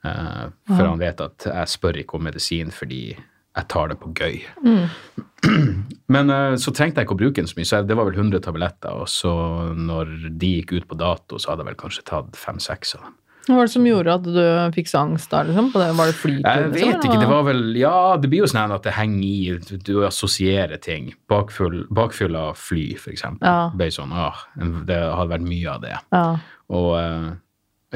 Uh, 0.00 0.48
for 0.70 0.86
han 0.88 1.00
vet 1.02 1.20
at 1.20 1.44
jeg 1.44 1.68
spør 1.68 1.98
ikke 2.00 2.16
om 2.16 2.22
medisin 2.24 2.70
fordi 2.72 3.02
jeg 3.12 3.66
tar 3.68 3.90
det 3.90 3.98
på 4.00 4.08
gøy. 4.16 4.38
Men 6.14 6.30
uh, 6.32 6.54
så 6.60 6.72
trengte 6.72 7.00
jeg 7.02 7.08
ikke 7.08 7.16
å 7.16 7.20
bruke 7.20 7.40
den 7.42 7.48
så 7.50 7.58
mye, 7.58 7.68
så 7.68 7.80
det 7.84 7.96
var 7.98 8.08
vel 8.08 8.16
100 8.18 8.40
tabletter. 8.46 8.96
Og 9.02 9.08
så 9.10 9.32
når 9.76 10.14
de 10.40 10.52
gikk 10.58 10.72
ut 10.78 10.88
på 10.90 10.98
dato, 11.00 11.38
så 11.40 11.52
hadde 11.52 11.64
jeg 11.66 11.72
vel 11.72 11.80
kanskje 11.84 12.06
tatt 12.08 12.38
fem-seks 12.38 12.96
av 12.98 13.06
dem. 13.08 13.16
Hva 13.50 13.56
var 13.58 13.66
det 13.68 13.72
som 13.74 13.84
gjorde 13.88 14.14
at 14.14 14.22
du 14.24 14.38
fikk 14.76 14.88
så 14.90 15.00
angst 15.02 15.30
da, 15.32 15.42
liksom? 15.48 15.68
På 15.74 15.82
det? 15.82 15.88
Var 15.98 16.06
det 16.12 16.14
flyturen? 16.16 16.46
Jeg 16.46 16.70
vet 16.70 16.80
liksom, 16.84 17.04
ikke, 17.10 17.20
det 17.24 17.28
var 17.32 17.42
vel 17.48 17.62
Ja, 17.80 17.94
det 18.22 18.30
blir 18.30 18.44
jo 18.44 18.48
sånn 18.52 18.74
at 18.76 18.86
det 18.86 18.94
henger 18.94 19.26
i 19.26 19.78
Du, 19.86 19.92
assosierer 20.06 20.78
ting. 20.80 21.10
Bakfull, 21.28 21.82
bakfull 21.90 22.36
av 22.38 22.54
fly, 22.62 22.86
for 23.02 23.10
eksempel. 23.12 23.44
Ja. 23.50 23.68
Ble 23.74 23.90
sånn, 23.94 24.14
ah, 24.14 24.38
Det 24.56 24.96
hadde 25.02 25.32
vært 25.34 25.46
mye 25.50 25.74
av 25.74 25.80
det. 25.84 25.96
Ja. 26.14 26.24
Og 26.70 26.90
eh, 27.00 27.28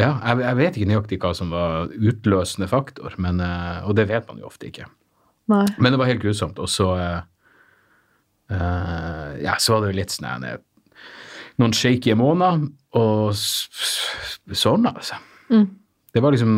ja, 0.03 0.11
jeg, 0.27 0.43
jeg 0.43 0.57
vet 0.59 0.77
ikke 0.81 0.91
nøyaktig 0.91 1.21
hva 1.23 1.31
som 1.39 1.51
var 1.55 1.87
utløsende 1.95 2.67
faktor, 2.69 3.15
men, 3.23 3.39
eh, 3.41 3.85
og 3.87 3.95
det 3.97 4.09
vet 4.11 4.27
man 4.29 4.43
jo 4.43 4.49
ofte 4.51 4.67
ikke. 4.73 4.89
Nei. 5.53 5.67
Men 5.79 5.93
det 5.95 6.01
var 6.01 6.09
helt 6.11 6.23
grusomt. 6.25 6.59
Og 6.59 6.67
så 6.73 6.91
eh, 6.99 7.21
Ja, 9.45 9.55
så 9.59 9.73
var 9.77 9.85
det 9.87 9.93
jo 9.95 9.99
litt 10.01 10.15
sånn 10.15 10.49
Noen 11.63 11.71
shaky 11.77 12.17
måneder, 12.19 12.65
og 12.99 13.31
sånn, 13.39 14.89
s- 14.91 15.13
Mm. 15.51 15.67
Det 16.15 16.23
var 16.23 16.35
liksom 16.35 16.55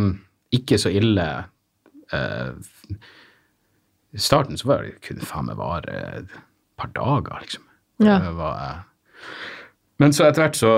ikke 0.55 0.79
så 0.79 0.93
ille 0.95 1.27
I 2.15 2.97
I 4.17 4.21
starten 4.23 4.57
så 4.57 4.69
var 4.71 4.85
det 4.85 5.01
kun 5.05 5.19
faen 5.21 5.49
meg 5.51 5.59
vare 5.59 5.97
et 6.23 6.37
par 6.79 6.93
dager, 6.95 7.41
liksom. 7.43 7.65
Ja. 8.01 8.21
Var, 8.33 8.61
eh, 8.63 9.33
men 10.01 10.15
så 10.15 10.29
etter 10.29 10.47
hvert 10.47 10.59
så 10.61 10.73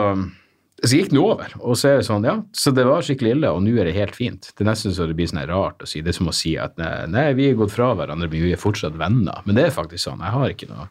så 0.78 0.94
gikk 0.94 1.08
det 1.10 1.18
over, 1.18 1.54
og 1.58 1.74
så 1.78 1.88
er 1.90 1.96
det 1.98 2.06
sånn, 2.06 2.26
ja, 2.26 2.36
så 2.54 2.70
det 2.70 2.84
var 2.86 3.02
skikkelig 3.02 3.32
ille, 3.34 3.48
og 3.50 3.64
nå 3.64 3.72
er 3.74 3.88
det 3.88 3.96
helt 3.96 4.14
fint. 4.14 4.52
Det 4.54 4.62
er 4.62 4.68
nesten 4.68 4.92
så 4.94 5.08
det 5.10 5.16
blir 5.18 5.26
sånn 5.26 5.40
rart 5.50 5.82
å 5.82 5.88
si. 5.90 6.04
Det 6.06 6.12
er 6.12 6.18
som 6.20 6.30
å 6.30 6.34
si 6.36 6.52
at 6.60 6.76
nei, 6.78 6.92
nei, 7.10 7.24
vi 7.34 7.48
er 7.48 7.56
gått 7.58 7.74
fra 7.74 7.88
hverandre, 7.98 8.28
men 8.30 8.44
vi 8.46 8.52
er 8.54 8.60
fortsatt 8.62 8.94
venner. 9.00 9.42
Men 9.48 9.58
det 9.58 9.64
er 9.66 9.74
faktisk 9.74 10.04
sånn. 10.04 10.22
Jeg 10.22 10.36
har 10.36 10.54
ikke 10.54 10.70
noe 10.70 10.86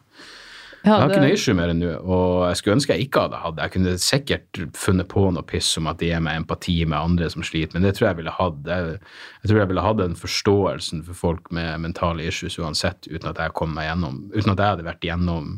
jeg 0.88 1.02
har 1.02 1.12
ikke 1.12 1.22
noe 1.24 1.34
issue 1.36 1.56
med 1.56 1.70
det 1.70 1.76
nå, 1.78 1.90
og 2.00 2.30
jeg 2.48 2.58
skulle 2.60 2.76
ønske 2.78 2.96
jeg 2.96 3.08
ikke 3.08 3.24
hadde 3.26 3.40
hatt 3.42 3.56
det. 3.56 3.66
Jeg 3.66 3.74
kunne 3.74 3.92
sikkert 4.02 4.60
funnet 4.78 5.08
på 5.12 5.24
noe 5.34 5.46
piss 5.48 5.70
om 5.80 5.90
at 5.90 6.00
det 6.00 6.10
gir 6.10 6.24
meg 6.24 6.40
empati 6.40 6.76
med 6.84 6.98
andre 6.98 7.28
som 7.32 7.44
sliter, 7.46 7.76
men 7.76 7.86
det 7.86 7.94
tror 7.98 8.10
jeg 8.10 8.20
ville 8.22 8.34
hatt. 8.38 8.58
Jeg, 8.68 8.96
jeg 9.42 9.50
tror 9.50 9.62
jeg 9.62 9.70
ville 9.72 9.86
hatt 9.88 10.00
den 10.00 10.16
forståelsen 10.18 11.04
for 11.08 11.20
folk 11.26 11.52
med 11.54 11.84
mentale 11.84 12.26
issues 12.28 12.58
uansett, 12.62 13.10
uten 13.10 13.30
at 13.32 13.42
jeg 13.42 13.56
kom 13.58 13.76
meg 13.76 13.90
gjennom, 13.90 14.24
uten 14.34 14.54
at 14.54 14.64
jeg 14.64 14.74
hadde 14.74 14.88
vært 14.88 15.06
gjennom 15.08 15.52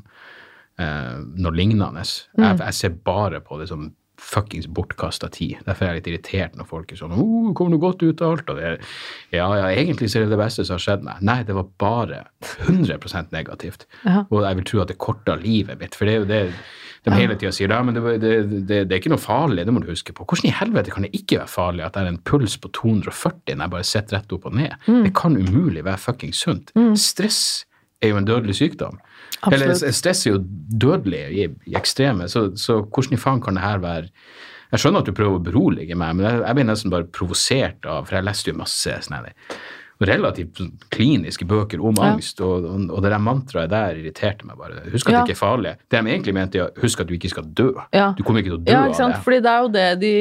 eh, 0.80 1.16
noe 1.46 1.56
lignende. 1.56 2.04
Jeg, 2.04 2.60
jeg 2.64 2.78
ser 2.80 3.00
bare 3.06 3.42
på 3.44 3.60
det 3.60 3.70
som 3.70 3.90
fuckings 4.20 4.68
bortkasta 4.70 5.30
tid. 5.33 5.61
Derfor 5.66 5.87
er 5.87 5.94
jeg 5.94 6.00
litt 6.00 6.11
irritert 6.12 6.59
når 6.59 6.68
folk 6.70 6.92
er 6.92 7.00
sånn 7.00 7.14
oh, 7.16 7.52
'Kommer 7.56 7.76
du 7.76 7.83
godt 7.83 8.04
ut 8.04 8.22
av 8.22 8.37
alt?' 8.37 8.52
Og 8.52 8.61
det 8.61 8.66
er, 8.68 8.76
ja, 9.33 9.48
ja, 9.59 9.70
egentlig 9.72 10.11
så 10.11 10.20
er 10.20 10.28
det 10.28 10.37
det 10.37 10.42
beste 10.42 10.66
som 10.66 10.76
har 10.76 10.85
skjedd 10.85 11.06
meg. 11.06 11.24
Nei, 11.24 11.40
det 11.48 11.56
var 11.56 11.70
bare 11.80 12.20
100% 12.68 13.33
negativt. 13.35 13.88
Ja. 14.04 14.24
Og 14.28 14.44
jeg 14.44 14.61
vil 14.61 14.68
tro 14.70 14.85
at 14.85 14.92
det 14.92 15.00
korta 15.00 15.37
livet 15.40 15.80
mitt. 15.80 15.96
For 15.98 16.09
det 16.09 16.14
er 16.14 16.22
jo 16.22 16.30
det 16.30 16.44
de 17.09 17.16
hele 17.16 17.37
tida 17.38 17.52
sier. 17.54 17.72
Ja, 17.72 17.80
men 17.85 17.96
det, 17.96 18.02
det, 18.20 18.33
det, 18.68 18.83
det 18.88 18.92
er 18.92 19.00
ikke 19.00 19.14
noe 19.14 19.22
farlig, 19.22 19.64
det 19.64 19.72
må 19.72 19.80
du 19.80 19.88
huske 19.88 20.12
på. 20.12 20.26
Hvordan 20.28 20.50
i 20.50 20.56
helvete 20.59 20.92
kan 20.92 21.06
det 21.06 21.14
ikke 21.16 21.40
være 21.40 21.48
farlig 21.48 21.87
at 21.87 21.96
det 21.96 22.04
er 22.04 22.12
en 22.12 22.20
puls 22.28 22.59
på 22.61 22.68
240 22.76 23.56
når 23.56 23.64
jeg 23.64 23.74
bare 23.76 23.88
sitter 23.88 24.18
rett 24.18 24.37
opp 24.37 24.46
og 24.50 24.59
ned? 24.61 24.76
Det 25.06 25.14
kan 25.16 25.38
umulig 25.38 25.85
være 25.87 26.02
fuckings 26.02 26.44
sunt. 26.44 26.74
Stress 27.00 27.64
er 28.00 28.12
jo 28.12 28.20
en 28.20 28.28
dødelig 28.28 28.56
sykdom. 28.58 28.98
Eller 29.48 29.72
Absolutt. 29.72 29.96
stress 29.96 30.26
er 30.26 30.34
jo 30.34 30.44
dødelig 30.84 31.20
i, 31.32 31.48
i 31.70 31.76
ekstreme, 31.78 32.28
så, 32.28 32.50
så 32.60 32.82
hvordan 32.82 33.16
i 33.16 33.20
faen 33.20 33.42
kan 33.44 33.56
det 33.56 33.64
her 33.64 33.82
være 33.82 34.08
Jeg 34.70 34.82
skjønner 34.84 35.02
at 35.02 35.08
du 35.08 35.16
prøver 35.16 35.40
å 35.40 35.42
berolige 35.42 35.96
meg, 35.98 36.14
men 36.14 36.26
jeg, 36.28 36.42
jeg 36.44 36.56
blir 36.58 36.66
nesten 36.68 36.92
bare 36.92 37.08
provosert 37.10 37.86
av 37.90 38.04
For 38.06 38.18
jeg 38.18 38.28
leste 38.28 38.52
jo 38.52 38.60
masse 38.60 38.98
sånne 39.06 39.32
relativt 40.00 40.60
kliniske 40.90 41.44
bøker 41.44 41.80
om 41.84 41.94
Ja. 41.98 42.12
angst, 42.14 42.40
og, 42.40 42.64
og, 42.64 42.86
og 42.90 43.02
det 43.04 43.10
der 43.12 43.18
mantraet 43.20 43.68
der 43.70 43.98
irriterte 44.00 44.46
meg 44.48 44.56
bare. 44.56 44.80
Husk 44.92 45.08
at 45.08 45.12
Ja. 45.12 45.18
det 45.20 45.28
ikke 45.28 45.36
er 45.36 45.40
farlig. 45.46 45.72
Det 45.90 46.00
de 46.04 46.10
egentlig 46.14 46.34
mente, 46.34 46.58
er 46.58 46.70
husk 46.80 47.00
at 47.00 47.06
du 47.06 47.14
ikke 47.14 47.28
skal 47.28 47.44
dø. 47.44 47.72
Ja. 47.92 48.12
Du 48.16 48.22
kommer 48.24 48.40
ikke 48.40 48.50
til 48.54 48.58
å 48.58 48.64
dø 48.64 48.72
av 48.72 48.94
det. 48.96 49.20
Fordi 49.24 49.40
det 49.44 49.50
er 49.52 49.60
jo 49.60 49.68
det 49.68 49.86
de, 50.00 50.12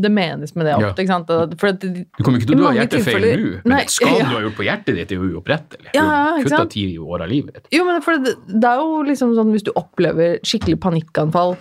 det 0.00 0.12
menes 0.12 0.54
med 0.54 0.66
det 0.66 0.74
ofte. 0.78 1.02
Ikke 1.02 1.14
sant? 1.16 1.30
At- 1.30 1.58
For 1.58 1.66
at 1.68 1.80
de, 1.80 2.04
Du 2.16 2.22
kommer 2.24 2.38
ikke 2.38 2.46
til 2.52 2.56
å 2.56 2.60
dø 2.62 2.66
av 2.68 2.74
hjertefeil 2.78 3.20
nå, 3.24 3.60
men 3.64 3.72
Nei, 3.74 3.84
skaden 3.96 4.28
du 4.30 4.34
har 4.36 4.42
gjort 4.48 4.56
på 4.56 4.64
hjertet 4.70 4.94
ditt, 4.96 5.10
er 5.12 5.16
jo 5.16 5.40
uopprettelig. 5.40 5.90
Ja, 5.94 6.36
du 6.38 6.44
kutta 6.44 6.68
ti 6.70 6.86
år 6.98 7.22
av 7.22 7.28
livet 7.28 7.54
ditt. 7.54 7.68
Jo, 7.74 7.84
men 7.84 8.00
det, 8.24 8.36
det 8.48 8.64
er 8.70 8.76
jo 8.82 9.02
liksom 9.02 9.34
sånn 9.34 9.50
hvis 9.52 9.64
du 9.66 9.72
opplever 9.74 10.38
skikkelig 10.44 10.78
panikkanfall, 10.80 11.56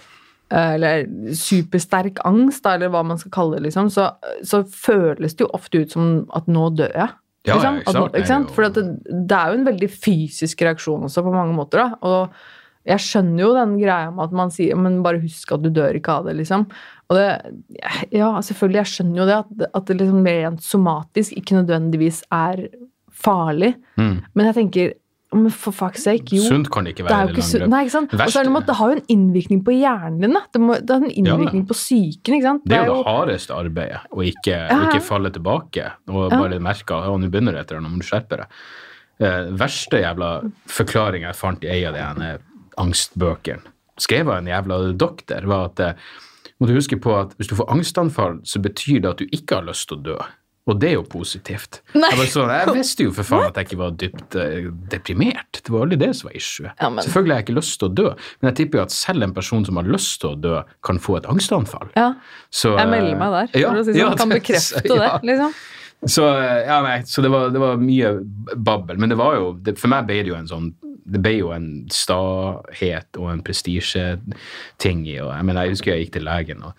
eh, 0.52 0.74
eller 0.78 1.06
supersterk 1.34 2.20
angst, 2.26 2.66
eller 2.70 2.90
hva 2.94 3.04
man 3.06 3.18
skal 3.18 3.32
kalle 3.32 3.58
det, 3.58 3.64
liksom, 3.70 3.90
så, 3.94 4.12
så 4.46 4.64
føles 4.70 5.34
det 5.36 5.46
jo 5.46 5.50
ofte 5.54 5.82
ut 5.84 5.92
som 5.96 6.26
at 6.36 6.46
nå 6.52 6.70
dør 6.78 6.94
jeg. 6.94 7.10
Ja, 7.46 7.56
liksom. 7.58 7.76
ja, 7.76 7.82
ikke 7.84 8.04
At- 8.06 8.18
ikke 8.20 8.28
sant? 8.32 8.52
For 8.56 8.70
det, 8.70 8.84
det 9.28 9.38
er 9.38 9.52
jo 9.52 9.60
en 9.60 9.66
veldig 9.68 9.90
fysisk 9.92 10.62
reaksjon 10.64 11.04
også, 11.10 11.24
på 11.26 11.34
mange 11.34 11.56
måter. 11.58 11.84
da, 11.84 11.98
og 12.02 12.30
jeg 12.86 13.00
skjønner 13.00 13.40
jo 13.40 13.54
den 13.56 13.78
greia 13.80 14.12
med 14.12 14.26
at 14.26 14.32
man 14.36 14.50
sier 14.52 14.76
men 14.76 15.02
bare 15.04 15.22
husk 15.24 15.52
at 15.56 15.62
du 15.64 15.70
dør 15.72 15.96
ikke 15.96 16.18
av 16.20 16.26
det, 16.28 16.36
liksom. 16.42 16.66
Og 17.10 17.16
det, 17.16 17.28
ja, 18.12 18.32
selvfølgelig, 18.44 18.80
jeg 18.82 18.92
skjønner 18.92 19.22
jo 19.22 19.28
det, 19.30 19.38
at, 19.40 19.70
at 19.80 19.86
det 19.88 19.98
liksom 20.02 20.26
rent 20.28 20.64
somatisk 20.66 21.38
ikke 21.40 21.60
nødvendigvis 21.62 22.24
er 22.32 22.66
farlig. 23.14 23.74
Mm. 24.00 24.18
Men 24.34 24.46
jeg 24.50 24.56
tenker, 24.58 24.94
men 25.36 25.52
for 25.52 25.76
fuck's 25.76 26.06
sake, 26.08 26.36
jo. 26.38 26.44
Sunt 26.46 26.70
kan 26.74 26.86
det 26.86 26.94
ikke 26.96 27.04
Det 27.08 27.12
er 27.12 27.28
være 27.28 27.34
jo 27.34 27.44
ikke. 27.44 27.68
Nei, 27.72 27.82
ikke 27.86 27.96
sant? 27.96 28.14
Er 28.14 28.48
det 28.50 28.66
det 28.68 28.76
har 28.80 28.94
jo 28.94 28.98
en 29.00 29.06
innvirkning 29.16 29.64
på 29.66 29.76
hjernen 29.76 30.22
din. 30.22 30.38
Det, 30.54 30.62
må, 30.62 30.78
det 30.80 30.96
har 30.96 31.04
en 31.04 31.12
innvirkning 31.12 31.66
på 31.70 31.78
psyken. 31.78 32.38
ikke 32.38 32.48
sant? 32.48 32.66
Det 32.66 32.78
er 32.78 32.88
jo 32.88 32.98
det 33.02 33.08
hardeste 33.10 33.58
arbeidet, 33.58 34.02
å 34.12 34.24
ikke, 34.24 34.58
Ja. 34.70 34.80
ikke 34.88 35.02
falle 35.04 35.32
tilbake 35.34 35.92
og 36.08 36.30
bare 36.32 36.60
merke 36.60 36.96
at 36.96 37.10
«Å, 37.10 37.18
nå 37.20 37.30
begynner 37.30 37.54
det 37.58 37.66
etter, 37.66 37.82
nå 37.82 37.90
må 37.90 38.02
du 38.02 38.08
skjerpe 38.08 38.38
deg. 38.44 38.60
Eh, 39.24 39.52
verste 39.60 40.02
jævla 40.02 40.30
forklaringa 40.68 41.30
jeg 41.32 41.40
fant 41.40 41.64
i 41.64 41.70
ei 41.70 41.84
av 41.86 41.94
de 41.94 42.02
ene 42.02 42.38
angstbøkene, 42.82 43.62
skrevet 44.02 44.32
av 44.34 44.40
en 44.42 44.50
jævla 44.52 44.80
doktor, 44.98 45.46
var 45.50 45.70
at 45.72 45.80
eh, 45.80 45.94
må 46.60 46.68
du 46.70 46.74
huske 46.78 46.98
på 47.02 47.14
at 47.18 47.34
hvis 47.38 47.50
du 47.52 47.56
får 47.60 47.70
angstanfall, 47.74 48.40
så 48.48 48.62
betyr 48.64 49.02
det 49.04 49.10
at 49.12 49.22
du 49.22 49.26
ikke 49.36 49.60
har 49.60 49.68
lyst 49.68 49.90
til 49.90 50.00
å 50.00 50.04
dø. 50.14 50.18
Og 50.64 50.78
det 50.80 50.90
er 50.90 50.94
jo 50.96 51.02
positivt. 51.12 51.82
Jeg, 51.92 52.28
sånn, 52.32 52.48
jeg 52.54 52.72
visste 52.78 53.04
jo 53.04 53.12
for 53.12 53.28
faen 53.28 53.50
at 53.50 53.58
jeg 53.60 53.68
ikke 53.68 53.80
var 53.82 53.96
dypt 54.00 54.38
eh, 54.40 54.70
deprimert. 54.94 55.60
Det 55.60 55.74
var 55.74 55.84
aldri 55.84 55.98
det 56.00 56.12
som 56.16 56.30
var 56.30 56.38
issue. 56.40 56.70
Ja, 56.80 56.88
men- 56.90 57.04
Selvfølgelig 57.04 57.34
har 57.36 57.42
jeg 57.42 57.48
ikke 57.50 57.58
lyst 57.58 57.76
til 57.82 57.90
å 57.90 57.94
dø, 58.00 58.06
men 58.40 58.50
jeg 58.52 58.58
tipper 58.62 58.80
jo 58.80 58.86
at 58.86 58.96
selv 58.96 59.28
en 59.28 59.34
person 59.36 59.66
som 59.68 59.76
har 59.82 59.90
lyst 59.92 60.22
til 60.24 60.30
å 60.32 60.40
dø, 60.40 60.62
kan 60.88 61.02
få 61.04 61.18
et 61.20 61.28
angstanfall. 61.34 61.92
Ja, 62.00 62.14
Så, 62.48 62.78
jeg 62.80 62.92
melder 62.94 63.20
meg 63.20 63.36
der. 63.36 63.60
ja, 63.60 63.74
for 63.74 63.82
å 63.82 63.84
si 63.84 63.92
sånn, 63.92 64.00
ja, 64.06 64.14
kan 64.24 64.32
bekrefte 64.32 64.84
ja. 64.94 65.02
det. 65.04 65.12
liksom. 65.34 65.54
Så, 66.16 66.24
ja, 66.68 66.80
nei, 66.84 66.96
så 67.08 67.22
det, 67.24 67.30
var, 67.32 67.52
det 67.56 67.60
var 67.64 67.78
mye 67.80 68.14
babbel. 68.56 68.98
Men 69.00 69.12
det 69.12 69.20
var 69.20 69.36
jo, 69.40 69.52
det, 69.64 69.76
for 69.80 69.92
meg 69.92 70.08
ble 70.08 70.22
det 70.24 70.32
jo 70.34 70.40
en 70.40 70.48
sånn 70.52 70.72
det 71.04 71.20
ble 71.20 71.34
jo 71.42 71.50
en 71.52 71.66
stahet 71.92 73.18
og 73.20 73.28
en 73.34 73.42
prestisjeting 73.44 75.02
i. 75.12 75.18
og 75.20 75.34
jeg 75.36 75.44
mener, 75.48 75.66
jeg 75.68 75.76
husker 75.76 75.92
jeg 75.92 76.06
gikk 76.06 76.14
til 76.16 76.24
legen, 76.28 76.64
og, 76.64 76.74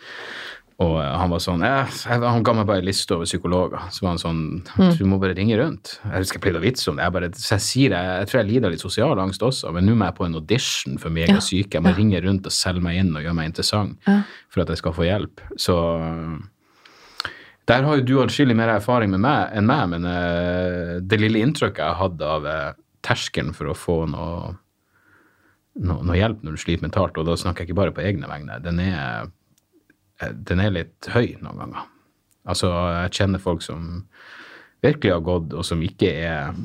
og 0.83 0.97
han 0.99 1.31
var 1.31 1.39
sånn 1.39 1.62
Han 1.62 2.43
ga 2.43 2.53
meg 2.59 2.66
bare 2.66 2.81
en 2.83 2.87
liste 2.89 3.14
over 3.14 3.29
psykologer. 3.29 3.79
Så 3.95 4.03
var 4.03 4.16
han 4.16 4.18
sånn 4.18 4.97
Du 4.99 5.05
må 5.07 5.20
bare 5.22 5.37
ringe 5.39 5.55
rundt. 5.61 6.01
Jeg 6.03 6.25
husker 6.25 6.41
jeg 6.41 6.43
pleide 6.43 6.59
å 6.59 6.64
vitse 6.64 6.89
om 6.91 6.97
det. 6.99 7.05
Jeg, 7.07 7.12
bare, 7.14 7.29
så 7.39 7.53
jeg 7.55 7.62
sier 7.62 7.95
jeg, 7.95 8.09
jeg 8.18 8.27
tror 8.31 8.41
jeg 8.41 8.49
lider 8.51 8.66
av 8.66 8.75
litt 8.75 8.83
sosial 8.83 9.20
angst 9.22 9.43
også, 9.47 9.70
men 9.72 9.87
nå 9.87 9.95
må 9.95 10.09
jeg 10.09 10.16
på 10.18 10.27
en 10.27 10.35
audition 10.41 10.99
for 10.99 11.11
meg 11.14 11.29
Ja. 11.31 11.39
syke. 11.39 11.79
Jeg 11.79 11.83
må 11.87 11.95
ringe 11.95 12.20
rundt 12.27 12.47
og 12.51 12.53
selge 12.53 12.83
meg 12.83 12.99
inn 12.99 13.14
og 13.16 13.22
gjøre 13.22 13.35
meg 13.39 13.53
interessant 13.53 13.99
Ja. 14.09 14.22
for 14.51 14.62
at 14.62 14.68
jeg 14.75 14.79
skal 14.83 14.93
få 14.99 15.07
hjelp. 15.07 15.41
Så 15.57 15.77
Der 17.66 17.83
har 17.83 17.97
jo 17.97 18.03
du 18.05 18.18
atskillig 18.20 18.55
mer 18.57 18.68
erfaring 18.75 19.09
med 19.14 19.20
meg 19.25 19.55
enn 19.57 19.64
meg, 19.64 19.89
men 19.89 20.05
uh, 20.05 20.99
det 21.01 21.16
lille 21.22 21.41
inntrykket 21.41 21.81
jeg 21.81 21.97
hadde 21.97 22.27
av 22.29 22.45
uh, 22.45 22.72
terskelen 23.01 23.55
for 23.57 23.70
å 23.72 23.77
få 23.79 23.97
noe, 24.11 24.51
noe, 25.81 26.03
noe 26.05 26.18
hjelp 26.18 26.43
når 26.45 26.59
du 26.59 26.61
sliter 26.61 26.85
mentalt, 26.85 27.16
og 27.16 27.25
da 27.25 27.39
snakker 27.41 27.64
jeg 27.64 27.70
ikke 27.70 27.79
bare 27.81 27.95
på 27.97 28.05
egne 28.05 28.29
vegne, 28.29 28.59
den 28.64 28.81
er, 28.85 29.25
eh, 29.25 29.33
den 30.33 30.62
er 30.64 30.72
litt 30.75 31.11
høy 31.14 31.35
noen 31.43 31.61
ganger. 31.61 31.91
Altså, 32.45 32.70
jeg 33.05 33.14
kjenner 33.18 33.41
folk 33.41 33.62
som 33.64 34.07
virkelig 34.85 35.14
har 35.14 35.22
gått, 35.25 35.55
og 35.57 35.64
som 35.64 35.83
ikke 35.85 36.11
er 36.12 36.57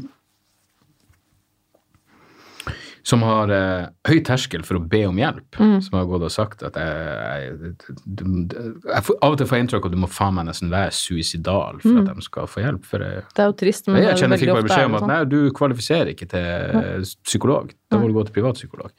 som 3.10 3.24
har 3.26 3.49
eh, 3.53 3.86
høy 4.10 4.20
terskel 4.26 4.64
for 4.68 4.78
å 4.78 4.82
be 4.91 5.01
om 5.07 5.18
hjelp. 5.18 5.57
Som 5.86 5.97
har 5.97 6.07
gått 6.10 6.26
og 6.28 6.34
sagt 6.34 6.64
at 6.68 6.78
jeg, 6.78 7.45
jeg, 7.47 7.95
du, 8.05 8.24
jeg 8.53 9.05
får, 9.07 9.20
Av 9.26 9.34
og 9.34 9.38
til 9.39 9.49
får 9.49 9.57
jeg 9.57 9.66
inntrykk 9.66 9.88
av 9.88 9.89
at 9.89 9.95
du 9.95 10.01
må 10.03 10.10
faen 10.12 10.36
meg 10.38 10.49
nesten 10.49 10.74
være 10.74 10.93
suicidal 10.95 11.80
for 11.84 12.01
at 12.03 12.12
de 12.12 12.26
skal 12.26 12.49
få 12.51 12.66
hjelp. 12.66 12.89
Jeg, 12.91 13.24
Det 13.34 13.45
er 13.45 13.51
jo 13.51 13.55
trist, 13.64 13.89
men 13.89 14.03
jeg, 14.03 14.12
er 14.14 14.24
kjenner 14.24 14.41
fikk 14.41 14.53
bare 14.53 14.68
beskjed 14.68 14.89
om 14.91 14.99
at 14.99 15.05
sånn. 15.05 15.14
nei, 15.14 15.22
du 15.32 15.39
kvalifiserer 15.57 16.14
ikke 16.14 16.30
til 16.36 17.07
psykolog. 17.24 17.74
Da 17.89 18.01
må 18.01 18.12
du 18.12 18.18
gå 18.20 18.28
til 18.28 18.38
privatpsykolog. 18.39 18.93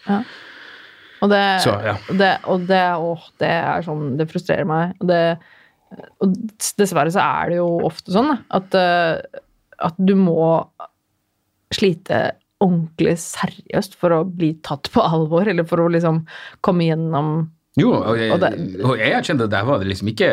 Og 1.20 1.30
det, 1.32 1.44
Så, 1.64 1.74
ja. 1.84 1.96
det, 2.16 2.32
og 2.48 2.66
det, 2.68 2.82
åh, 2.96 3.24
det 3.42 3.50
er 3.52 3.84
sånn 3.84 4.14
Det 4.16 4.28
frustrerer 4.30 4.68
meg. 4.68 4.94
Og, 5.02 5.10
det, 5.10 5.22
og 6.24 6.36
dessverre 6.80 7.12
så 7.12 7.24
er 7.24 7.52
det 7.52 7.60
jo 7.60 7.70
ofte 7.88 8.14
sånn 8.14 8.32
at, 8.38 8.76
eh, 8.78 9.42
at 9.84 9.98
du 10.00 10.14
må 10.18 10.40
slite 11.74 12.30
ordentlig 12.60 13.14
seriøst 13.22 13.96
for 14.00 14.12
å 14.14 14.24
bli 14.26 14.52
tatt 14.66 14.90
på 14.92 15.02
alvor, 15.04 15.48
eller 15.48 15.64
for 15.68 15.80
å 15.80 15.88
liksom 15.92 16.24
komme 16.64 16.90
gjennom 16.90 17.30
Jo, 17.78 17.92
og 17.94 18.18
jeg, 18.18 18.34
Og 18.82 18.98
jeg 18.98 19.24
kjente 19.24 19.46
at 19.46 19.52
der 19.54 19.66
var 19.68 19.78
det 19.80 19.86
liksom 19.92 20.08
ikke 20.10 20.28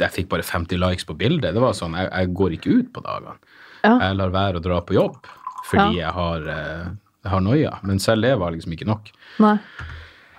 Jeg 0.00 0.12
fikk 0.14 0.30
bare 0.32 0.46
50 0.46 0.80
likes 0.80 1.04
på 1.04 1.14
bildet. 1.20 1.52
Det 1.54 1.62
var 1.62 1.76
sånn, 1.76 1.94
jeg, 1.98 2.08
jeg 2.10 2.32
går 2.40 2.54
ikke 2.56 2.76
ut 2.80 2.88
på 2.96 3.02
dagene. 3.04 3.36
Ja. 3.84 3.92
Jeg 4.08 4.16
lar 4.18 4.32
være 4.34 4.58
å 4.62 4.64
dra 4.64 4.80
på 4.82 4.96
jobb 4.96 5.18
fordi 5.66 5.98
jeg 5.98 6.12
har, 6.14 6.44
eh, 6.46 6.82
jeg 7.26 7.34
har 7.34 7.44
noia. 7.44 7.74
Men 7.86 8.00
selv 8.02 8.26
det 8.26 8.34
var 8.40 8.54
liksom 8.54 8.74
ikke 8.76 8.88
nok. 8.88 9.10
Nei. 9.42 9.56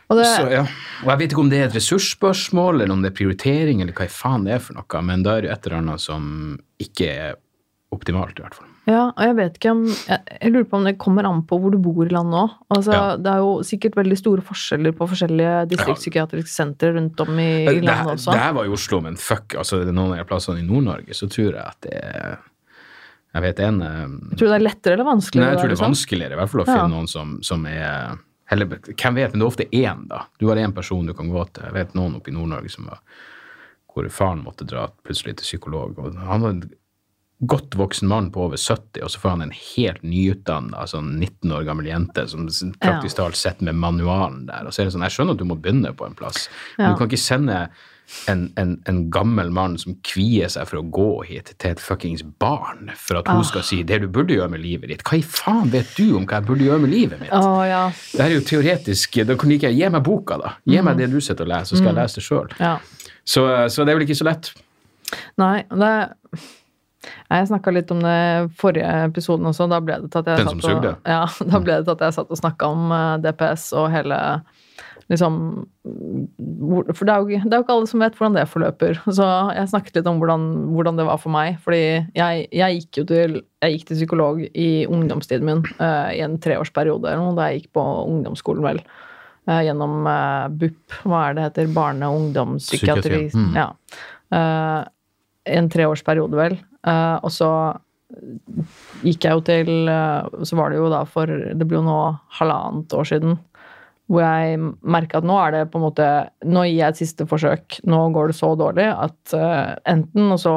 Og 0.07 0.15
det, 0.21 0.27
Så, 0.31 0.45
ja. 0.53 0.63
Og 1.03 1.09
jeg 1.11 1.19
vet 1.19 1.33
ikke 1.33 1.43
om 1.43 1.49
det 1.51 1.59
er 1.59 1.67
et 1.67 1.75
ressursspørsmål, 1.75 2.79
eller 2.81 2.95
om 2.95 3.03
det 3.03 3.11
er 3.11 3.17
prioritering, 3.17 3.83
eller 3.83 3.95
hva 3.97 4.07
i 4.07 4.13
faen 4.13 4.47
det 4.47 4.55
er 4.55 4.63
for 4.63 4.79
noe, 4.79 5.03
men 5.03 5.25
da 5.25 5.35
er 5.35 5.43
det 5.43 5.51
et 5.51 5.67
eller 5.67 5.81
annet 5.81 6.03
som 6.03 6.29
ikke 6.79 7.09
er 7.11 7.35
optimalt, 7.91 8.39
i 8.39 8.43
hvert 8.45 8.55
fall. 8.55 8.71
Ja, 8.87 9.09
og 9.09 9.19
jeg 9.19 9.35
vet 9.35 9.57
ikke 9.59 9.71
om 9.73 9.81
jeg, 9.89 10.19
jeg 10.31 10.51
lurer 10.53 10.67
på 10.71 10.77
om 10.79 10.85
det 10.87 10.93
kommer 11.01 11.27
an 11.27 11.41
på 11.47 11.57
hvor 11.59 11.73
du 11.73 11.77
bor 11.83 12.07
i 12.07 12.11
landet 12.13 12.37
òg. 12.39 12.53
Altså, 12.71 12.93
Ja. 12.95 13.01
Det 13.19 13.31
er 13.33 13.41
jo 13.43 13.49
sikkert 13.67 13.97
veldig 13.99 14.17
store 14.19 14.43
forskjeller 14.47 14.95
på 14.95 15.07
forskjellige 15.11 15.55
distriktspsykiatriske 15.73 16.53
sentre 16.53 16.93
rundt 16.95 17.19
om 17.19 17.33
i, 17.43 17.49
i 17.67 17.81
landet 17.81 18.13
også. 18.13 18.31
det 18.31 18.45
her 18.45 18.53
var 18.55 18.69
i 18.69 18.71
Oslo, 18.77 19.01
men 19.03 19.19
fuck, 19.19 19.57
altså 19.59 19.81
det 19.83 19.91
er 19.91 19.97
noen 19.97 20.15
av 20.15 20.29
plassene 20.29 20.63
i 20.63 20.67
Nord-Norge, 20.67 21.17
så 21.19 21.27
tror 21.27 21.49
jeg 21.51 21.65
at 21.65 21.81
det 21.83 21.99
er 21.99 22.37
Jeg 23.35 23.41
vet 23.43 23.59
en 23.59 23.79
Jeg 23.81 24.37
Tror 24.37 24.47
du 24.47 24.47
det 24.47 24.55
er 24.61 24.65
lettere 24.65 24.93
eller 24.97 25.05
vanskeligere? 25.11 25.45
Nei, 25.45 25.53
jeg 25.53 25.59
tror 25.61 25.69
det 25.73 25.77
er 25.79 25.85
vanskeligere, 25.85 26.31
i 26.33 26.39
hvert 26.41 26.49
fall 26.49 26.61
å 26.61 26.67
Ja. 26.67 26.73
finne 26.77 26.95
noen 26.95 27.07
som, 27.11 27.37
som 27.43 27.65
er 27.65 28.17
eller, 28.49 28.65
Hvem 28.65 29.15
vet, 29.15 29.33
men 29.33 29.39
det 29.39 29.43
er 29.43 29.49
ofte 29.51 29.69
én, 29.75 30.07
da. 30.07 30.21
Du 30.39 30.47
har 30.47 30.55
én 30.55 30.73
person 30.73 31.05
du 31.05 31.13
kan 31.13 31.27
gå 31.29 31.41
til. 31.53 31.63
Jeg 31.67 31.73
vet 31.73 31.93
noen 31.93 32.15
oppe 32.15 32.29
i 32.31 32.33
Nord-Norge 32.33 32.69
som 32.71 32.85
var 32.85 32.99
hvor 33.93 34.07
faren 34.13 34.43
måtte 34.45 34.63
dra 34.65 34.87
plutselig 35.03 35.37
til 35.37 35.43
psykolog. 35.59 35.97
og 35.99 36.15
Han 36.15 36.41
var 36.41 36.49
en 36.51 36.69
godt 37.45 37.71
voksen 37.75 38.07
mann 38.07 38.31
på 38.31 38.45
over 38.45 38.55
70, 38.57 39.01
og 39.03 39.09
så 39.09 39.19
får 39.19 39.29
han 39.29 39.41
en 39.41 39.51
helt 39.51 40.01
nyutdanna 40.01 40.85
sånn 40.87 41.19
19 41.19 41.51
år 41.51 41.65
gammel 41.65 41.85
jente 41.89 42.27
som 42.29 42.47
praktisk 42.79 43.17
talt 43.17 43.35
sitter 43.35 43.65
med 43.65 43.75
manualen 43.75 44.45
der. 44.47 44.65
Og 44.65 44.71
så 44.73 44.81
er 44.81 44.85
det 44.85 44.93
sånn, 44.93 45.03
Jeg 45.03 45.11
skjønner 45.17 45.31
at 45.33 45.37
du 45.37 45.45
må 45.45 45.59
begynne 45.59 45.93
på 45.97 46.05
en 46.07 46.15
plass, 46.15 46.47
men 46.77 46.87
Ja. 46.87 46.93
du 46.93 46.97
kan 46.99 47.09
ikke 47.09 47.19
sende 47.19 47.69
en, 48.31 48.47
en, 48.59 48.73
en 48.87 48.99
gammel 49.11 49.49
mann 49.53 49.77
som 49.81 49.95
kvier 50.07 50.51
seg 50.51 50.67
for 50.69 50.81
å 50.81 50.85
gå 50.93 51.09
hit, 51.27 51.53
til 51.59 51.75
et 51.75 51.81
fuckings 51.83 52.23
barn 52.41 52.91
for 52.95 53.19
at 53.21 53.31
hun 53.31 53.43
skal 53.47 53.65
si 53.67 53.81
det 53.87 54.01
du 54.03 54.07
burde 54.11 54.37
gjøre 54.37 54.51
med 54.53 54.63
livet 54.63 54.91
ditt. 54.93 55.03
Hva 55.07 55.19
i 55.19 55.25
faen 55.25 55.71
vet 55.73 55.89
du 55.97 56.15
om 56.17 56.27
hva 56.27 56.39
jeg 56.39 56.47
burde 56.49 56.67
gjøre 56.67 56.83
med 56.85 56.93
livet 56.93 57.23
mitt? 57.23 57.33
Oh, 57.35 57.63
ja. 57.67 57.87
Det 58.13 58.23
er 58.25 58.37
jo 58.37 58.45
teoretisk. 58.47 59.19
Da 59.27 59.35
kan 59.39 59.51
ikke 59.55 59.71
jeg 59.71 59.81
gi 59.81 59.91
meg 59.97 60.05
boka, 60.07 60.39
da. 60.41 60.55
Gi 60.67 60.83
meg 60.85 61.01
det 61.01 61.11
du 61.11 61.19
sitter 61.21 61.47
og 61.47 61.53
leser, 61.53 61.73
så 61.73 61.81
skal 61.81 61.91
jeg 61.93 61.99
lese 62.01 62.21
det 62.21 62.27
sjøl. 62.29 62.55
ja. 62.61 62.77
Så, 63.27 63.43
så 63.67 63.83
det 63.83 63.91
er 63.91 63.97
vel 63.99 64.05
ikke 64.05 64.15
så 64.15 64.23
lett. 64.29 64.53
Nei, 65.39 65.65
det 65.67 65.91
Jeg 67.27 67.47
snakka 67.49 67.71
litt 67.75 67.91
om 67.91 67.99
det 68.03 68.13
i 68.15 68.45
forrige 68.59 68.91
episoden 69.07 69.49
også. 69.49 69.67
Da 69.71 69.79
ble 69.83 69.97
det 70.03 70.11
til 70.13 70.23
at 70.23 70.29
jeg 70.31 70.45
Den 70.47 70.61
satt 70.63 70.87
og, 70.87 71.07
ja, 71.07 71.25
da 71.51 71.59
ble 71.63 71.75
det 71.75 71.87
til 71.87 71.95
at 71.97 72.05
jeg 72.07 72.15
satt 72.17 72.31
og 72.31 72.39
snakka 72.39 72.71
om 72.71 72.93
eh, 72.95 73.17
DPS 73.25 73.67
og 73.79 73.89
hele 73.91 74.19
liksom 75.11 75.35
For 76.93 77.07
det 77.07 77.13
er, 77.13 77.21
jo, 77.23 77.39
det 77.43 77.53
er 77.53 77.61
jo 77.61 77.63
ikke 77.63 77.75
alle 77.77 77.89
som 77.89 78.03
vet 78.03 78.17
hvordan 78.17 78.35
det 78.35 78.47
forløper. 78.51 78.99
Så 79.05 79.27
jeg 79.55 79.71
snakket 79.71 79.99
litt 79.99 80.09
om 80.11 80.19
hvordan, 80.21 80.47
hvordan 80.75 80.99
det 80.99 81.07
var 81.07 81.21
for 81.21 81.33
meg. 81.33 81.59
Fordi 81.63 81.81
jeg, 82.17 82.47
jeg 82.51 82.81
gikk 82.81 83.01
jo 83.01 83.05
til 83.11 83.37
jeg 83.63 83.73
gikk 83.73 83.87
til 83.89 83.99
psykolog 84.01 84.43
i 84.51 84.69
ungdomstiden 84.85 85.47
min 85.47 85.63
uh, 85.79 86.11
i 86.13 86.21
en 86.21 86.37
treårsperiode 86.41 87.09
eller 87.09 87.23
noe, 87.23 87.37
da 87.37 87.47
jeg 87.49 87.63
gikk 87.63 87.71
på 87.79 87.85
ungdomsskolen, 88.03 88.67
vel. 88.67 88.83
Uh, 89.47 89.63
gjennom 89.65 90.05
uh, 90.05 90.45
BUP, 90.51 90.99
hva 91.07 91.23
er 91.29 91.37
det 91.37 91.47
heter? 91.47 91.73
Barne- 91.73 92.11
og 92.11 92.19
ungdomspsykiatri. 92.21 93.23
Psykiatri, 93.31 93.47
mm. 93.47 93.57
Ja. 93.57 93.71
Uh, 94.29 94.83
en 95.57 95.69
treårsperiode, 95.71 96.37
vel. 96.37 96.57
Og 96.87 97.31
så 97.33 97.49
gikk 99.03 99.25
jeg 99.25 99.35
jo 99.35 99.41
til 99.43 99.69
Så 100.47 100.55
var 100.55 100.71
det 100.71 100.77
jo 100.79 100.85
da 100.91 101.01
for 101.07 101.27
Det 101.27 101.65
blir 101.67 101.81
jo 101.81 101.87
nå 101.87 101.97
halvannet 102.37 102.93
år 102.95 103.07
siden. 103.09 103.33
Hvor 104.07 104.23
jeg 104.23 104.59
merka 104.87 105.19
at 105.19 105.25
nå 105.27 105.35
er 105.41 105.51
det 105.51 105.61
på 105.71 105.79
en 105.81 105.83
måte 105.83 106.05
Nå 106.47 106.61
gir 106.63 106.77
jeg 106.77 106.93
et 106.93 106.99
siste 107.01 107.25
forsøk. 107.27 107.79
Nå 107.91 107.99
går 108.15 108.31
det 108.31 108.37
så 108.37 108.53
dårlig 108.59 108.85
at 108.87 109.33
uh, 109.35 109.73
enten 109.89 110.31
så 110.39 110.53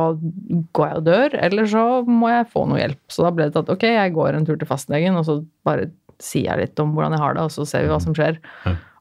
går 0.76 0.86
jeg 0.86 1.00
og 1.00 1.08
dør, 1.08 1.34
eller 1.48 1.70
så 1.72 1.84
må 2.06 2.30
jeg 2.30 2.50
få 2.52 2.66
noe 2.70 2.78
hjelp. 2.78 3.00
Så 3.10 3.26
da 3.26 3.32
ble 3.34 3.48
det 3.48 3.56
tatt 3.58 3.72
ok, 3.74 3.88
jeg 3.90 4.14
går 4.14 4.38
en 4.38 4.46
tur 4.46 4.60
til 4.60 4.70
fastlegen, 4.70 5.18
og 5.18 5.26
så 5.26 5.40
bare 5.66 5.88
sier 6.22 6.50
jeg 6.50 6.60
litt 6.60 6.82
om 6.82 6.94
hvordan 6.94 7.16
jeg 7.16 7.24
har 7.24 7.36
det, 7.36 7.48
og 7.48 7.54
så 7.54 7.66
ser 7.66 7.84
vi 7.84 7.90
hva 7.90 7.98
som 8.02 8.14
skjer. 8.16 8.38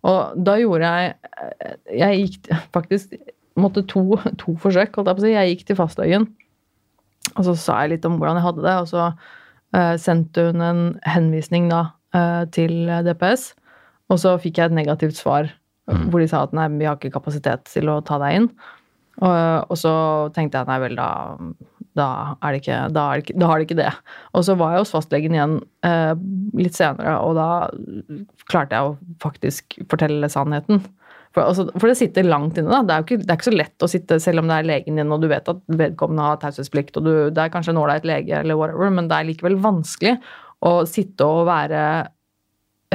Og 0.07 0.39
da 0.47 0.55
gjorde 0.55 0.89
jeg 0.89 1.15
Jeg 1.99 2.19
gikk 2.21 2.51
faktisk 2.71 3.17
måtte 3.59 3.83
to, 3.91 4.15
to 4.39 4.55
forsøk, 4.61 4.95
holdt 4.95 5.11
jeg 5.11 5.17
på 5.17 5.21
å 5.21 5.25
si. 5.25 5.35
Jeg 5.35 5.53
gikk 5.53 5.65
til 5.67 5.77
fastlegen, 5.77 6.29
og 7.35 7.43
så 7.45 7.55
sa 7.59 7.81
jeg 7.83 7.97
litt 7.97 8.05
om 8.07 8.17
hvordan 8.17 8.39
jeg 8.39 8.47
hadde 8.47 8.65
det, 8.65 8.75
og 8.81 8.89
så 8.89 9.07
uh, 9.11 9.95
sendte 9.99 10.49
hun 10.49 10.63
en 10.63 10.83
henvisning 11.05 11.67
da 11.69 11.89
uh, 12.15 12.45
til 12.55 12.87
DPS, 13.05 13.51
og 14.09 14.19
så 14.21 14.35
fikk 14.41 14.59
jeg 14.59 14.71
et 14.71 14.77
negativt 14.79 15.17
svar 15.19 15.51
hvor 15.89 16.21
de 16.21 16.27
sa 16.29 16.43
at 16.45 16.53
nei, 16.55 16.67
vi 16.77 16.87
har 16.87 16.99
ikke 16.99 17.13
kapasitet 17.15 17.65
til 17.69 17.89
å 17.89 17.99
ta 18.05 18.19
deg 18.21 18.35
inn. 18.37 18.47
Og, 19.19 19.71
og 19.71 19.79
så 19.79 19.93
tenkte 20.35 20.61
jeg 20.61 20.69
nei 20.69 20.77
vel, 20.83 20.95
da, 20.99 21.09
da, 21.97 22.09
er 22.45 22.53
det 22.53 22.61
ikke, 22.61 22.77
da, 22.95 23.05
er 23.09 23.19
det 23.19 23.25
ikke, 23.25 23.39
da 23.41 23.49
har 23.49 23.59
det 23.59 23.67
ikke 23.67 23.79
det. 23.79 23.89
Og 24.37 24.45
så 24.47 24.55
var 24.59 24.75
jeg 24.75 24.83
hos 24.85 24.93
fastlegen 24.95 25.35
igjen 25.35 25.57
eh, 25.87 26.13
litt 26.59 26.77
senere, 26.77 27.17
og 27.25 27.35
da 27.39 27.49
klarte 28.51 28.77
jeg 28.77 28.91
å 28.91 29.17
faktisk 29.23 29.79
fortelle 29.91 30.31
sannheten. 30.31 30.83
For, 31.35 31.43
altså, 31.45 31.67
for 31.75 31.91
det 31.91 31.97
sitter 31.99 32.25
langt 32.25 32.57
inne. 32.57 32.71
da. 32.71 32.81
Det 32.85 32.95
er 32.95 33.05
ikke, 33.05 33.19
det 33.25 33.33
er 33.33 33.41
ikke 33.41 33.49
så 33.51 33.57
lett 33.57 33.85
å 33.85 33.91
sitte, 33.91 34.21
selv 34.23 34.43
om 34.43 34.49
det 34.49 34.61
er 34.61 34.69
legen 34.69 35.01
din, 35.01 35.11
og 35.13 35.25
du 35.25 35.29
vet 35.29 35.51
at 35.51 35.59
vedkommende 35.67 36.29
har 36.29 36.39
taushetsplikt, 36.41 37.01
og 37.01 37.09
du, 37.09 37.13
det 37.33 37.43
er 37.43 37.53
kanskje 37.53 37.75
en 37.75 37.81
ålreit 37.81 38.07
lege, 38.07 38.39
eller 38.39 38.57
whatever, 38.57 38.93
men 38.93 39.11
det 39.11 39.19
er 39.19 39.29
likevel 39.33 39.59
vanskelig 39.61 40.15
å 40.65 40.73
sitte 40.89 41.27
og 41.27 41.45
være 41.49 41.83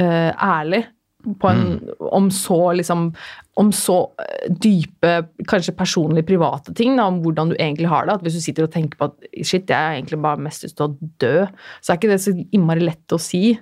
eh, 0.01 0.31
ærlig 0.33 0.83
en, 1.49 1.63
om 2.11 2.29
så 2.33 2.59
liksom 2.77 3.09
om 3.55 3.71
så 3.71 3.97
eh, 4.19 4.51
dype, 4.51 5.13
kanskje 5.47 5.75
personlig 5.77 6.25
private 6.27 6.73
ting, 6.75 6.97
da, 6.99 7.07
om 7.07 7.21
hvordan 7.23 7.53
du 7.53 7.55
egentlig 7.55 7.87
har 7.91 8.07
det. 8.07 8.17
At 8.17 8.25
hvis 8.25 8.37
du 8.39 8.43
sitter 8.43 8.67
og 8.67 8.73
tenker 8.73 8.99
på 8.99 9.09
at 9.09 9.27
shit, 9.41 9.69
jeg 9.69 9.75
har 9.75 9.95
egentlig 9.95 10.19
bare 10.25 10.43
mest 10.43 10.65
lyst 10.65 10.77
til 10.79 10.89
å 10.89 11.09
dø, 11.23 11.35
så 11.79 11.93
er 11.93 11.99
ikke 11.99 12.11
det 12.11 12.21
så 12.23 12.35
innmari 12.35 12.83
lett 12.83 13.15
å 13.15 13.21
si. 13.21 13.55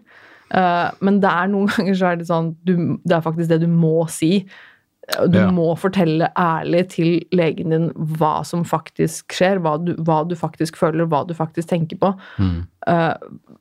Uh, 0.54 0.90
men 1.06 1.20
det 1.22 1.30
er 1.30 1.50
noen 1.50 1.70
ganger 1.76 1.98
så 1.98 2.12
er 2.12 2.20
det 2.20 2.30
sånn 2.30 2.52
du, 2.62 3.00
Det 3.02 3.16
er 3.16 3.26
faktisk 3.26 3.50
det 3.54 3.62
du 3.64 3.70
må 3.70 4.04
si. 4.12 4.44
Du 5.28 5.36
Ja. 5.38 5.50
må 5.52 5.66
fortelle 5.76 6.30
ærlig 6.40 6.88
til 6.94 7.26
legen 7.36 7.74
din 7.74 7.90
hva 7.92 8.46
som 8.48 8.64
faktisk 8.64 9.34
skjer, 9.36 9.60
hva 9.60 9.74
du, 9.84 9.96
hva 10.00 10.22
du 10.28 10.34
faktisk 10.40 10.78
føler, 10.80 11.06
hva 11.12 11.26
du 11.28 11.34
faktisk 11.36 11.68
tenker 11.74 12.00
på. 12.00 12.14
Eh, 12.88 13.14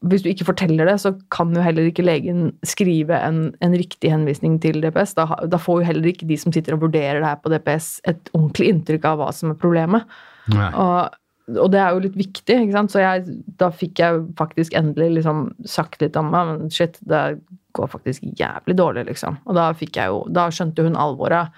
hvis 0.06 0.22
du 0.22 0.28
ikke 0.30 0.46
forteller 0.46 0.86
det, 0.86 1.00
så 1.02 1.12
kan 1.34 1.50
jo 1.54 1.60
heller 1.60 1.90
ikke 1.90 2.06
legen 2.06 2.52
skrive 2.62 3.18
en, 3.26 3.54
en 3.60 3.74
riktig 3.74 4.10
henvisning 4.14 4.60
til 4.62 4.78
DPS. 4.84 5.14
Da, 5.18 5.26
da 5.50 5.58
får 5.58 5.82
jo 5.82 5.86
heller 5.90 6.12
ikke 6.12 6.28
de 6.30 6.36
som 6.38 6.52
sitter 6.54 6.74
og 6.78 6.84
vurderer 6.86 7.18
det 7.18 7.26
her 7.32 7.42
på 7.42 7.50
DPS, 7.50 8.00
et 8.06 8.30
ordentlig 8.38 8.70
inntrykk 8.76 9.04
av 9.10 9.18
hva 9.18 9.32
som 9.34 9.50
er 9.50 9.58
problemet. 9.58 10.06
Nei. 10.54 10.70
Og, 10.78 11.10
og 11.50 11.72
det 11.72 11.80
er 11.82 11.90
jo 11.94 12.04
litt 12.04 12.16
viktig, 12.18 12.54
ikke 12.54 12.76
sant. 12.76 12.92
Så 12.94 13.02
jeg, 13.02 13.36
da 13.58 13.72
fikk 13.74 14.02
jeg 14.02 14.22
faktisk 14.38 14.76
endelig 14.78 15.18
liksom 15.18 15.48
sagt 15.68 16.02
litt 16.04 16.16
om 16.18 16.30
meg, 16.32 16.52
men 16.52 16.72
shit, 16.72 16.98
det 17.08 17.40
går 17.76 17.90
faktisk 17.92 18.24
jævlig 18.38 18.76
dårlig, 18.78 19.06
liksom. 19.10 19.40
Og 19.48 19.56
da 19.56 19.72
jo 19.72 20.24
Da 20.30 20.48
skjønte 20.52 20.84
hun 20.86 20.98
alvoret. 20.98 21.54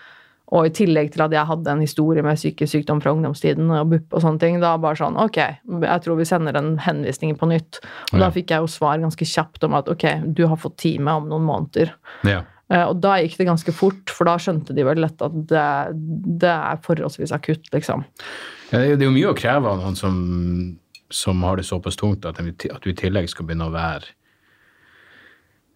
Og 0.55 0.68
i 0.68 0.72
tillegg 0.76 1.11
til 1.14 1.24
at 1.24 1.32
jeg 1.32 1.49
hadde 1.49 1.70
en 1.72 1.82
historie 1.82 2.22
med 2.22 2.37
psykisk 2.37 2.76
sykdom 2.76 3.01
fra 3.03 3.14
ungdomstiden 3.16 3.70
og 3.74 3.89
BUP 3.91 4.12
og 4.14 4.22
sånne 4.22 4.43
ting, 4.43 4.59
da 4.62 4.74
bare 4.78 4.99
sånn 5.01 5.16
ok, 5.18 5.39
jeg 5.41 6.05
tror 6.05 6.18
vi 6.20 6.26
sender 6.28 6.59
en 6.61 6.74
henvisning 6.85 7.32
på 7.41 7.49
nytt. 7.51 7.80
Og 8.12 8.20
da 8.22 8.28
fikk 8.35 8.53
jeg 8.53 8.62
jo 8.62 8.70
svar 8.70 9.01
ganske 9.03 9.26
kjapt 9.26 9.64
om 9.66 9.74
at 9.80 9.89
ok, 9.91 10.05
du 10.37 10.45
har 10.51 10.61
fått 10.61 10.76
time 10.85 11.16
om 11.16 11.30
noen 11.32 11.49
måneder. 11.49 11.95
Ja. 12.28 12.43
Eh, 12.72 12.84
Og 12.88 13.00
da 13.00 13.16
gikk 13.20 13.36
det 13.36 13.46
ganske 13.46 13.72
fort, 13.76 14.08
for 14.10 14.24
da 14.24 14.36
skjønte 14.40 14.74
de 14.74 14.84
vel 14.86 15.02
lett 15.04 15.20
at 15.22 15.32
det, 15.50 15.66
det 16.40 16.48
er 16.54 16.78
forholdsvis 16.84 17.32
akutt, 17.36 17.68
liksom. 17.74 18.04
Ja, 18.72 18.78
det 18.78 19.00
er 19.02 19.04
jo- 19.04 19.10
mye 19.12 19.32
å 19.34 19.36
kreve 19.36 19.68
av 19.68 19.82
noen 19.82 19.96
som, 19.96 20.78
som 21.10 21.42
har 21.42 21.56
det 21.56 21.66
såpass 21.68 21.96
tungt 22.00 22.24
at, 22.24 22.36
de- 22.40 22.70
at 22.72 22.80
du 22.82 22.90
i 22.90 22.94
tillegg 22.96 23.28
skal 23.28 23.46
begynne 23.46 23.68
å 23.68 23.74
være 23.74 24.04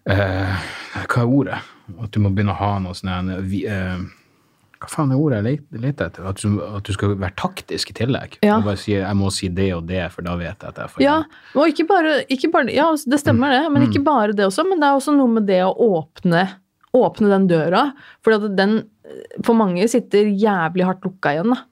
eh, 0.09 0.55
Hva 1.07 1.21
er 1.23 1.27
ordet? 1.29 1.59
At 2.01 2.11
du 2.13 2.19
må 2.23 2.31
begynne 2.33 2.53
å 2.53 2.59
ha 2.59 2.71
noe 2.83 2.95
sånn 2.97 3.29
eh, 3.33 4.01
Hva 4.79 4.89
faen 4.91 5.11
er 5.13 5.19
ordet 5.19 5.39
jeg 5.45 5.59
leter 5.81 6.07
etter? 6.09 6.27
At 6.29 6.41
du, 6.41 6.59
at 6.63 6.83
du 6.87 6.93
skal 6.95 7.15
være 7.19 7.35
taktisk 7.39 7.91
i 7.91 7.97
tillegg. 7.99 8.37
Ja. 8.45 8.57
Og 8.59 8.67
bare 8.69 8.79
si 8.79 8.93
jeg 8.95 9.17
må 9.19 9.31
si 9.35 9.49
det 9.51 9.69
og 9.75 9.87
det, 9.89 10.05
for 10.13 10.25
da 10.25 10.35
vet 10.39 10.55
jeg 10.63 10.69
at 10.73 10.77
jeg 10.83 10.93
får 10.93 11.03
Ja, 11.05 11.17
og 11.55 11.67
ikke 11.73 11.87
bare, 11.89 12.13
ikke 12.31 12.51
bare 12.53 12.73
Ja, 12.75 12.89
det 12.95 13.19
stemmer 13.21 13.51
det, 13.55 13.63
men 13.73 13.87
ikke 13.89 14.03
bare 14.05 14.33
det 14.33 14.45
også. 14.47 14.65
Men 14.69 14.79
det 14.81 14.87
er 14.89 14.97
også 14.99 15.15
noe 15.17 15.27
med 15.39 15.47
det 15.49 15.61
å 15.67 15.73
åpne, 15.75 16.45
åpne 16.95 17.29
den 17.29 17.47
døra. 17.49 17.91
For 18.25 18.37
at 18.37 18.55
den 18.57 18.83
for 19.43 19.57
mange 19.57 19.87
sitter 19.89 20.27
jævlig 20.29 20.85
hardt 20.85 21.05
lukka 21.05 21.33
igjen. 21.33 21.53
da. 21.55 21.63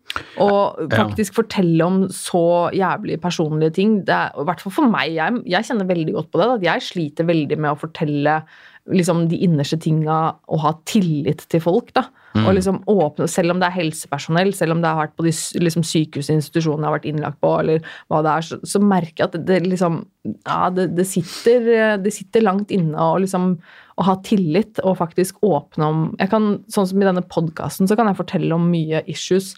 Og 0.42 0.90
Ja. 0.90 1.04
faktisk 1.06 1.36
fortelle 1.36 1.82
om 1.86 2.08
så 2.10 2.72
jævlig 2.74 3.20
personlige 3.22 3.74
ting. 3.74 4.00
Det 4.06 4.10
er, 4.16 4.32
I 4.34 4.44
hvert 4.44 4.62
fall 4.62 4.72
for 4.74 4.90
meg. 4.90 5.14
Jeg, 5.14 5.44
jeg 5.46 5.64
kjenner 5.68 5.86
veldig 5.88 6.14
godt 6.16 6.32
på 6.32 6.40
det. 6.42 6.48
At 6.58 6.64
jeg 6.64 6.82
sliter 6.82 7.26
veldig 7.28 7.58
med 7.60 7.72
å 7.72 7.78
fortelle 7.78 8.42
liksom, 8.90 9.28
de 9.30 9.38
innerste 9.38 9.78
tinga 9.80 10.36
og 10.48 10.60
ha 10.64 10.74
tillit 10.86 11.46
til 11.50 11.60
folk. 11.62 11.94
da. 11.94 12.08
Og 12.38 12.54
liksom 12.54 12.84
åpne, 12.86 13.28
Selv 13.30 13.52
om 13.52 13.60
det 13.60 13.68
er 13.68 13.82
helsepersonell, 13.82 14.54
selv 14.54 14.72
om 14.72 14.82
det 14.82 14.90
har 14.90 15.08
vært 15.08 15.16
på 15.18 15.24
de 15.26 15.32
liksom, 15.60 15.82
sykehusinstitusjonene 15.84 16.86
jeg 16.86 16.90
har 16.92 16.98
vært 17.00 17.10
innlagt 17.10 17.40
på, 17.42 17.60
eller 17.60 17.80
hva 18.10 18.22
det 18.26 18.32
er, 18.34 18.42
så, 18.46 18.60
så 18.64 18.82
merker 18.84 19.24
jeg 19.24 19.28
at 19.30 19.38
det, 19.38 19.46
det 19.48 19.70
liksom 19.72 20.06
Ja, 20.46 20.70
det, 20.70 20.96
det, 20.96 21.06
sitter, 21.08 21.98
det 21.98 22.14
sitter 22.14 22.42
langt 22.46 22.70
inne 22.76 22.98
og 23.00 23.22
liksom 23.24 23.58
å 23.98 24.06
ha 24.06 24.16
tillit 24.22 24.80
og 24.86 24.98
faktisk 25.00 25.40
åpne 25.46 25.88
om 25.88 26.04
jeg 26.20 26.30
kan, 26.30 26.48
Sånn 26.70 26.86
som 26.90 27.02
i 27.02 27.06
denne 27.08 27.24
podkasten, 27.26 27.88
så 27.90 27.98
kan 27.98 28.08
jeg 28.12 28.20
fortelle 28.20 28.54
om 28.56 28.68
mye 28.70 29.02
issues, 29.10 29.56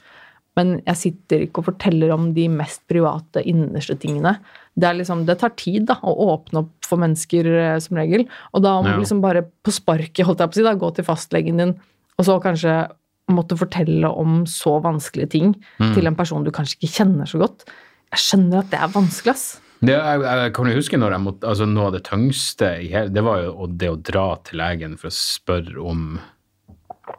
men 0.58 0.78
jeg 0.88 0.96
sitter 1.00 1.44
ikke 1.46 1.62
og 1.62 1.68
forteller 1.70 2.12
om 2.16 2.30
de 2.36 2.48
mest 2.52 2.82
private, 2.92 3.44
innerste 3.48 3.96
tingene. 4.00 4.38
Det, 4.76 4.88
er 4.90 4.98
liksom, 5.00 5.26
det 5.28 5.38
tar 5.40 5.54
tid 5.60 5.86
da, 5.92 6.00
å 6.04 6.14
åpne 6.34 6.64
opp 6.66 6.88
for 6.88 7.00
mennesker, 7.00 7.48
eh, 7.52 7.78
som 7.84 8.00
regel. 8.00 8.26
Og 8.56 8.64
da 8.66 8.78
må 8.82 8.90
Ja. 8.94 8.98
liksom 8.98 9.22
bare 9.22 9.44
på 9.64 9.72
sparket 9.76 10.26
holdt 10.26 10.40
jeg 10.40 10.50
på 10.50 10.56
å 10.56 10.60
si, 10.60 10.64
da, 10.64 10.74
gå 10.76 10.90
til 10.96 11.06
fastlegen 11.06 11.58
din, 11.62 11.76
og 12.18 12.26
så 12.26 12.40
kanskje 12.44 12.90
måtte 13.30 13.56
fortelle 13.60 14.10
om 14.10 14.46
så 14.50 14.80
vanskelige 14.82 15.30
ting 15.30 15.52
til 15.94 16.08
en 16.08 16.16
person 16.18 16.44
du 16.44 16.50
kanskje 16.52 16.80
ikke 16.80 16.96
kjenner 16.98 17.28
så 17.30 17.38
godt. 17.40 17.64
Jeg 18.12 18.20
skjønner 18.26 18.60
at 18.64 18.72
det 18.72 18.80
er 18.82 18.88
vanskelig, 18.96 19.36
ass. 19.36 19.60
Det, 19.82 19.94
jeg, 19.96 20.22
jeg 20.26 20.54
kan 20.58 20.68
jo 20.68 20.76
huske 20.76 20.98
når 21.00 21.14
jeg 21.16 21.24
måtte, 21.24 21.48
altså 21.48 21.66
Noe 21.70 21.86
av 21.88 21.94
det 21.96 22.02
tyngste 22.04 22.72
det 23.16 23.22
var 23.24 23.44
jo 23.46 23.68
det 23.80 23.90
å 23.94 23.96
dra 23.96 24.26
til 24.44 24.60
legen 24.60 24.98
for 25.00 25.08
å 25.08 25.16
spørre 25.16 25.80
om 25.88 26.20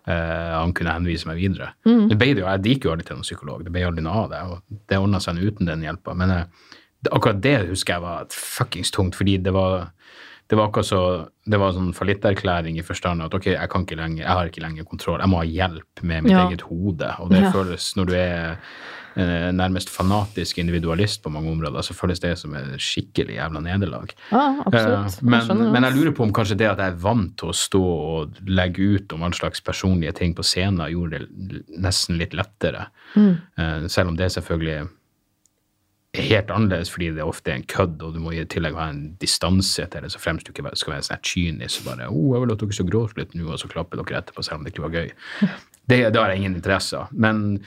eh, 0.07 0.51
han 0.59 0.75
kunne 0.77 0.93
henvise 0.97 1.29
meg 1.31 1.41
videre. 1.41 1.71
Det 1.85 2.19
ble 2.21 2.35
det 2.35 2.43
jo, 2.45 2.49
Jeg 2.51 2.75
gikk 2.75 2.85
jo 2.85 2.93
aldri 2.95 3.07
til 3.09 3.17
noen 3.17 3.27
psykolog, 3.29 3.65
det 3.65 3.73
ble 3.75 3.87
aldri 3.89 4.05
noe 4.05 4.25
av 4.27 4.29
det. 4.35 4.43
og 4.51 4.83
Det 4.91 4.99
ordna 5.01 5.21
seg 5.25 5.41
uten 5.41 5.67
den 5.71 5.87
hjelpa. 5.87 6.15
Men 6.21 6.31
eh, 6.37 6.45
akkurat 7.11 7.41
det 7.41 7.57
husker 7.71 7.97
jeg 7.97 8.05
var 8.05 8.29
fuckings 8.35 8.93
tungt, 8.93 9.17
fordi 9.19 9.39
det 9.41 9.55
var 9.57 9.91
det 10.51 10.57
var 10.59 10.67
akkurat 10.67 10.87
så, 10.89 11.01
det 11.47 11.59
var 11.63 11.71
sånn 11.77 11.93
fallitterklæring 11.95 12.75
i 12.81 12.83
forstand 12.83 13.23
at 13.23 13.35
ok, 13.37 13.53
jeg 13.53 13.69
kan 13.71 13.85
ikke 13.87 13.95
lenger, 14.01 14.25
jeg 14.25 14.35
har 14.35 14.49
ikke 14.51 14.63
lenger 14.65 14.87
kontroll, 14.89 15.21
jeg 15.23 15.31
må 15.31 15.39
ha 15.39 15.45
hjelp 15.47 16.01
med 16.03 16.25
mitt 16.27 16.33
Ja. 16.35 16.49
eget 16.49 16.65
hode. 16.67 17.07
Og 17.23 17.31
det 17.31 17.45
Ja. 17.45 17.53
føles, 17.55 17.85
når 17.97 18.07
du 18.09 18.15
er 18.19 18.57
nærmest 19.17 19.91
fanatisk 19.91 20.59
individualist 20.63 21.23
på 21.25 21.33
mange 21.35 21.51
områder, 21.51 21.83
så 21.83 21.95
føles 21.97 22.21
det 22.23 22.37
som 22.39 22.55
et 22.55 22.77
skikkelig 22.83 23.37
jævla 23.37 23.63
nederlag. 23.65 24.13
Ja. 24.31 24.45
Eh, 24.73 25.19
men, 25.23 25.65
men 25.73 25.87
jeg 25.87 25.97
lurer 25.97 26.15
på 26.17 26.25
om 26.27 26.35
kanskje 26.35 26.59
det 26.61 26.69
at 26.71 26.83
jeg 26.83 26.95
er 26.95 27.03
vant 27.03 27.35
til 27.41 27.51
å 27.51 27.57
stå 27.57 27.83
og 27.83 28.41
legge 28.49 28.95
ut 28.97 29.17
om 29.17 29.27
all 29.27 29.35
slags 29.37 29.63
personlige 29.65 30.15
ting 30.21 30.37
på 30.37 30.47
scenen, 30.47 30.87
gjorde 30.93 31.23
det 31.25 31.65
nesten 31.81 32.21
litt 32.21 32.37
lettere. 32.37 32.89
Mm. 33.17 33.35
Eh, 33.35 33.87
selv 33.93 34.13
om 34.13 34.19
det 34.19 34.31
selvfølgelig 34.37 34.75
er 34.79 34.89
helt 36.27 36.51
annerledes 36.51 36.91
fordi 36.91 37.13
det 37.15 37.27
ofte 37.27 37.53
er 37.53 37.61
en 37.61 37.69
kødd, 37.71 38.01
og 38.03 38.17
du 38.17 38.23
må 38.23 38.35
i 38.35 38.45
tillegg 38.51 38.79
ha 38.79 38.89
en 38.91 39.05
distanse 39.23 39.87
til 39.87 40.07
det, 40.07 40.13
så 40.15 40.23
fremst 40.23 40.47
du 40.47 40.55
ikke 40.55 40.75
skal 40.79 40.97
være 40.97 41.07
sånn 41.07 41.27
kynisk 41.27 41.85
og 41.85 41.91
bare 41.93 42.11
oh, 42.11 42.33
'Jeg 42.35 42.43
vil 42.45 42.55
at 42.55 42.63
dere 42.63 42.79
skal 42.79 42.91
gråte 42.91 43.21
litt 43.21 43.37
nå', 43.39 43.51
og 43.51 43.61
så 43.63 43.71
klapper 43.71 44.03
dere 44.03 44.23
etterpå, 44.23 44.43
selv 44.43 44.61
om 44.61 44.65
det 44.65 44.75
ikke 44.75 44.89
var 44.89 44.97
gøy. 45.03 45.11
Det, 45.91 45.97
det 46.15 46.21
har 46.21 46.31
jeg 46.31 46.39
ingen 46.39 46.53
interesse 46.55 46.95
av. 46.95 47.09
Men 47.11 47.65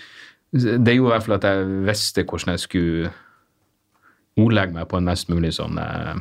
det 0.54 0.94
gjorde 0.96 1.10
i 1.10 1.14
hvert 1.16 1.26
fall 1.26 1.36
at 1.40 1.48
jeg 1.50 1.66
visste 1.88 2.24
hvordan 2.30 2.54
jeg 2.54 2.62
skulle 2.62 3.12
ordlegge 4.38 4.74
meg 4.76 4.88
på 4.90 4.98
en 5.00 5.08
mest 5.10 5.30
mulig 5.30 5.52
sånn 5.56 5.78
eh, 5.82 6.16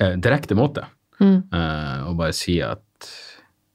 eh, 0.00 0.16
direkte 0.20 0.56
måte. 0.58 0.86
Eh, 1.20 1.98
og 2.08 2.16
bare 2.16 2.32
si 2.36 2.58
at 2.64 3.10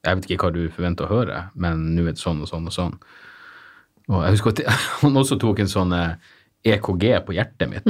jeg 0.06 0.18
vet 0.20 0.26
ikke 0.30 0.46
hva 0.48 0.54
du 0.54 0.64
forventer 0.70 1.06
å 1.06 1.12
høre, 1.20 1.40
men 1.58 1.82
nå 1.96 2.04
er 2.06 2.14
det 2.14 2.22
sånn 2.22 2.42
og 2.44 2.50
sånn 2.50 2.66
og 2.70 2.74
sånn. 2.74 2.96
Og 4.06 4.20
jeg 4.22 4.36
husker 4.36 4.52
at 4.54 4.64
han 5.02 5.18
også 5.22 5.38
tok 5.42 5.62
en 5.64 5.70
sånn 5.70 5.94
eh, 5.96 6.16
EKG 6.76 7.06
på 7.26 7.34
hjertet 7.36 7.70
mitt. 7.70 7.86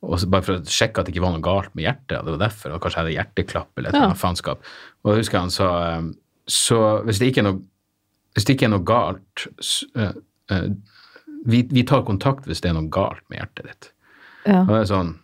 Og 0.00 0.16
så 0.18 0.30
bare 0.32 0.46
for 0.46 0.58
å 0.58 0.64
sjekke 0.64 1.02
at 1.02 1.06
det 1.06 1.12
ikke 1.14 1.22
var 1.26 1.34
noe 1.34 1.44
galt 1.44 1.74
med 1.76 1.84
hjertet. 1.84 2.16
og 2.18 2.24
Det 2.30 2.34
var 2.36 2.42
derfor, 2.46 2.72
og 2.74 2.80
kanskje 2.82 2.96
jeg 2.98 3.04
hadde 3.04 3.16
hjerteklapp 3.18 3.78
eller 3.82 3.90
et 3.92 3.98
Ja. 4.00 4.12
faenskap. 4.16 4.62
Og 5.04 5.12
jeg 5.12 5.22
husker 5.24 5.42
han 5.42 5.50
sa 5.54 5.68
eh, 5.98 6.06
så 6.50 6.78
hvis 7.06 7.18
det 7.20 7.30
ikke 7.30 7.42
er 7.44 7.48
noe, 7.50 7.60
hvis 8.34 8.46
det 8.46 8.56
ikke 8.56 8.68
er 8.68 8.74
noe 8.76 8.86
galt 8.86 9.46
vi, 11.46 11.62
vi 11.70 11.82
tar 11.88 12.04
kontakt 12.06 12.46
hvis 12.48 12.62
det 12.62 12.70
er 12.70 12.76
noe 12.76 12.90
galt 12.92 13.24
med 13.30 13.40
hjertet 13.40 13.70
ditt. 13.70 13.90
Ja. 14.44 14.62
Og 14.64 14.72
det 14.74 14.80
er 14.82 14.90
sånn, 14.90 15.14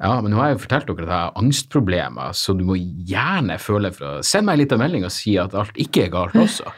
ja, 0.00 0.14
men 0.24 0.32
nå 0.32 0.40
har 0.40 0.50
jeg 0.50 0.56
jo 0.56 0.64
fortalt 0.64 0.88
dere 0.88 1.04
at 1.04 1.04
jeg 1.04 1.12
har 1.12 1.38
angstproblemer, 1.42 2.36
så 2.36 2.54
du 2.56 2.64
må 2.68 2.78
gjerne 2.80 3.58
føle 3.60 3.92
for 3.92 4.08
å 4.08 4.12
Send 4.24 4.48
meg 4.48 4.56
en 4.56 4.62
liten 4.64 4.80
melding 4.80 5.04
og 5.08 5.12
si 5.12 5.36
at 5.40 5.56
alt 5.58 5.76
ikke 5.80 6.06
er 6.06 6.14
galt 6.14 6.38
også. 6.40 6.72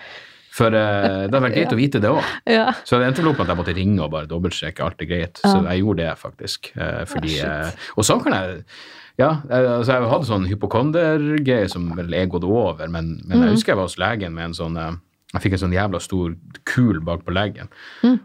For 0.54 0.70
uh, 0.70 1.26
det 1.26 1.34
hadde 1.34 1.44
vært 1.46 1.56
greit 1.56 1.74
å 1.76 1.78
vite 1.78 2.02
det 2.02 2.10
òg. 2.10 2.34
Ja. 2.50 2.68
Så 2.86 2.98
det 2.98 3.08
endte 3.08 3.22
opp 3.26 3.38
med 3.38 3.46
at 3.46 3.54
jeg 3.54 3.60
måtte 3.62 3.76
ringe 3.78 4.02
og 4.02 4.12
bare 4.14 4.30
dobbeltsjekke 4.30 4.84
alt 4.86 5.02
er 5.02 5.10
greit. 5.10 5.40
Så 5.42 5.56
jeg 5.56 5.82
gjorde 5.82 6.02
det 6.02 6.18
faktisk. 6.18 6.70
Uh, 6.78 7.02
fordi, 7.10 7.38
eh, 7.42 7.88
og 7.94 8.06
sånn 8.06 8.22
kan 8.24 8.38
jeg 8.38 8.60
ja, 9.14 9.28
altså 9.46 9.94
jeg 9.94 10.06
hadde 10.10 10.26
sånn 10.26 10.46
hypokondergreie 10.50 11.68
som 11.70 11.84
vel 11.94 12.16
er 12.18 12.24
gått 12.26 12.42
over, 12.42 12.88
men, 12.90 13.12
men 13.30 13.44
jeg 13.44 13.52
husker 13.52 13.70
jeg 13.70 13.78
var 13.78 13.86
hos 13.86 14.00
legen 14.02 14.34
med 14.34 14.48
en 14.48 14.56
sånn 14.58 14.78
Jeg 15.34 15.42
fikk 15.42 15.56
en 15.56 15.60
sånn 15.64 15.72
jævla 15.74 15.98
stor 16.00 16.34
kul 16.70 17.00
bak 17.04 17.24
på 17.26 17.32
leggen. 17.34 17.68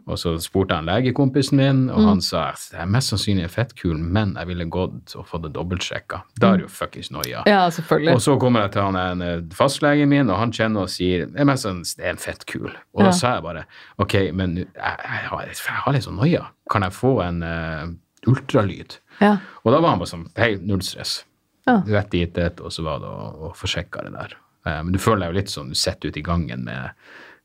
Og 0.06 0.18
så 0.22 0.36
spurte 0.42 0.76
jeg 0.76 0.84
en 0.84 0.90
legekompisen 0.92 1.58
min, 1.58 1.80
og 1.90 2.04
han 2.06 2.22
sa 2.22 2.44
at 2.54 2.68
det 2.72 2.80
er 2.84 2.92
mest 2.94 3.10
sannsynlig 3.14 3.48
en 3.48 3.54
fettkul, 3.54 3.96
men 3.98 4.36
jeg 4.38 4.48
ville 4.52 4.68
gått 4.70 5.16
og 5.18 5.26
fått 5.28 5.48
det 5.48 5.52
dobbeltsjekka. 5.56 6.22
Da 6.40 6.52
er 6.54 6.62
det 6.62 6.68
jo 6.68 6.72
fuckings 6.74 7.10
noia. 7.12 7.42
ja, 7.50 7.64
selvfølgelig. 7.74 8.14
Og 8.14 8.22
så 8.22 8.36
kommer 8.40 8.62
jeg 8.68 8.72
til 8.78 8.82
han 8.86 8.96
en 9.02 9.22
eh, 9.26 9.42
fastlegen 9.58 10.10
min, 10.10 10.30
og 10.30 10.38
han 10.38 10.54
kjenner 10.54 10.86
og 10.86 10.90
sier 10.94 11.26
det 11.26 11.42
er 11.42 11.50
mest 11.50 11.66
sannsynlig 11.66 11.98
det 12.00 12.06
er 12.06 12.14
en 12.14 12.22
fettkul. 12.22 12.70
Og 12.94 13.02
Ja. 13.02 13.06
da 13.10 13.12
sa 13.12 13.34
jeg 13.36 13.44
bare 13.44 13.66
ok, 13.98 14.14
men 14.34 14.58
jeg, 14.58 14.68
jeg, 14.76 15.24
har, 15.32 15.42
jeg 15.50 15.82
har 15.86 15.94
litt 15.94 16.06
sånn 16.06 16.20
noia. 16.22 16.46
Kan 16.70 16.86
jeg 16.86 16.94
få 16.94 17.16
en 17.26 17.42
uh, 17.44 17.88
ultralyd? 18.30 19.00
Ja. 19.20 19.38
Og 19.66 19.74
da 19.74 19.80
var 19.82 19.90
han 19.96 20.00
bare 20.04 20.12
sånn 20.14 20.28
hei, 20.38 20.54
null 20.62 20.82
stress. 20.86 21.24
Ja. 21.68 21.82
Rett 21.88 22.12
dit 22.12 22.38
og 22.62 22.72
så 22.74 22.84
var 22.86 23.02
det 23.04 23.10
å, 23.10 23.50
å 23.50 23.52
få 23.58 23.68
sjekka 23.70 24.06
det 24.06 24.14
der. 24.16 24.38
Eh, 24.70 24.82
men 24.86 24.96
du 24.96 25.02
føler 25.02 25.26
deg 25.26 25.34
jo 25.34 25.40
litt 25.40 25.54
sånn 25.54 25.74
du 25.74 25.78
sitter 25.80 26.12
ute 26.12 26.22
i 26.22 26.26
gangen 26.26 26.66
med 26.68 26.94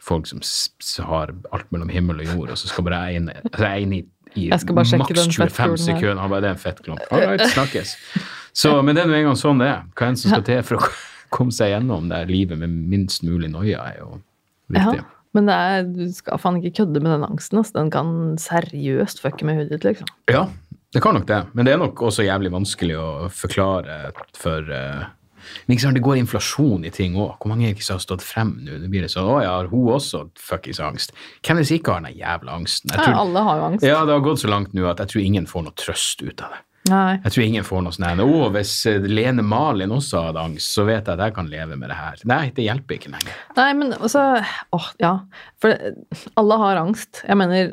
folk 0.04 0.28
som 0.28 0.42
har 1.08 1.32
alt 1.56 1.70
mellom 1.72 1.88
himmel 1.92 2.20
og 2.20 2.28
jord, 2.34 2.52
og 2.52 2.60
så 2.60 2.68
skal 2.68 2.84
bare 2.88 3.00
jeg 3.08 3.22
inn, 3.22 3.30
altså 3.32 3.70
jeg 3.70 3.86
inne 3.86 3.96
i, 3.96 4.04
i 4.36 4.48
maks 4.52 4.92
25 4.92 5.32
fettkulen 5.38 5.80
sekunder. 5.80 6.20
Han 6.20 6.32
bare 6.32 6.44
det 6.44 6.50
er 6.50 6.58
en 6.58 6.60
fettklump. 6.60 7.06
All 7.08 7.24
right, 7.24 7.44
snakkes. 7.54 7.96
Så, 8.54 8.74
men 8.84 8.94
det 8.94 9.04
er 9.04 9.10
nå 9.10 9.16
engang 9.16 9.38
sånn 9.38 9.62
det 9.62 9.70
er. 9.70 9.82
Hva 9.96 10.10
enn 10.10 10.20
som 10.20 10.34
skal 10.34 10.44
til 10.46 10.60
for 10.66 10.78
å 10.82 10.92
komme 11.34 11.54
seg 11.54 11.72
gjennom 11.72 12.10
det 12.12 12.20
livet 12.30 12.60
med 12.60 12.74
minst 12.92 13.24
mulig 13.26 13.50
noia, 13.50 13.80
er 13.88 14.02
jo 14.02 14.10
viktig. 14.74 15.00
Ja, 15.00 15.08
men 15.34 15.48
det 15.50 15.56
er, 15.56 15.88
du 15.88 16.04
skal 16.14 16.38
faen 16.42 16.60
ikke 16.60 16.82
kødde 16.82 17.02
med 17.02 17.10
den 17.16 17.26
angsten. 17.26 17.58
Altså. 17.62 17.74
Den 17.80 17.90
kan 17.94 18.12
seriøst 18.38 19.24
fucke 19.24 19.48
med 19.48 19.58
hodet 19.58 19.78
ditt, 19.78 19.88
liksom. 19.88 20.10
Ja, 20.30 20.46
det 20.94 21.02
kan 21.02 21.16
nok 21.18 21.26
det. 21.30 21.40
Men 21.58 21.66
det 21.66 21.74
er 21.74 21.80
nok 21.82 22.04
også 22.06 22.26
jævlig 22.26 22.52
vanskelig 22.54 22.98
å 23.00 23.08
forklare 23.34 24.12
for 24.38 24.70
eh, 24.70 25.08
Men 25.66 25.76
ikke 25.76 25.86
sant, 25.86 25.98
det 25.98 26.04
går 26.06 26.20
inflasjon 26.22 26.84
i 26.84 26.92
ting 26.94 27.16
òg. 27.16 27.36
Hvor 27.40 27.52
mange 27.52 27.68
er 27.68 27.74
ikke 27.76 27.86
som 27.86 27.98
har 27.98 28.04
stått 28.04 28.24
frem 28.24 28.54
nå? 28.64 28.80
Det 28.82 28.90
blir 28.92 29.06
det 29.06 29.12
sånn 29.12 29.28
Å 29.30 29.40
ja, 29.44 29.54
har 29.58 29.70
hun 29.72 29.88
også 29.96 30.26
fuckings 30.40 30.80
angst? 30.84 31.14
Hvem 31.44 31.58
er 31.58 31.64
det 31.64 31.70
som 31.70 31.78
ikke 31.80 31.96
har 31.96 32.06
den 32.08 32.18
jævla 32.20 32.58
angsten? 32.60 32.94
Jeg 32.94 33.08
Ja, 33.08 33.18
alle 33.24 33.48
har 33.48 33.58
jo 33.62 33.66
angst. 33.72 33.86
ja, 33.88 34.04
det 34.04 34.12
har 34.16 34.24
gått 34.24 34.44
så 34.44 34.52
langt 34.52 34.74
nå 34.76 34.86
at 34.90 35.02
jeg 35.04 35.14
tror 35.14 35.24
ingen 35.24 35.46
får 35.50 35.66
noe 35.66 35.76
trøst 35.80 36.22
ut 36.22 36.40
av 36.44 36.54
det. 36.56 36.62
Nei. 36.90 37.16
Jeg 37.24 37.32
tror 37.32 37.44
ingen 37.46 37.64
får 37.64 37.80
noe 37.80 37.94
sånn 37.96 38.20
Å, 38.20 38.50
hvis 38.52 38.72
eh, 38.90 39.00
Lene 39.08 39.40
Malin 39.46 39.92
også 39.94 40.26
hadde 40.26 40.42
angst, 40.42 40.68
så 40.74 40.84
vet 40.84 41.06
jeg 41.08 41.14
at 41.16 41.22
jeg 41.22 41.34
kan 41.38 41.46
leve 41.48 41.78
med 41.80 41.88
det 41.88 41.96
her. 41.96 42.20
Nei, 42.28 42.50
det 42.52 42.66
hjelper 42.66 42.98
ikke 42.98 43.12
lenger. 43.14 43.38
Nei, 43.56 43.68
men 43.78 43.94
også 43.96 44.24
Åh, 44.76 44.88
ja. 45.00 45.14
For 45.64 45.72
alle 46.36 46.58
har 46.60 46.82
angst. 46.82 47.22
Jeg 47.24 47.40
mener 47.40 47.72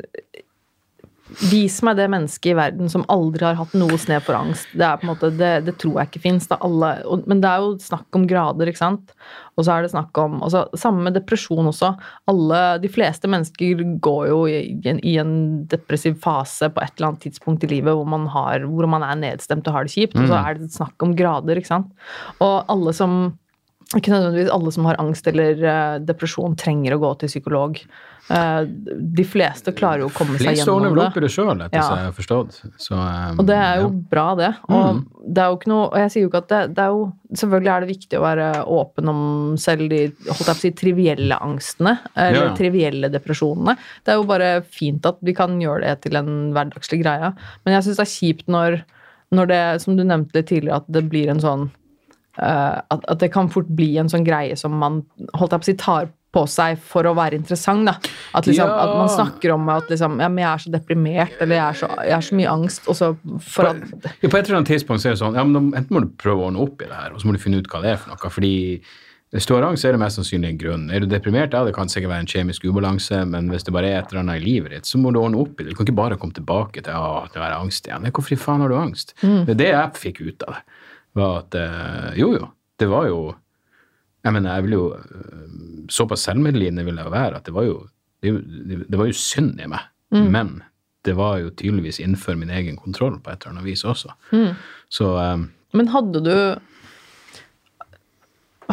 Vis 1.51 1.77
meg 1.85 1.95
det 1.95 2.09
mennesket 2.11 2.51
i 2.51 2.55
verden 2.57 2.89
som 2.91 3.05
aldri 3.11 3.45
har 3.45 3.55
hatt 3.59 3.73
noe 3.77 3.97
snev 3.99 4.25
for 4.25 4.35
angst. 4.35 4.67
Det, 4.73 4.83
er 4.83 4.99
på 4.99 5.05
en 5.05 5.11
måte, 5.13 5.29
det, 5.39 5.51
det 5.67 5.75
tror 5.79 6.01
jeg 6.01 6.09
ikke 6.09 6.23
fins. 6.25 6.47
Men 6.51 7.43
det 7.43 7.49
er 7.49 7.63
jo 7.63 7.71
snakk 7.81 8.19
om 8.19 8.25
grader, 8.27 8.71
ikke 8.71 8.81
sant. 8.81 9.13
Og 9.55 9.65
så 9.65 9.75
er 9.75 9.85
det 9.85 9.93
snakk 9.93 10.17
om 10.19 10.39
altså, 10.43 10.65
Samme 10.79 11.05
med 11.05 11.15
depresjon 11.15 11.69
også. 11.71 11.93
Alle, 12.31 12.61
de 12.83 12.91
fleste 12.91 13.31
mennesker 13.31 13.83
går 14.03 14.23
jo 14.31 14.41
i 14.49 14.61
en, 14.91 15.01
i 15.07 15.17
en 15.21 15.33
depressiv 15.71 16.17
fase 16.23 16.71
på 16.71 16.83
et 16.83 16.95
eller 16.97 17.11
annet 17.11 17.27
tidspunkt 17.27 17.63
i 17.67 17.71
livet 17.71 17.95
hvor 17.95 18.07
man, 18.09 18.27
har, 18.31 18.67
hvor 18.67 18.89
man 18.91 19.05
er 19.07 19.19
nedstemt 19.21 19.67
og 19.67 19.77
har 19.77 19.87
det 19.87 19.95
kjipt. 19.95 20.19
Og 20.19 20.27
så 20.31 20.41
er 20.41 20.59
det 20.59 20.71
snakk 20.75 21.07
om 21.07 21.15
grader, 21.17 21.59
ikke 21.59 21.73
sant. 21.73 21.93
Og 22.39 22.57
alle 22.71 22.95
som 22.97 23.21
ikke 23.97 24.13
nødvendigvis 24.13 24.53
alle 24.53 24.71
som 24.71 24.87
har 24.87 24.99
angst 25.01 25.25
eller 25.27 25.63
eh, 25.67 25.97
depresjon, 26.07 26.55
trenger 26.59 26.95
å 26.95 27.01
gå 27.01 27.11
til 27.19 27.31
psykolog. 27.31 27.81
Eh, 28.29 28.61
de 29.17 29.23
fleste 29.27 29.73
klarer 29.75 30.03
jo 30.03 30.09
å 30.09 30.13
komme 30.13 30.37
seg 30.39 30.55
gjennom 30.59 30.93
det. 30.95 31.07
i 31.17 31.23
det 31.25 31.29
sjøl, 31.33 31.49
etter 31.65 31.79
Ja. 31.79 31.81
så 31.87 31.95
jeg 31.97 32.05
har 32.05 32.13
forstått. 32.15 32.59
Så, 32.77 32.93
um, 32.95 33.39
Og 33.39 33.45
det 33.47 33.55
er 33.57 33.81
jo 33.81 33.87
ja. 33.89 33.95
bra, 34.11 34.35
det. 34.35 34.51
Og 34.69 34.95
Mm. 34.95 35.05
det 35.33 35.37
er 35.41 35.49
jo 35.49 35.57
ikke 35.57 35.67
noe 35.71 35.85
Og 35.89 35.97
jeg 35.97 36.11
sier 36.11 36.21
jo 36.23 36.29
ikke 36.29 36.37
at 36.43 36.47
det, 36.49 36.75
det 36.75 36.83
er 36.85 36.91
jo 36.93 37.13
Selvfølgelig 37.33 37.71
er 37.71 37.79
det 37.79 37.89
viktig 37.89 38.19
å 38.19 38.21
være 38.21 38.65
åpen 38.67 39.07
om 39.09 39.57
selv 39.57 39.89
de 39.89 39.99
holdt 40.07 40.45
jeg 40.45 40.47
på 40.47 40.51
å 40.51 40.61
si, 40.61 40.71
trivielle 40.71 41.37
angstene, 41.41 41.93
eller 42.15 42.47
ja. 42.49 42.53
trivielle 42.55 43.09
depresjonene. 43.09 43.77
Det 44.03 44.11
er 44.11 44.17
jo 44.19 44.25
bare 44.27 44.61
fint 44.63 45.05
at 45.05 45.15
vi 45.23 45.33
kan 45.33 45.57
gjøre 45.61 45.81
det 45.81 46.01
til 46.01 46.17
en 46.19 46.51
hverdagslig 46.51 47.01
greie. 47.01 47.33
Men 47.65 47.73
jeg 47.75 47.83
syns 47.85 48.01
det 48.01 48.03
er 48.03 48.15
kjipt 48.17 48.47
når, 48.51 48.81
når 49.31 49.47
det, 49.47 49.61
som 49.81 49.95
du 49.95 50.03
nevnte 50.03 50.35
litt 50.35 50.47
tidligere, 50.51 50.75
at 50.83 50.91
det 50.91 51.09
blir 51.09 51.29
en 51.29 51.39
sånn 51.39 51.69
Uh, 52.39 52.79
at, 52.89 53.03
at 53.11 53.19
det 53.19 53.27
kan 53.33 53.49
fort 53.51 53.67
bli 53.67 53.97
en 53.99 54.07
sånn 54.07 54.23
greie 54.23 54.55
som 54.55 54.71
man 54.79 55.01
holdt 55.35 55.51
jeg 55.51 55.59
på 55.59 55.65
å 55.65 55.67
si, 55.67 55.73
tar 55.75 56.07
på 56.31 56.45
seg 56.47 56.77
for 56.79 57.03
å 57.09 57.13
være 57.17 57.35
interessant. 57.35 57.85
da. 57.85 57.97
At, 58.33 58.45
liksom, 58.47 58.67
Ja. 58.67 58.77
at 58.85 58.95
man 58.95 59.09
snakker 59.11 59.53
om 59.53 59.67
at 59.69 59.89
liksom, 59.91 60.17
ja, 60.23 60.29
jeg 60.29 60.47
er 60.53 60.57
så 60.63 60.71
deprimert, 60.71 61.35
eller 61.41 61.55
jeg 61.55 61.65
er 61.65 61.73
så, 61.81 61.89
jeg 62.05 62.17
er 62.17 62.21
så 62.29 62.35
mye 62.39 62.49
angst, 62.53 62.87
og 62.87 62.95
så 62.95 63.11
for 63.41 63.67
at 63.67 63.81
Ja, 64.21 64.29
på 64.29 64.37
et 64.39 64.45
eller 64.47 64.61
annet 64.61 64.71
tidspunkt 64.71 65.01
så 65.03 65.09
er 65.11 65.15
det 65.17 65.19
sånn, 65.23 65.35
ja, 65.35 65.43
men 65.43 65.73
enten 65.73 65.91
må 65.91 66.01
du 66.05 66.11
prøve 66.15 66.39
å 66.39 66.47
ordne 66.51 66.63
opp 66.63 66.81
i 66.81 66.85
det 66.87 66.95
her, 66.95 67.11
og 67.13 67.19
så 67.21 67.27
må 67.27 67.33
du 67.35 67.39
finne 67.43 67.59
ut 67.59 67.67
hva 67.67 67.81
det 67.83 67.91
er 67.93 67.97
for 67.97 68.09
noe. 68.13 68.29
fordi 68.31 68.81
hvis 69.31 69.45
du 69.47 69.53
har 69.55 69.63
angst, 69.63 69.83
så 69.83 69.87
er 69.87 69.93
det 69.95 69.99
mest 70.01 70.17
sannsynlig 70.19 70.49
en 70.49 70.57
grunn. 70.59 70.89
Er 70.91 70.99
du 70.99 71.05
deprimert, 71.07 71.53
ja, 71.55 71.63
det 71.63 71.71
kan 71.73 71.87
sikkert 71.87 72.09
være 72.11 72.19
en 72.25 72.27
kjemisk 72.27 72.65
ubalanse, 72.67 73.25
men 73.27 73.47
hvis 73.47 73.63
det 73.63 73.71
bare 73.71 73.87
er 73.87 73.99
et 74.01 74.11
eller 74.11 74.19
annet 74.25 74.41
i 74.41 74.43
livet 74.43 74.71
ditt, 74.71 74.83
så 74.85 74.99
må 74.99 75.13
du 75.15 75.19
ordne 75.21 75.39
opp 75.39 75.55
i 75.59 75.63
det. 75.63 75.71
Du 75.71 75.75
kan 75.79 75.85
ikke 75.87 75.95
bare 75.95 76.17
komme 76.19 76.35
tilbake 76.35 76.83
til 76.83 76.91
å, 76.91 77.27
det 77.31 77.39
er 77.39 77.55
angst 77.55 77.87
igjen. 77.87 78.07
Hvorfor 78.11 78.35
i 78.35 78.39
faen 78.39 78.59
har 78.59 78.67
du 78.67 78.75
angst? 78.75 79.15
Det 79.21 79.55
er 79.55 79.61
det 79.61 79.69
jeg 79.71 79.93
fikk 80.01 80.19
ut 80.27 80.43
av 80.47 80.57
det. 80.57 80.63
var 81.15 81.37
at 81.45 81.55
eh, 81.55 82.11
jo, 82.19 82.33
jo, 82.39 82.49
det 82.79 82.87
var 82.91 83.07
jo 83.07 83.35
Jeg 84.21 84.35
mener, 84.35 84.53
jeg 84.53 84.67
vil 84.67 84.75
jo 84.77 84.83
eh, 84.97 85.45
Såpass 85.91 86.27
selvmedlidende 86.27 86.85
vil 86.87 86.99
jeg 87.01 87.11
være 87.11 87.39
at 87.41 87.47
det 87.47 87.53
var 87.55 87.65
jo 87.67 87.79
det, 88.21 88.31
det, 88.85 88.95
var 88.95 89.09
jo 89.09 89.15
synd 89.17 89.57
i 89.59 89.65
meg. 89.67 89.81
Men 90.13 90.59
det 91.03 91.15
var 91.17 91.39
jo 91.41 91.49
tydeligvis 91.49 91.97
innenfor 91.99 92.37
min 92.37 92.51
egen 92.53 92.77
kontroll 92.77 93.17
på 93.17 93.31
et 93.31 93.41
eller 93.41 93.55
annet 93.55 93.65
vis 93.65 93.81
også. 93.83 94.13
Så 94.93 95.07
um, 95.17 95.47
Men 95.73 95.89
hadde 95.89 96.21
du 96.21 96.35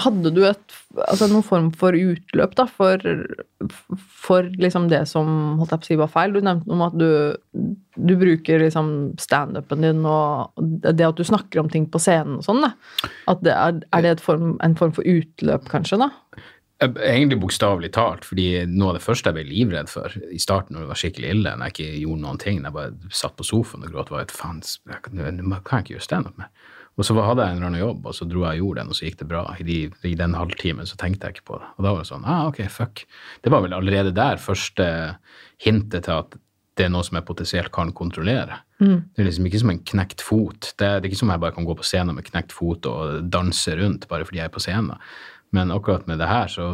Hadde 0.04 0.32
du 0.34 0.42
et, 0.46 0.74
altså 1.04 1.28
noen 1.30 1.46
form 1.46 1.70
for 1.76 1.96
utløp 1.96 2.54
da, 2.58 2.66
for, 2.70 3.02
for 3.98 4.48
liksom 4.60 4.88
det 4.92 5.02
som 5.10 5.58
holdt 5.60 5.74
jeg 5.74 5.82
på 5.82 5.86
å 5.86 5.90
si 5.90 5.98
var 6.00 6.12
feil? 6.12 6.36
Du 6.36 6.42
nevnte 6.44 6.68
noe 6.68 6.76
om 6.78 6.84
at 6.86 6.98
du, 6.98 7.08
du 7.96 8.14
bruker 8.20 8.62
liksom 8.62 8.92
standupen 9.20 9.82
din 9.86 10.04
og 10.08 10.54
det 10.58 11.06
at 11.06 11.18
du 11.18 11.24
snakker 11.26 11.62
om 11.62 11.72
ting 11.72 11.88
på 11.90 12.02
scenen 12.02 12.38
og 12.40 12.46
sånn. 12.46 12.68
er, 12.68 13.82
er 13.82 14.06
det 14.06 14.14
et 14.14 14.24
form, 14.24 14.56
en 14.64 14.78
form 14.78 14.94
for 14.96 15.06
utløp, 15.08 15.68
kanskje? 15.72 16.00
da? 16.04 16.12
Eh, 16.82 16.90
Egentlig 17.10 17.40
bokstavelig 17.42 17.90
talt, 17.96 18.26
fordi 18.28 18.64
noe 18.70 18.92
av 18.92 18.98
det 18.98 19.04
første 19.04 19.32
jeg 19.32 19.38
ble 19.38 19.46
livredd 19.48 19.90
for 19.90 20.14
i 20.30 20.38
starten 20.42 20.76
når 20.76 20.84
det 20.84 20.92
var 20.92 21.00
skikkelig 21.02 21.30
ille, 21.34 21.54
når 21.54 21.70
jeg 21.70 21.76
ikke 21.76 22.02
gjorde 22.04 22.24
noen 22.24 22.42
ting, 22.42 22.60
når 22.62 22.68
jeg 22.68 22.78
bare 22.78 23.14
satt 23.22 23.38
på 23.38 23.46
sofaen 23.46 23.86
og 23.86 23.94
gråt, 23.94 24.12
var 24.14 24.26
at 24.26 24.34
faen, 24.34 24.60
jeg 24.62 25.02
kan 25.04 25.22
jeg 25.24 25.40
ikke 25.42 25.96
gjøre 25.96 26.06
standup 26.06 26.38
med. 26.38 26.68
Og 26.98 27.06
så 27.06 27.14
hadde 27.14 27.44
jeg 27.44 27.54
en 27.54 27.56
eller 27.60 27.68
annen 27.70 27.80
jobb, 27.84 28.06
og 28.10 28.14
så 28.16 28.26
dro 28.26 28.40
jeg 28.42 28.58
og 28.58 28.64
gjorde 28.64 28.80
den, 28.82 28.88
og 28.90 28.98
så 28.98 29.04
gikk 29.06 29.18
det 29.20 29.28
bra. 29.30 29.44
I, 29.60 29.64
de, 29.68 29.76
i 30.10 30.14
den 30.18 30.34
halvtimen 30.34 30.88
så 30.90 30.96
tenkte 30.98 31.28
jeg 31.28 31.36
ikke 31.38 31.46
på 31.52 31.58
det. 31.62 31.68
Og 31.78 31.84
da 31.86 31.92
var 31.94 32.02
det 32.02 32.10
sånn, 32.10 32.24
ah, 32.26 32.48
ok, 32.50 32.58
fuck. 32.74 33.04
Det 33.44 33.52
var 33.54 33.62
vel 33.62 33.76
allerede 33.76 34.10
der 34.16 34.40
første 34.42 34.86
hintet 35.62 36.08
til 36.08 36.16
at 36.16 36.34
det 36.78 36.86
er 36.86 36.90
noe 36.94 37.02
som 37.06 37.16
jeg 37.18 37.26
potensielt 37.26 37.72
kan 37.74 37.90
kontrollere. 37.94 38.60
Det 38.78 39.18
er 39.22 39.26
liksom 39.26 39.46
ikke 39.48 39.58
som 39.62 39.70
en 39.72 39.80
knekt 39.82 40.22
fot. 40.22 40.72
Det 40.78 40.86
er, 40.86 40.98
det 41.00 41.08
er 41.08 41.10
ikke 41.12 41.18
som 41.22 41.30
jeg 41.34 41.42
bare 41.42 41.54
kan 41.56 41.66
gå 41.66 41.74
på 41.78 41.86
scenen 41.86 42.14
med 42.14 42.26
knekt 42.28 42.52
fot 42.54 42.86
og 42.86 43.24
danse 43.34 43.74
rundt 43.80 44.06
bare 44.10 44.26
fordi 44.28 44.38
jeg 44.38 44.46
er 44.50 44.54
på 44.54 44.62
scenen. 44.62 44.94
Men 45.54 45.72
akkurat 45.74 46.06
med 46.06 46.18
det 46.22 46.28
her, 46.30 46.46
så 46.50 46.68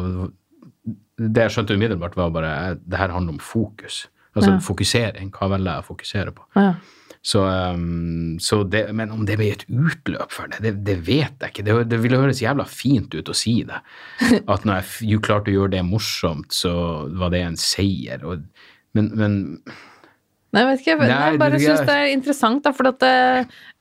Det 1.17 1.41
jeg 1.45 1.51
skjønte 1.55 1.73
umiddelbart, 1.77 2.15
var 2.19 2.29
bare 2.29 2.75
det 2.75 2.97
her 2.99 3.09
handler 3.13 3.33
om 3.33 3.39
fokus. 3.39 4.07
Altså 4.35 4.51
Ja. 4.51 4.59
fokusering. 4.59 5.29
Hva 5.31 5.47
velger 5.49 5.71
jeg 5.71 5.81
å 5.83 5.87
fokusere 5.87 6.31
på? 6.35 6.43
Ja. 6.55 6.73
Så, 7.25 7.41
um, 7.41 8.35
så 8.37 8.59
det, 8.69 8.83
men 8.93 9.09
om 9.09 9.23
det 9.25 9.39
blir 9.39 9.55
et 9.55 9.65
utløp 9.65 10.29
for 10.33 10.51
det, 10.51 10.59
det, 10.61 10.75
det 10.85 10.99
vet 11.07 11.41
jeg 11.41 11.53
ikke. 11.55 11.65
Det, 11.65 11.77
det 11.89 11.97
ville 12.03 12.19
høres 12.21 12.43
jævla 12.43 12.67
fint 12.69 13.15
ut 13.17 13.31
å 13.31 13.37
si 13.37 13.55
det. 13.65 13.79
At 14.53 14.67
når 14.67 14.83
jeg 15.01 15.23
klarte 15.25 15.49
å 15.49 15.55
gjøre 15.55 15.73
det 15.73 15.81
morsomt, 15.87 16.53
så 16.53 16.75
var 17.17 17.33
det 17.33 17.41
en 17.47 17.57
seier. 17.57 18.21
Og, 18.29 18.45
men, 18.93 19.09
men 19.17 19.39
Nei, 20.55 20.61
jeg 20.61 20.69
vet 20.69 20.83
ikke. 20.85 20.97
Nei, 21.01 21.15
jeg 21.33 21.39
bare 21.41 21.59
syns 21.59 21.81
det 21.87 21.95
er 21.99 22.11
interessant, 22.13 22.61
da, 22.63 22.71
for 22.77 22.87
at 22.93 23.01
det 23.01 23.15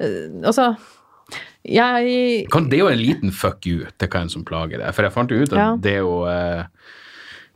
eh, 0.02 0.16
Altså, 0.48 0.72
jeg 1.64 2.48
kan, 2.52 2.66
det 2.68 2.76
er 2.80 2.82
jo 2.82 2.88
en 2.92 3.00
liten 3.00 3.30
fuck 3.32 3.64
you 3.68 3.84
til 3.96 4.10
hva 4.10 4.24
enn 4.24 4.32
som 4.32 4.44
plager 4.48 4.80
deg. 4.80 4.88
For 4.96 5.06
jeg 5.06 5.14
fant 5.14 5.30
jo 5.32 5.44
ut 5.44 5.52
at 5.52 5.60
Ja. 5.60 5.68
det 5.80 5.94
å, 6.04 6.16
eh, 6.32 6.64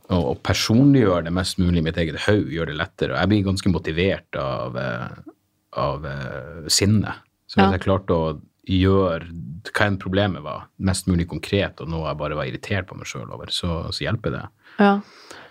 å, 0.09 0.21
å 0.31 0.37
personliggjøre 0.37 1.27
det 1.27 1.35
mest 1.35 1.59
mulig 1.61 1.81
i 1.81 1.85
mitt 1.89 1.99
eget 2.01 2.21
hode 2.29 2.53
gjør 2.53 2.71
det 2.71 2.77
lettere. 2.79 3.13
Og 3.13 3.19
jeg 3.19 3.33
blir 3.33 3.45
ganske 3.49 3.73
motivert 3.73 4.39
av, 4.39 4.77
eh, 4.77 5.35
av 5.77 6.03
sinnet. 6.03 6.69
sinne. 6.69 7.13
Så 7.49 7.59
hvis 7.59 7.71
jeg 7.77 7.81
klarte 7.81 8.13
å 8.15 8.41
gjøre 8.69 9.25
hva 9.73 9.85
enn 9.87 9.97
problemet 9.97 10.43
var, 10.45 10.67
mest 10.79 11.07
mulig 11.07 11.27
konkret, 11.27 11.79
og 11.81 11.89
noe 11.89 12.07
jeg 12.07 12.17
bare 12.17 12.35
var 12.37 12.45
irritert 12.45 12.87
på 12.87 12.95
meg 12.97 13.05
sjøl 13.09 13.31
over, 13.33 13.47
så, 13.49 13.89
så 13.91 14.05
hjelper 14.05 14.31
det. 14.31 14.43
Ja, 14.79 14.99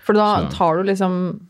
for 0.07 0.15
da 0.15 0.29
Så- 0.49 0.57
tar 0.57 0.77
du 0.79 0.85
liksom 0.85 1.41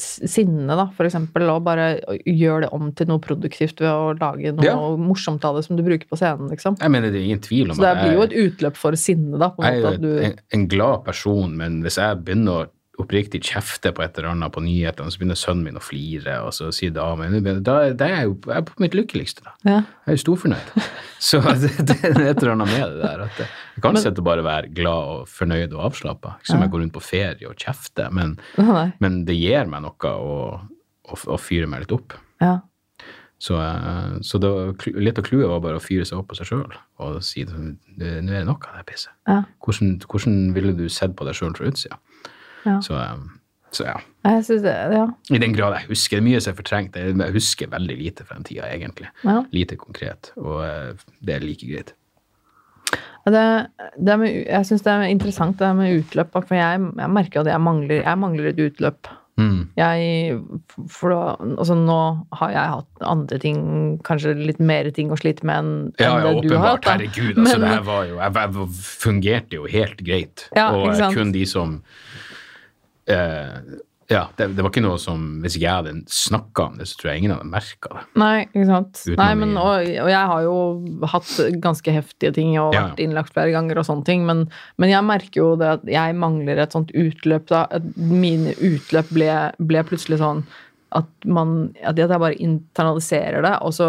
sinnet 0.00 0.30
sinne, 0.32 0.72
da, 0.78 0.86
for 0.96 1.04
eksempel, 1.04 1.44
og 1.52 1.64
bare 1.66 2.00
gjør 2.24 2.62
det 2.64 2.68
om 2.72 2.90
til 2.96 3.06
noe 3.10 3.20
produktivt 3.20 3.80
ved 3.82 3.90
å 3.90 4.14
lage 4.18 4.52
noe 4.56 4.64
Ja. 4.64 4.76
morsomt 4.96 5.44
av 5.44 5.56
det 5.56 5.64
som 5.66 5.76
du 5.76 5.82
bruker 5.82 6.08
på 6.08 6.16
scenen, 6.16 6.48
liksom. 6.48 6.78
Jeg 6.80 6.90
mener, 6.90 7.10
det 7.12 7.20
er 7.20 7.26
ingen 7.28 7.40
tvil 7.44 7.70
om 7.70 7.76
Så 7.76 7.82
det 7.84 7.96
blir 8.00 8.14
jo 8.16 8.22
et 8.22 8.32
utløp 8.32 8.76
for 8.76 8.92
sinne, 8.96 9.38
da, 9.38 9.50
på 9.50 9.62
Jeg 9.62 9.82
er 9.84 9.98
jo 10.00 10.18
en, 10.24 10.38
en 10.56 10.66
glad 10.68 11.04
person, 11.04 11.54
men 11.56 11.82
hvis 11.82 11.96
jeg 12.00 12.24
begynner 12.24 12.64
å 12.64 12.70
oppriktig 13.00 13.42
kjefte 13.48 13.92
på 13.96 14.04
et 14.04 14.18
eller 14.18 14.32
annet 14.32 14.54
på 14.54 14.62
nyhetene, 14.64 15.12
så 15.12 15.20
begynner 15.20 15.38
sønnen 15.38 15.66
min 15.66 15.80
å 15.80 15.82
flire, 15.84 16.38
og 16.46 16.54
så 16.56 16.70
sier 16.74 16.94
damen 16.94 17.36
Da 17.64 17.76
da 17.92 18.06
er 18.06 18.14
jeg 18.14 18.28
jo 18.28 18.36
jeg 18.46 18.56
er 18.56 18.64
på 18.68 18.82
mitt 18.82 18.96
lykkeligste, 18.96 19.44
da. 19.46 19.54
Ja. 19.66 19.78
Jeg 20.06 20.14
er 20.14 20.18
jo 20.18 20.24
storfornøyd. 20.24 20.72
Så 21.30 21.42
det, 21.44 21.74
det 21.84 21.98
er 22.00 22.14
et 22.30 22.38
eller 22.40 22.54
annet 22.54 22.70
med 22.72 22.94
det 22.94 23.02
der. 23.02 23.24
At 23.26 23.42
jeg, 23.42 23.48
kan 23.84 23.98
sitte 24.00 24.22
og 24.22 24.28
bare 24.30 24.44
være 24.46 24.70
glad 24.72 25.10
og 25.12 25.28
fornøyd 25.28 25.74
og 25.76 25.90
avslappa. 25.90 26.38
Ikke 26.40 26.48
som 26.54 26.64
jeg 26.64 26.72
går 26.72 26.82
rundt 26.84 26.94
på 26.96 27.04
ferie 27.04 27.50
og 27.50 27.60
kjefter, 27.60 28.08
men, 28.16 28.38
men 29.04 29.20
det 29.28 29.36
gir 29.36 29.68
meg 29.68 29.84
noe 29.84 30.14
å, 30.16 30.40
å, 31.12 31.20
å 31.20 31.38
fyre 31.40 31.68
meg 31.68 31.84
litt 31.84 31.92
opp. 31.96 32.16
Ja. 32.40 32.56
Så, 33.40 33.56
eh, 33.56 34.20
så 34.20 34.38
det 34.38 34.48
var, 34.52 34.74
litt 35.00 35.18
av 35.18 35.24
clouet 35.24 35.48
var 35.48 35.62
bare 35.64 35.80
å 35.80 35.82
fyre 35.82 36.04
seg 36.04 36.20
opp 36.20 36.28
på 36.28 36.36
seg 36.36 36.50
sjøl 36.50 36.74
og 37.00 37.22
si 37.24 37.46
nå 37.48 37.70
er 38.04 38.20
det 38.26 38.42
nok 38.44 38.66
av 38.68 38.76
det 38.76 38.84
pisset. 38.90 39.14
Ja. 39.28 39.38
Hvordan, 39.64 39.94
hvordan 40.04 40.34
ville 40.56 40.74
du 40.76 40.84
sett 40.92 41.14
på 41.16 41.24
deg 41.24 41.38
sjøl 41.38 41.54
fra 41.56 41.70
utsida? 41.70 41.96
Ja. 42.66 42.78
Så, 42.84 42.94
um, 42.94 43.28
så 43.72 43.84
ja. 43.86 43.96
Jeg 44.24 44.44
synes 44.44 44.62
det, 44.66 44.74
ja. 44.92 45.06
I 45.32 45.38
den 45.40 45.54
grad 45.56 45.72
jeg 45.78 45.88
husker. 45.88 46.18
Det 46.18 46.24
er 46.24 46.28
mye 46.28 46.40
som 46.44 46.52
er 46.52 46.56
fortrengt. 46.58 46.96
Jeg 46.96 47.32
husker 47.32 47.70
veldig 47.72 47.96
lite 47.96 48.26
fra 48.26 48.36
den 48.36 48.44
tida, 48.44 48.66
egentlig. 48.68 49.08
ja. 49.24 49.38
Lite 49.52 49.76
konkret. 49.80 50.32
Og 50.36 50.60
eh, 50.66 50.92
det 51.24 51.34
er 51.38 51.40
like 51.46 51.66
greit. 51.70 51.94
Det, 53.30 53.44
det 54.00 54.18
med, 54.18 54.32
jeg 54.48 54.66
syns 54.66 54.82
det 54.82 54.92
er 54.92 55.02
interessant 55.12 55.58
det 55.60 55.68
med 55.76 56.00
utløp, 56.00 56.32
for 56.34 56.56
jeg, 56.56 56.80
jeg 56.98 57.10
merker 57.14 57.42
at 57.44 57.50
jeg 57.52 57.62
mangler, 57.62 58.00
jeg 58.02 58.18
mangler 58.18 58.48
et 58.50 58.62
utløp. 58.64 59.10
Mm. 59.40 59.60
Jeg, 59.78 60.34
for 60.92 61.12
da, 61.14 61.20
altså 61.54 61.76
nå 61.78 61.98
har 62.40 62.50
jeg 62.52 62.72
hatt 62.74 63.04
andre 63.08 63.38
ting, 63.40 63.60
kanskje 64.04 64.34
litt 64.36 64.58
mer 64.60 64.90
ting 64.96 65.12
å 65.14 65.16
slite 65.20 65.46
med 65.48 65.60
enn 65.62 65.70
Ja, 66.00 66.10
ja, 66.18 66.32
det 66.34 66.48
du 66.48 66.56
har 66.58 66.74
hatt. 66.74 66.84
hatt. 66.84 67.00
åpenbart. 67.00 67.14
Herregud, 67.14 67.38
altså, 67.38 67.58
Men- 67.58 67.60
det 67.64 67.70
her 67.76 67.86
var 67.86 68.02
jo 68.08 68.18
Jeg, 68.18 68.34
jeg 68.34 68.68
fungerte 69.04 69.52
jo 69.60 69.66
helt 69.70 70.02
greit. 70.04 70.48
Ja, 70.56 70.66
og 70.74 71.14
kun 71.14 71.32
de 71.32 71.46
som 71.46 71.78
eh, 73.10 73.78
Ja, 74.10 74.24
det, 74.34 74.48
det 74.56 74.62
var 74.64 74.72
ikke 74.72 74.82
noe 74.82 74.98
som 74.98 75.20
Hvis 75.44 75.54
ikke 75.54 75.68
jeg 75.68 75.76
hadde 75.84 75.92
snakka 76.10 76.64
om 76.64 76.78
det, 76.80 76.88
så 76.90 76.96
tror 76.98 77.10
jeg 77.12 77.20
ingen 77.20 77.34
hadde 77.36 77.46
merka 77.52 77.92
det. 77.94 78.00
Nei, 78.18 78.40
ikke 78.48 78.64
sant. 78.66 79.02
Nei, 79.20 79.28
men, 79.38 79.52
og, 79.60 79.84
og 80.02 80.08
jeg 80.10 80.30
har 80.32 80.40
jo 80.48 80.56
hatt 81.12 81.30
ganske 81.62 81.94
heftige 81.94 82.32
ting 82.34 82.56
og 82.58 82.74
Ja. 82.74 82.88
vært 82.88 82.98
innlagt 83.04 83.30
flere 83.36 83.52
ganger 83.54 83.78
og 83.78 83.86
sånne 83.86 84.04
ting, 84.08 84.24
men, 84.26 84.48
men 84.82 84.90
jeg 84.90 85.06
merker 85.06 85.38
jo 85.44 85.52
det 85.60 85.68
at 85.76 85.84
jeg 85.86 86.16
mangler 86.18 86.58
et 86.64 86.74
sånt 86.74 86.90
utløp 86.90 87.46
da. 87.52 87.68
At 87.70 87.86
mine 87.96 88.56
utløp 88.58 89.12
ble, 89.14 89.30
ble 89.62 89.84
plutselig 89.86 90.18
sånn 90.18 90.42
at, 90.90 91.06
man, 91.24 91.70
at 91.86 91.94
jeg 92.02 92.10
bare 92.10 92.34
internaliserer 92.42 93.44
det, 93.46 93.52
og 93.62 93.76
så 93.76 93.86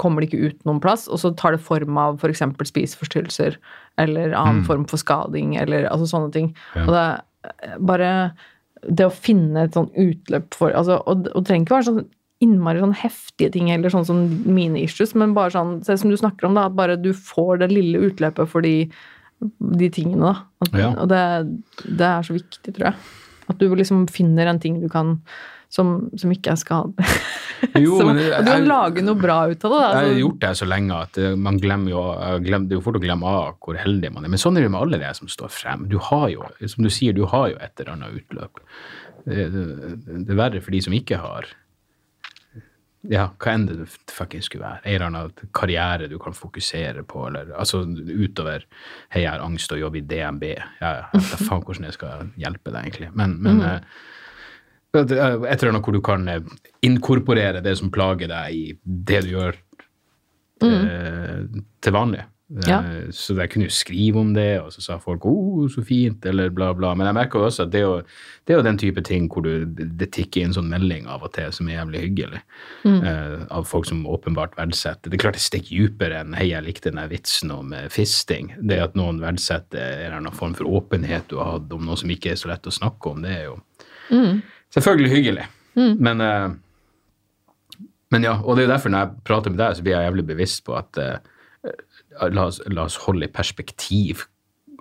kommer 0.00 0.24
det 0.24 0.30
ikke 0.30 0.48
ut 0.48 0.62
noen 0.64 0.80
plass, 0.80 1.04
og 1.12 1.20
så 1.20 1.28
tar 1.36 1.52
det 1.52 1.60
form 1.60 1.98
av 2.00 2.16
f.eks. 2.24 2.40
spiseforstyrrelser 2.72 3.58
eller 4.00 4.32
annen 4.32 4.62
Mm. 4.62 4.64
form 4.64 4.86
for 4.88 4.96
skading, 4.96 5.58
eller 5.60 5.84
altså 5.92 6.08
sånne 6.08 6.32
ting. 6.32 6.54
Ja. 6.74 6.86
Og 6.86 6.94
det 6.96 7.04
bare 7.78 8.10
det 8.82 9.06
å 9.06 9.14
finne 9.14 9.66
et 9.66 9.76
sånn 9.76 9.90
utløp 9.94 10.56
for 10.58 10.74
altså, 10.74 10.98
og, 11.06 11.28
og 11.30 11.42
det 11.42 11.48
trenger 11.48 11.66
ikke 11.66 11.76
være 11.76 11.88
sånn 11.90 12.04
innmari 12.42 12.82
sånn 12.82 12.96
heftige 12.98 13.52
ting 13.54 13.70
eller 13.70 13.92
sånn 13.92 14.06
som 14.08 14.22
mine 14.50 14.80
issues, 14.82 15.14
men 15.18 15.34
bare 15.36 15.54
sånn 15.54 15.76
se 15.86 15.94
som 16.00 16.10
du 16.10 16.18
snakker 16.18 16.48
om, 16.48 16.56
da, 16.58 16.66
at 16.66 16.78
bare 16.78 16.98
du 16.98 17.12
får 17.14 17.60
det 17.62 17.70
lille 17.70 18.00
utløpet 18.08 18.50
for 18.50 18.66
de, 18.66 18.88
de 19.78 19.90
tingene, 19.94 20.32
da. 20.32 20.46
At, 20.64 20.72
Ja. 20.80 20.88
Og 20.96 21.10
det, 21.12 21.22
det 21.86 22.08
er 22.08 22.26
så 22.26 22.34
viktig, 22.34 22.74
tror 22.74 22.88
jeg. 22.90 23.12
At 23.52 23.62
du 23.62 23.68
liksom 23.78 24.08
finner 24.10 24.50
en 24.50 24.58
ting 24.62 24.80
du 24.82 24.88
kan 24.90 25.20
som, 25.72 25.92
som 26.20 26.32
ikke 26.34 26.52
er 26.52 26.58
skadelig. 26.60 27.06
Jo, 27.80 27.94
Som- 28.00 28.10
men 28.10 28.18
det- 28.20 28.26
og 28.36 28.44
du 28.44 28.50
kan 28.50 28.58
jeg- 28.60 28.68
lage 28.68 29.04
noe 29.06 29.16
bra 29.22 29.36
ut 29.48 29.64
av 29.64 29.72
det. 29.72 29.78
Da. 29.78 29.86
Jeg 29.88 29.96
har 29.96 30.02
Altså, 30.04 30.18
gjort 30.20 30.40
det 30.44 30.50
så 30.60 30.68
lenge 30.68 30.98
at 31.06 31.18
eh, 31.22 31.34
man 31.48 31.60
glemmer 31.62 31.90
jo, 31.94 32.02
glemmer, 32.12 32.44
glem- 32.48 32.66
det 32.68 32.76
er 32.76 32.80
jo 32.80 32.84
fort 32.84 32.98
å 33.00 33.04
glemme 33.06 33.24
av 33.32 33.54
hvor 33.64 33.78
heldig 33.80 34.12
man 34.12 34.26
er. 34.28 34.34
Men 34.34 34.42
sånn 34.42 34.58
er 34.60 34.66
det 34.66 34.72
med 34.74 34.82
alle 34.84 35.00
de 35.00 35.14
som 35.16 35.30
står 35.32 35.48
frem. 35.54 35.88
Du 35.88 35.96
har 36.10 36.28
jo, 36.34 36.44
som 36.68 36.84
du 36.84 36.90
sier, 36.92 37.16
du 37.16 37.24
har 37.32 37.48
jo 37.54 37.56
et 37.60 37.80
eller 37.80 37.92
annet 37.96 38.20
utløp. 38.20 38.60
Det, 39.24 39.48
det, 39.54 39.64
det 40.26 40.30
er 40.34 40.40
verre 40.44 40.60
for 40.60 40.74
de 40.74 40.80
som 40.82 40.92
ikke 40.92 41.16
har 41.22 41.46
ja, 43.10 43.24
hva 43.42 43.52
enn 43.56 43.64
det 43.66 43.88
fuckings 44.12 44.46
skulle 44.46 44.62
være. 44.62 44.84
En 44.86 44.92
eller 44.94 45.06
annen 45.08 45.48
karriere 45.56 46.06
du 46.10 46.18
kan 46.22 46.34
fokusere 46.36 47.02
på, 47.10 47.24
eller 47.30 47.48
altså 47.58 47.80
utover 47.82 48.62
Hei, 49.10 49.24
jeg 49.24 49.30
har 49.32 49.42
angst 49.42 49.72
og 49.74 49.80
jobber 49.80 49.98
i 49.98 50.04
DNB. 50.06 50.44
Jeg 50.52 50.60
jeg 50.82 51.22
vet 51.24 51.42
faen 51.48 51.64
hvordan 51.66 51.88
jeg 51.88 51.96
skal 51.96 52.28
hjelpe 52.38 52.70
deg, 52.70 52.84
egentlig. 52.84 53.10
Men, 53.18 53.34
men 53.42 53.62
eh, 53.66 53.80
et 55.00 55.12
eller 55.12 55.72
annet 55.72 55.86
hvor 55.86 55.96
du 55.96 56.02
kan 56.04 56.28
eh, 56.28 56.42
inkorporere 56.84 57.62
det 57.64 57.76
som 57.80 57.92
plager 57.94 58.28
deg, 58.28 58.52
i 58.52 58.76
det 58.84 59.22
du 59.26 59.32
gjør 59.36 59.56
mm. 60.62 61.64
til 61.82 61.96
vanlig. 61.96 62.26
Ja. 62.66 62.82
Eh, 62.84 63.10
Så 63.10 63.34
jeg 63.38 63.50
kunne 63.50 63.66
jo 63.66 63.72
skrive 63.72 64.20
om 64.20 64.32
det, 64.34 64.60
og 64.60 64.72
så 64.72 64.82
sa 64.82 64.98
folk 64.98 65.24
'Å, 65.24 65.68
så 65.72 65.82
fint', 65.84 66.26
eller 66.26 66.50
bla, 66.50 66.72
bla. 66.74 66.94
Men 66.94 67.06
jeg 67.06 67.14
merker 67.14 67.38
jo 67.38 67.46
også 67.46 67.62
at 67.62 67.70
det 67.70 67.80
er 67.80 67.84
jo, 67.84 68.02
det 68.46 68.52
er 68.52 68.58
jo 68.58 68.62
den 68.68 68.78
type 68.78 69.02
ting 69.04 69.28
hvor 69.28 69.42
du, 69.42 69.64
det 69.64 70.12
tikker 70.12 70.42
inn 70.42 70.52
sånn 70.52 70.68
melding 70.68 71.06
av 71.06 71.22
og 71.22 71.32
til 71.32 71.52
som 71.52 71.68
er 71.68 71.80
jævlig 71.80 72.00
hyggelig. 72.00 72.42
Eh, 72.84 73.46
av 73.50 73.64
folk 73.64 73.86
som 73.86 74.06
åpenbart 74.06 74.56
verdsetter 74.56 75.10
Det 75.10 75.14
er 75.14 75.22
klart 75.22 75.34
det 75.34 75.40
stikker 75.40 75.88
dypere 75.88 76.20
enn 76.20 76.34
'hei, 76.34 76.50
jeg 76.50 76.64
likte 76.64 76.90
den 76.90 77.00
der 77.00 77.08
vitsen 77.08 77.50
om 77.50 77.72
eh, 77.72 77.88
fisting'. 77.88 78.52
Det 78.60 78.80
at 78.80 78.94
noen 78.94 79.20
verdsetter 79.20 79.78
en 79.80 80.06
eller 80.06 80.16
annen 80.16 80.32
form 80.32 80.54
for 80.54 80.64
åpenhet 80.64 81.28
du 81.28 81.36
har 81.36 81.58
hatt 81.58 81.72
om 81.72 81.84
noe 81.84 81.96
som 81.96 82.10
ikke 82.10 82.32
er 82.32 82.36
så 82.36 82.48
lett 82.48 82.66
å 82.66 82.70
snakke 82.70 83.10
om, 83.10 83.22
det 83.22 83.30
er 83.30 83.44
jo 83.44 83.62
selvfølgelig 84.74 85.12
hyggelig. 85.16 85.46
Men, 85.76 86.20
uh, 86.20 86.52
men 88.12 88.26
ja, 88.26 88.34
og 88.44 88.56
det 88.58 88.66
er 88.66 88.74
derfor 88.74 88.92
når 88.92 89.06
jeg 89.06 89.22
prater 89.24 89.50
med 89.54 89.58
deg, 89.62 89.76
så 89.78 89.82
blir 89.86 89.94
jeg 89.96 90.04
jævlig 90.10 90.26
bevisst 90.28 90.64
på 90.66 90.74
at 90.76 90.98
eh, 91.00 91.16
la, 92.28 92.44
oss, 92.50 92.58
la 92.68 92.84
oss 92.84 92.98
holde 93.06 93.24
i 93.24 93.32
perspektiv 93.32 94.26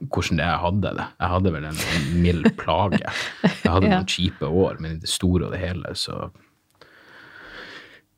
hvordan 0.02 0.40
det 0.42 0.46
jeg 0.50 0.62
hadde 0.64 0.92
det. 0.98 1.06
Jeg 1.22 1.30
hadde 1.30 1.52
vel 1.54 1.66
en, 1.70 1.78
en 1.96 2.08
mild 2.24 2.48
plage. 2.58 3.00
Jeg 3.46 3.72
hadde 3.72 3.86
Ja. 3.92 4.00
noen 4.02 4.10
kjipe 4.10 4.48
år, 4.50 4.80
men 4.82 4.96
i 4.98 5.02
det 5.04 5.12
store 5.14 5.46
og 5.48 5.54
det 5.56 5.62
hele 5.62 5.94
så 5.96 6.28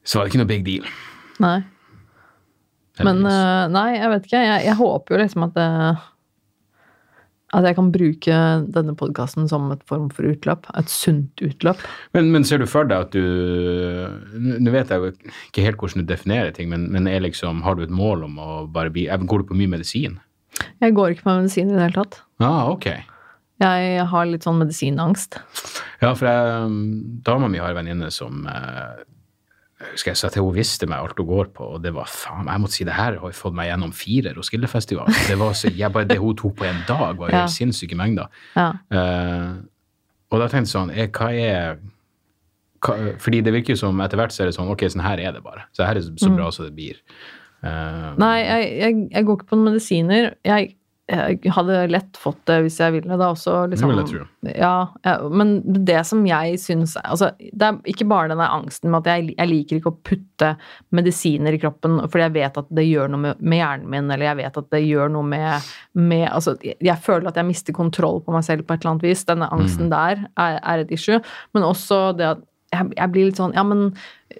så 0.04 0.18
var 0.20 0.26
det 0.26 0.34
ikke 0.34 0.42
noe 0.42 0.50
big 0.50 0.64
deal. 0.68 0.88
nei. 1.40 1.60
Men 3.04 3.22
eh, 3.26 3.68
nei, 3.74 3.88
jeg 3.96 4.10
vet 4.12 4.26
ikke. 4.28 4.42
Jeg, 4.46 4.66
jeg 4.68 4.76
håper 4.78 5.16
jo 5.16 5.20
liksom 5.24 5.46
at 5.48 5.54
det, 5.56 5.68
at 7.54 7.68
jeg 7.68 7.78
kan 7.78 7.92
bruke 7.94 8.40
denne 8.76 8.96
podkasten 8.98 9.48
som 9.50 9.70
et 9.74 9.84
form 9.90 10.10
for 10.14 10.28
utløp. 10.30 10.68
Et 10.80 10.90
sunt 10.90 11.44
utløp. 11.46 11.82
Men, 12.18 12.32
men 12.34 12.48
ser 12.48 12.64
du 12.64 12.68
for 12.70 12.90
deg 12.90 13.08
at 13.08 13.16
du 13.16 13.24
Nå 14.34 14.74
vet 14.74 14.92
jeg 14.92 15.00
jo 15.00 15.12
ikke 15.14 15.66
helt 15.68 15.80
hvordan 15.80 16.04
du 16.04 16.10
definerer 16.10 16.54
ting, 16.56 16.70
men, 16.72 16.90
men 16.94 17.08
er 17.10 17.24
liksom, 17.24 17.62
har 17.66 17.78
du 17.78 17.86
et 17.86 17.94
mål 17.94 18.26
om 18.28 18.40
å 18.42 18.52
bare 18.74 18.94
bli 18.94 19.08
Går 19.24 19.44
du 19.44 19.50
på 19.52 19.58
mye 19.58 19.72
medisin? 19.72 20.18
Jeg 20.82 20.94
går 20.98 21.14
ikke 21.14 21.28
på 21.28 21.36
medisin 21.38 21.72
i 21.72 21.78
det 21.78 21.86
hele 21.86 22.04
tatt. 22.04 22.20
Ah, 22.44 22.70
ok. 22.70 22.90
Jeg 23.64 24.06
har 24.10 24.28
litt 24.28 24.46
sånn 24.46 24.60
medisinangst. 24.60 25.38
Ja, 26.02 26.12
for 26.12 26.28
jeg, 26.28 26.68
dama 27.26 27.48
mi 27.52 27.62
har 27.62 27.72
en 27.72 27.80
venninne 27.80 28.10
som 28.14 28.44
eh, 28.50 29.04
husker 29.92 30.12
jeg 30.14 30.20
sa 30.20 30.30
til 30.34 30.46
hun 30.46 30.56
visste 30.56 30.88
meg 30.90 31.04
alt 31.04 31.20
hun 31.20 31.28
går 31.30 31.52
på, 31.56 31.68
og 31.76 31.84
det 31.84 31.92
var 31.96 32.10
faen, 32.10 32.48
jeg 32.50 32.64
måtte 32.64 32.78
si 32.78 32.88
det 32.88 32.96
her 32.98 33.18
har 33.22 33.36
fått 33.38 33.56
meg 33.58 33.70
gjennom 33.70 33.92
fire 33.96 34.34
Roskilde-festivaler. 34.38 35.20
Det 35.28 35.38
var 35.40 35.54
så, 35.60 35.72
jeg 35.74 35.92
bare, 35.96 36.08
det 36.10 36.20
hun 36.22 36.36
tok 36.40 36.56
på 36.62 36.68
en 36.70 36.82
dag, 36.88 37.18
var 37.20 37.34
jo 37.34 37.38
Ja. 37.44 37.48
sinnssyke 37.52 37.98
mengder. 38.00 38.30
Ja. 38.56 38.70
Uh, 38.94 39.64
og 40.34 40.42
da 40.42 40.48
tenkte 40.50 40.66
jeg 40.66 40.74
sånn, 40.74 40.94
eh, 40.96 41.10
hva 41.14 41.30
er 41.34 41.82
hva, 42.84 42.96
Fordi 43.22 43.40
det 43.46 43.54
virker 43.54 43.76
jo 43.78 43.80
som 43.80 44.02
etter 44.04 44.20
hvert 44.20 44.34
så 44.36 44.44
er 44.44 44.50
det 44.50 44.56
sånn, 44.58 44.72
ok, 44.74 44.82
sånn 44.92 45.06
her 45.06 45.22
er 45.24 45.32
det 45.36 45.44
bare. 45.46 45.68
Så 45.72 45.86
her 45.86 45.96
er 45.96 46.02
det 46.02 46.20
så 46.20 46.32
bra 46.34 46.50
som 46.52 46.66
det 46.68 46.74
blir. 46.76 46.98
Uh, 47.64 48.12
Nei, 48.20 48.38
jeg, 48.44 48.72
jeg, 48.82 48.96
jeg 49.14 49.28
går 49.28 49.38
ikke 49.40 49.48
på 49.54 49.60
noen 49.60 49.70
medisiner. 49.72 50.34
Jeg, 50.44 50.74
jeg 51.12 51.52
hadde 51.52 51.82
lett 51.92 52.16
fått 52.16 52.40
det 52.48 52.62
hvis 52.64 52.78
jeg 52.80 52.94
ville 52.96 53.18
da 53.20 53.28
også. 53.34 53.66
Liksom, 53.72 53.90
Det 53.90 53.96
vil 53.96 54.02
jeg 54.02 54.10
tro. 54.12 54.28
Ja, 54.56 54.76
ja, 55.04 55.16
men 55.28 55.58
det 55.84 56.00
som 56.08 56.22
jeg 56.28 56.56
syns 56.64 56.96
altså, 57.02 57.34
Det 57.40 57.68
er 57.68 57.80
ikke 57.92 58.08
bare 58.08 58.30
denne 58.32 58.48
angsten 58.48 58.92
med 58.92 59.04
at 59.04 59.10
jeg, 59.12 59.34
jeg 59.36 59.52
liker 59.52 59.80
ikke 59.80 59.92
å 59.92 60.00
putte 60.00 60.54
medisiner 60.96 61.56
i 61.56 61.60
kroppen 61.60 62.00
fordi 62.06 62.24
jeg 62.24 62.36
vet 62.38 62.62
at 62.62 62.72
det 62.72 62.88
gjør 62.88 63.12
noe 63.12 63.24
med, 63.26 63.44
med 63.44 63.60
hjernen 63.60 63.92
min, 63.92 64.08
eller 64.16 64.30
jeg 64.30 64.40
vet 64.40 64.62
at 64.64 64.72
det 64.72 64.84
gjør 64.86 65.12
noe 65.12 65.28
med, 65.28 65.74
med 66.00 66.26
altså, 66.30 66.56
jeg, 66.64 66.80
jeg 66.84 67.04
føler 67.04 67.32
at 67.32 67.42
jeg 67.42 67.50
mister 67.52 67.76
kontroll 67.76 68.24
på 68.24 68.36
meg 68.36 68.48
selv 68.48 68.68
på 68.68 68.76
et 68.76 68.84
eller 68.84 68.96
annet 68.96 69.08
vis. 69.10 69.28
Denne 69.28 69.52
angsten 69.52 69.92
der 69.92 70.24
er, 70.40 70.60
er 70.64 70.86
et 70.86 70.96
issue. 70.96 71.20
Men 71.52 71.68
også 71.68 72.06
det 72.16 72.32
at 72.32 72.48
jeg, 72.74 73.10
blir 73.14 73.30
litt 73.30 73.40
sånn 73.40 73.56
Ja, 73.58 73.64
men 73.68 73.92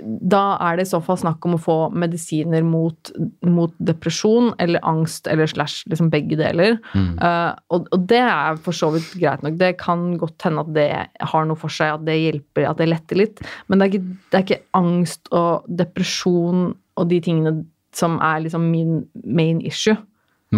da 0.02 0.56
er 0.64 0.78
det 0.78 0.88
i 0.88 0.90
så 0.90 1.00
fall 1.06 1.20
snakk 1.22 1.46
om 1.46 1.56
å 1.56 1.62
få 1.62 1.76
medisiner 1.94 2.64
mot, 2.66 3.12
mot 3.46 3.74
depresjon 3.78 4.52
eller 4.64 4.82
angst 4.90 5.28
eller 5.30 5.50
slash 5.50 5.84
liksom 5.92 6.10
begge 6.14 6.40
deler. 6.40 6.80
Eh, 7.22 7.52
og, 7.74 7.86
og 7.94 8.08
det 8.10 8.24
er 8.24 8.58
for 8.66 8.74
så 8.74 8.90
vidt 8.96 9.12
greit 9.22 9.44
nok. 9.46 9.60
Det 9.62 9.76
kan 9.82 10.16
godt 10.22 10.48
hende 10.48 10.64
at 10.66 10.72
det 10.74 10.88
har 11.34 11.46
noe 11.46 11.60
for 11.60 11.74
seg, 11.74 11.94
at 11.94 12.08
det 12.08 12.18
hjelper, 12.18 12.66
at 12.72 12.82
det 12.82 12.90
letter 12.90 13.22
litt. 13.22 13.44
Men 13.68 13.80
det 13.80 13.86
er 13.86 13.94
ikke, 13.94 14.18
det 14.32 14.40
er 14.40 14.48
ikke 14.48 14.64
angst 14.82 15.30
og 15.36 15.70
depresjon 15.84 16.72
og 16.74 17.10
de 17.14 17.22
tingene 17.24 17.54
som 17.94 18.18
er 18.26 18.42
liksom 18.48 18.66
min 18.74 19.04
main 19.24 19.62
issue. 19.62 19.98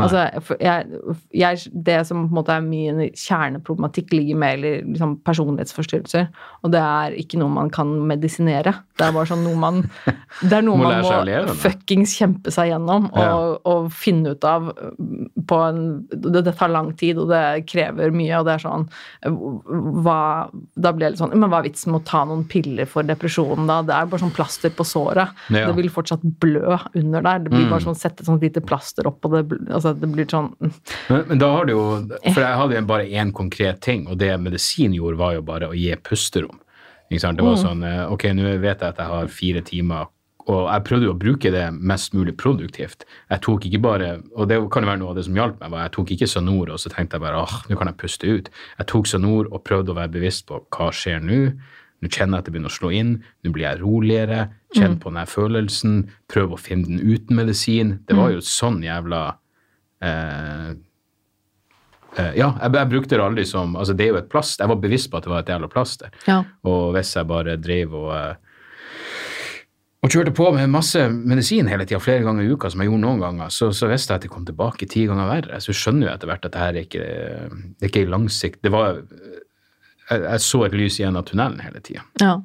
Altså, 0.01 0.57
jeg, 0.59 0.85
jeg, 1.31 1.57
det 1.85 2.07
som 2.07 2.25
på 2.27 2.33
en 2.33 2.37
måte 2.43 2.49
er 2.55 2.61
min 2.65 2.99
kjerneproblematikk, 3.15 4.11
ligger 4.11 4.35
mer 4.35 4.57
i 4.57 4.73
liksom, 4.83 5.17
personlighetsforstyrrelser. 5.23 6.27
Og 6.63 6.71
det 6.73 6.81
er 6.81 7.15
ikke 7.21 7.37
noe 7.39 7.49
man 7.53 7.69
kan 7.69 7.87
medisinere. 8.07 8.73
Det 8.97 9.05
er 9.07 9.11
bare 9.15 9.27
sånn 9.29 9.43
noe 9.43 9.55
man 9.59 9.81
Det 10.41 10.53
er 10.55 10.61
noe 10.63 10.77
Må 10.79 10.83
man 10.89 11.01
må 11.03 11.23
leve 11.27 11.53
fuckings 11.59 12.13
kjempe 12.17 12.51
seg 12.51 12.69
gjennom 12.71 13.09
og, 13.11 13.19
Ja. 13.19 13.57
og 13.65 13.89
finne 13.91 14.31
ut 14.35 14.43
av 14.47 14.69
på 15.45 15.57
en 15.69 16.07
det, 16.09 16.43
det 16.45 16.55
tar 16.57 16.69
lang 16.71 16.93
tid, 16.97 17.17
og 17.17 17.27
det 17.29 17.65
krever 17.67 18.11
mye, 18.15 18.39
og 18.39 18.45
det 18.47 18.53
er 18.55 18.63
sånn 18.63 18.87
hva, 20.05 20.49
Da 20.75 20.91
blir 20.95 21.07
jeg 21.07 21.15
litt 21.15 21.21
sånn 21.21 21.35
Men 21.37 21.49
hva 21.51 21.59
er 21.61 21.67
vitsen 21.69 21.91
med 21.93 22.01
å 22.03 22.07
ta 22.09 22.23
noen 22.27 22.45
piller 22.49 22.87
for 22.89 23.03
depresjonen, 23.07 23.67
da? 23.69 23.81
Det 23.85 23.95
er 23.95 24.09
bare 24.11 24.23
sånn 24.23 24.33
plaster 24.35 24.73
på 24.75 24.85
såret. 24.87 25.31
Ja. 25.53 25.67
Det 25.69 25.75
vil 25.77 25.89
fortsatt 25.93 26.23
blø 26.41 26.77
under 26.95 27.21
der. 27.25 27.39
Det 27.45 27.51
blir 27.51 27.65
Mm. 27.65 27.69
bare 27.71 27.81
sånn 27.85 27.95
sette 27.97 28.21
et 28.21 28.27
sånt 28.27 28.41
lite 28.41 28.61
plaster 28.61 29.07
opp, 29.07 29.23
og 29.25 29.31
det, 29.31 29.43
bl- 29.49 29.71
altså, 29.85 30.01
det 30.01 30.09
blir 30.11 30.27
sånn 30.29 30.51
Men, 30.59 31.23
men 31.29 31.41
da 31.41 31.51
har 31.53 31.67
du 31.67 31.75
jo 31.75 31.85
For 32.31 32.41
jeg 32.41 32.59
hadde 32.61 32.83
bare 32.89 33.07
én 33.07 33.33
konkret 33.35 33.81
ting, 33.85 34.07
og 34.09 34.19
det 34.21 34.33
medisin 34.41 34.95
gjorde, 34.97 35.19
var 35.21 35.37
jo 35.37 35.45
bare 35.45 35.69
å 35.71 35.77
gi 35.77 35.93
pusterom. 36.03 36.59
Ikke 37.09 37.21
sant? 37.21 37.39
Det 37.39 37.45
var 37.45 37.61
sånn 37.61 37.85
eh, 37.85 38.03
Ok, 38.11 38.27
nå 38.33 38.57
vet 38.63 38.81
jeg 38.81 38.89
at 38.89 39.01
jeg 39.01 39.11
har 39.11 39.31
fire 39.31 39.61
timer, 39.65 40.09
og 40.45 40.67
jeg 40.69 40.85
prøvde 40.85 41.07
jo 41.07 41.13
å 41.13 41.17
bruke 41.17 41.51
det 41.53 41.63
mest 41.73 42.13
mulig 42.17 42.35
produktivt. 42.37 43.05
Jeg 43.31 43.41
tok 43.45 43.65
ikke 43.65 43.81
bare 43.81 44.09
Og 44.35 44.49
det 44.49 44.59
kan 44.73 44.85
jo 44.85 44.91
være 44.91 45.01
noe 45.01 45.13
av 45.13 45.19
det 45.19 45.25
som 45.27 45.37
hjalp 45.37 45.61
meg, 45.61 45.71
var 45.73 45.87
jeg 45.87 45.95
tok 45.97 46.13
ikke 46.15 46.29
Sanor 46.29 46.73
og 46.75 46.81
så 46.81 46.91
tenkte 46.93 47.17
jeg 47.17 47.25
bare 47.25 47.45
åh, 47.45 47.55
nå 47.69 47.79
kan 47.79 47.89
jeg 47.89 47.99
puste 48.01 48.29
ut. 48.29 48.51
Jeg 48.79 48.91
tok 48.91 49.09
Sanor 49.09 49.49
og 49.51 49.63
prøvde 49.65 49.93
å 49.93 49.97
være 49.97 50.13
bevisst 50.17 50.45
på 50.49 50.61
hva 50.75 50.91
skjer 50.93 51.23
nå. 51.25 51.39
Nå 52.03 52.11
kjenner 52.11 52.37
jeg 52.37 52.43
at 52.43 52.47
det 52.47 52.53
begynner 52.53 52.73
å 52.73 52.75
slå 52.75 52.91
inn. 52.93 53.15
Nå 53.41 53.53
blir 53.55 53.65
jeg 53.65 53.81
roligere. 53.81 54.41
Kjenn 54.75 54.99
på 55.01 55.13
den 55.15 55.29
følelsen. 55.31 55.95
Prøv 56.29 56.53
å 56.53 56.59
finne 56.61 56.89
den 56.89 57.01
uten 57.01 57.39
medisin. 57.39 57.95
Det 58.05 58.17
var 58.17 58.33
jo 58.35 58.43
sånn 58.45 58.83
jævla 58.85 59.21
eh, 60.01 60.75
Eh, 62.15 62.31
ja, 62.39 62.49
jeg, 62.61 62.71
jeg 62.77 62.91
brukte 62.91 63.17
det 63.17 63.23
aldri 63.23 63.45
som 63.47 63.75
Altså, 63.75 63.95
det 63.97 64.07
er 64.07 64.13
jo 64.13 64.21
et 64.21 64.31
plast. 64.31 64.61
Jeg 64.61 64.71
var 64.71 64.81
bevisst 64.81 65.11
på 65.11 65.19
at 65.19 65.27
det 65.27 65.33
var 65.33 65.43
et 65.43 65.51
jævla 65.51 65.69
plaster. 65.71 66.11
Ja. 66.29 66.41
Og 66.67 66.93
hvis 66.95 67.15
jeg 67.17 67.27
bare 67.31 67.57
drev 67.61 67.95
og 67.99 68.11
eh, 68.15 68.35
og 70.05 70.11
kjørte 70.13 70.35
på 70.37 70.51
med 70.53 70.69
masse 70.69 70.99
medisin 71.09 71.65
hele 71.65 71.81
tida, 71.89 71.97
flere 71.97 72.21
ganger 72.21 72.45
i 72.45 72.51
uka, 72.53 72.69
som 72.69 72.83
jeg 72.83 72.91
gjorde 72.91 73.01
noen 73.01 73.23
ganger, 73.23 73.49
så, 73.49 73.71
så 73.73 73.87
visste 73.89 74.13
jeg 74.13 74.21
at 74.21 74.25
det 74.27 74.29
kom 74.29 74.43
tilbake 74.45 74.85
ti 74.85 75.07
ganger 75.09 75.31
verre. 75.31 75.57
Så 75.63 75.73
skjønner 75.73 76.05
jeg 76.05 76.19
etter 76.19 76.29
hvert 76.29 76.45
at 76.45 76.53
det 76.53 76.61
her 76.61 76.75
er 76.75 76.85
ikke, 76.85 77.07
det 77.55 77.87
er 77.87 77.89
ikke 77.89 78.11
langsikt. 78.13 78.59
Det 78.61 78.69
var 78.75 78.99
jeg, 78.99 80.19
jeg 80.27 80.43
så 80.45 80.61
et 80.67 80.75
lys 80.77 80.99
igjen 80.99 81.17
av 81.17 81.25
tunnelen 81.25 81.63
hele 81.65 81.81
tida. 81.81 82.05
ja. 82.21 82.35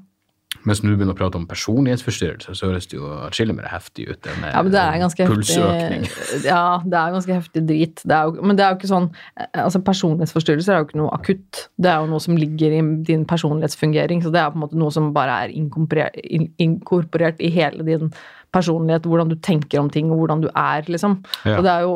Mens 0.68 0.82
nå 0.84 0.92
begynner 0.92 1.14
å 1.14 1.18
prate 1.18 1.38
om 1.40 1.46
personlighetsforstyrrelser, 1.48 2.56
så 2.56 2.68
høres 2.68 2.88
det 2.90 2.98
jo 2.98 3.08
atskillig 3.24 3.54
mer 3.56 3.68
heftig 3.72 4.10
ut 4.10 4.28
enn 4.28 4.42
Ja, 4.50 4.60
men 4.60 4.72
det 4.74 4.80
er 4.82 4.98
ganske 5.00 5.28
pulsøkning. 5.30 6.04
heftig. 6.04 6.40
Ja, 6.50 6.64
det 6.84 6.98
er 7.00 7.14
ganske 7.14 7.36
heftig 7.38 7.62
drit. 7.68 8.02
Det 8.04 8.18
jo, 8.26 8.34
men 8.44 8.58
det 8.58 8.66
er 8.66 8.74
jo 8.74 8.80
ikke 8.80 8.90
sånn 8.90 9.08
altså 9.54 9.80
Personlighetsforstyrrelser 9.86 10.74
er 10.74 10.82
jo 10.82 10.88
ikke 10.90 11.00
noe 11.00 11.14
akutt. 11.16 11.62
Det 11.80 11.92
er 11.92 12.02
jo 12.02 12.10
noe 12.12 12.24
som 12.24 12.36
ligger 12.36 12.76
i 12.76 12.82
din 13.08 13.24
personlighetsfungering. 13.28 14.20
Så 14.24 14.34
det 14.34 14.42
er 14.42 14.52
på 14.52 14.60
en 14.60 14.66
måte 14.66 14.80
noe 14.80 14.92
som 14.94 15.12
bare 15.16 15.38
er 15.46 15.56
inkorporert, 15.56 16.20
inkorporert 16.60 17.40
i 17.40 17.52
hele 17.54 17.86
din 17.86 18.12
personlighet. 18.52 19.02
Hvordan 19.06 19.28
du 19.28 19.36
tenker 19.36 19.78
om 19.80 19.90
ting, 19.90 20.10
og 20.10 20.18
hvordan 20.18 20.40
du 20.42 20.48
er, 20.54 20.82
liksom. 20.86 21.18
Ja. 21.44 21.56
Og 21.58 21.64
det 21.64 21.70
er 21.70 21.80
jo 21.86 21.94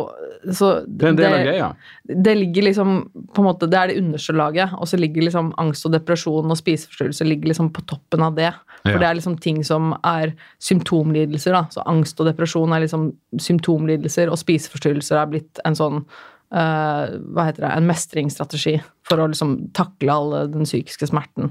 så 0.53 0.85
Det 0.87 1.07
er 1.07 1.09
en 1.09 1.17
del 1.17 1.33
av 1.33 1.45
greia. 1.47 1.69
det 2.07 2.37
ligger 2.37 2.63
liksom 2.67 3.09
på 3.33 3.39
en 3.41 3.45
måte, 3.49 3.69
Det 3.71 3.75
er 3.79 3.87
det 3.89 3.99
underste 4.03 4.33
laget, 4.37 4.71
og 4.77 4.87
så 4.87 4.99
ligger 5.01 5.23
liksom 5.23 5.53
angst 5.59 5.87
og 5.87 5.93
depresjon 5.93 6.51
og 6.51 6.57
spiseforstyrrelse 6.61 7.25
ligger 7.25 7.49
liksom 7.49 7.71
på 7.73 7.85
toppen 7.87 8.21
av 8.23 8.35
det. 8.35 8.53
For 8.83 8.91
Ja. 8.93 8.99
det 8.99 9.07
er 9.09 9.15
liksom 9.15 9.39
ting 9.41 9.63
som 9.65 9.95
er 10.05 10.35
symptomlidelser. 10.61 11.53
da, 11.53 11.63
så 11.71 11.83
Angst 11.87 12.21
og 12.21 12.27
depresjon 12.27 12.73
er 12.73 12.81
liksom 12.87 13.13
symptomlidelser, 13.39 14.29
og 14.31 14.37
spiseforstyrrelser 14.39 15.17
er 15.23 15.27
blitt 15.31 15.59
en 15.65 15.75
sånn 15.75 16.05
eh, 16.53 17.15
hva 17.35 17.47
heter 17.49 17.65
det, 17.65 17.71
en 17.77 17.87
mestringsstrategi 17.89 18.75
for 19.05 19.21
å 19.21 19.27
liksom 19.29 19.57
takle 19.77 20.13
all 20.13 20.31
den 20.53 20.65
psykiske 20.65 21.07
smerten. 21.11 21.51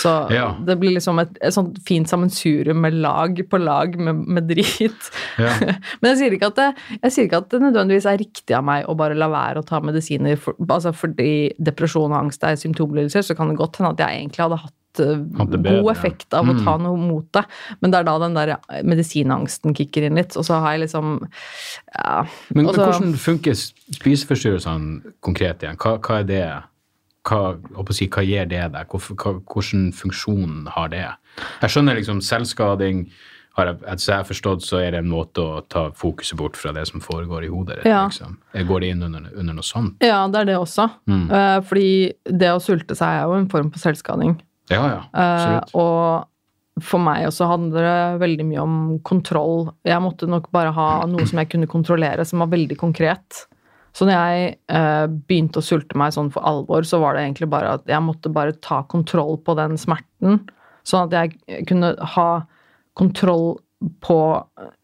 Så 0.00 0.10
Ja. 0.32 0.54
det 0.66 0.78
blir 0.80 0.92
liksom 0.96 1.18
et, 1.22 1.36
et 1.40 1.54
sånt 1.54 1.78
fint 1.86 2.08
sammensurium 2.08 2.80
med 2.80 2.94
lag 3.00 3.40
på 3.48 3.58
lag 3.60 3.96
med, 3.98 4.14
med 4.28 4.48
drit. 4.48 5.10
Ja. 5.40 5.54
Men 6.00 6.10
jeg 6.12 6.18
sier, 6.20 6.36
ikke 6.36 6.50
at 6.52 6.56
det, 6.60 6.68
jeg 7.02 7.12
sier 7.14 7.28
ikke 7.28 7.40
at 7.44 7.48
det 7.54 7.62
nødvendigvis 7.62 8.06
er 8.10 8.20
riktig 8.20 8.56
av 8.56 8.64
meg 8.68 8.84
å 8.88 8.96
bare 8.98 9.16
la 9.16 9.28
være 9.32 9.62
å 9.62 9.66
ta 9.66 9.80
medisiner 9.80 10.36
for, 10.40 10.54
altså 10.68 10.92
fordi 10.96 11.52
depresjon 11.58 12.12
og 12.12 12.18
angst 12.24 12.44
er 12.44 12.56
symptomlidelser, 12.60 13.22
så 13.24 13.36
kan 13.38 13.48
det 13.52 13.58
godt 13.60 13.80
hende 13.80 13.94
at 13.96 14.04
jeg 14.04 14.20
egentlig 14.24 14.44
hadde 14.44 14.60
hatt 14.66 14.76
eh, 14.98 15.20
god 15.62 15.90
effekt 15.92 16.34
av 16.34 16.48
å 16.48 16.54
Mm. 16.56 16.64
ta 16.64 16.76
noe 16.82 16.96
mot 16.98 17.26
det. 17.32 17.44
Men 17.80 17.90
det 17.92 17.98
er 18.00 18.04
da 18.08 18.18
den 18.18 18.34
der 18.34 18.56
medisinangsten 18.82 19.74
kicker 19.76 20.02
inn 20.08 20.16
litt, 20.18 20.34
og 20.36 20.44
så 20.44 20.58
har 20.60 20.72
jeg 20.74 20.88
liksom 20.88 21.28
ja, 21.94 22.26
Men, 22.54 22.64
men 22.66 22.74
hvordan 22.74 23.14
funker 23.14 23.54
spiseforstyrrelsene 23.54 25.14
konkret 25.22 25.62
igjen? 25.62 25.76
Hva, 25.80 25.98
hva 26.02 26.20
er 26.20 26.24
det? 26.28 26.44
Hva, 27.28 27.40
si, 27.92 28.08
hva 28.08 28.22
gir 28.24 28.46
det 28.48 28.62
deg? 28.72 28.88
Hvilken 28.88 29.90
funksjon 29.92 30.66
har 30.74 30.88
det? 30.88 31.04
Jeg 31.62 31.70
skjønner 31.74 31.98
liksom 32.00 32.22
selvskading. 32.24 33.04
Har 33.58 33.66
jeg, 33.66 33.80
etter 33.82 34.04
jeg 34.06 34.16
har 34.16 34.24
forstått, 34.28 34.62
så 34.64 34.78
er 34.78 34.92
det 34.94 35.00
en 35.02 35.10
måte 35.10 35.42
å 35.42 35.60
ta 35.68 35.88
fokuset 35.98 36.38
bort 36.38 36.56
fra 36.56 36.70
det 36.72 36.86
som 36.88 37.02
foregår 37.02 37.44
i 37.44 37.50
hodet. 37.50 37.80
Ja. 37.84 38.04
Liksom. 38.06 38.38
Går 38.54 38.80
det 38.80 38.90
inn 38.94 39.02
under, 39.02 39.26
under 39.36 39.56
noe 39.58 39.66
sånt? 39.66 39.96
ja, 40.06 40.22
det 40.30 40.38
er 40.44 40.44
det 40.52 40.56
også. 40.56 40.86
Mm. 41.10 41.24
Eh, 41.34 41.56
fordi 41.66 41.90
det 42.30 42.52
å 42.54 42.62
sulte 42.62 42.94
seg 42.96 43.18
er 43.18 43.26
jo 43.26 43.34
en 43.40 43.48
form 43.50 43.72
for 43.74 43.82
selvskading. 43.82 44.38
Ja, 44.70 44.82
ja. 44.86 45.00
absolutt. 45.10 45.70
Absolutt. 45.70 45.78
og 45.80 46.28
for 46.80 47.02
meg 47.02 47.26
også 47.28 47.48
handler 47.50 47.84
det 47.84 48.20
veldig 48.22 48.44
mye 48.48 48.62
om 48.62 48.76
kontroll. 49.04 49.66
Jeg 49.84 50.00
måtte 50.00 50.28
nok 50.30 50.48
bare 50.54 50.72
ha 50.76 50.88
noe 51.10 51.26
som 51.28 51.40
jeg 51.42 51.50
kunne 51.52 51.68
kontrollere, 51.68 52.24
som 52.24 52.40
var 52.40 52.52
veldig 52.54 52.78
konkret. 52.80 53.42
Så 53.96 54.06
når 54.06 54.14
jeg 54.14 54.52
uh, 54.70 55.06
begynte 55.10 55.60
å 55.60 55.66
sulte 55.66 55.98
meg 55.98 56.14
sånn 56.14 56.30
for 56.32 56.46
alvor, 56.46 56.86
så 56.86 57.00
var 57.02 57.16
det 57.16 57.26
egentlig 57.26 57.50
bare 57.52 57.74
at 57.76 57.90
jeg 57.90 58.06
måtte 58.06 58.32
bare 58.32 58.56
ta 58.62 58.80
kontroll 58.88 59.36
på 59.44 59.56
den 59.58 59.76
smerten. 59.80 60.40
Sånn 60.86 61.10
at 61.10 61.16
jeg 61.18 61.66
kunne 61.68 61.92
ha 62.14 62.30
kontroll 62.98 63.58
på 64.04 64.20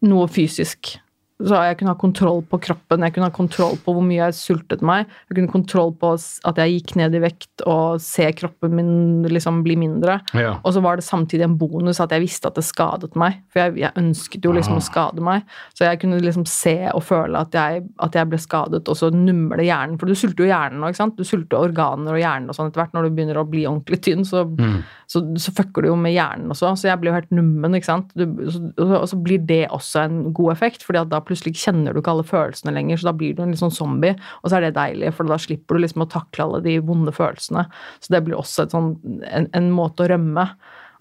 noe 0.09 0.27
fysisk. 0.31 0.97
Så 1.37 1.53
jeg 1.53 1.77
kunne 1.77 1.93
ha 1.93 1.99
kontroll 2.01 2.39
på 2.49 2.57
kroppen, 2.65 3.03
jeg 3.05 3.13
kunne 3.13 3.27
ha 3.29 3.33
kontroll 3.35 3.75
på 3.85 3.93
hvor 3.93 4.01
mye 4.01 4.23
jeg 4.23 4.33
sultet 4.33 4.81
meg. 4.81 5.05
Jeg 5.29 5.37
kunne 5.37 5.51
kontroll 5.53 5.91
på 6.01 6.15
at 6.17 6.57
jeg 6.63 6.79
gikk 6.79 6.95
ned 6.97 7.13
i 7.13 7.21
vekt 7.21 7.61
og 7.69 7.99
se 8.01 8.25
kroppen 8.33 8.73
min 8.73 9.27
liksom 9.29 9.59
bli 9.65 9.75
mindre. 9.77 10.15
Ja. 10.33 10.55
Og 10.65 10.73
så 10.73 10.81
var 10.81 10.97
det 10.97 11.05
samtidig 11.05 11.45
en 11.45 11.57
bonus 11.61 12.01
at 12.01 12.15
jeg 12.15 12.23
visste 12.25 12.49
at 12.49 12.57
det 12.57 12.65
skadet 12.65 13.13
meg. 13.19 13.37
For 13.53 13.61
jeg, 13.67 13.75
jeg 13.83 13.93
ønsket 14.01 14.47
jo 14.49 14.55
liksom 14.57 14.79
Aha. 14.79 14.81
å 14.81 14.87
skade 14.87 15.25
meg. 15.27 15.45
Så 15.77 15.85
jeg 15.85 15.99
kunne 16.01 16.17
liksom 16.23 16.47
se 16.49 16.73
og 16.89 17.05
føle 17.05 17.43
at 17.45 17.53
jeg, 17.53 17.85
at 18.01 18.17
jeg 18.17 18.31
ble 18.33 18.41
skadet, 18.41 18.81
og 18.89 18.97
så 18.97 19.11
det 19.13 19.67
hjernen. 19.67 19.99
For 20.01 20.09
du 20.09 20.17
sulter 20.17 20.41
jo 20.47 20.49
hjernen 20.49 20.81
nå, 20.81 20.89
ikke 20.89 21.01
sant? 21.03 21.21
Du 21.21 21.27
sulter 21.27 21.61
organer 21.61 22.17
og 22.17 22.21
hjernen 22.21 22.49
og 22.49 22.57
sånn 22.57 22.71
etter 22.71 22.81
hvert. 22.81 22.97
Når 22.97 23.05
du 23.07 23.13
begynner 23.13 23.41
å 23.43 23.45
bli 23.45 23.67
ordentlig 23.69 24.01
tynn, 24.07 24.25
så, 24.25 24.47
Mm. 24.57 24.81
så, 25.05 25.21
så 25.37 25.51
fucker 25.53 25.83
du 25.83 25.91
jo 25.91 25.95
med 25.99 26.15
hjernen 26.15 26.49
også. 26.49 26.73
Så 26.79 26.89
jeg 26.89 26.97
blir 27.01 27.11
jo 27.11 27.17
helt 27.19 27.31
nummen, 27.35 27.75
ikke 27.77 27.91
sant. 27.91 28.09
Du, 28.17 28.25
så, 28.49 28.63
og 28.79 29.05
så 29.11 29.21
blir 29.21 29.45
det 29.45 29.67
også 29.69 30.05
en 30.07 30.33
god 30.33 30.55
effekt, 30.55 30.81
fordi 30.87 31.03
at 31.03 31.11
da 31.11 31.19
plutselig 31.27 31.57
kjenner 31.59 31.93
du 31.93 32.01
ikke 32.01 32.15
alle 32.15 32.27
følelsene 32.27 32.73
lenger, 32.75 32.99
så 32.99 33.09
da 33.09 33.15
blir 33.19 33.35
du 33.35 33.43
en 33.43 33.53
litt 33.53 33.61
sånn 33.61 33.75
zombie, 33.75 34.15
og 34.41 34.49
så 34.49 34.57
er 34.57 34.67
det 34.67 34.75
deilig, 34.77 35.13
for 35.17 35.29
da 35.29 35.39
slipper 35.41 35.77
du 35.77 35.83
liksom 35.83 36.05
å 36.05 36.11
takle 36.11 36.47
alle 36.47 36.63
de 36.65 36.77
vonde 36.87 37.13
følelsene. 37.15 37.67
Så 38.03 38.13
det 38.15 38.23
blir 38.25 38.39
også 38.39 38.67
sånn, 38.71 38.93
en, 39.27 39.49
en 39.57 39.71
måte 39.75 40.05
å 40.05 40.11
rømme. 40.13 40.47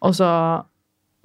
Og 0.07 0.16
så, 0.18 0.31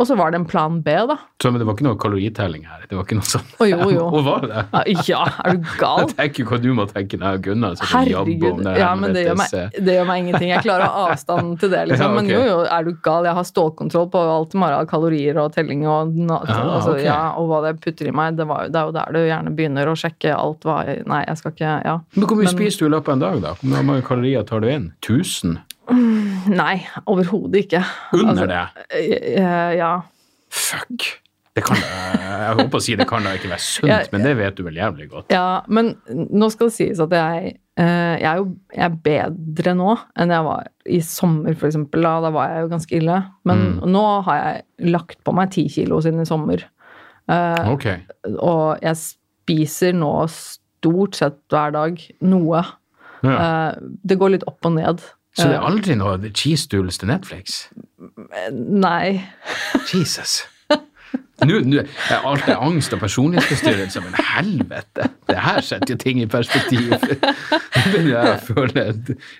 og 0.01 0.07
så 0.09 0.15
var 0.19 0.33
det 0.33 0.39
en 0.41 0.45
plan 0.49 0.79
B, 0.83 0.93
da. 1.11 1.15
Så, 1.41 1.51
men 1.53 1.61
det 1.61 1.67
var 1.69 1.75
ikke 1.77 1.85
noe 1.87 1.97
kaloritelling 2.01 2.65
her? 2.69 2.83
Det 2.89 2.97
var 2.97 3.05
ikke 3.05 3.17
noe 3.19 3.27
sånn? 3.29 3.47
Å, 3.61 3.67
jo, 3.69 3.77
jo. 3.93 4.05
Og 4.17 4.25
var 4.25 4.47
det? 4.49 4.63
Ja, 5.07 5.21
er 5.45 5.57
du 5.61 5.67
gal? 5.79 6.07
Jeg 6.09 6.17
tenker 6.17 6.49
hva 6.51 6.59
du 6.63 6.69
må 6.77 6.85
tenke 6.89 7.19
når 7.21 7.39
Gunnar 7.45 7.77
om 7.77 7.91
Herregud. 7.93 8.61
det 8.65 8.75
Ja, 8.81 8.91
men 8.97 9.13
det 9.15 9.23
gjør, 9.27 9.37
meg, 9.39 9.55
det 9.77 9.95
gjør 9.97 10.07
meg 10.09 10.23
ingenting. 10.25 10.51
Jeg 10.51 10.65
klarer 10.65 10.85
å 10.87 10.91
ha 10.95 11.05
avstand 11.13 11.55
til 11.61 11.71
det, 11.73 11.85
liksom. 11.93 11.99
Ja, 12.11 12.17
okay. 12.17 12.27
Men 12.27 12.31
jo, 12.33 12.41
jo, 12.49 12.59
er 12.65 12.87
du 12.89 12.91
gal? 13.05 13.29
Jeg 13.29 13.37
har 13.39 13.47
stålkontroll 13.47 14.09
på 14.13 14.21
alt 14.35 14.57
Mara 14.59 14.81
av 14.83 14.89
kalorier 14.91 15.37
og 15.41 15.53
telling 15.55 15.85
og 15.87 16.17
Ah, 16.31 16.77
altså, 16.77 16.95
ok. 16.97 17.01
ja, 17.05 17.19
og 17.39 17.47
hva 17.51 17.61
det 17.67 17.75
putter 17.83 18.09
i 18.09 18.13
meg. 18.15 18.35
Det, 18.39 18.45
var, 18.49 18.67
det 18.73 18.79
er 18.81 18.89
jo 18.89 18.95
der 18.97 19.15
du 19.15 19.19
gjerne 19.21 19.53
begynner 19.57 19.91
å 19.91 19.97
sjekke 19.99 20.33
alt 20.35 20.65
hva 20.67 20.79
Nei, 21.07 21.21
jeg 21.27 21.37
skal 21.39 21.53
ikke 21.55 21.73
Ja. 21.85 21.97
Men 22.17 22.27
hvor 22.27 22.37
mye 22.39 22.47
Men- 22.49 22.55
spiser 22.57 22.85
du 22.85 22.89
i 22.89 22.93
løpet 22.95 23.11
av 23.13 23.17
en 23.19 23.23
dag, 23.25 23.41
da? 23.43 23.53
Hvor 23.61 23.85
mange 23.87 24.03
kalorier 24.07 24.43
tar 24.47 24.63
du 24.63 24.67
inn? 24.71 24.89
1000? 25.05 25.59
Nei, 25.89 26.75
overhodet 27.09 27.65
ikke. 27.65 27.81
Under 28.13 28.31
Altså, 28.33 28.47
det? 28.47 28.85
eh, 29.39 29.75
Ja. 29.77 30.01
Fuck. 30.51 31.17
Det 31.55 31.63
kan, 31.67 31.75
jeg 31.75 32.55
holdt 32.55 32.69
på 32.71 32.79
å 32.79 32.81
si 32.83 32.93
det 32.95 33.05
kan 33.09 33.23
da 33.27 33.33
ikke 33.35 33.49
være 33.51 33.59
sunt, 33.59 33.89
Ja, 33.89 33.97
men 34.13 34.23
det 34.23 34.37
vet 34.39 34.55
du 34.55 34.63
vel 34.63 34.77
jævlig 34.79 35.09
godt. 35.11 35.31
Ja, 35.33 35.61
men 35.67 35.97
nå 36.07 36.47
skal 36.51 36.69
det 36.69 36.75
sies 36.77 36.99
at 37.03 37.11
jeg, 37.11 37.57
eh, 37.75 38.17
jeg 38.21 38.27
er 38.29 38.37
jo 38.39 38.45
jeg 38.73 38.85
er 38.85 38.95
bedre 39.03 39.73
nå 39.75 39.97
enn 40.15 40.29
jeg 40.31 40.45
var 40.47 40.67
i 40.87 40.99
sommer, 41.03 41.51
eksempel. 41.51 42.01
Da, 42.07 42.13
da 42.23 42.29
var 42.31 42.47
jeg 42.53 42.61
jo 42.63 42.69
ganske 42.71 42.95
ille. 43.01 43.17
Men 43.43 43.57
Mm. 43.81 43.91
nå 43.91 44.23
har 44.23 44.37
jeg 44.79 44.91
lagt 44.93 45.23
på 45.25 45.33
meg 45.35 45.51
ti 45.51 45.67
kilo 45.67 45.99
siden 45.99 46.21
i 46.21 46.25
sommer. 46.25 46.63
Okay. 47.31 47.99
Ok. 48.03 48.37
og 48.39 48.79
jeg 48.81 48.95
spiser 48.97 49.93
nå 49.93 50.27
stort 50.29 51.15
sett 51.15 51.37
hver 51.49 51.71
dag 51.71 51.99
noe. 52.21 52.63
Ja. 53.23 53.35
Eh, 53.71 53.75
det 54.07 54.17
går 54.19 54.31
litt 54.31 54.43
opp 54.47 54.65
og 54.65 54.73
ned. 54.79 55.03
Så 55.37 55.47
det 55.47 55.55
er 55.55 55.63
aldri 55.67 55.95
noe 55.95 56.17
cheese 56.35 56.67
doodles 56.71 56.97
til 56.99 57.07
Netflix? 57.11 57.61
Eh, 58.35 58.49
nei. 58.51 59.21
Jesus. 59.93 60.41
Nå, 61.41 61.57
nå, 61.65 61.81
alt 62.21 62.45
er 62.51 62.59
angst 62.61 62.93
og 62.93 62.99
personlighetsforstyrrelse, 63.01 64.01
men 64.03 64.13
helvete! 64.13 65.07
Det 65.25 65.37
her 65.41 65.63
setter 65.65 65.95
jo 65.95 65.97
ting 66.03 66.19
i 66.21 66.27
perspektiv. 66.29 66.91
Jeg 68.11 68.35
føler 68.45 68.91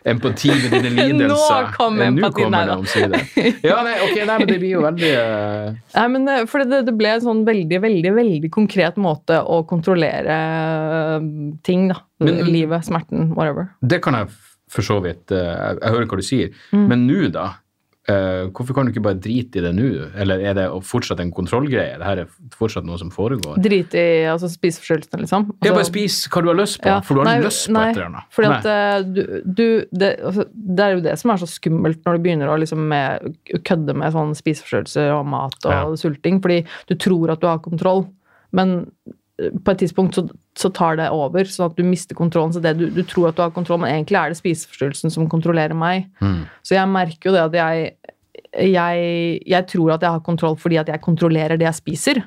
empati 0.09 0.49
med 0.49 0.73
dine 0.79 0.89
lidelser. 0.95 1.27
Nå 1.29 1.75
kom 1.75 2.01
empatien, 2.01 2.17
Nå 2.17 2.25
empati, 2.25 2.41
kommer 2.41 2.65
det 2.65 2.71
da. 2.71 2.79
omsider. 2.81 3.61
Ja, 3.69 3.77
nei, 3.85 3.93
ok, 4.07 4.17
nei, 4.17 4.37
men 4.41 4.49
det 4.49 4.57
blir 4.63 4.73
jo 4.73 4.81
veldig 4.87 5.11
uh... 5.13 5.77
Nei, 5.99 6.07
men 6.15 6.31
for 6.49 6.65
det, 6.65 6.81
det 6.89 6.95
ble 6.97 7.13
en 7.19 7.25
sånn 7.27 7.43
veldig, 7.47 7.81
veldig 7.85 8.15
veldig 8.17 8.51
konkret 8.57 8.97
måte 9.01 9.37
å 9.45 9.61
kontrollere 9.69 10.39
eh, 10.41 11.27
ting, 11.69 11.85
da. 11.93 12.01
Men- 12.25 12.41
Livet, 12.49 12.85
smerten, 12.89 13.29
whatever. 13.37 13.69
Det 13.85 14.01
kan 14.01 14.17
jeg 14.17 14.33
for 14.71 14.81
så 14.87 15.01
vidt 15.03 15.31
eh, 15.35 15.51
Jeg, 15.51 15.81
jeg 15.83 15.91
hører 15.97 16.07
hva 16.07 16.21
du 16.21 16.27
sier, 16.27 16.55
Mm. 16.71 16.87
men 16.87 17.05
nå, 17.09 17.27
da? 17.35 17.49
eh, 18.09 18.47
hvorfor 18.49 18.73
kan 18.73 18.87
du 18.87 18.91
ikke 18.91 19.03
bare 19.05 19.19
drite 19.21 19.59
i 19.59 19.61
det 19.61 19.71
nå? 19.77 19.89
Eller 20.17 20.41
er 20.49 20.55
det 20.57 20.63
fortsatt 20.83 21.19
en 21.21 21.29
kontrollgreie? 21.31 21.99
Det 22.01 22.07
her 22.07 22.21
er 22.23 22.31
fortsatt 22.57 22.83
noe 22.87 22.97
som 22.97 23.11
foregår? 23.13 23.59
Drite 23.61 23.99
i 24.01 24.23
altså, 24.31 24.49
spiseforstyrrelsene, 24.49 25.21
liksom. 25.21 25.45
ja, 25.61 25.69
Altså- 25.69 25.75
bare 25.77 25.89
spis 25.91 26.15
hva 26.33 26.41
du 26.41 26.47
har 26.49 26.57
lyst 26.57 26.79
på, 26.81 26.89
Ja, 26.89 26.99
for 27.05 27.13
du 27.13 27.21
har 27.21 27.29
nei, 27.29 27.45
lyst 27.45 27.67
på 27.69 27.75
nei, 27.77 27.83
et 27.91 27.95
eller 27.99 28.09
annet. 28.09 28.23
Fordi 28.33 28.49
Nei. 28.49 28.57
at 28.57 28.65
eh, 28.65 29.03
du, 29.03 29.21
du 29.45 29.85
det, 29.93 30.09
altså, 30.31 30.47
det 30.55 30.79
er 30.87 30.95
jo 30.97 31.01
det 31.05 31.13
som 31.21 31.31
er 31.35 31.37
så 31.43 31.51
skummelt 31.53 32.01
når 32.07 32.17
du 32.17 32.23
begynner 32.25 32.49
å 32.49 32.57
liksom 32.59 32.87
med, 32.89 33.37
kødde 33.69 33.95
med 34.01 34.13
sånn 34.17 34.33
spiseforstyrrelser 34.35 35.13
og 35.19 35.25
mat 35.27 35.59
og 35.69 35.71
Ja. 35.71 35.95
sulting, 35.95 36.41
fordi 36.41 36.65
du 36.89 36.95
tror 36.95 37.29
at 37.35 37.39
du 37.39 37.47
har 37.47 37.59
kontroll, 37.59 38.07
men 38.51 38.87
på 39.49 39.73
et 39.73 39.81
tidspunkt 39.81 40.17
så, 40.17 40.23
så 40.59 40.69
tar 40.75 40.99
det 40.99 41.09
over, 41.13 41.47
sånn 41.49 41.69
at 41.71 41.77
du 41.79 41.83
mister 41.87 42.17
kontrollen. 42.17 42.53
Så 42.55 42.61
det 42.63 42.75
du, 42.79 42.87
du 42.93 43.01
tror 43.07 43.29
at 43.29 43.37
du 43.39 43.43
har 43.43 43.53
kontroll, 43.55 43.81
men 43.83 43.91
egentlig 43.93 44.19
er 44.19 44.33
det 44.33 44.39
spiseforstyrrelsen 44.39 45.13
som 45.13 45.29
kontrollerer 45.31 45.77
meg. 45.77 46.09
Mm. 46.21 46.43
Så 46.67 46.75
jeg 46.77 46.91
merker 46.91 47.29
jo 47.31 47.35
det 47.37 47.45
at 47.47 47.57
jeg, 47.57 47.95
jeg, 48.71 49.07
jeg 49.55 49.67
tror 49.71 49.95
at 49.95 50.05
jeg 50.05 50.17
har 50.17 50.25
kontroll 50.25 50.59
fordi 50.59 50.79
at 50.81 50.91
jeg 50.91 51.03
kontrollerer 51.03 51.59
det 51.59 51.69
jeg 51.69 51.79
spiser. 51.79 52.21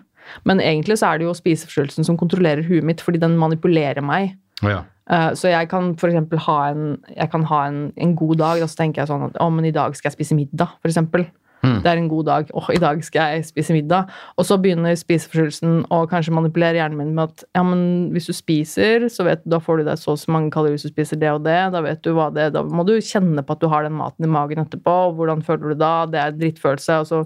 Men 0.49 0.62
egentlig 0.65 0.99
så 0.99 1.12
er 1.12 1.21
det 1.21 1.29
jo 1.29 1.37
spiseforstyrrelsen 1.37 2.07
som 2.09 2.19
kontrollerer 2.21 2.65
huet 2.67 2.87
mitt, 2.87 3.05
fordi 3.05 3.21
den 3.23 3.39
manipulerer 3.41 4.05
meg. 4.05 4.35
Ja. 4.65 4.83
Eh, 5.11 5.31
Så 5.37 5.53
jeg 5.53 5.69
kan 5.69 5.95
for 6.01 6.09
ha 6.47 6.59
en, 6.71 6.99
jeg 7.12 7.31
kan 7.31 7.45
ha 7.51 7.67
en, 7.69 7.93
en 7.97 8.17
god 8.17 8.37
dag, 8.41 8.62
og 8.62 8.71
så 8.73 8.83
tenker 8.83 9.03
jeg 9.03 9.12
sånn 9.12 9.29
at 9.29 9.41
å, 9.41 9.51
men 9.53 9.69
i 9.69 9.75
dag 9.75 9.97
skal 9.97 10.11
jeg 10.11 10.19
spise 10.19 10.39
middag, 10.39 10.79
for 10.81 10.89
eksempel. 10.91 11.27
Mm. 11.65 11.79
Det 11.85 11.91
er 11.91 12.01
en 12.01 12.11
god 12.11 12.29
dag. 12.29 12.51
Åh, 12.55 12.71
i 12.75 12.81
dag 12.83 13.01
skal 13.07 13.35
jeg 13.35 13.49
spise 13.49 13.77
middag. 13.77 14.11
Og 14.39 14.47
så 14.49 14.59
begynner 14.61 14.97
spiseforstyrrelsen 14.99 15.85
å 15.95 16.03
kanskje 16.11 16.35
manipulere 16.37 16.79
hjernen 16.79 17.01
min 17.01 17.15
med 17.17 17.33
at 17.33 17.45
ja, 17.57 17.65
men 17.67 18.11
hvis 18.15 18.29
du 18.31 18.35
spiser, 18.37 19.09
så 19.12 19.27
vet 19.27 19.45
du, 19.45 19.51
da 19.55 19.61
får 19.62 19.81
du 19.81 19.89
deg 19.89 20.01
så 20.01 20.15
og 20.15 20.21
så 20.21 20.35
mange 20.35 20.53
kalorier 20.55 20.77
hvis 20.77 20.87
du 20.87 20.93
spiser 20.93 21.21
det 21.21 21.33
og 21.33 21.43
det. 21.47 21.59
Da 21.75 21.83
vet 21.85 22.03
du 22.05 22.12
hva 22.17 22.29
det 22.35 22.49
er. 22.49 22.55
Da 22.55 22.65
må 22.67 22.87
du 22.87 22.95
kjenne 23.03 23.45
på 23.45 23.57
at 23.57 23.62
du 23.62 23.69
har 23.73 23.87
den 23.87 23.97
maten 23.99 24.27
i 24.27 24.31
magen 24.31 24.62
etterpå, 24.62 24.97
og 25.09 25.19
hvordan 25.19 25.45
føler 25.47 25.75
du 25.75 25.81
da? 25.81 25.93
Det 26.11 26.21
er 26.21 26.39
drittfølelse. 26.39 27.01
Og 27.03 27.11
så 27.11 27.23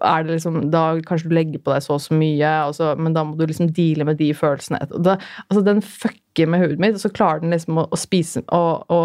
er 0.00 0.26
det 0.26 0.38
liksom 0.38 0.60
Da 0.70 0.84
kanskje 1.06 1.30
du 1.30 1.36
legger 1.36 1.62
på 1.62 1.72
deg 1.74 1.84
så 1.84 1.96
og 1.96 2.04
så 2.04 2.16
mye, 2.16 2.52
og 2.68 2.76
så, 2.76 2.92
men 3.00 3.16
da 3.16 3.24
må 3.26 3.36
du 3.38 3.46
liksom 3.48 3.72
deale 3.76 4.06
med 4.08 4.20
de 4.20 4.30
følelsene. 4.36 4.82
Og 4.90 5.04
Da, 5.06 5.16
altså, 5.48 5.64
den 5.66 5.82
fucker 5.82 6.48
med 6.50 6.62
hodet 6.62 6.80
mitt, 6.82 6.96
og 6.96 7.02
så 7.02 7.12
klarer 7.12 7.42
den 7.42 7.54
liksom 7.54 7.80
å, 7.82 7.88
å 7.90 7.98
spise 7.98 8.44
og, 8.54 8.86
å 8.92 9.00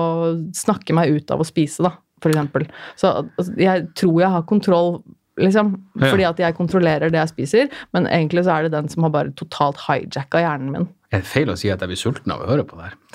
snakke 0.56 0.96
meg 0.96 1.16
ut 1.16 1.34
av 1.34 1.42
å 1.42 1.48
spise, 1.48 1.84
da, 1.84 1.96
eksempel. 2.34 2.68
Så 3.00 3.12
altså, 3.24 3.54
jeg 3.60 3.88
tror 4.00 4.20
jeg 4.22 4.34
har 4.36 4.46
kontroll, 4.50 4.92
liksom, 5.42 5.74
fordi 6.00 6.28
at 6.28 6.42
jeg 6.42 6.58
kontrollerer 6.58 7.14
det 7.14 7.22
jeg 7.22 7.34
spiser, 7.34 7.80
men 7.96 8.08
egentlig 8.08 8.46
så 8.48 8.58
er 8.58 8.68
det 8.68 8.76
den 8.76 8.92
som 8.92 9.08
har 9.08 9.14
bare 9.16 9.36
totalt 9.40 9.82
hijacka 9.88 10.44
hjernen 10.44 10.74
min. 10.76 10.88
Er 11.14 11.24
det 11.24 11.30
feil 11.30 11.52
å 11.52 11.58
si 11.60 11.72
at 11.72 11.84
jeg 11.84 11.92
blir 11.92 12.00
sulten 12.00 12.34
av 12.34 12.44
å 12.44 12.50
høre 12.50 12.66
på 12.68 12.80
det 12.80 12.90
her? 12.90 13.00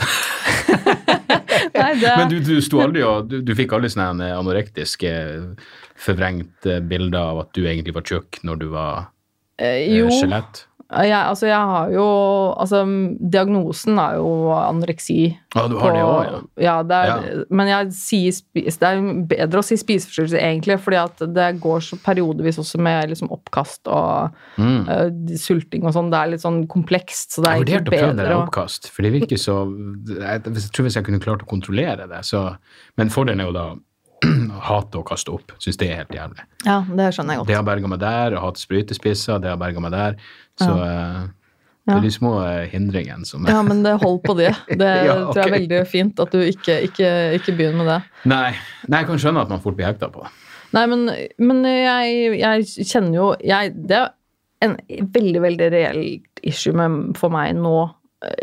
Nei, 1.80 1.92
det, 2.00 2.10
Men 2.16 2.30
du, 2.30 2.38
du 2.44 2.56
sto 2.64 2.80
aldri 2.82 3.02
og 3.06 3.28
du, 3.30 3.40
du 3.44 3.52
fikk 3.56 3.72
aldri 3.76 3.90
sånne 3.92 4.30
anorektiske 4.36 5.12
forvrengte 6.00 6.80
bilder 6.88 7.32
av 7.32 7.44
at 7.44 7.52
du 7.56 7.64
egentlig 7.64 7.94
var 7.96 8.06
tjukk 8.06 8.40
når 8.46 8.60
du 8.62 8.66
var 8.72 9.10
eh, 9.60 9.82
eh, 9.84 9.98
jo, 10.00 10.10
skjelett? 10.12 10.64
Jeg, 10.90 11.14
altså, 11.14 11.46
jeg 11.46 11.66
har 11.70 11.90
jo 11.94 12.04
Altså, 12.60 12.80
diagnosen 13.30 13.98
er 14.02 14.16
jo 14.18 14.30
anoreksi. 14.56 15.36
Ja, 15.54 15.64
du 15.70 15.76
har 15.78 15.92
det 15.94 16.00
òg, 16.02 16.22
ja. 16.26 16.38
Ja, 16.64 16.74
det 16.86 16.96
er, 17.10 17.44
men 17.50 17.68
jeg 17.70 17.92
sier 17.94 18.34
spis, 18.34 18.78
det 18.80 18.88
er 18.88 19.00
bedre 19.30 19.62
å 19.62 19.66
si 19.66 19.78
spiseforstyrrelse, 19.78 20.38
egentlig, 20.42 20.76
fordi 20.82 20.98
at 21.00 21.22
det 21.34 21.46
går 21.62 21.84
så 21.86 21.98
periodevis 22.04 22.58
også 22.62 22.80
med 22.82 23.12
liksom 23.14 23.30
oppkast 23.34 23.86
og 23.90 24.34
Mm. 24.60 24.88
uh, 24.88 25.36
sulting 25.38 25.84
og 25.86 25.94
sånn. 25.94 26.10
Det 26.10 26.18
er 26.18 26.32
litt 26.34 26.42
sånn 26.42 26.64
komplekst, 26.70 27.36
så 27.36 27.42
det 27.44 27.50
Jeg 27.52 27.60
er 27.60 27.64
vurderte 27.64 27.90
å 27.90 27.94
prøve 27.94 28.08
det 28.10 28.16
bedre 28.16 28.28
der 28.34 28.40
oppkast, 28.40 28.90
for 28.90 29.02
det 29.06 29.12
virker 29.14 29.38
så 29.40 29.54
Jeg, 30.10 30.42
jeg 30.44 30.72
tror 30.74 30.86
hvis 30.88 30.96
jeg 30.98 31.04
kunne 31.06 31.20
klart 31.22 31.42
å 31.44 31.48
kontrollere 31.50 32.08
det, 32.10 32.24
så 32.26 32.56
Men 32.98 33.08
fordelen 33.14 33.40
er 33.40 33.48
jo 33.50 33.54
da 33.56 33.68
hate 34.68 34.98
å 35.00 35.04
kaste 35.06 35.32
opp. 35.32 35.54
Syns 35.62 35.78
det 35.80 35.86
er 35.88 36.02
helt 36.02 36.10
jævlig. 36.12 36.42
Ja, 36.66 36.82
det 36.84 37.06
skjønner 37.16 37.32
jeg 37.32 37.40
godt. 37.40 37.48
Det 37.48 37.56
har 37.56 37.62
berga 37.64 37.88
meg 37.88 38.00
der, 38.02 38.34
og 38.36 38.42
hatt 38.44 38.60
sprøytespisser, 38.60 39.40
det 39.40 39.48
har 39.48 39.56
berga 39.60 39.80
meg 39.80 39.94
der. 39.94 40.18
Så 40.60 40.68
ja. 40.76 41.24
det 41.88 41.96
er 41.96 42.04
de 42.04 42.12
små 42.12 42.34
eh, 42.44 42.68
hindringene 42.70 43.26
som 43.28 43.46
er 43.46 43.56
Ja, 43.56 43.64
men 43.66 43.82
det 43.86 43.96
hold 44.02 44.20
på 44.26 44.36
det. 44.38 44.52
Det 44.82 44.90
Ja, 45.08 45.16
tror 45.30 45.42
jeg 45.42 45.48
er 45.48 45.56
veldig 45.56 45.80
fint 45.88 46.20
at 46.22 46.34
du 46.34 46.40
ikke, 46.44 46.80
ikke, 46.90 47.10
ikke 47.40 47.56
begynner 47.56 47.80
med 47.82 47.92
det. 47.94 48.00
Nei, 48.30 48.52
nei, 48.86 49.02
jeg 49.02 49.10
kan 49.10 49.22
skjønne 49.24 49.44
at 49.46 49.52
man 49.52 49.62
fort 49.64 49.78
blir 49.78 49.88
hekta 49.90 50.10
på. 50.12 50.26
Nei, 50.76 50.86
men, 50.86 51.08
men 51.42 51.64
jeg, 51.66 52.34
jeg 52.38 52.86
kjenner 52.86 53.16
jo 53.16 53.30
jeg, 53.42 53.72
Det 53.74 53.96
er 53.98 54.12
en 54.62 54.76
veldig, 55.14 55.40
veldig 55.42 55.70
reelt 55.72 56.44
issue 56.46 56.76
med, 56.76 57.16
for 57.18 57.32
meg 57.32 57.56
nå, 57.58 57.74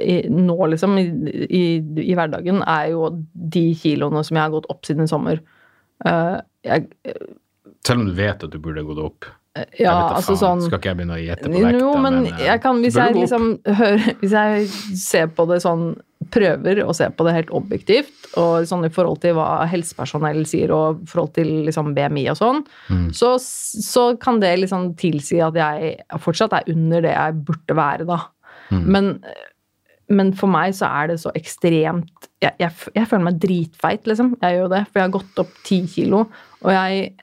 i, 0.02 0.20
nå 0.34 0.58
liksom, 0.74 0.98
i, 1.00 1.06
i, 1.46 1.64
i 2.04 2.16
hverdagen, 2.18 2.64
er 2.66 2.92
jo 2.96 3.12
de 3.32 3.68
kiloene 3.78 4.24
som 4.26 4.40
jeg 4.40 4.44
har 4.44 4.56
gått 4.56 4.70
opp 4.74 4.88
siden 4.88 5.06
i 5.06 5.12
sommer. 5.12 5.42
Uh, 6.06 6.40
jeg, 6.66 6.90
Selv 7.86 8.02
om 8.02 8.10
du 8.10 8.16
vet 8.18 8.44
at 8.44 8.54
du 8.54 8.60
burde 8.62 8.86
gått 8.88 9.04
opp. 9.04 9.30
Ja, 9.80 9.94
altså 10.18 10.36
sånn 10.40 10.62
Skal 10.66 10.80
ikke 10.80 10.92
jeg 10.92 10.98
begynne 11.00 11.16
å 11.18 11.22
gjette 11.22 11.48
på 11.50 11.54
vekta, 11.56 11.80
Jo, 11.80 11.94
men 12.04 12.20
men 12.24 12.42
jeg 12.44 12.62
kan, 12.64 12.82
hvis 12.84 12.98
jeg 13.00 13.16
liksom 13.18 13.48
hører 13.80 14.16
Hvis 14.22 14.36
jeg 14.38 14.68
ser 15.02 15.28
på 15.38 15.46
det 15.52 15.62
sånn 15.66 15.90
Prøver 16.34 16.82
å 16.84 16.92
se 16.98 17.06
på 17.14 17.24
det 17.28 17.34
helt 17.38 17.52
objektivt, 17.56 18.26
og 18.42 18.66
sånn 18.68 18.84
i 18.84 18.90
forhold 18.92 19.22
til 19.24 19.36
hva 19.38 19.64
helsepersonell 19.70 20.42
sier, 20.50 20.74
og 20.76 21.04
i 21.06 21.08
forhold 21.08 21.30
til 21.38 21.52
liksom 21.68 21.94
BMI 21.96 22.26
og 22.34 22.40
sånn, 22.40 22.64
Mm. 22.90 23.06
så, 23.16 23.30
så 23.40 24.04
kan 24.20 24.42
det 24.42 24.50
liksom 24.60 24.90
tilsi 25.00 25.38
at 25.46 25.56
jeg 25.56 25.94
fortsatt 26.20 26.58
er 26.58 26.68
under 26.74 27.06
det 27.06 27.14
jeg 27.14 27.38
burde 27.48 27.78
være, 27.80 28.08
da. 28.10 28.18
Mm. 28.74 28.82
Men, 28.92 29.08
men 30.10 30.34
for 30.36 30.52
meg 30.52 30.76
så 30.76 30.90
er 30.90 31.14
det 31.14 31.20
så 31.22 31.32
ekstremt 31.38 32.28
jeg, 32.44 32.54
jeg, 32.60 32.72
jeg 32.98 33.08
føler 33.08 33.28
meg 33.30 33.40
dritfeit, 33.46 34.04
liksom. 34.10 34.34
Jeg 34.42 34.58
gjør 34.58 34.74
det, 34.74 34.84
for 34.90 35.00
jeg 35.00 35.08
har 35.08 35.16
gått 35.16 35.40
opp 35.46 35.56
ti 35.70 35.80
kilo, 35.94 36.26
og 36.66 36.74
jeg 36.76 37.14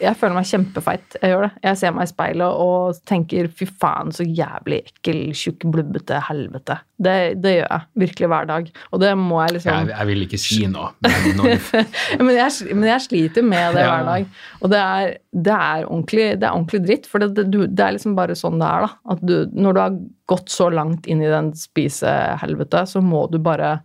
jeg 0.00 0.16
føler 0.16 0.34
meg 0.36 0.48
kjempefeit. 0.48 1.16
Jeg 1.20 1.32
gjør 1.32 1.44
det. 1.46 1.50
Jeg 1.64 1.78
ser 1.80 1.94
meg 1.96 2.06
i 2.08 2.10
speilet 2.10 2.60
og 2.64 3.00
tenker 3.08 3.48
'fy 3.52 3.66
faen, 3.68 4.12
så 4.14 4.24
jævlig 4.24 4.80
ekkel, 4.86 5.20
tjukk, 5.36 5.66
blubbete 5.72 6.20
helvete'. 6.28 6.78
Det, 6.98 7.16
det 7.42 7.52
gjør 7.58 7.68
jeg 7.70 7.86
virkelig 8.02 8.30
hver 8.32 8.48
dag. 8.48 8.70
Og 8.92 9.02
det 9.02 9.12
må 9.18 9.40
jeg 9.44 9.56
liksom 9.58 9.74
jeg, 9.74 9.90
jeg 9.92 10.10
vil 10.10 10.26
ikke 10.26 10.40
si 10.42 10.60
noe, 10.70 10.90
men 11.04 11.28
når 11.38 11.52
men, 12.24 12.32
jeg, 12.34 12.74
men 12.74 12.88
jeg 12.90 13.04
sliter 13.06 13.46
med 13.46 13.76
det 13.76 13.84
hver 13.86 14.08
dag. 14.08 14.32
Og 14.62 14.72
det 14.72 14.80
er, 14.84 15.12
det 15.32 15.58
er, 15.58 15.84
ordentlig, 15.86 16.26
det 16.40 16.48
er 16.48 16.56
ordentlig 16.56 16.82
dritt, 16.86 17.10
for 17.10 17.22
det 17.22 17.84
er 17.84 17.94
liksom 17.96 18.16
bare 18.18 18.38
sånn 18.38 18.58
det 18.58 18.70
er. 18.70 18.88
da. 18.88 19.14
At 19.14 19.22
du, 19.22 19.36
når 19.52 19.76
du 19.76 19.84
har 19.84 20.00
gått 20.28 20.50
så 20.52 20.68
langt 20.72 21.06
inn 21.08 21.22
i 21.24 21.30
den 21.30 21.52
spisehelvete, 21.56 22.84
så 22.88 23.04
må 23.04 23.26
du 23.32 23.38
bare 23.42 23.78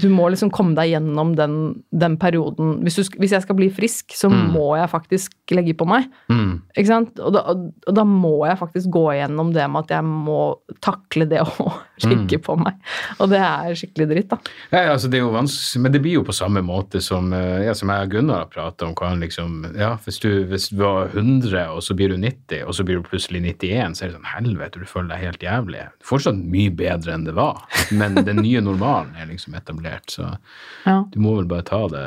Du 0.00 0.08
må 0.10 0.26
liksom 0.32 0.50
komme 0.50 0.74
deg 0.74 0.90
gjennom 0.90 1.36
den, 1.38 1.52
den 1.94 2.16
perioden. 2.18 2.80
Hvis, 2.82 2.96
du, 2.98 3.18
hvis 3.22 3.30
jeg 3.36 3.44
skal 3.44 3.56
bli 3.58 3.68
frisk, 3.70 4.10
så 4.18 4.28
Mm. 4.28 4.50
må 4.52 4.76
jeg 4.76 4.90
faktisk 4.90 5.32
legge 5.54 5.72
på 5.78 5.86
meg. 5.88 6.08
mm. 6.28 6.62
Ikke 6.76 6.86
sant? 6.90 7.18
Og 7.22 7.32
da, 7.32 7.40
og 7.54 7.94
da 7.94 8.04
må 8.04 8.44
jeg 8.46 8.58
faktisk 8.58 8.90
gå 8.92 9.04
gjennom 9.16 9.52
det 9.54 9.64
med 9.70 9.84
at 9.86 9.94
jeg 9.96 10.04
må 10.04 10.40
takle 10.84 11.26
det 11.30 11.40
å 11.46 11.68
legge 12.04 12.38
på 12.42 12.56
meg. 12.58 12.74
Og 13.22 13.30
det 13.30 13.38
er 13.40 13.72
skikkelig 13.78 14.08
dritt, 14.10 14.28
da. 14.34 14.38
Ja, 14.74 14.92
altså 14.92 15.08
det 15.10 15.18
er 15.20 15.24
jo 15.24 15.32
vanskelig, 15.34 15.82
men 15.86 15.92
det 15.94 16.02
blir 16.04 16.18
jo 16.18 16.24
på 16.26 16.34
samme 16.36 16.60
måte 16.62 17.00
som, 17.02 17.32
eh, 17.32 17.64
ja, 17.66 17.74
som 17.78 17.88
jeg 17.94 18.08
og 18.08 18.12
Gunnar 18.16 18.44
har 18.44 18.50
pratet 18.52 18.82
om. 18.88 18.94
Hva 18.98 19.14
liksom, 19.18 19.62
ja, 19.78 19.94
hvis 20.04 20.18
du, 20.22 20.28
hvis 20.50 20.68
du 20.74 20.82
var 20.82 21.08
100, 21.14 21.70
og 21.72 21.80
så 21.86 21.94
blir 21.98 22.12
du 22.12 22.18
90, 22.20 22.64
og 22.66 22.74
så 22.76 22.84
blir 22.84 23.00
du 23.00 23.08
plutselig 23.08 23.40
91, 23.46 23.94
så 23.98 24.04
er 24.04 24.12
det 24.12 24.18
sånn 24.18 24.30
helvete, 24.34 24.82
du 24.82 24.86
føler 24.90 25.14
deg 25.14 25.24
helt 25.30 25.46
jævlig. 25.48 25.86
Fortsatt 26.04 26.38
mye 26.44 26.70
bedre 26.74 27.14
enn 27.16 27.24
det 27.30 27.34
var, 27.38 27.62
men 27.94 28.14
den 28.26 28.42
nye 28.44 28.60
normalen 28.64 29.14
er 29.18 29.30
liksom 29.32 29.54
etablert, 29.68 30.10
så 30.16 30.38
Ja. 30.86 31.04
du 31.12 31.20
må 31.20 31.36
vel 31.36 31.46
bare 31.50 31.62
ta 31.68 31.84
det 31.92 32.04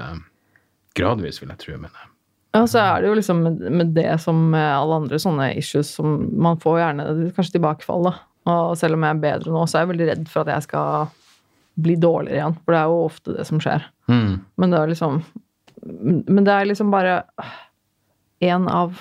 gradvis, 0.97 1.39
vil 1.41 1.49
jeg 1.53 1.62
tro. 1.62 1.78
Men 1.78 1.91
eh, 1.93 2.07
Ja, 2.53 2.66
så 2.68 2.82
er 2.84 3.01
det 3.01 3.07
jo 3.07 3.16
liksom 3.16 3.43
med, 3.45 3.62
med 3.72 3.93
det 3.95 4.20
som 4.20 4.49
med 4.51 4.66
alle 4.76 4.97
andre 5.05 5.16
sånne 5.24 5.53
issues 5.55 5.93
som 5.95 6.18
man 6.41 6.57
får 6.59 6.80
gjerne 6.82 7.05
kanskje 7.38 7.53
tilbakefall, 7.59 8.03
da. 8.09 8.14
Og 8.51 8.76
selv 8.78 8.97
om 8.97 9.03
jeg 9.05 9.16
er 9.16 9.22
bedre 9.24 9.53
nå, 9.53 9.62
så 9.70 9.78
er 9.78 9.86
jeg 9.86 9.91
veldig 9.93 10.07
redd 10.09 10.28
for 10.28 10.41
at 10.41 10.55
jeg 10.55 10.66
skal 10.68 11.07
bli 11.82 11.95
dårligere 11.95 12.39
igjen. 12.41 12.57
For 12.66 12.74
det 12.74 12.80
er 12.82 12.89
jo 12.91 13.05
ofte 13.05 13.36
det 13.38 13.45
som 13.47 13.59
skjer. 13.64 13.86
mm. 14.09 14.34
Men 14.57 14.72
det 14.74 14.80
er 14.82 14.88
liksom 14.91 15.22
Men 16.28 16.43
det 16.43 16.53
er 16.53 16.66
liksom 16.66 16.91
bare 16.91 17.24
én 18.41 18.67
av 18.69 18.99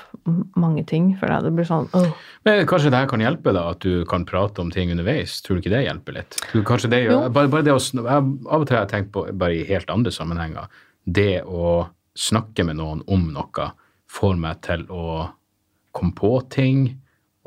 mange 0.58 0.84
ting, 0.88 1.14
jeg. 1.16 1.42
Det 1.44 1.52
blir 1.56 1.66
sånn 1.68 1.88
åh. 1.96 2.10
Men 2.46 2.62
kanskje 2.68 2.92
det 2.92 3.00
her 3.02 3.10
kan 3.10 3.22
hjelpe, 3.24 3.54
da, 3.56 3.70
at 3.74 3.80
du 3.84 4.04
kan 4.08 4.26
prate 4.28 4.62
om 4.62 4.70
ting 4.72 4.92
underveis? 4.92 5.38
Tror 5.44 5.56
du 5.56 5.64
ikke 5.64 5.72
det 5.72 5.84
hjelper 5.86 6.18
litt? 6.18 6.38
Kanskje 6.68 6.92
det 6.92 7.02
gjør, 7.06 7.28
bare, 7.32 7.50
bare 7.52 7.66
det 7.66 7.74
å, 7.74 7.80
jeg, 7.80 8.04
Av 8.04 8.60
og 8.60 8.68
til 8.68 8.76
har 8.76 8.84
jeg 8.84 8.92
tenkt 8.94 9.12
på, 9.16 9.24
bare 9.40 9.56
i 9.56 9.66
helt 9.70 9.92
andre 9.92 10.12
sammenhenger, 10.14 10.80
det 11.04 11.42
å 11.48 11.88
snakke 12.20 12.66
med 12.68 12.80
noen 12.80 13.04
om 13.08 13.28
noe 13.32 13.70
får 14.10 14.40
meg 14.40 14.60
til 14.66 14.84
å 14.92 15.28
komme 15.96 16.14
på 16.16 16.34
ting 16.52 16.84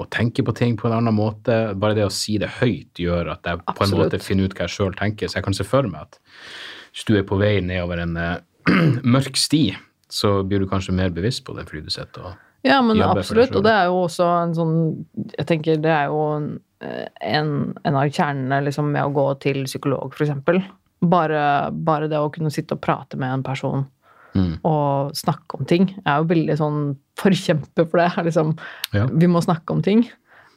og 0.01 0.09
tenke 0.11 0.43
på 0.45 0.55
ting 0.57 0.75
på 0.79 0.89
en 0.89 0.97
annen 0.97 1.15
måte. 1.15 1.55
Bare 1.77 1.95
det 1.97 2.07
å 2.07 2.13
si 2.13 2.39
det 2.41 2.55
høyt 2.59 2.99
gjør 2.99 3.35
at 3.35 3.45
jeg 3.47 3.61
på 3.69 3.85
en 3.85 3.97
måte 3.99 4.19
finner 4.23 4.49
ut 4.49 4.55
hva 4.57 4.65
jeg 4.65 4.75
sjøl 4.75 4.95
tenker. 4.97 5.29
Så 5.29 5.39
jeg 5.39 5.45
kan 5.45 5.57
se 5.57 5.67
for 5.67 5.87
meg 5.89 6.07
at 6.07 6.19
hvis 6.93 7.05
du 7.09 7.15
er 7.17 7.27
på 7.27 7.37
vei 7.41 7.57
nedover 7.65 8.01
en 8.03 8.17
eh, 8.17 8.39
mørk 9.15 9.37
sti, 9.39 9.67
så 10.13 10.35
blir 10.45 10.61
du 10.61 10.67
kanskje 10.69 10.93
mer 10.95 11.09
bevisst 11.15 11.43
på 11.47 11.55
det 11.57 11.65
fordi 11.69 11.85
du 11.87 11.93
sitter 11.93 12.29
og 12.31 12.49
Ja, 12.63 12.77
men 12.85 13.01
absolutt. 13.03 13.55
Og 13.57 13.65
det 13.65 13.73
er 13.75 13.89
jo 13.89 13.97
også 14.05 14.27
en 14.43 14.53
sånn 14.55 14.75
Jeg 15.33 15.47
tenker 15.49 15.81
det 15.83 15.91
er 15.91 16.05
jo 16.11 16.21
en, 16.37 16.45
en, 17.19 17.49
en 17.83 17.97
av 17.99 18.07
kjernene 18.13 18.61
liksom, 18.69 18.91
med 18.93 19.03
å 19.03 19.11
gå 19.15 19.25
til 19.43 19.65
psykolog, 19.67 20.13
f.eks. 20.15 20.61
Bare, 21.03 21.41
bare 21.73 22.07
det 22.07 22.21
å 22.23 22.29
kunne 22.31 22.53
sitte 22.53 22.77
og 22.77 22.83
prate 22.85 23.19
med 23.19 23.39
en 23.39 23.43
person 23.43 23.83
Mm. 24.33 24.55
og 24.65 25.11
snakke 25.13 25.59
om 25.59 25.65
ting. 25.69 25.83
Jeg 25.93 26.09
er 26.09 26.21
jo 26.23 26.29
veldig 26.31 26.53
sånn 26.57 26.77
forkjemper 27.21 27.85
for 27.85 27.99
det. 28.01 28.23
Liksom, 28.25 28.55
Ja. 28.97 29.03
Vi 29.05 29.27
må 29.29 29.43
snakke 29.45 29.75
om 29.75 29.83
ting. 29.85 30.07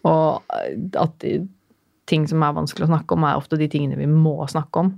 Og 0.03 0.41
at 0.97 1.19
de, 1.21 1.47
ting 2.09 2.25
som 2.27 2.43
er 2.43 2.55
vanskelig 2.57 2.87
å 2.87 2.93
snakke 2.95 3.13
om, 3.13 3.27
er 3.29 3.37
ofte 3.37 3.59
de 3.61 3.69
tingene 3.69 3.99
vi 4.01 4.07
må 4.09 4.39
snakke 4.49 4.81
om. 4.81 4.95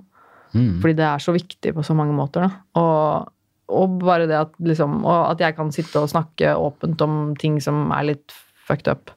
Mm. 0.54 0.78
Fordi 0.80 0.94
det 0.94 1.08
er 1.08 1.18
så 1.18 1.34
viktig 1.34 1.74
på 1.74 1.82
så 1.82 1.96
mange 1.98 2.14
måter. 2.14 2.46
Da. 2.46 2.50
Og, 2.80 3.32
og 3.68 3.98
bare 4.02 4.28
det 4.30 4.38
at, 4.38 4.54
liksom, 4.64 5.02
og 5.04 5.32
at 5.32 5.42
jeg 5.44 5.56
kan 5.58 5.72
sitte 5.74 6.00
og 6.00 6.10
snakke 6.12 6.54
åpent 6.56 7.02
om 7.04 7.18
ting 7.40 7.58
som 7.62 7.92
er 7.94 8.10
litt 8.12 8.34
fucked 8.68 8.88
up. 8.90 9.12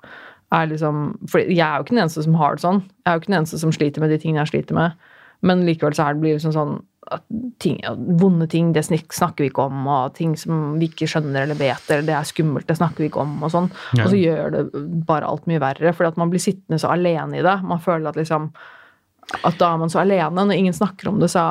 Er 0.51 0.67
liksom, 0.67 1.13
for 1.31 1.39
jeg 1.43 1.63
er 1.63 1.79
jo 1.79 1.85
ikke 1.85 1.95
den 1.95 2.03
eneste 2.03 2.25
som 2.25 2.35
har 2.39 2.57
det 2.57 2.65
sånn. 2.65 2.81
Jeg 3.01 3.07
er 3.07 3.15
jo 3.15 3.23
ikke 3.23 3.31
den 3.31 3.39
eneste 3.39 3.59
som 3.61 3.75
sliter 3.75 4.03
med 4.03 4.11
de 4.11 4.19
tingene 4.19 4.43
jeg 4.43 4.51
sliter 4.51 4.77
med. 4.77 5.11
Men 5.47 5.63
likevel 5.65 5.95
så 5.97 6.05
er 6.05 6.17
det 6.17 6.23
blir 6.25 6.35
liksom 6.35 6.55
sånn 6.55 6.79
at 7.11 7.23
ting, 7.63 7.79
vonde 8.19 8.45
ting, 8.51 8.69
det 8.75 8.83
snakker 8.85 9.43
vi 9.43 9.49
ikke 9.49 9.65
om. 9.71 9.87
Og 9.89 10.13
ting 10.15 10.35
som 10.39 10.75
vi 10.79 10.91
ikke 10.91 11.07
skjønner 11.09 11.45
eller 11.45 11.57
vet, 11.59 11.87
eller 11.89 12.05
det 12.07 12.13
er 12.17 12.27
skummelt, 12.27 12.67
det 12.69 12.77
snakker 12.77 13.03
vi 13.03 13.09
ikke 13.09 13.23
om. 13.23 13.33
Og 13.41 13.53
sånn. 13.53 13.71
Ja. 13.95 14.05
Og 14.05 14.13
så 14.13 14.19
gjør 14.19 14.53
det 14.53 14.65
bare 15.07 15.27
alt 15.27 15.47
mye 15.49 15.63
verre, 15.63 15.95
fordi 15.95 16.11
at 16.13 16.21
man 16.21 16.31
blir 16.33 16.43
sittende 16.43 16.79
så 16.81 16.93
alene 16.93 17.39
i 17.39 17.45
det. 17.45 17.57
Man 17.67 17.81
føler 17.83 18.11
at 18.11 18.19
liksom 18.19 18.51
at 19.41 19.59
da 19.59 19.73
er 19.73 19.81
man 19.81 19.91
så 19.91 20.01
alene. 20.01 20.45
Når 20.45 20.57
ingen 20.57 20.75
snakker 20.75 21.11
om 21.11 21.19
det, 21.21 21.31
så 21.33 21.43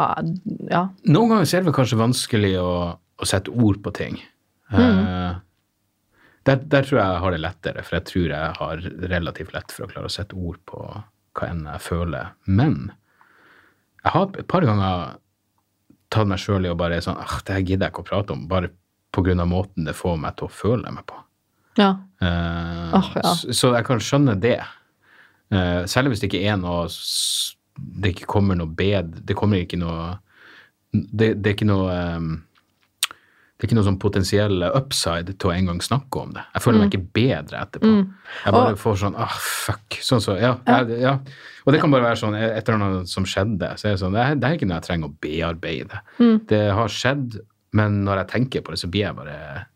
ja. 0.70 0.86
Noen 1.08 1.32
ganger 1.34 1.54
er 1.58 1.64
det 1.66 1.76
kanskje 1.76 2.00
vanskelig 2.00 2.56
å, 2.60 2.72
å 2.96 3.28
sette 3.28 3.52
ord 3.52 3.80
på 3.84 3.92
ting. 3.96 4.20
Eh, 4.70 5.38
der, 6.48 6.60
der 6.72 6.86
tror 6.86 7.00
jeg 7.00 7.06
jeg 7.06 7.22
har 7.24 7.34
det 7.34 7.40
lettere, 7.42 7.84
for 7.86 7.98
jeg 7.98 8.08
tror 8.10 8.34
jeg 8.34 8.58
har 8.60 8.84
relativt 9.12 9.54
lett 9.56 9.74
for 9.74 9.86
å 9.86 9.90
klare 9.92 10.10
å 10.10 10.14
sette 10.14 10.38
ord 10.38 10.60
på 10.68 10.82
hva 11.38 11.48
enn 11.48 11.64
jeg 11.68 11.84
føler. 11.84 12.34
Men 12.48 12.92
jeg 14.04 14.14
har 14.16 14.30
et 14.40 14.48
par 14.50 14.66
ganger 14.66 15.16
tatt 16.10 16.30
meg 16.30 16.42
sjøl 16.42 16.66
i 16.66 16.72
å 16.72 16.78
bare 16.78 17.00
sånn 17.04 17.20
ah, 17.20 17.38
det 17.46 17.54
her 17.54 17.64
gidder 17.64 17.86
jeg 17.86 17.94
ikke 17.94 18.04
å 18.04 18.10
prate 18.10 18.34
om, 18.34 18.46
bare 18.50 18.72
av 19.16 19.48
måten 19.50 19.86
det 19.88 19.96
får 19.98 20.20
meg 20.22 20.36
til 20.38 20.46
å 20.46 20.54
føle 20.54 20.92
meg 20.94 21.06
på. 21.08 21.16
ja. 21.80 21.96
Uh, 22.20 22.92
oh, 22.98 23.06
ja. 23.16 23.30
så, 23.32 23.54
så 23.56 23.70
jeg 23.72 23.86
kan 23.88 24.02
skjønne 24.04 24.34
det. 24.36 24.58
Uh, 25.48 25.86
særlig 25.88 26.12
hvis 26.12 26.20
det 26.22 26.28
ikke 26.28 26.42
er 26.52 26.58
noe 26.60 26.82
Det 28.00 28.14
ikke 28.14 28.26
kommer 28.26 28.56
noe 28.56 28.66
bedre 28.66 29.22
Det 29.24 29.36
kommer 29.36 29.56
ikke 29.62 29.78
noe 29.80 30.18
Det, 30.92 31.34
det 31.42 31.46
er 31.50 31.54
ikke 31.54 31.66
noe 31.70 31.96
um, 32.16 32.30
det 33.60 33.66
er 33.66 33.68
ikke 33.68 33.76
noe 33.76 33.84
sånn 33.90 33.98
potensiell 34.00 34.62
upside 34.72 35.34
til 35.36 35.50
å 35.50 35.52
en 35.52 35.66
gang 35.68 35.80
snakke 35.84 36.16
om 36.22 36.30
det. 36.32 36.40
Jeg 36.54 36.62
føler 36.64 36.78
meg 36.80 36.94
ikke 36.94 37.10
bedre 37.12 37.58
etterpå. 37.60 37.90
Jeg 38.46 38.52
bare 38.54 38.70
Mm. 38.70 38.72
Og- 38.72 38.78
får 38.80 38.94
sånn 39.02 39.16
ah, 39.20 39.34
fuck. 39.36 39.98
Sånn 40.00 40.22
så, 40.24 40.36
ja, 40.40 40.54
jeg- 40.66 41.00
ja. 41.02 41.12
Og 41.66 41.72
det 41.74 41.80
kan 41.82 41.90
bare 41.92 42.02
være 42.08 42.16
sånn 42.22 42.34
et 42.40 42.66
eller 42.68 42.78
annet 42.80 43.08
som 43.12 43.24
skjedde. 43.28 43.68
Så 43.76 43.84
er 43.84 43.90
det 43.92 44.00
sånn, 44.00 44.14
det 44.16 44.22
er, 44.24 44.34
det 44.40 44.44
er 44.48 44.56
ikke 44.56 44.66
noe 44.66 44.80
jeg 44.80 44.86
trenger 44.88 45.10
å 45.10 45.14
bearbeide. 45.20 46.00
Mm. 46.18 46.46
Det 46.48 46.62
har 46.72 46.88
skjedd, 46.88 47.36
men 47.74 48.02
når 48.06 48.16
jeg 48.24 48.28
tenker 48.28 48.62
på 48.64 48.70
det, 48.72 48.78
så 48.80 48.88
blir 48.90 49.04
jeg 49.04 49.16
bare 49.20 49.66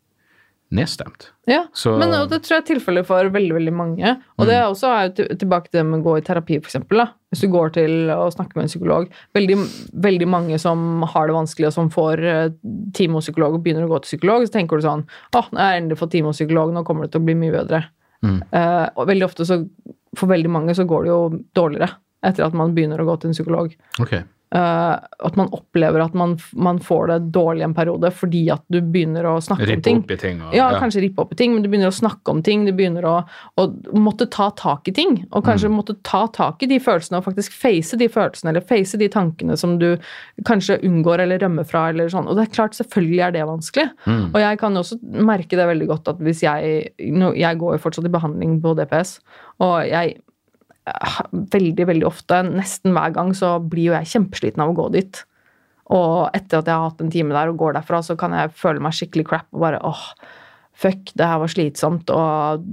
nedstemt. 0.73 1.29
Ja, 1.47 1.67
Så- 1.73 1.97
men 1.97 2.09
det 2.29 2.41
tror 2.43 2.57
jeg 2.57 2.63
er 2.63 2.75
tilfellet 2.75 3.05
for 3.05 3.29
veldig 3.29 3.53
veldig 3.53 3.73
mange. 3.73 4.21
Og 4.39 4.47
det 4.47 4.55
er 4.55 4.65
også 4.65 4.89
er 4.89 5.09
tilbake 5.35 5.69
til 5.69 5.79
det 5.79 5.85
med 5.85 6.01
å 6.01 6.03
gå 6.03 6.17
i 6.17 6.21
terapi, 6.21 6.59
eksempel. 6.59 7.07
Hvis 7.31 7.41
du 7.41 7.47
går 7.47 7.73
til 7.73 8.09
å 8.09 8.31
snakke 8.33 8.55
med 8.55 8.63
en 8.63 8.69
psykolog. 8.69 9.09
Veldig, 9.35 9.57
veldig 9.93 10.27
mange 10.27 10.59
som 10.59 11.01
har 11.03 11.27
det 11.27 11.35
vanskelig, 11.35 11.67
og 11.67 11.73
som 11.73 11.89
får 11.89 12.23
eh, 12.23 12.49
time 12.93 13.13
hos 13.13 13.25
psykolog 13.25 13.53
og 13.53 13.63
begynner 13.63 13.85
å 13.85 13.89
gå 13.89 14.01
til 14.01 14.17
psykolog, 14.17 14.47
så 14.47 14.51
tenker 14.51 14.79
du 14.79 14.87
sånn 14.87 15.05
Å, 15.33 15.43
har 15.53 15.73
jeg 15.73 15.83
endelig 15.83 15.97
fått 15.99 16.11
time 16.11 16.25
hos 16.25 16.37
psykolog, 16.37 16.73
nå 16.73 16.83
kommer 16.85 17.03
det 17.03 17.11
til 17.11 17.21
å 17.21 17.25
bli 17.25 17.35
mye 17.35 17.51
bedre. 17.51 17.85
Mm. 18.23 18.41
Uh, 18.53 18.89
og 18.97 19.07
veldig 19.07 19.25
ofte 19.25 19.45
så 19.45 19.69
For 20.15 20.27
veldig 20.27 20.49
mange 20.49 20.73
så 20.73 20.85
går 20.87 21.03
det 21.03 21.09
jo 21.11 21.43
dårligere 21.53 21.91
etter 22.23 22.45
at 22.45 22.53
man 22.53 22.73
begynner 22.73 22.97
å 22.97 23.05
gå 23.05 23.19
til 23.19 23.29
en 23.29 23.33
psykolog. 23.35 23.75
Ok. 23.99 24.23
Eh, 24.55 24.95
at 25.27 25.35
man 25.35 25.49
opplever 25.51 25.99
at 25.99 26.13
man, 26.13 26.37
man 26.53 26.77
får 26.79 27.07
det 27.07 27.15
dårlig 27.35 27.63
en 27.65 27.73
periode 27.75 28.07
fordi 28.15 28.45
at 28.53 28.61
du 28.71 28.77
begynner 28.79 29.25
å 29.27 29.33
snakke 29.43 29.65
om 29.65 29.71
Rippe 29.73 29.83
ting. 29.83 29.97
opp 30.03 30.11
i 30.13 30.17
ting. 30.21 30.37
Og, 30.45 30.53
Ja, 30.55 30.69
kanskje 30.79 31.01
rippe 31.03 31.25
opp 31.25 31.33
i 31.33 31.37
ting, 31.41 31.51
men 31.55 31.65
du 31.65 31.67
begynner 31.67 31.91
å 31.91 31.95
snakke 31.95 32.31
om 32.31 32.39
ting. 32.45 32.63
Du 32.67 32.71
begynner 32.71 33.03
å, 33.09 33.15
å 33.59 33.65
måtte 33.99 34.29
ta 34.31 34.47
tak 34.55 34.87
i 34.87 34.93
ting. 34.95 35.17
Og 35.35 35.43
kanskje 35.43 35.71
måtte 35.73 35.97
ta 36.07 36.21
tak 36.31 36.63
i 36.63 36.69
de 36.71 36.79
følelsene 36.79 37.19
og 37.19 37.25
faktisk 37.27 37.51
face 37.57 37.99
de 37.99 38.07
følelsene, 38.11 38.53
eller 38.53 38.63
face 38.69 38.95
de 39.01 39.09
tankene 39.11 39.57
som 39.59 39.75
du 39.81 39.89
kanskje 40.47 40.79
unngår 40.87 41.25
eller 41.25 41.43
rømmer 41.43 41.67
fra. 41.67 41.89
eller 41.89 42.07
sånn. 42.13 42.29
Og 42.29 42.37
det 42.39 42.45
er 42.47 42.55
klart, 42.55 42.77
selvfølgelig 42.79 43.23
er 43.27 43.35
det 43.35 43.43
vanskelig. 43.49 43.89
Mm. 44.05 44.23
Og 44.31 44.39
jeg 44.39 44.61
kan 44.61 44.79
også 44.79 44.99
merke 45.03 45.59
det 45.59 45.67
veldig 45.67 45.89
godt 45.91 46.13
at 46.13 46.23
hvis 46.23 46.45
jeg 46.45 46.93
Jeg 46.95 47.57
går 47.59 47.75
jo 47.75 47.83
fortsatt 47.83 48.07
i 48.07 48.13
behandling 48.13 48.61
på 48.63 48.71
DPS, 48.77 49.19
og 49.59 49.83
jeg 49.87 50.15
veldig, 51.53 51.87
veldig 51.89 52.07
ofte, 52.07 52.41
nesten 52.45 52.93
hver 52.95 53.13
gang, 53.15 53.31
så 53.37 53.55
blir 53.61 53.89
jo 53.89 53.95
jeg 53.97 54.11
kjempesliten 54.13 54.63
av 54.63 54.73
å 54.73 54.77
gå 54.77 54.89
dit. 54.93 55.21
Og 55.95 56.33
etter 56.33 56.59
at 56.59 56.69
jeg 56.69 56.73
har 56.73 56.89
hatt 56.89 57.03
en 57.03 57.13
time 57.13 57.35
der 57.35 57.51
og 57.51 57.59
går 57.61 57.77
derfra, 57.77 58.01
så 58.05 58.17
kan 58.19 58.33
jeg 58.37 58.53
føle 58.57 58.81
meg 58.81 58.95
skikkelig 58.97 59.27
crap 59.29 59.47
og 59.53 59.65
bare 59.65 59.81
åh, 59.85 60.07
fuck, 60.75 61.13
det 61.15 61.27
her 61.29 61.39
var 61.41 61.51
slitsomt 61.51 62.09
og 62.13 62.65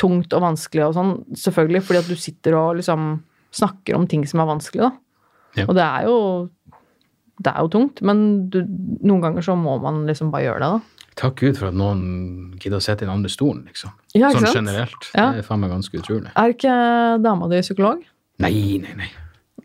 tungt 0.00 0.34
og 0.36 0.44
vanskelig 0.46 0.86
og 0.86 0.96
sånn. 0.96 1.12
Selvfølgelig, 1.36 1.84
fordi 1.86 2.02
at 2.02 2.10
du 2.10 2.18
sitter 2.18 2.56
og 2.58 2.78
liksom 2.80 3.10
snakker 3.54 3.98
om 3.98 4.06
ting 4.10 4.22
som 4.30 4.42
er 4.42 4.50
vanskelig, 4.52 4.86
da. 4.86 4.92
Ja. 5.58 5.66
Og 5.66 5.74
det 5.74 5.84
er 5.84 6.06
jo 6.06 6.18
det 7.40 7.52
er 7.54 7.64
jo 7.64 7.70
tungt, 7.72 8.02
men 8.04 8.24
du, 8.52 8.60
noen 9.00 9.22
ganger 9.24 9.44
så 9.44 9.54
må 9.56 9.78
man 9.80 10.02
liksom 10.08 10.28
bare 10.32 10.44
gjøre 10.44 10.60
det, 10.60 10.70
da. 10.76 10.99
Takk 11.16 11.36
Gud 11.40 11.56
for 11.58 11.66
at 11.68 11.74
noen 11.74 12.54
gidder 12.60 12.78
å 12.78 12.82
sitte 12.84 13.02
i 13.04 13.06
den 13.08 13.14
andre 13.14 13.28
stolen, 13.32 13.64
liksom. 13.66 13.90
Ja, 14.14 14.30
sånn 14.32 14.46
generelt. 14.54 15.10
Ja. 15.14 15.30
Det 15.34 15.42
er 15.42 15.46
faen 15.48 15.60
meg 15.60 15.70
ganske 15.74 15.98
utrolig. 15.98 16.30
Er 16.38 16.54
ikke 16.54 16.76
dama 17.22 17.48
di 17.50 17.60
psykolog? 17.60 18.04
Nei, 18.40 18.78
nei, 18.80 18.94
nei. 18.96 19.10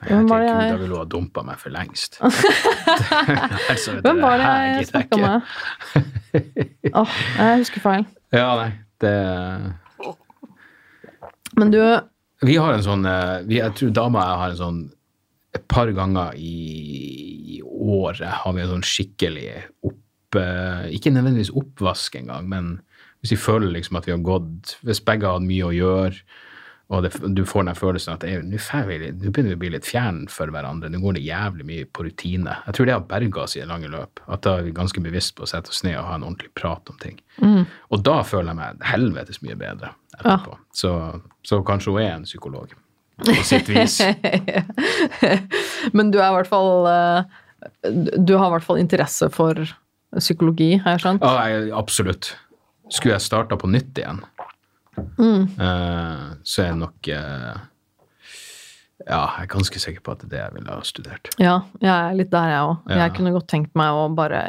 Jeg 0.05 0.09
tenker 0.27 0.41
jeg- 0.43 0.71
da 0.73 0.77
ville 0.77 0.91
hun 0.91 0.97
ha 0.99 1.05
dumpa 1.05 1.43
meg 1.45 1.57
for 1.61 1.69
lengst. 1.71 2.17
Altså, 3.71 3.95
Hvem 4.03 4.19
var 4.21 4.37
det 4.37 4.49
jeg 4.75 4.87
snakka 4.91 5.17
med? 5.21 5.41
Åh, 6.93 7.15
jeg 7.37 7.57
husker 7.63 7.81
feil. 7.85 8.05
Ja, 8.35 8.49
nei. 8.59 8.71
Det 8.99 9.13
Men 11.57 11.71
du 11.71 11.79
Vi 12.45 12.55
har 12.59 12.73
en 12.75 12.83
sånn 12.83 13.05
eh, 13.07 13.41
vi, 13.47 13.59
Jeg 13.61 13.73
tror 13.79 13.91
dama 13.95 14.19
og 14.23 14.29
jeg 14.29 14.39
har 14.41 14.49
en 14.55 14.59
sånn 14.61 14.79
Et 15.55 15.65
par 15.71 15.87
ganger 15.95 16.35
i, 16.35 16.53
i 17.57 17.61
året 17.63 18.27
har 18.43 18.55
vi 18.55 18.63
en 18.65 18.71
sånn 18.75 18.83
skikkelig 18.87 19.45
opp 19.87 20.01
eh, 20.41 20.89
Ikke 20.95 21.13
nødvendigvis 21.13 21.53
oppvask 21.55 22.15
engang, 22.19 22.49
men 22.49 22.73
hvis 23.21 23.35
vi 23.35 23.41
føler 23.41 23.73
liksom 23.73 23.97
at 23.97 24.07
vi 24.07 24.13
har 24.13 24.21
gått 24.25 24.75
Hvis 24.85 25.01
begge 25.05 25.25
har 25.25 25.39
hatt 25.39 25.47
mye 25.47 25.69
å 25.69 25.73
gjøre, 25.73 26.19
og 26.93 27.01
det, 27.01 27.09
du 27.33 27.41
får 27.49 27.63
den 27.65 27.77
følelsen 27.77 28.13
at 28.13 28.23
nå 28.45 28.59
begynner 28.61 29.47
vi 29.49 29.55
å 29.55 29.61
bli 29.63 29.71
litt 29.73 29.87
fjern 29.89 30.27
for 30.29 30.51
hverandre, 30.53 30.91
nå 30.93 30.99
går 31.01 31.15
det 31.17 31.23
jævlig 31.25 31.65
mye 31.65 31.87
på 31.89 32.05
rutine. 32.05 32.59
Jeg 32.67 32.77
tror 32.77 32.85
det 32.85 32.93
har 32.93 33.07
berga 33.09 33.41
oss 33.41 33.55
i 33.57 33.63
det 33.63 33.69
lange 33.71 33.89
løp. 33.89 34.21
At 34.29 34.43
da 34.45 34.59
er 34.59 34.67
vi 34.67 34.73
ganske 34.75 35.01
bevisst 35.01 35.33
på 35.33 35.47
å 35.47 35.49
sette 35.49 35.73
oss 35.73 35.81
ned 35.81 35.97
og 35.97 36.05
ha 36.05 36.19
en 36.19 36.27
ordentlig 36.27 36.51
prat 36.53 36.93
om 36.93 36.99
ting. 37.01 37.17
Og 37.89 38.03
da 38.05 38.19
føler 38.21 38.53
jeg 38.53 38.59
meg 38.59 38.85
helvetes 38.85 39.41
mye 39.41 39.57
bedre 39.57 39.95
etterpå. 40.19 40.59
Så, 40.77 40.91
så 41.41 41.63
kanskje 41.65 41.95
hun 41.95 42.03
er 42.03 42.11
en 42.19 42.27
psykolog 42.29 42.77
på 43.23 43.47
sitt 43.49 43.71
vis. 43.71 43.97
Men 45.97 46.13
du 46.13 46.19
er 46.19 46.29
i 46.29 46.35
hvert 46.35 46.51
fall 46.51 46.87
eh, 46.91 47.35
Du 48.21 48.35
har 48.35 48.49
i 48.49 48.53
hvert 48.57 48.67
fall 48.67 48.81
interesse 48.81 49.31
for 49.33 49.57
psykologi, 50.19 50.75
har 50.83 50.95
jeg 50.95 51.05
skjønt? 51.05 51.25
Ja, 51.25 51.45
jeg, 51.51 51.71
absolutt. 51.75 52.33
Skulle 52.93 53.15
jeg 53.15 53.25
starta 53.25 53.57
på 53.57 53.69
nytt 53.71 53.97
igjen, 53.97 54.21
eh, 54.95 56.25
så 56.45 56.61
er 56.61 56.69
jeg 56.69 56.77
nok 56.77 57.09
uh, 57.09 57.63
Ja, 59.05 59.19
jeg 59.19 59.43
er 59.43 59.49
ganske 59.51 59.81
sikker 59.81 60.03
på 60.05 60.13
at 60.13 60.23
det 60.23 60.29
er 60.29 60.31
det 60.31 60.41
jeg 60.43 60.55
ville 60.59 60.75
ha 60.77 60.85
studert. 60.87 61.31
Ja, 61.41 61.55
jeg 61.81 61.91
er 61.91 62.17
litt 62.17 62.31
der, 62.33 62.51
jeg 62.53 62.67
òg. 62.69 62.75
Ja. 62.89 62.99
Jeg 63.03 63.15
kunne 63.17 63.33
godt 63.35 63.49
tenkt 63.51 63.73
meg 63.77 63.97
å 63.97 64.05
bare 64.15 64.43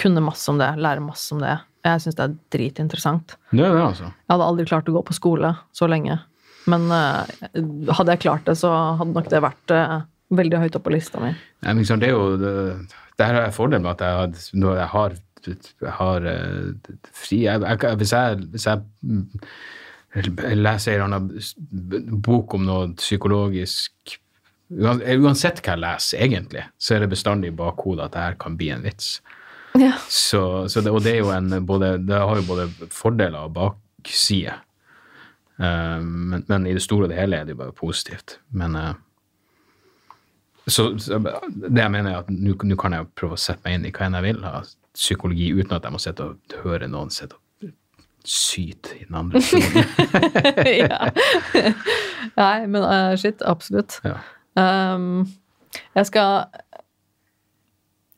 kunne 0.00 0.22
masse 0.24 0.50
om 0.52 0.58
det, 0.60 0.72
lære 0.82 1.02
masse 1.02 1.32
om 1.34 1.40
det. 1.42 1.56
Jeg 1.86 2.02
syns 2.04 2.18
det 2.18 2.26
er 2.26 2.36
dritinteressant. 2.52 3.36
Det 3.50 3.64
er 3.64 3.72
det, 3.72 3.84
altså. 3.86 4.10
Jeg 4.10 4.34
hadde 4.34 4.50
aldri 4.52 4.66
klart 4.68 4.90
å 4.90 4.96
gå 4.98 5.02
på 5.08 5.16
skole 5.16 5.54
så 5.76 5.88
lenge. 5.88 6.18
Men 6.70 6.90
uh, 6.92 7.24
hadde 7.96 8.16
jeg 8.16 8.24
klart 8.26 8.44
det, 8.50 8.58
så 8.60 8.70
hadde 9.00 9.14
nok 9.16 9.30
det 9.32 9.40
vært 9.42 9.74
uh, 9.74 10.00
veldig 10.36 10.60
høyt 10.64 10.76
oppe 10.76 10.90
på 10.90 10.94
lista 10.94 11.22
mi. 11.22 11.32
Nei, 11.32 11.72
men 11.72 11.82
liksom, 11.82 12.02
det 12.02 12.10
er 12.10 12.14
jo 12.14 12.36
det, 12.40 12.52
det 13.20 13.28
her 13.28 13.38
er 13.44 13.52
fordelen 13.54 13.84
med 13.84 13.92
at 13.98 14.04
jeg, 14.06 14.16
har- 14.20 14.56
når 14.64 14.80
jeg 14.80 14.88
har, 14.94 15.14
jeg 15.84 15.94
har 16.00 16.26
eh, 16.32 16.96
fri 17.16 17.42
jeg, 17.46 17.60
jeg, 17.64 17.96
Hvis 18.00 18.12
jeg, 18.16 18.40
hvis 18.54 18.66
jeg 18.70 18.82
leser 20.58 20.96
en 20.96 20.96
eller 20.96 21.06
annen 21.06 22.20
bok 22.24 22.56
om 22.58 22.64
noe 22.66 22.90
psykologisk 22.98 24.16
Uansett 24.70 25.58
hva 25.64 25.72
jeg 25.74 25.80
leser, 25.82 26.20
egentlig, 26.22 26.60
så 26.78 26.94
er 26.94 27.00
det 27.02 27.08
bestandig 27.10 27.48
i 27.50 27.54
bakhodet 27.58 28.04
at 28.04 28.12
det 28.14 28.20
her 28.22 28.36
kan 28.38 28.54
bli 28.54 28.68
en 28.70 28.84
vits. 28.84 29.16
Ja. 29.74 29.96
Så, 30.06 30.42
så 30.70 30.78
det, 30.86 30.92
og 30.94 31.02
det 31.02 31.16
en 31.26 31.66
både, 31.66 31.96
det 32.06 32.14
har 32.22 32.38
jo 32.38 32.44
både 32.46 32.68
fordeler 32.94 33.48
og 33.48 33.56
baksider. 33.56 34.60
Uh, 35.58 35.98
men, 36.06 36.44
men 36.46 36.68
i 36.70 36.76
det 36.78 36.84
store 36.86 37.08
og 37.08 37.10
det 37.10 37.18
hele 37.18 37.40
er 37.42 37.48
det 37.48 37.56
jo 37.56 37.62
bare 37.64 37.74
positivt. 37.74 38.36
Men 38.54 38.78
eh, 38.78 38.94
så, 40.72 40.90
så 41.00 41.18
det 41.20 41.82
jeg 41.82 41.92
mener 41.92 42.12
er 42.12 42.24
at 42.24 42.32
nå 42.32 42.56
kan 42.80 42.96
jeg 42.96 43.10
prøve 43.18 43.36
å 43.36 43.40
sette 43.40 43.64
meg 43.66 43.78
inn 43.78 43.86
i 43.88 43.92
hva 43.94 44.08
enn 44.08 44.18
jeg 44.18 44.26
vil 44.30 44.42
av 44.48 44.72
psykologi, 44.96 45.52
uten 45.54 45.76
at 45.76 45.86
jeg 45.86 45.94
må 45.94 46.00
sitte 46.02 46.26
og 46.26 46.56
høre 46.64 46.88
noen 46.90 47.12
sitte 47.14 47.36
og 47.38 47.46
syte 48.26 48.96
i 48.98 49.06
den 49.06 49.16
andre 49.16 49.40
ja. 50.82 51.08
Nei, 52.36 52.56
men 52.68 52.82
uh, 52.84 53.14
shit, 53.20 53.40
absolutt. 53.48 54.00
ja. 54.04 54.18
Um, 54.58 55.28
jeg 55.94 56.08
skal 56.08 56.48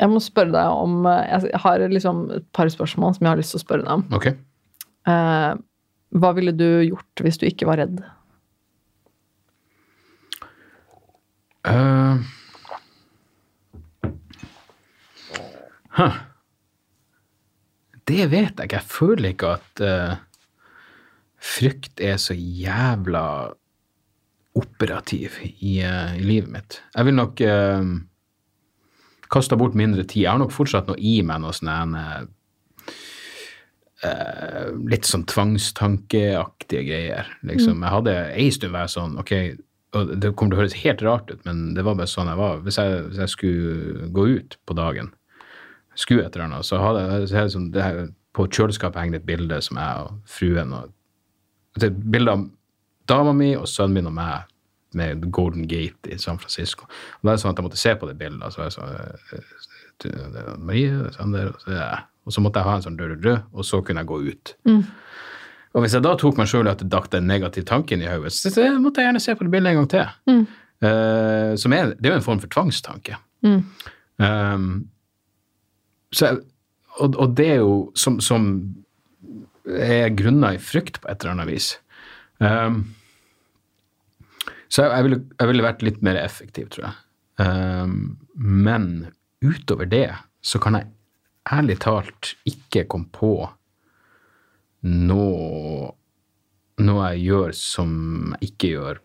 Jeg 0.00 0.09
må 0.11 0.20
spørre 0.24 0.55
deg 0.55 0.78
om 0.80 1.05
eh, 1.07 1.44
Jeg 1.44 1.61
har 1.61 1.84
liksom 1.92 2.22
et 2.38 2.46
par 2.57 2.70
spørsmål 2.72 3.14
som 3.14 3.26
jeg 3.26 3.30
har 3.30 3.38
lyst 3.38 3.53
til 3.55 3.61
å 3.61 3.62
spørre 3.62 3.84
deg 3.84 3.92
om. 3.92 4.05
Okay. 4.16 4.38
Uh, 5.07 5.61
hva 6.18 6.32
ville 6.36 6.55
du 6.57 6.82
gjort 6.88 7.22
hvis 7.22 7.38
du 7.38 7.46
ikke 7.46 7.68
var 7.68 7.82
redd? 7.82 8.00
Uh, 11.62 12.18
huh. 15.99 16.20
Det 18.09 18.26
vet 18.32 18.59
jeg 18.59 18.68
ikke. 18.68 18.80
Jeg 18.80 18.90
føler 18.90 19.32
ikke 19.32 19.51
at 19.57 19.82
uh, 19.86 20.14
frykt 21.43 22.03
er 22.03 22.18
så 22.20 22.34
jævla 22.34 23.24
operativ 24.59 25.38
i, 25.45 25.78
uh, 25.86 26.16
i 26.18 26.24
livet 26.26 26.51
mitt. 26.53 26.80
Jeg 26.97 27.09
vil 27.09 27.16
nok 27.16 27.43
uh, 27.47 27.93
kaste 29.32 29.57
bort 29.57 29.78
mindre 29.78 30.05
tid. 30.05 30.24
Jeg 30.24 30.32
har 30.34 30.43
nok 30.43 30.55
fortsatt 30.55 30.90
noe 30.90 30.99
i 31.01 31.20
meg, 31.26 31.45
noe 31.45 31.57
sånn 31.57 31.99
Uh, 34.03 34.72
litt 34.91 35.07
sånn 35.07 35.22
tvangstankeaktige 35.30 36.80
greier. 36.88 37.29
Liksom. 37.46 37.84
Jeg 37.84 37.95
hadde 37.95 38.14
ei 38.34 38.49
stund 38.50 38.75
vært 38.75 38.91
sånn 38.91 39.12
ok, 39.22 39.30
og 39.95 40.11
Det 40.18 40.33
kommer 40.34 40.57
til 40.57 40.57
å 40.57 40.62
høres 40.64 40.75
helt 40.80 41.04
rart 41.07 41.30
ut, 41.30 41.45
men 41.46 41.61
det 41.76 41.84
var 41.87 41.95
bare 41.95 42.11
sånn 42.11 42.30
jeg 42.33 42.41
var. 42.41 42.64
Hvis 42.64 42.80
jeg, 42.80 42.96
hvis 43.07 43.21
jeg 43.22 43.30
skulle 43.30 44.08
gå 44.17 44.25
ut 44.41 44.57
på 44.67 44.75
dagen, 44.75 45.12
skulle 45.95 46.27
et 46.27 46.35
eller 46.37 46.49
annet, 46.49 46.67
så 46.67 46.81
hadde 46.81 47.05
jeg 47.31 47.53
sånn, 47.55 47.71
det 47.75 47.85
her, 47.85 48.03
På 48.33 48.47
kjøleskapet 48.49 48.97
henger 48.97 49.19
det 49.19 49.23
et 49.23 49.29
bilde 49.29 49.59
som 49.61 49.77
jeg 49.77 50.05
og 50.07 50.21
fruen 50.25 50.71
og 50.73 50.93
Det 51.77 51.85
er 51.85 51.91
et 51.91 52.05
bilde 52.14 52.33
av 52.33 52.47
dama 53.09 53.33
mi 53.37 53.51
og 53.57 53.69
sønnen 53.69 53.99
min 53.99 54.09
og 54.09 54.14
meg 54.17 54.49
med 54.97 55.25
Golden 55.33 55.67
Gate 55.69 56.13
i 56.13 56.19
San 56.21 56.39
Francisco. 56.39 56.85
Og 56.85 57.25
da 57.25 57.33
er 57.33 57.39
det 57.39 57.43
sånn 57.43 57.55
at 57.55 57.61
jeg 57.61 57.67
måtte 57.67 57.81
se 57.81 57.95
på 57.97 58.09
det 58.09 58.17
bildet, 58.21 58.53
så 58.53 58.67
jeg 58.67 58.75
sånn 58.75 58.91
eh, 58.93 60.57
Marie, 60.61 60.93
er 60.93 61.14
Sander, 61.17 61.53
og 61.53 61.64
så, 61.64 61.73
ja. 61.77 61.87
og 62.27 62.37
så 62.37 62.45
måtte 62.45 62.61
jeg 62.61 62.69
ha 62.69 62.75
en 62.77 62.85
sånn 62.85 62.99
rød, 63.01 63.14
rød, 63.14 63.25
rød, 63.25 63.47
og 63.53 63.69
så 63.69 63.81
kunne 63.87 64.05
jeg 64.05 64.11
gå 64.11 64.19
ut. 64.29 64.55
Og 65.73 65.85
hvis 65.85 65.97
jeg 65.97 66.05
da 66.05 66.13
tok 66.21 66.41
meg 66.41 66.51
sjøl 66.53 66.69
at 66.69 66.83
det 66.85 66.91
dakk 66.93 67.09
en 67.17 67.29
negativ 67.31 67.64
tanke 67.69 67.97
inn 67.97 68.05
i 68.05 68.11
hodet, 68.11 68.35
så 68.37 68.53
måtte 68.77 69.01
jeg 69.01 69.09
gjerne 69.09 69.25
se 69.25 69.37
på 69.39 69.47
det 69.47 69.55
bildet 69.55 69.73
en 69.73 69.81
gang 69.81 69.91
til. 69.95 70.41
Eh, 70.83 71.53
som 71.63 71.73
er, 71.77 71.95
det 71.97 72.11
er 72.11 72.17
jo 72.17 72.21
en 72.21 72.27
form 72.27 72.43
for 72.43 72.53
tvangstanke. 72.53 73.17
Um, 74.23 74.67
så 76.13 76.34
og, 77.01 77.17
og 77.17 77.37
det 77.39 77.49
er 77.55 77.61
jo 77.63 77.76
som, 77.97 78.18
som 78.21 78.49
er 79.64 80.11
grunna 80.17 80.55
i 80.57 80.61
frykt 80.61 81.01
på 81.01 81.09
et 81.09 81.22
eller 81.22 81.37
annet 81.37 81.49
vis. 81.49 81.71
Um, 82.43 82.83
så 84.72 84.87
jeg, 84.87 84.93
jeg, 84.93 85.07
ville, 85.07 85.21
jeg 85.39 85.51
ville 85.51 85.64
vært 85.67 85.84
litt 85.87 86.03
mer 86.05 86.18
effektiv, 86.21 86.68
tror 86.72 86.89
jeg. 86.89 86.99
Um, 87.41 87.97
men 88.37 88.91
utover 89.45 89.89
det 89.89 90.09
så 90.45 90.61
kan 90.63 90.76
jeg 90.79 90.91
ærlig 91.53 91.79
talt 91.83 92.34
ikke 92.49 92.87
komme 92.91 93.11
på 93.14 93.33
noe, 94.87 95.93
noe 96.83 97.09
jeg 97.13 97.25
gjør 97.29 97.57
som 97.57 97.97
jeg 98.37 98.53
ikke 98.53 98.72
gjør 98.76 99.03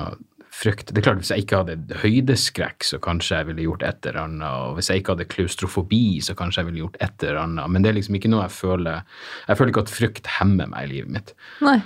av 0.00 0.18
frykt. 0.58 0.90
Det 0.90 1.00
er 1.00 1.06
klart, 1.06 1.20
Hvis 1.22 1.30
jeg 1.30 1.44
ikke 1.44 1.60
hadde 1.62 2.00
høydeskrekk, 2.02 2.84
så 2.84 2.98
kanskje 3.02 3.36
jeg 3.38 3.48
ville 3.50 3.66
gjort 3.66 3.84
et 3.86 4.08
eller 4.08 4.20
annet. 4.24 4.48
Og 4.48 4.74
hvis 4.78 4.90
jeg 4.90 5.02
ikke 5.02 5.14
hadde 5.14 5.28
klaustrofobi, 5.30 6.20
så 6.24 6.34
kanskje 6.38 6.62
jeg 6.62 6.70
ville 6.70 6.82
gjort 6.82 6.98
et 7.04 7.24
eller 7.26 7.40
annet. 7.44 7.70
Men 7.70 7.84
det 7.84 7.92
er 7.92 7.98
liksom 7.98 8.18
ikke 8.18 8.32
noe 8.32 8.44
jeg 8.46 8.56
føler 8.56 9.02
Jeg 9.46 9.58
føler 9.58 9.72
ikke 9.72 9.86
at 9.86 9.94
frykt 9.94 10.30
hemmer 10.38 10.70
meg 10.72 10.88
i 10.88 10.92
livet 10.92 11.14
mitt. 11.14 11.34
Nei. 11.64 11.78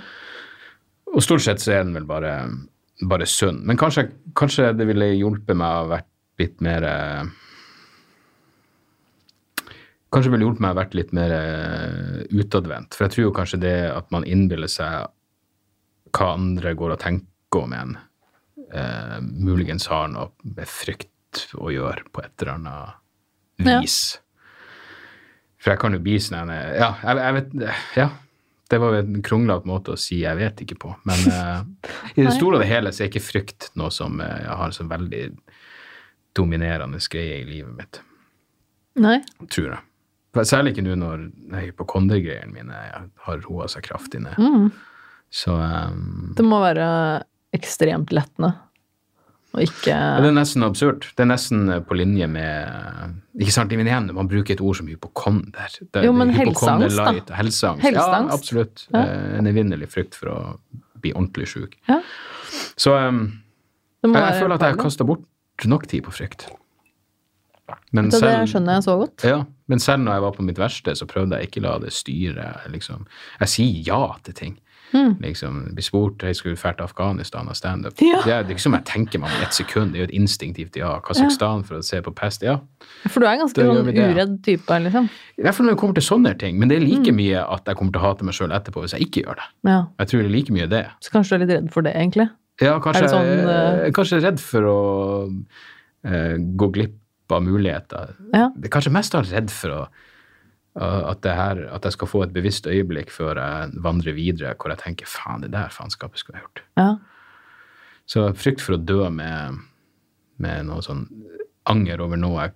Og 1.13 1.21
stort 1.21 1.45
sett 1.45 1.61
så 1.61 1.75
er 1.75 1.85
den 1.85 1.93
vel 1.93 2.07
bare, 2.09 2.33
bare 3.09 3.29
sunn. 3.29 3.61
Men 3.67 3.77
kanskje, 3.77 4.07
kanskje 4.39 4.73
det 4.77 4.87
ville 4.89 5.13
hjulpet 5.13 5.57
meg 5.59 5.83
å 5.83 5.89
vært 5.93 6.09
litt 6.41 6.61
mer 6.65 6.87
eh, 6.89 7.23
Kanskje 10.13 10.29
ville 10.29 10.45
hjulpet 10.45 10.61
meg 10.61 10.75
å 10.75 10.77
vært 10.77 10.95
litt 10.97 11.13
mer 11.17 11.31
eh, 11.33 12.17
utadvendt. 12.37 12.93
For 12.93 13.07
jeg 13.07 13.15
tror 13.15 13.23
jo 13.27 13.35
kanskje 13.37 13.61
det 13.63 13.77
at 13.89 14.11
man 14.13 14.25
innbiller 14.29 14.69
seg 14.69 15.07
hva 16.13 16.33
andre 16.35 16.75
går 16.77 16.93
og 16.93 17.01
tenker 17.01 17.63
om 17.63 17.73
en, 17.73 17.95
eh, 18.73 19.19
muligens 19.21 19.87
har 19.91 20.09
noe 20.11 20.31
med 20.43 20.67
frykt 20.69 21.45
å 21.57 21.71
gjøre 21.73 22.05
på 22.13 22.23
et 22.25 22.33
eller 22.41 22.53
annet 22.57 22.99
Ja. 23.63 23.79
vis. 23.81 24.19
For 25.61 25.71
jeg 25.71 25.79
kan 25.79 25.93
jo 25.95 25.99
bli 26.03 26.17
sånn 26.19 26.49
en 26.49 26.51
Ja, 26.75 26.95
jeg, 27.03 27.17
jeg 27.17 27.33
vet 27.39 27.97
Ja. 27.97 28.09
Det 28.69 28.79
var 28.79 28.95
en 28.97 29.21
kronglete 29.21 29.67
måte 29.69 29.93
å 29.93 29.97
si 29.99 30.21
'jeg 30.23 30.37
vet 30.37 30.61
ikke' 30.63 30.79
på. 30.79 30.95
Men 31.05 31.19
eh, 31.31 31.63
i 32.15 32.23
det 32.23 32.33
store 32.33 32.55
og 32.57 32.61
det 32.63 32.69
hele 32.71 32.89
så 32.89 33.03
er 33.03 33.09
ikke 33.11 33.21
frykt 33.21 33.69
noe 33.75 33.91
som 33.91 34.19
eh, 34.21 34.39
jeg 34.47 34.57
har 34.57 34.71
så 34.71 34.83
veldig 34.87 35.37
dominerende 36.33 36.97
greie 37.09 37.41
i 37.41 37.45
livet 37.45 37.75
mitt, 37.77 38.01
Nei. 38.95 39.19
tror 39.49 39.67
jeg. 39.75 39.79
Særlig 40.49 40.73
ikke 40.73 40.87
nå 40.87 40.95
når 40.97 41.27
de 41.51 41.59
hypokondergreiene 41.67 42.51
mine 42.55 42.73
har 43.27 43.37
roa 43.45 43.67
seg 43.69 43.83
kraftig 43.85 44.23
ned. 44.23 44.33
Mm. 44.41 44.71
Så 45.29 45.53
um, 45.53 46.33
Det 46.35 46.45
må 46.45 46.57
være 46.63 47.23
ekstremt 47.53 48.11
lettende. 48.15 48.53
Og 49.53 49.61
ikke 49.67 49.93
Det 49.93 50.29
er 50.31 50.33
nesten 50.33 50.63
absurd. 50.65 51.05
Det 51.13 51.21
er 51.21 51.29
nesten 51.29 51.67
eh, 51.69 51.81
på 51.85 51.93
linje 51.93 52.25
med 52.25 53.19
Ikke 53.37 53.53
sant, 53.53 53.71
men 53.77 53.85
igjen, 53.85 54.07
man 54.17 54.29
bruker 54.31 54.55
et 54.55 54.63
ord 54.65 54.79
som 54.79 54.87
hypokonder. 54.89 55.75
Det, 55.93 56.01
Jo, 56.07 56.13
men 56.17 56.31
helseangst, 56.33 56.97
da. 56.97 57.11
Helseangst. 57.37 57.83
Helseangst. 57.85 57.93
Ja, 57.93 58.33
absolutt. 58.33 58.87
Ja. 58.93 59.03
Eh, 59.03 59.37
En 59.37 59.49
evinnelig 59.51 59.91
frykt 59.93 60.17
for 60.17 60.33
å 60.33 60.39
bli 61.03 61.13
ordentlig 61.13 61.51
sjuk. 61.51 61.77
Ja. 61.89 61.99
Så 62.79 62.95
um, 62.97 63.21
jeg, 64.03 64.13
jeg 64.15 64.41
føler 64.41 64.55
at 64.57 64.65
jeg 64.65 64.75
har 64.77 64.81
kasta 64.81 65.05
bort 65.05 65.65
nok 65.69 65.85
tid 65.91 66.03
på 66.07 66.13
frykt. 66.15 66.47
Men 67.93 68.09
Det, 68.09 68.19
det 68.21 68.49
skjønner 68.49 68.79
jeg 68.79 68.83
så 68.87 68.97
godt. 68.99 69.23
ja, 69.23 69.43
men 69.71 69.79
selv 69.79 70.03
når 70.03 70.17
jeg 70.17 70.23
var 70.25 70.33
på 70.35 70.43
mitt 70.49 70.59
verste, 70.59 70.95
så 70.97 71.05
prøvde 71.09 71.37
jeg 71.39 71.47
ikke 71.51 71.61
å 71.61 71.65
la 71.67 71.75
det 71.85 71.93
styre. 71.95 72.47
Liksom. 72.73 73.05
Jeg 73.39 73.51
sier 73.53 73.85
ja 73.93 74.01
til 74.25 74.33
ting. 74.39 74.57
Mm. 74.93 75.15
Liksom, 75.23 75.55
blir 75.73 75.83
spurt 75.85 76.21
jeg 76.21 76.35
skulle 76.37 76.55
dra 76.55 76.71
til 76.77 76.83
Afghanistan 76.85 77.47
og 77.49 77.55
standup. 77.57 77.93
Ja. 78.01 78.19
Det, 78.23 78.33
er- 78.33 78.51
ikke 78.53 78.61
som 78.61 78.73
jeg 78.77 78.85
tenker 78.85 79.19
meg 79.19 79.31
om 79.31 79.37
et 79.41 79.47
ett 79.47 79.53
sekund. 79.57 79.91
Det 79.93 79.99
er 79.99 80.03
jo 80.05 80.09
et 80.11 80.15
instinktivt 80.21 80.75
ja. 80.77 80.99
Kasakhstan 81.01 81.63
for 81.65 81.79
å 81.79 81.83
se 81.83 82.01
på 82.05 82.13
pest. 82.13 82.43
Ja. 82.45 82.59
For 83.09 83.19
du 83.19 83.25
er 83.27 83.37
ganske 83.41 83.57
sånn 83.65 83.89
uredd 83.89 84.35
type, 84.45 84.69
liksom. 84.85 85.09
I 85.37 85.41
hvert 85.47 85.55
fall 85.57 85.65
når 85.65 85.73
det 85.75 85.79
kommer 85.81 85.95
til 85.97 86.05
sånne 86.07 86.37
ting. 86.39 86.59
Men 86.59 86.69
det 86.69 86.77
er 86.77 86.85
like 86.85 87.09
Mm. 87.11 87.15
mye 87.17 87.41
at 87.57 87.65
jeg 87.65 87.75
kommer 87.77 87.91
til 87.91 88.01
å 88.01 88.05
hate 88.05 88.23
meg 88.23 88.33
sjøl 88.37 88.53
etterpå 88.53 88.81
hvis 88.85 88.93
jeg 88.93 89.07
ikke 89.09 89.23
gjør 89.25 89.35
det. 89.41 89.47
Ja. 89.71 89.79
Jeg 89.99 90.07
tror 90.07 90.19
det 90.21 90.25
er 90.29 90.35
like 90.37 90.53
mye 90.53 90.69
det. 90.69 90.85
Så 91.01 91.09
kanskje 91.11 91.29
du 91.29 91.35
er 91.35 91.45
litt 91.45 91.55
redd 91.57 91.71
for 91.73 91.81
det, 91.81 91.93
egentlig. 91.95 92.29
Ja, 92.61 92.79
kanskje, 92.79 93.09
sånn, 93.09 93.25
er 93.49 93.91
kanskje 93.91 94.21
redd 94.21 94.39
for 94.39 94.61
å 94.61 94.77
uh, 96.05 96.35
gå 96.37 96.67
glipp 96.71 97.31
av 97.33 97.41
muligheter. 97.41 98.13
Ja. 98.33 98.49
Det 98.55 98.67
er 98.69 98.73
kanskje 98.77 98.91
mest 98.93 99.15
av 99.15 99.25
redd 99.25 99.49
for 99.49 99.69
å, 99.73 99.81
uh, 99.87 99.87
at, 100.75 101.19
det 101.21 101.33
her, 101.37 101.59
at 101.75 101.83
jeg 101.85 101.93
skal 101.93 102.07
få 102.09 102.23
et 102.25 102.33
bevisst 102.33 102.65
øyeblikk 102.67 103.11
før 103.13 103.37
jeg 103.37 103.71
vandrer 103.83 104.15
videre, 104.17 104.55
hvor 104.57 104.73
jeg 104.73 104.81
tenker 104.81 105.05
faen, 105.09 105.43
det 105.45 105.51
der 105.53 105.69
faenskapet 105.69 106.19
skulle 106.19 106.39
jeg 106.39 106.47
gjort. 106.47 106.63
Ja. 106.79 106.87
Så 108.09 108.25
frykt 108.35 108.61
for 108.61 108.75
å 108.75 108.81
dø 108.81 109.09
med, 109.13 109.59
med 110.41 110.65
noe 110.67 110.81
sånn 110.83 111.05
anger 111.69 112.01
over 112.03 112.17
noe 112.19 112.41
jeg 112.47 112.55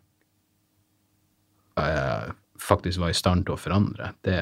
jeg, 1.78 2.34
faktisk 2.60 3.00
var 3.04 3.14
i 3.14 3.18
stand 3.18 3.46
til 3.46 3.54
å 3.54 3.62
forandre, 3.62 4.12
det, 4.26 4.40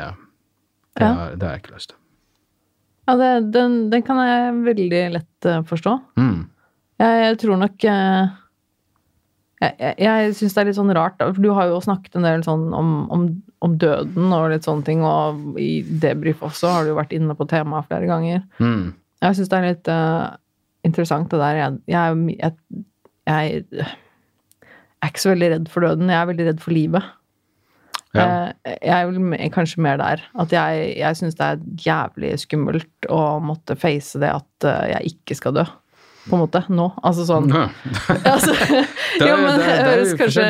det, 0.95 1.03
Ja. 1.03 1.11
har, 1.13 1.35
det 1.35 1.43
har 1.47 1.55
jeg 1.57 1.63
ikke 1.65 1.75
lyst 1.75 1.89
til. 1.91 1.97
ja 3.09 3.15
det, 3.19 3.31
den, 3.51 3.89
den 3.91 4.01
kan 4.07 4.21
jeg 4.23 4.53
veldig 4.65 5.01
lett 5.17 5.45
eh, 5.51 5.61
forstå. 5.67 5.97
Mm. 6.17 6.45
Jeg, 7.03 7.19
jeg 7.25 7.37
tror 7.43 7.59
nok 7.59 7.83
eh, 7.91 8.29
Jeg, 9.63 9.75
jeg, 9.79 9.95
jeg 10.03 10.35
syns 10.35 10.55
det 10.55 10.61
er 10.61 10.67
litt 10.69 10.77
sånn 10.77 10.93
rart, 10.97 11.21
for 11.21 11.41
du 11.41 11.49
har 11.55 11.69
jo 11.71 11.81
snakket 11.83 12.17
en 12.19 12.27
del 12.27 12.43
sånn 12.43 12.65
om, 12.75 12.89
om, 13.13 13.27
om 13.63 13.75
døden 13.79 14.33
og 14.35 14.49
litt 14.51 14.67
sånne 14.67 14.83
ting, 14.87 15.03
og 15.07 15.59
i 15.61 15.79
debrief 16.03 16.43
også 16.43 16.73
har 16.73 16.83
du 16.83 16.91
jo 16.91 16.97
vært 16.99 17.15
inne 17.15 17.37
på 17.39 17.47
temaet 17.49 17.87
flere 17.87 18.09
ganger. 18.09 18.41
Mm. 18.59 18.89
Jeg 19.23 19.37
syns 19.37 19.51
det 19.53 19.59
er 19.59 19.69
litt 19.69 19.91
uh, 19.91 20.35
interessant 20.87 21.31
det 21.31 21.39
der. 21.39 21.61
Jeg, 21.61 21.77
jeg, 21.93 22.39
jeg, 22.41 22.81
jeg 23.31 23.61
er 23.85 25.13
ikke 25.13 25.23
så 25.23 25.31
veldig 25.31 25.53
redd 25.55 25.71
for 25.71 25.87
døden, 25.87 26.11
jeg 26.11 26.19
er 26.19 26.33
veldig 26.33 26.49
redd 26.49 26.65
for 26.65 26.75
livet. 26.75 27.13
Ja. 28.15 28.25
Eh, 28.63 28.75
Jeg 28.87 29.15
er 29.35 29.49
kanskje 29.51 29.81
mer 29.83 29.97
der. 29.99 30.21
At 30.39 30.53
jeg, 30.55 30.85
jeg 30.99 31.17
syns 31.19 31.35
det 31.35 31.47
er 31.47 31.63
jævlig 31.83 32.29
skummelt 32.39 33.09
å 33.11 33.39
måtte 33.43 33.75
face 33.79 34.19
det 34.21 34.31
at 34.31 34.67
eh, 34.67 34.85
jeg 34.93 35.15
ikke 35.15 35.35
skal 35.39 35.57
dø. 35.57 35.65
På 36.29 36.35
en 36.37 36.41
måte. 36.45 36.63
Nå. 36.73 36.87
Altså 37.05 37.25
sånn 37.27 37.49
altså, 38.33 38.53
Det 39.19 39.21
er- 39.21 39.27
Jo, 39.29 39.35
men 39.41 39.59
det 39.59 39.65
er- 39.69 39.77
det 39.83 39.91
høres 39.91 40.13
kanskje. 40.19 40.45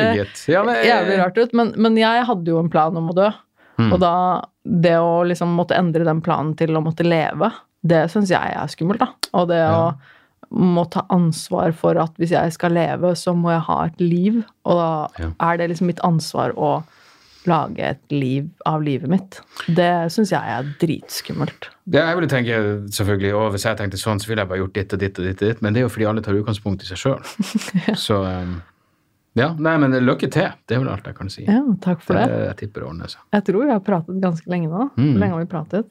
Ja, 0.52 0.62
men- 0.64 0.82
jævlig 0.86 1.18
rart 1.20 1.38
ut, 1.42 1.52
men, 1.54 1.72
men 1.76 1.96
jeg 2.00 2.24
hadde 2.28 2.46
jo 2.54 2.58
en 2.62 2.70
plan 2.72 2.96
om 2.96 3.10
å 3.12 3.16
dø. 3.16 3.30
Mm. 3.78 3.92
Og 3.92 4.00
da 4.00 4.12
det 4.64 4.94
å 4.98 5.20
liksom 5.28 5.52
måtte 5.54 5.76
endre 5.76 6.04
den 6.08 6.22
planen 6.24 6.54
til 6.56 6.72
å 6.74 6.80
måtte 6.82 7.04
leve, 7.06 7.52
det 7.86 8.06
syns 8.10 8.30
jeg 8.32 8.54
er 8.56 8.66
skummelt, 8.72 8.98
da. 9.04 9.10
Og 9.36 9.48
det 9.52 9.58
Ja. 9.60 9.92
å 9.92 9.94
må 10.56 10.84
ta 10.88 11.02
ansvar 11.10 11.72
for 11.74 11.98
at 11.98 12.14
hvis 12.16 12.30
jeg 12.30 12.52
skal 12.54 12.70
leve, 12.72 13.10
så 13.18 13.34
må 13.36 13.50
jeg 13.50 13.64
ha 13.66 13.76
et 13.84 14.00
liv. 14.00 14.44
Og 14.64 14.76
da 14.78 15.08
Ja. 15.18 15.30
er 15.40 15.56
det 15.58 15.68
liksom 15.70 15.86
mitt 15.90 16.00
ansvar 16.06 16.52
å 16.54 16.84
lage 17.50 17.82
et 17.94 18.14
liv 18.14 18.46
av 18.68 18.84
livet 18.84 19.10
mitt. 19.10 19.40
Det 19.66 19.90
syns 20.12 20.32
jeg 20.34 20.54
er 20.56 20.70
dritskummelt. 20.80 21.68
Ja, 21.92 22.08
jeg 22.08 22.18
ville 22.18 22.30
tenke, 22.30 22.60
selvfølgelig, 22.94 23.34
og 23.38 23.50
hvis 23.54 23.66
jeg 23.68 23.78
tenkte 23.78 24.00
sånn, 24.00 24.22
så 24.22 24.30
ville 24.30 24.44
jeg 24.44 24.50
bare 24.50 24.62
gjort 24.62 24.78
ditt 24.78 24.96
og 24.96 25.02
ditt 25.02 25.20
og 25.20 25.28
ditt, 25.28 25.42
og 25.42 25.52
ditt. 25.52 25.62
Men 25.64 25.74
det 25.76 25.82
er 25.82 25.86
jo 25.86 25.92
fordi 25.94 26.08
alle 26.10 26.24
tar 26.26 26.38
utgangspunkt 26.38 26.82
i 26.82 26.88
seg 26.88 27.02
sjøl. 27.02 27.20
Så 28.06 28.18
um, 28.24 28.56
ja, 29.36 29.50
nei, 29.60 29.74
men 29.82 29.92
lykke 30.00 30.30
til. 30.32 30.48
Det 30.64 30.76
er 30.76 30.80
vel 30.80 30.90
alt 30.94 31.06
jeg 31.06 31.18
kan 31.18 31.30
si. 31.32 31.44
Ja, 31.44 31.60
takk 31.84 32.00
for 32.04 32.16
det, 32.16 32.24
det. 32.32 32.42
jeg 32.48 32.58
tipper 32.62 32.82
det 32.82 32.88
ordner 32.88 33.12
seg. 33.12 33.22
Jeg 33.36 33.46
tror 33.50 33.66
vi 33.66 33.74
har 33.74 33.82
pratet 33.84 34.20
ganske 34.22 34.50
lenge 34.52 34.70
nå. 34.72 34.88
Mm. 34.96 35.10
Hvor 35.10 35.22
lenge 35.22 35.36
har 35.36 35.44
vi 35.44 35.50
pratet? 35.52 35.90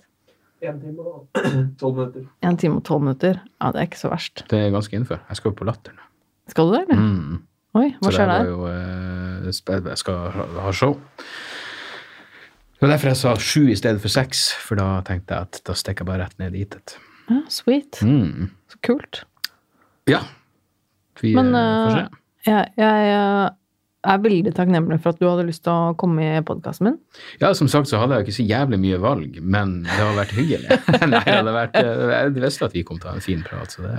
En 0.65 0.79
time 0.81 1.03
og 1.05 1.75
tolv 1.77 1.99
minutter. 1.99 2.23
En 2.47 2.57
time 2.57 2.79
og 2.79 2.85
tolv 2.87 3.03
minutter. 3.05 3.41
Ja, 3.61 3.69
det 3.75 3.83
er 3.83 3.89
ikke 3.91 4.01
så 4.01 4.09
verst. 4.09 4.47
Det 4.49 4.57
er 4.63 4.71
ganske 4.73 4.97
innenfor. 4.97 5.21
Jeg 5.29 5.37
skal 5.37 5.51
jo 5.51 5.57
på 5.59 5.67
Latter 5.69 5.93
nå. 5.93 6.07
Skal 6.49 6.69
du 6.69 6.73
det, 6.75 6.81
eller? 6.87 7.01
Mm. 7.01 7.43
Oi, 7.75 7.89
hva 7.99 8.07
Så 8.07 8.15
skjer 8.15 8.29
der? 8.31 8.49
jo 8.49 8.67
eh, 8.71 9.47
Jeg 9.91 9.97
skal 9.99 10.19
ha, 10.31 10.45
ha 10.63 10.71
show. 10.73 10.95
Det 12.75 12.83
var 12.83 12.91
derfor 12.91 13.07
jeg 13.13 13.19
sa 13.21 13.33
sju 13.39 13.61
i 13.71 13.75
stedet 13.79 14.01
for 14.03 14.11
seks, 14.11 14.49
for 14.59 14.79
da 14.79 14.99
tenkte 15.07 15.31
jeg 15.31 15.47
at 15.47 15.61
da 15.63 15.75
stikker 15.79 16.03
jeg 16.03 16.09
bare 16.09 16.25
rett 16.25 16.39
ned 16.41 16.57
dit. 16.57 16.97
Ja, 17.29 17.37
sweet. 17.49 18.01
Mm. 18.03 18.49
Så 18.71 18.81
kult. 18.83 19.21
Ja. 20.11 20.25
Vi 21.21 21.31
Men 21.37 21.55
uh, 21.55 21.61
får 21.61 21.95
se. 21.95 22.03
jeg, 22.49 22.73
jeg 22.77 23.13
eh, 23.13 23.53
er 24.11 24.19
veldig 24.25 24.51
takknemlig 24.57 24.99
for 25.01 25.15
at 25.15 25.21
du 25.21 25.25
hadde 25.29 25.47
lyst 25.47 25.63
til 25.65 25.71
å 25.71 25.95
komme 25.97 26.27
i 26.27 26.43
podkasten 26.45 26.89
min. 26.89 26.99
Ja, 27.39 27.53
som 27.57 27.71
sagt 27.71 27.89
så 27.89 28.01
hadde 28.01 28.17
jeg 28.17 28.25
jo 28.25 28.27
ikke 28.27 28.37
så 28.41 28.47
jævlig 28.49 28.81
mye 28.83 28.99
valg, 29.01 29.39
men 29.39 29.77
det 29.87 29.95
har 29.95 30.19
vært 30.19 30.35
hyggelig. 30.35 30.81
Nei, 31.13 31.23
det 31.23 31.39
hadde 31.39 31.55
vært, 31.55 31.79
jeg 31.79 32.35
visste 32.37 32.67
at 32.67 32.75
vi 32.75 32.83
kom 32.85 32.99
til 32.99 33.07
å 33.07 33.15
ha 33.15 33.21
en 33.21 33.25
fin 33.25 33.41
prat, 33.47 33.71
så 33.71 33.87
det 33.87 33.95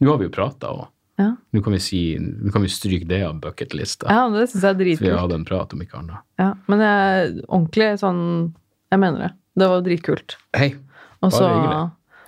Nå 0.00 0.14
har 0.14 0.22
vi 0.22 0.30
jo 0.30 0.36
prata 0.38 0.70
òg. 0.70 0.86
Ja, 1.20 1.30
Nå 1.52 1.60
kan 1.66 1.74
vi 1.76 1.80
si, 1.84 2.00
nå 2.18 2.52
kan 2.54 2.62
vi 2.64 2.70
stryke 2.72 3.06
det 3.10 3.20
av 3.26 3.36
bucketlista. 3.42 4.08
ja 4.08 4.22
det 4.32 4.46
syns 4.48 4.62
jeg 4.64 4.70
er 4.72 4.78
dritkult. 4.80 5.04
Så 5.04 5.08
vi 5.10 5.14
har 5.14 5.24
hatt 5.26 5.36
en 5.36 5.44
prat, 5.48 5.72
om 5.76 5.82
ikke 5.84 5.98
annet. 6.00 6.22
Ja, 6.40 6.50
men 6.70 6.80
jeg 6.86 7.34
ordentlig 7.48 7.88
sånn 8.00 8.22
Jeg 8.90 8.98
mener 9.02 9.18
det. 9.26 9.32
Det 9.60 9.68
var 9.70 9.82
dritkult. 9.86 10.36
Hei, 10.56 10.70
Bare 11.20 11.30
så 11.34 11.44
hyggelig. 11.50 11.80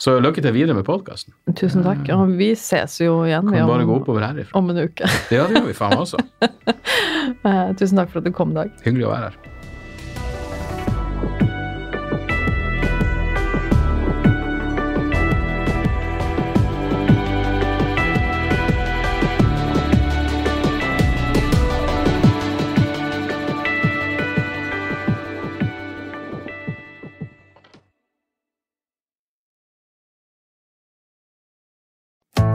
så 0.03 0.17
lykke 0.21 0.43
til 0.45 0.53
videre 0.55 0.75
med 0.77 0.85
podkasten. 0.85 1.33
Tusen 1.57 1.83
takk. 1.87 2.05
Og 2.19 2.35
vi 2.37 2.51
ses 2.59 2.99
jo 3.01 3.23
igjen 3.25 3.47
vi, 3.49 3.57
Kan 3.57 3.65
om, 3.65 3.73
bare 3.73 3.87
gå 3.89 3.97
oppover 4.03 4.27
herifra. 4.27 4.59
om 4.59 4.71
en 4.75 4.83
uke. 4.85 5.09
Ja, 5.33 5.47
det 5.49 5.57
gjør 5.63 5.67
vi 5.71 5.79
faen 5.79 5.97
meg 5.97 6.05
også. 6.05 6.19
Eh, 7.47 7.69
Tusen 7.79 7.97
takk 7.99 8.11
for 8.11 8.19
at 8.19 8.27
du 8.27 8.33
kom, 8.35 8.51
Dag. 8.55 8.71
Hyggelig 8.85 9.07
å 9.07 9.13
være 9.15 9.31
her. 9.31 9.37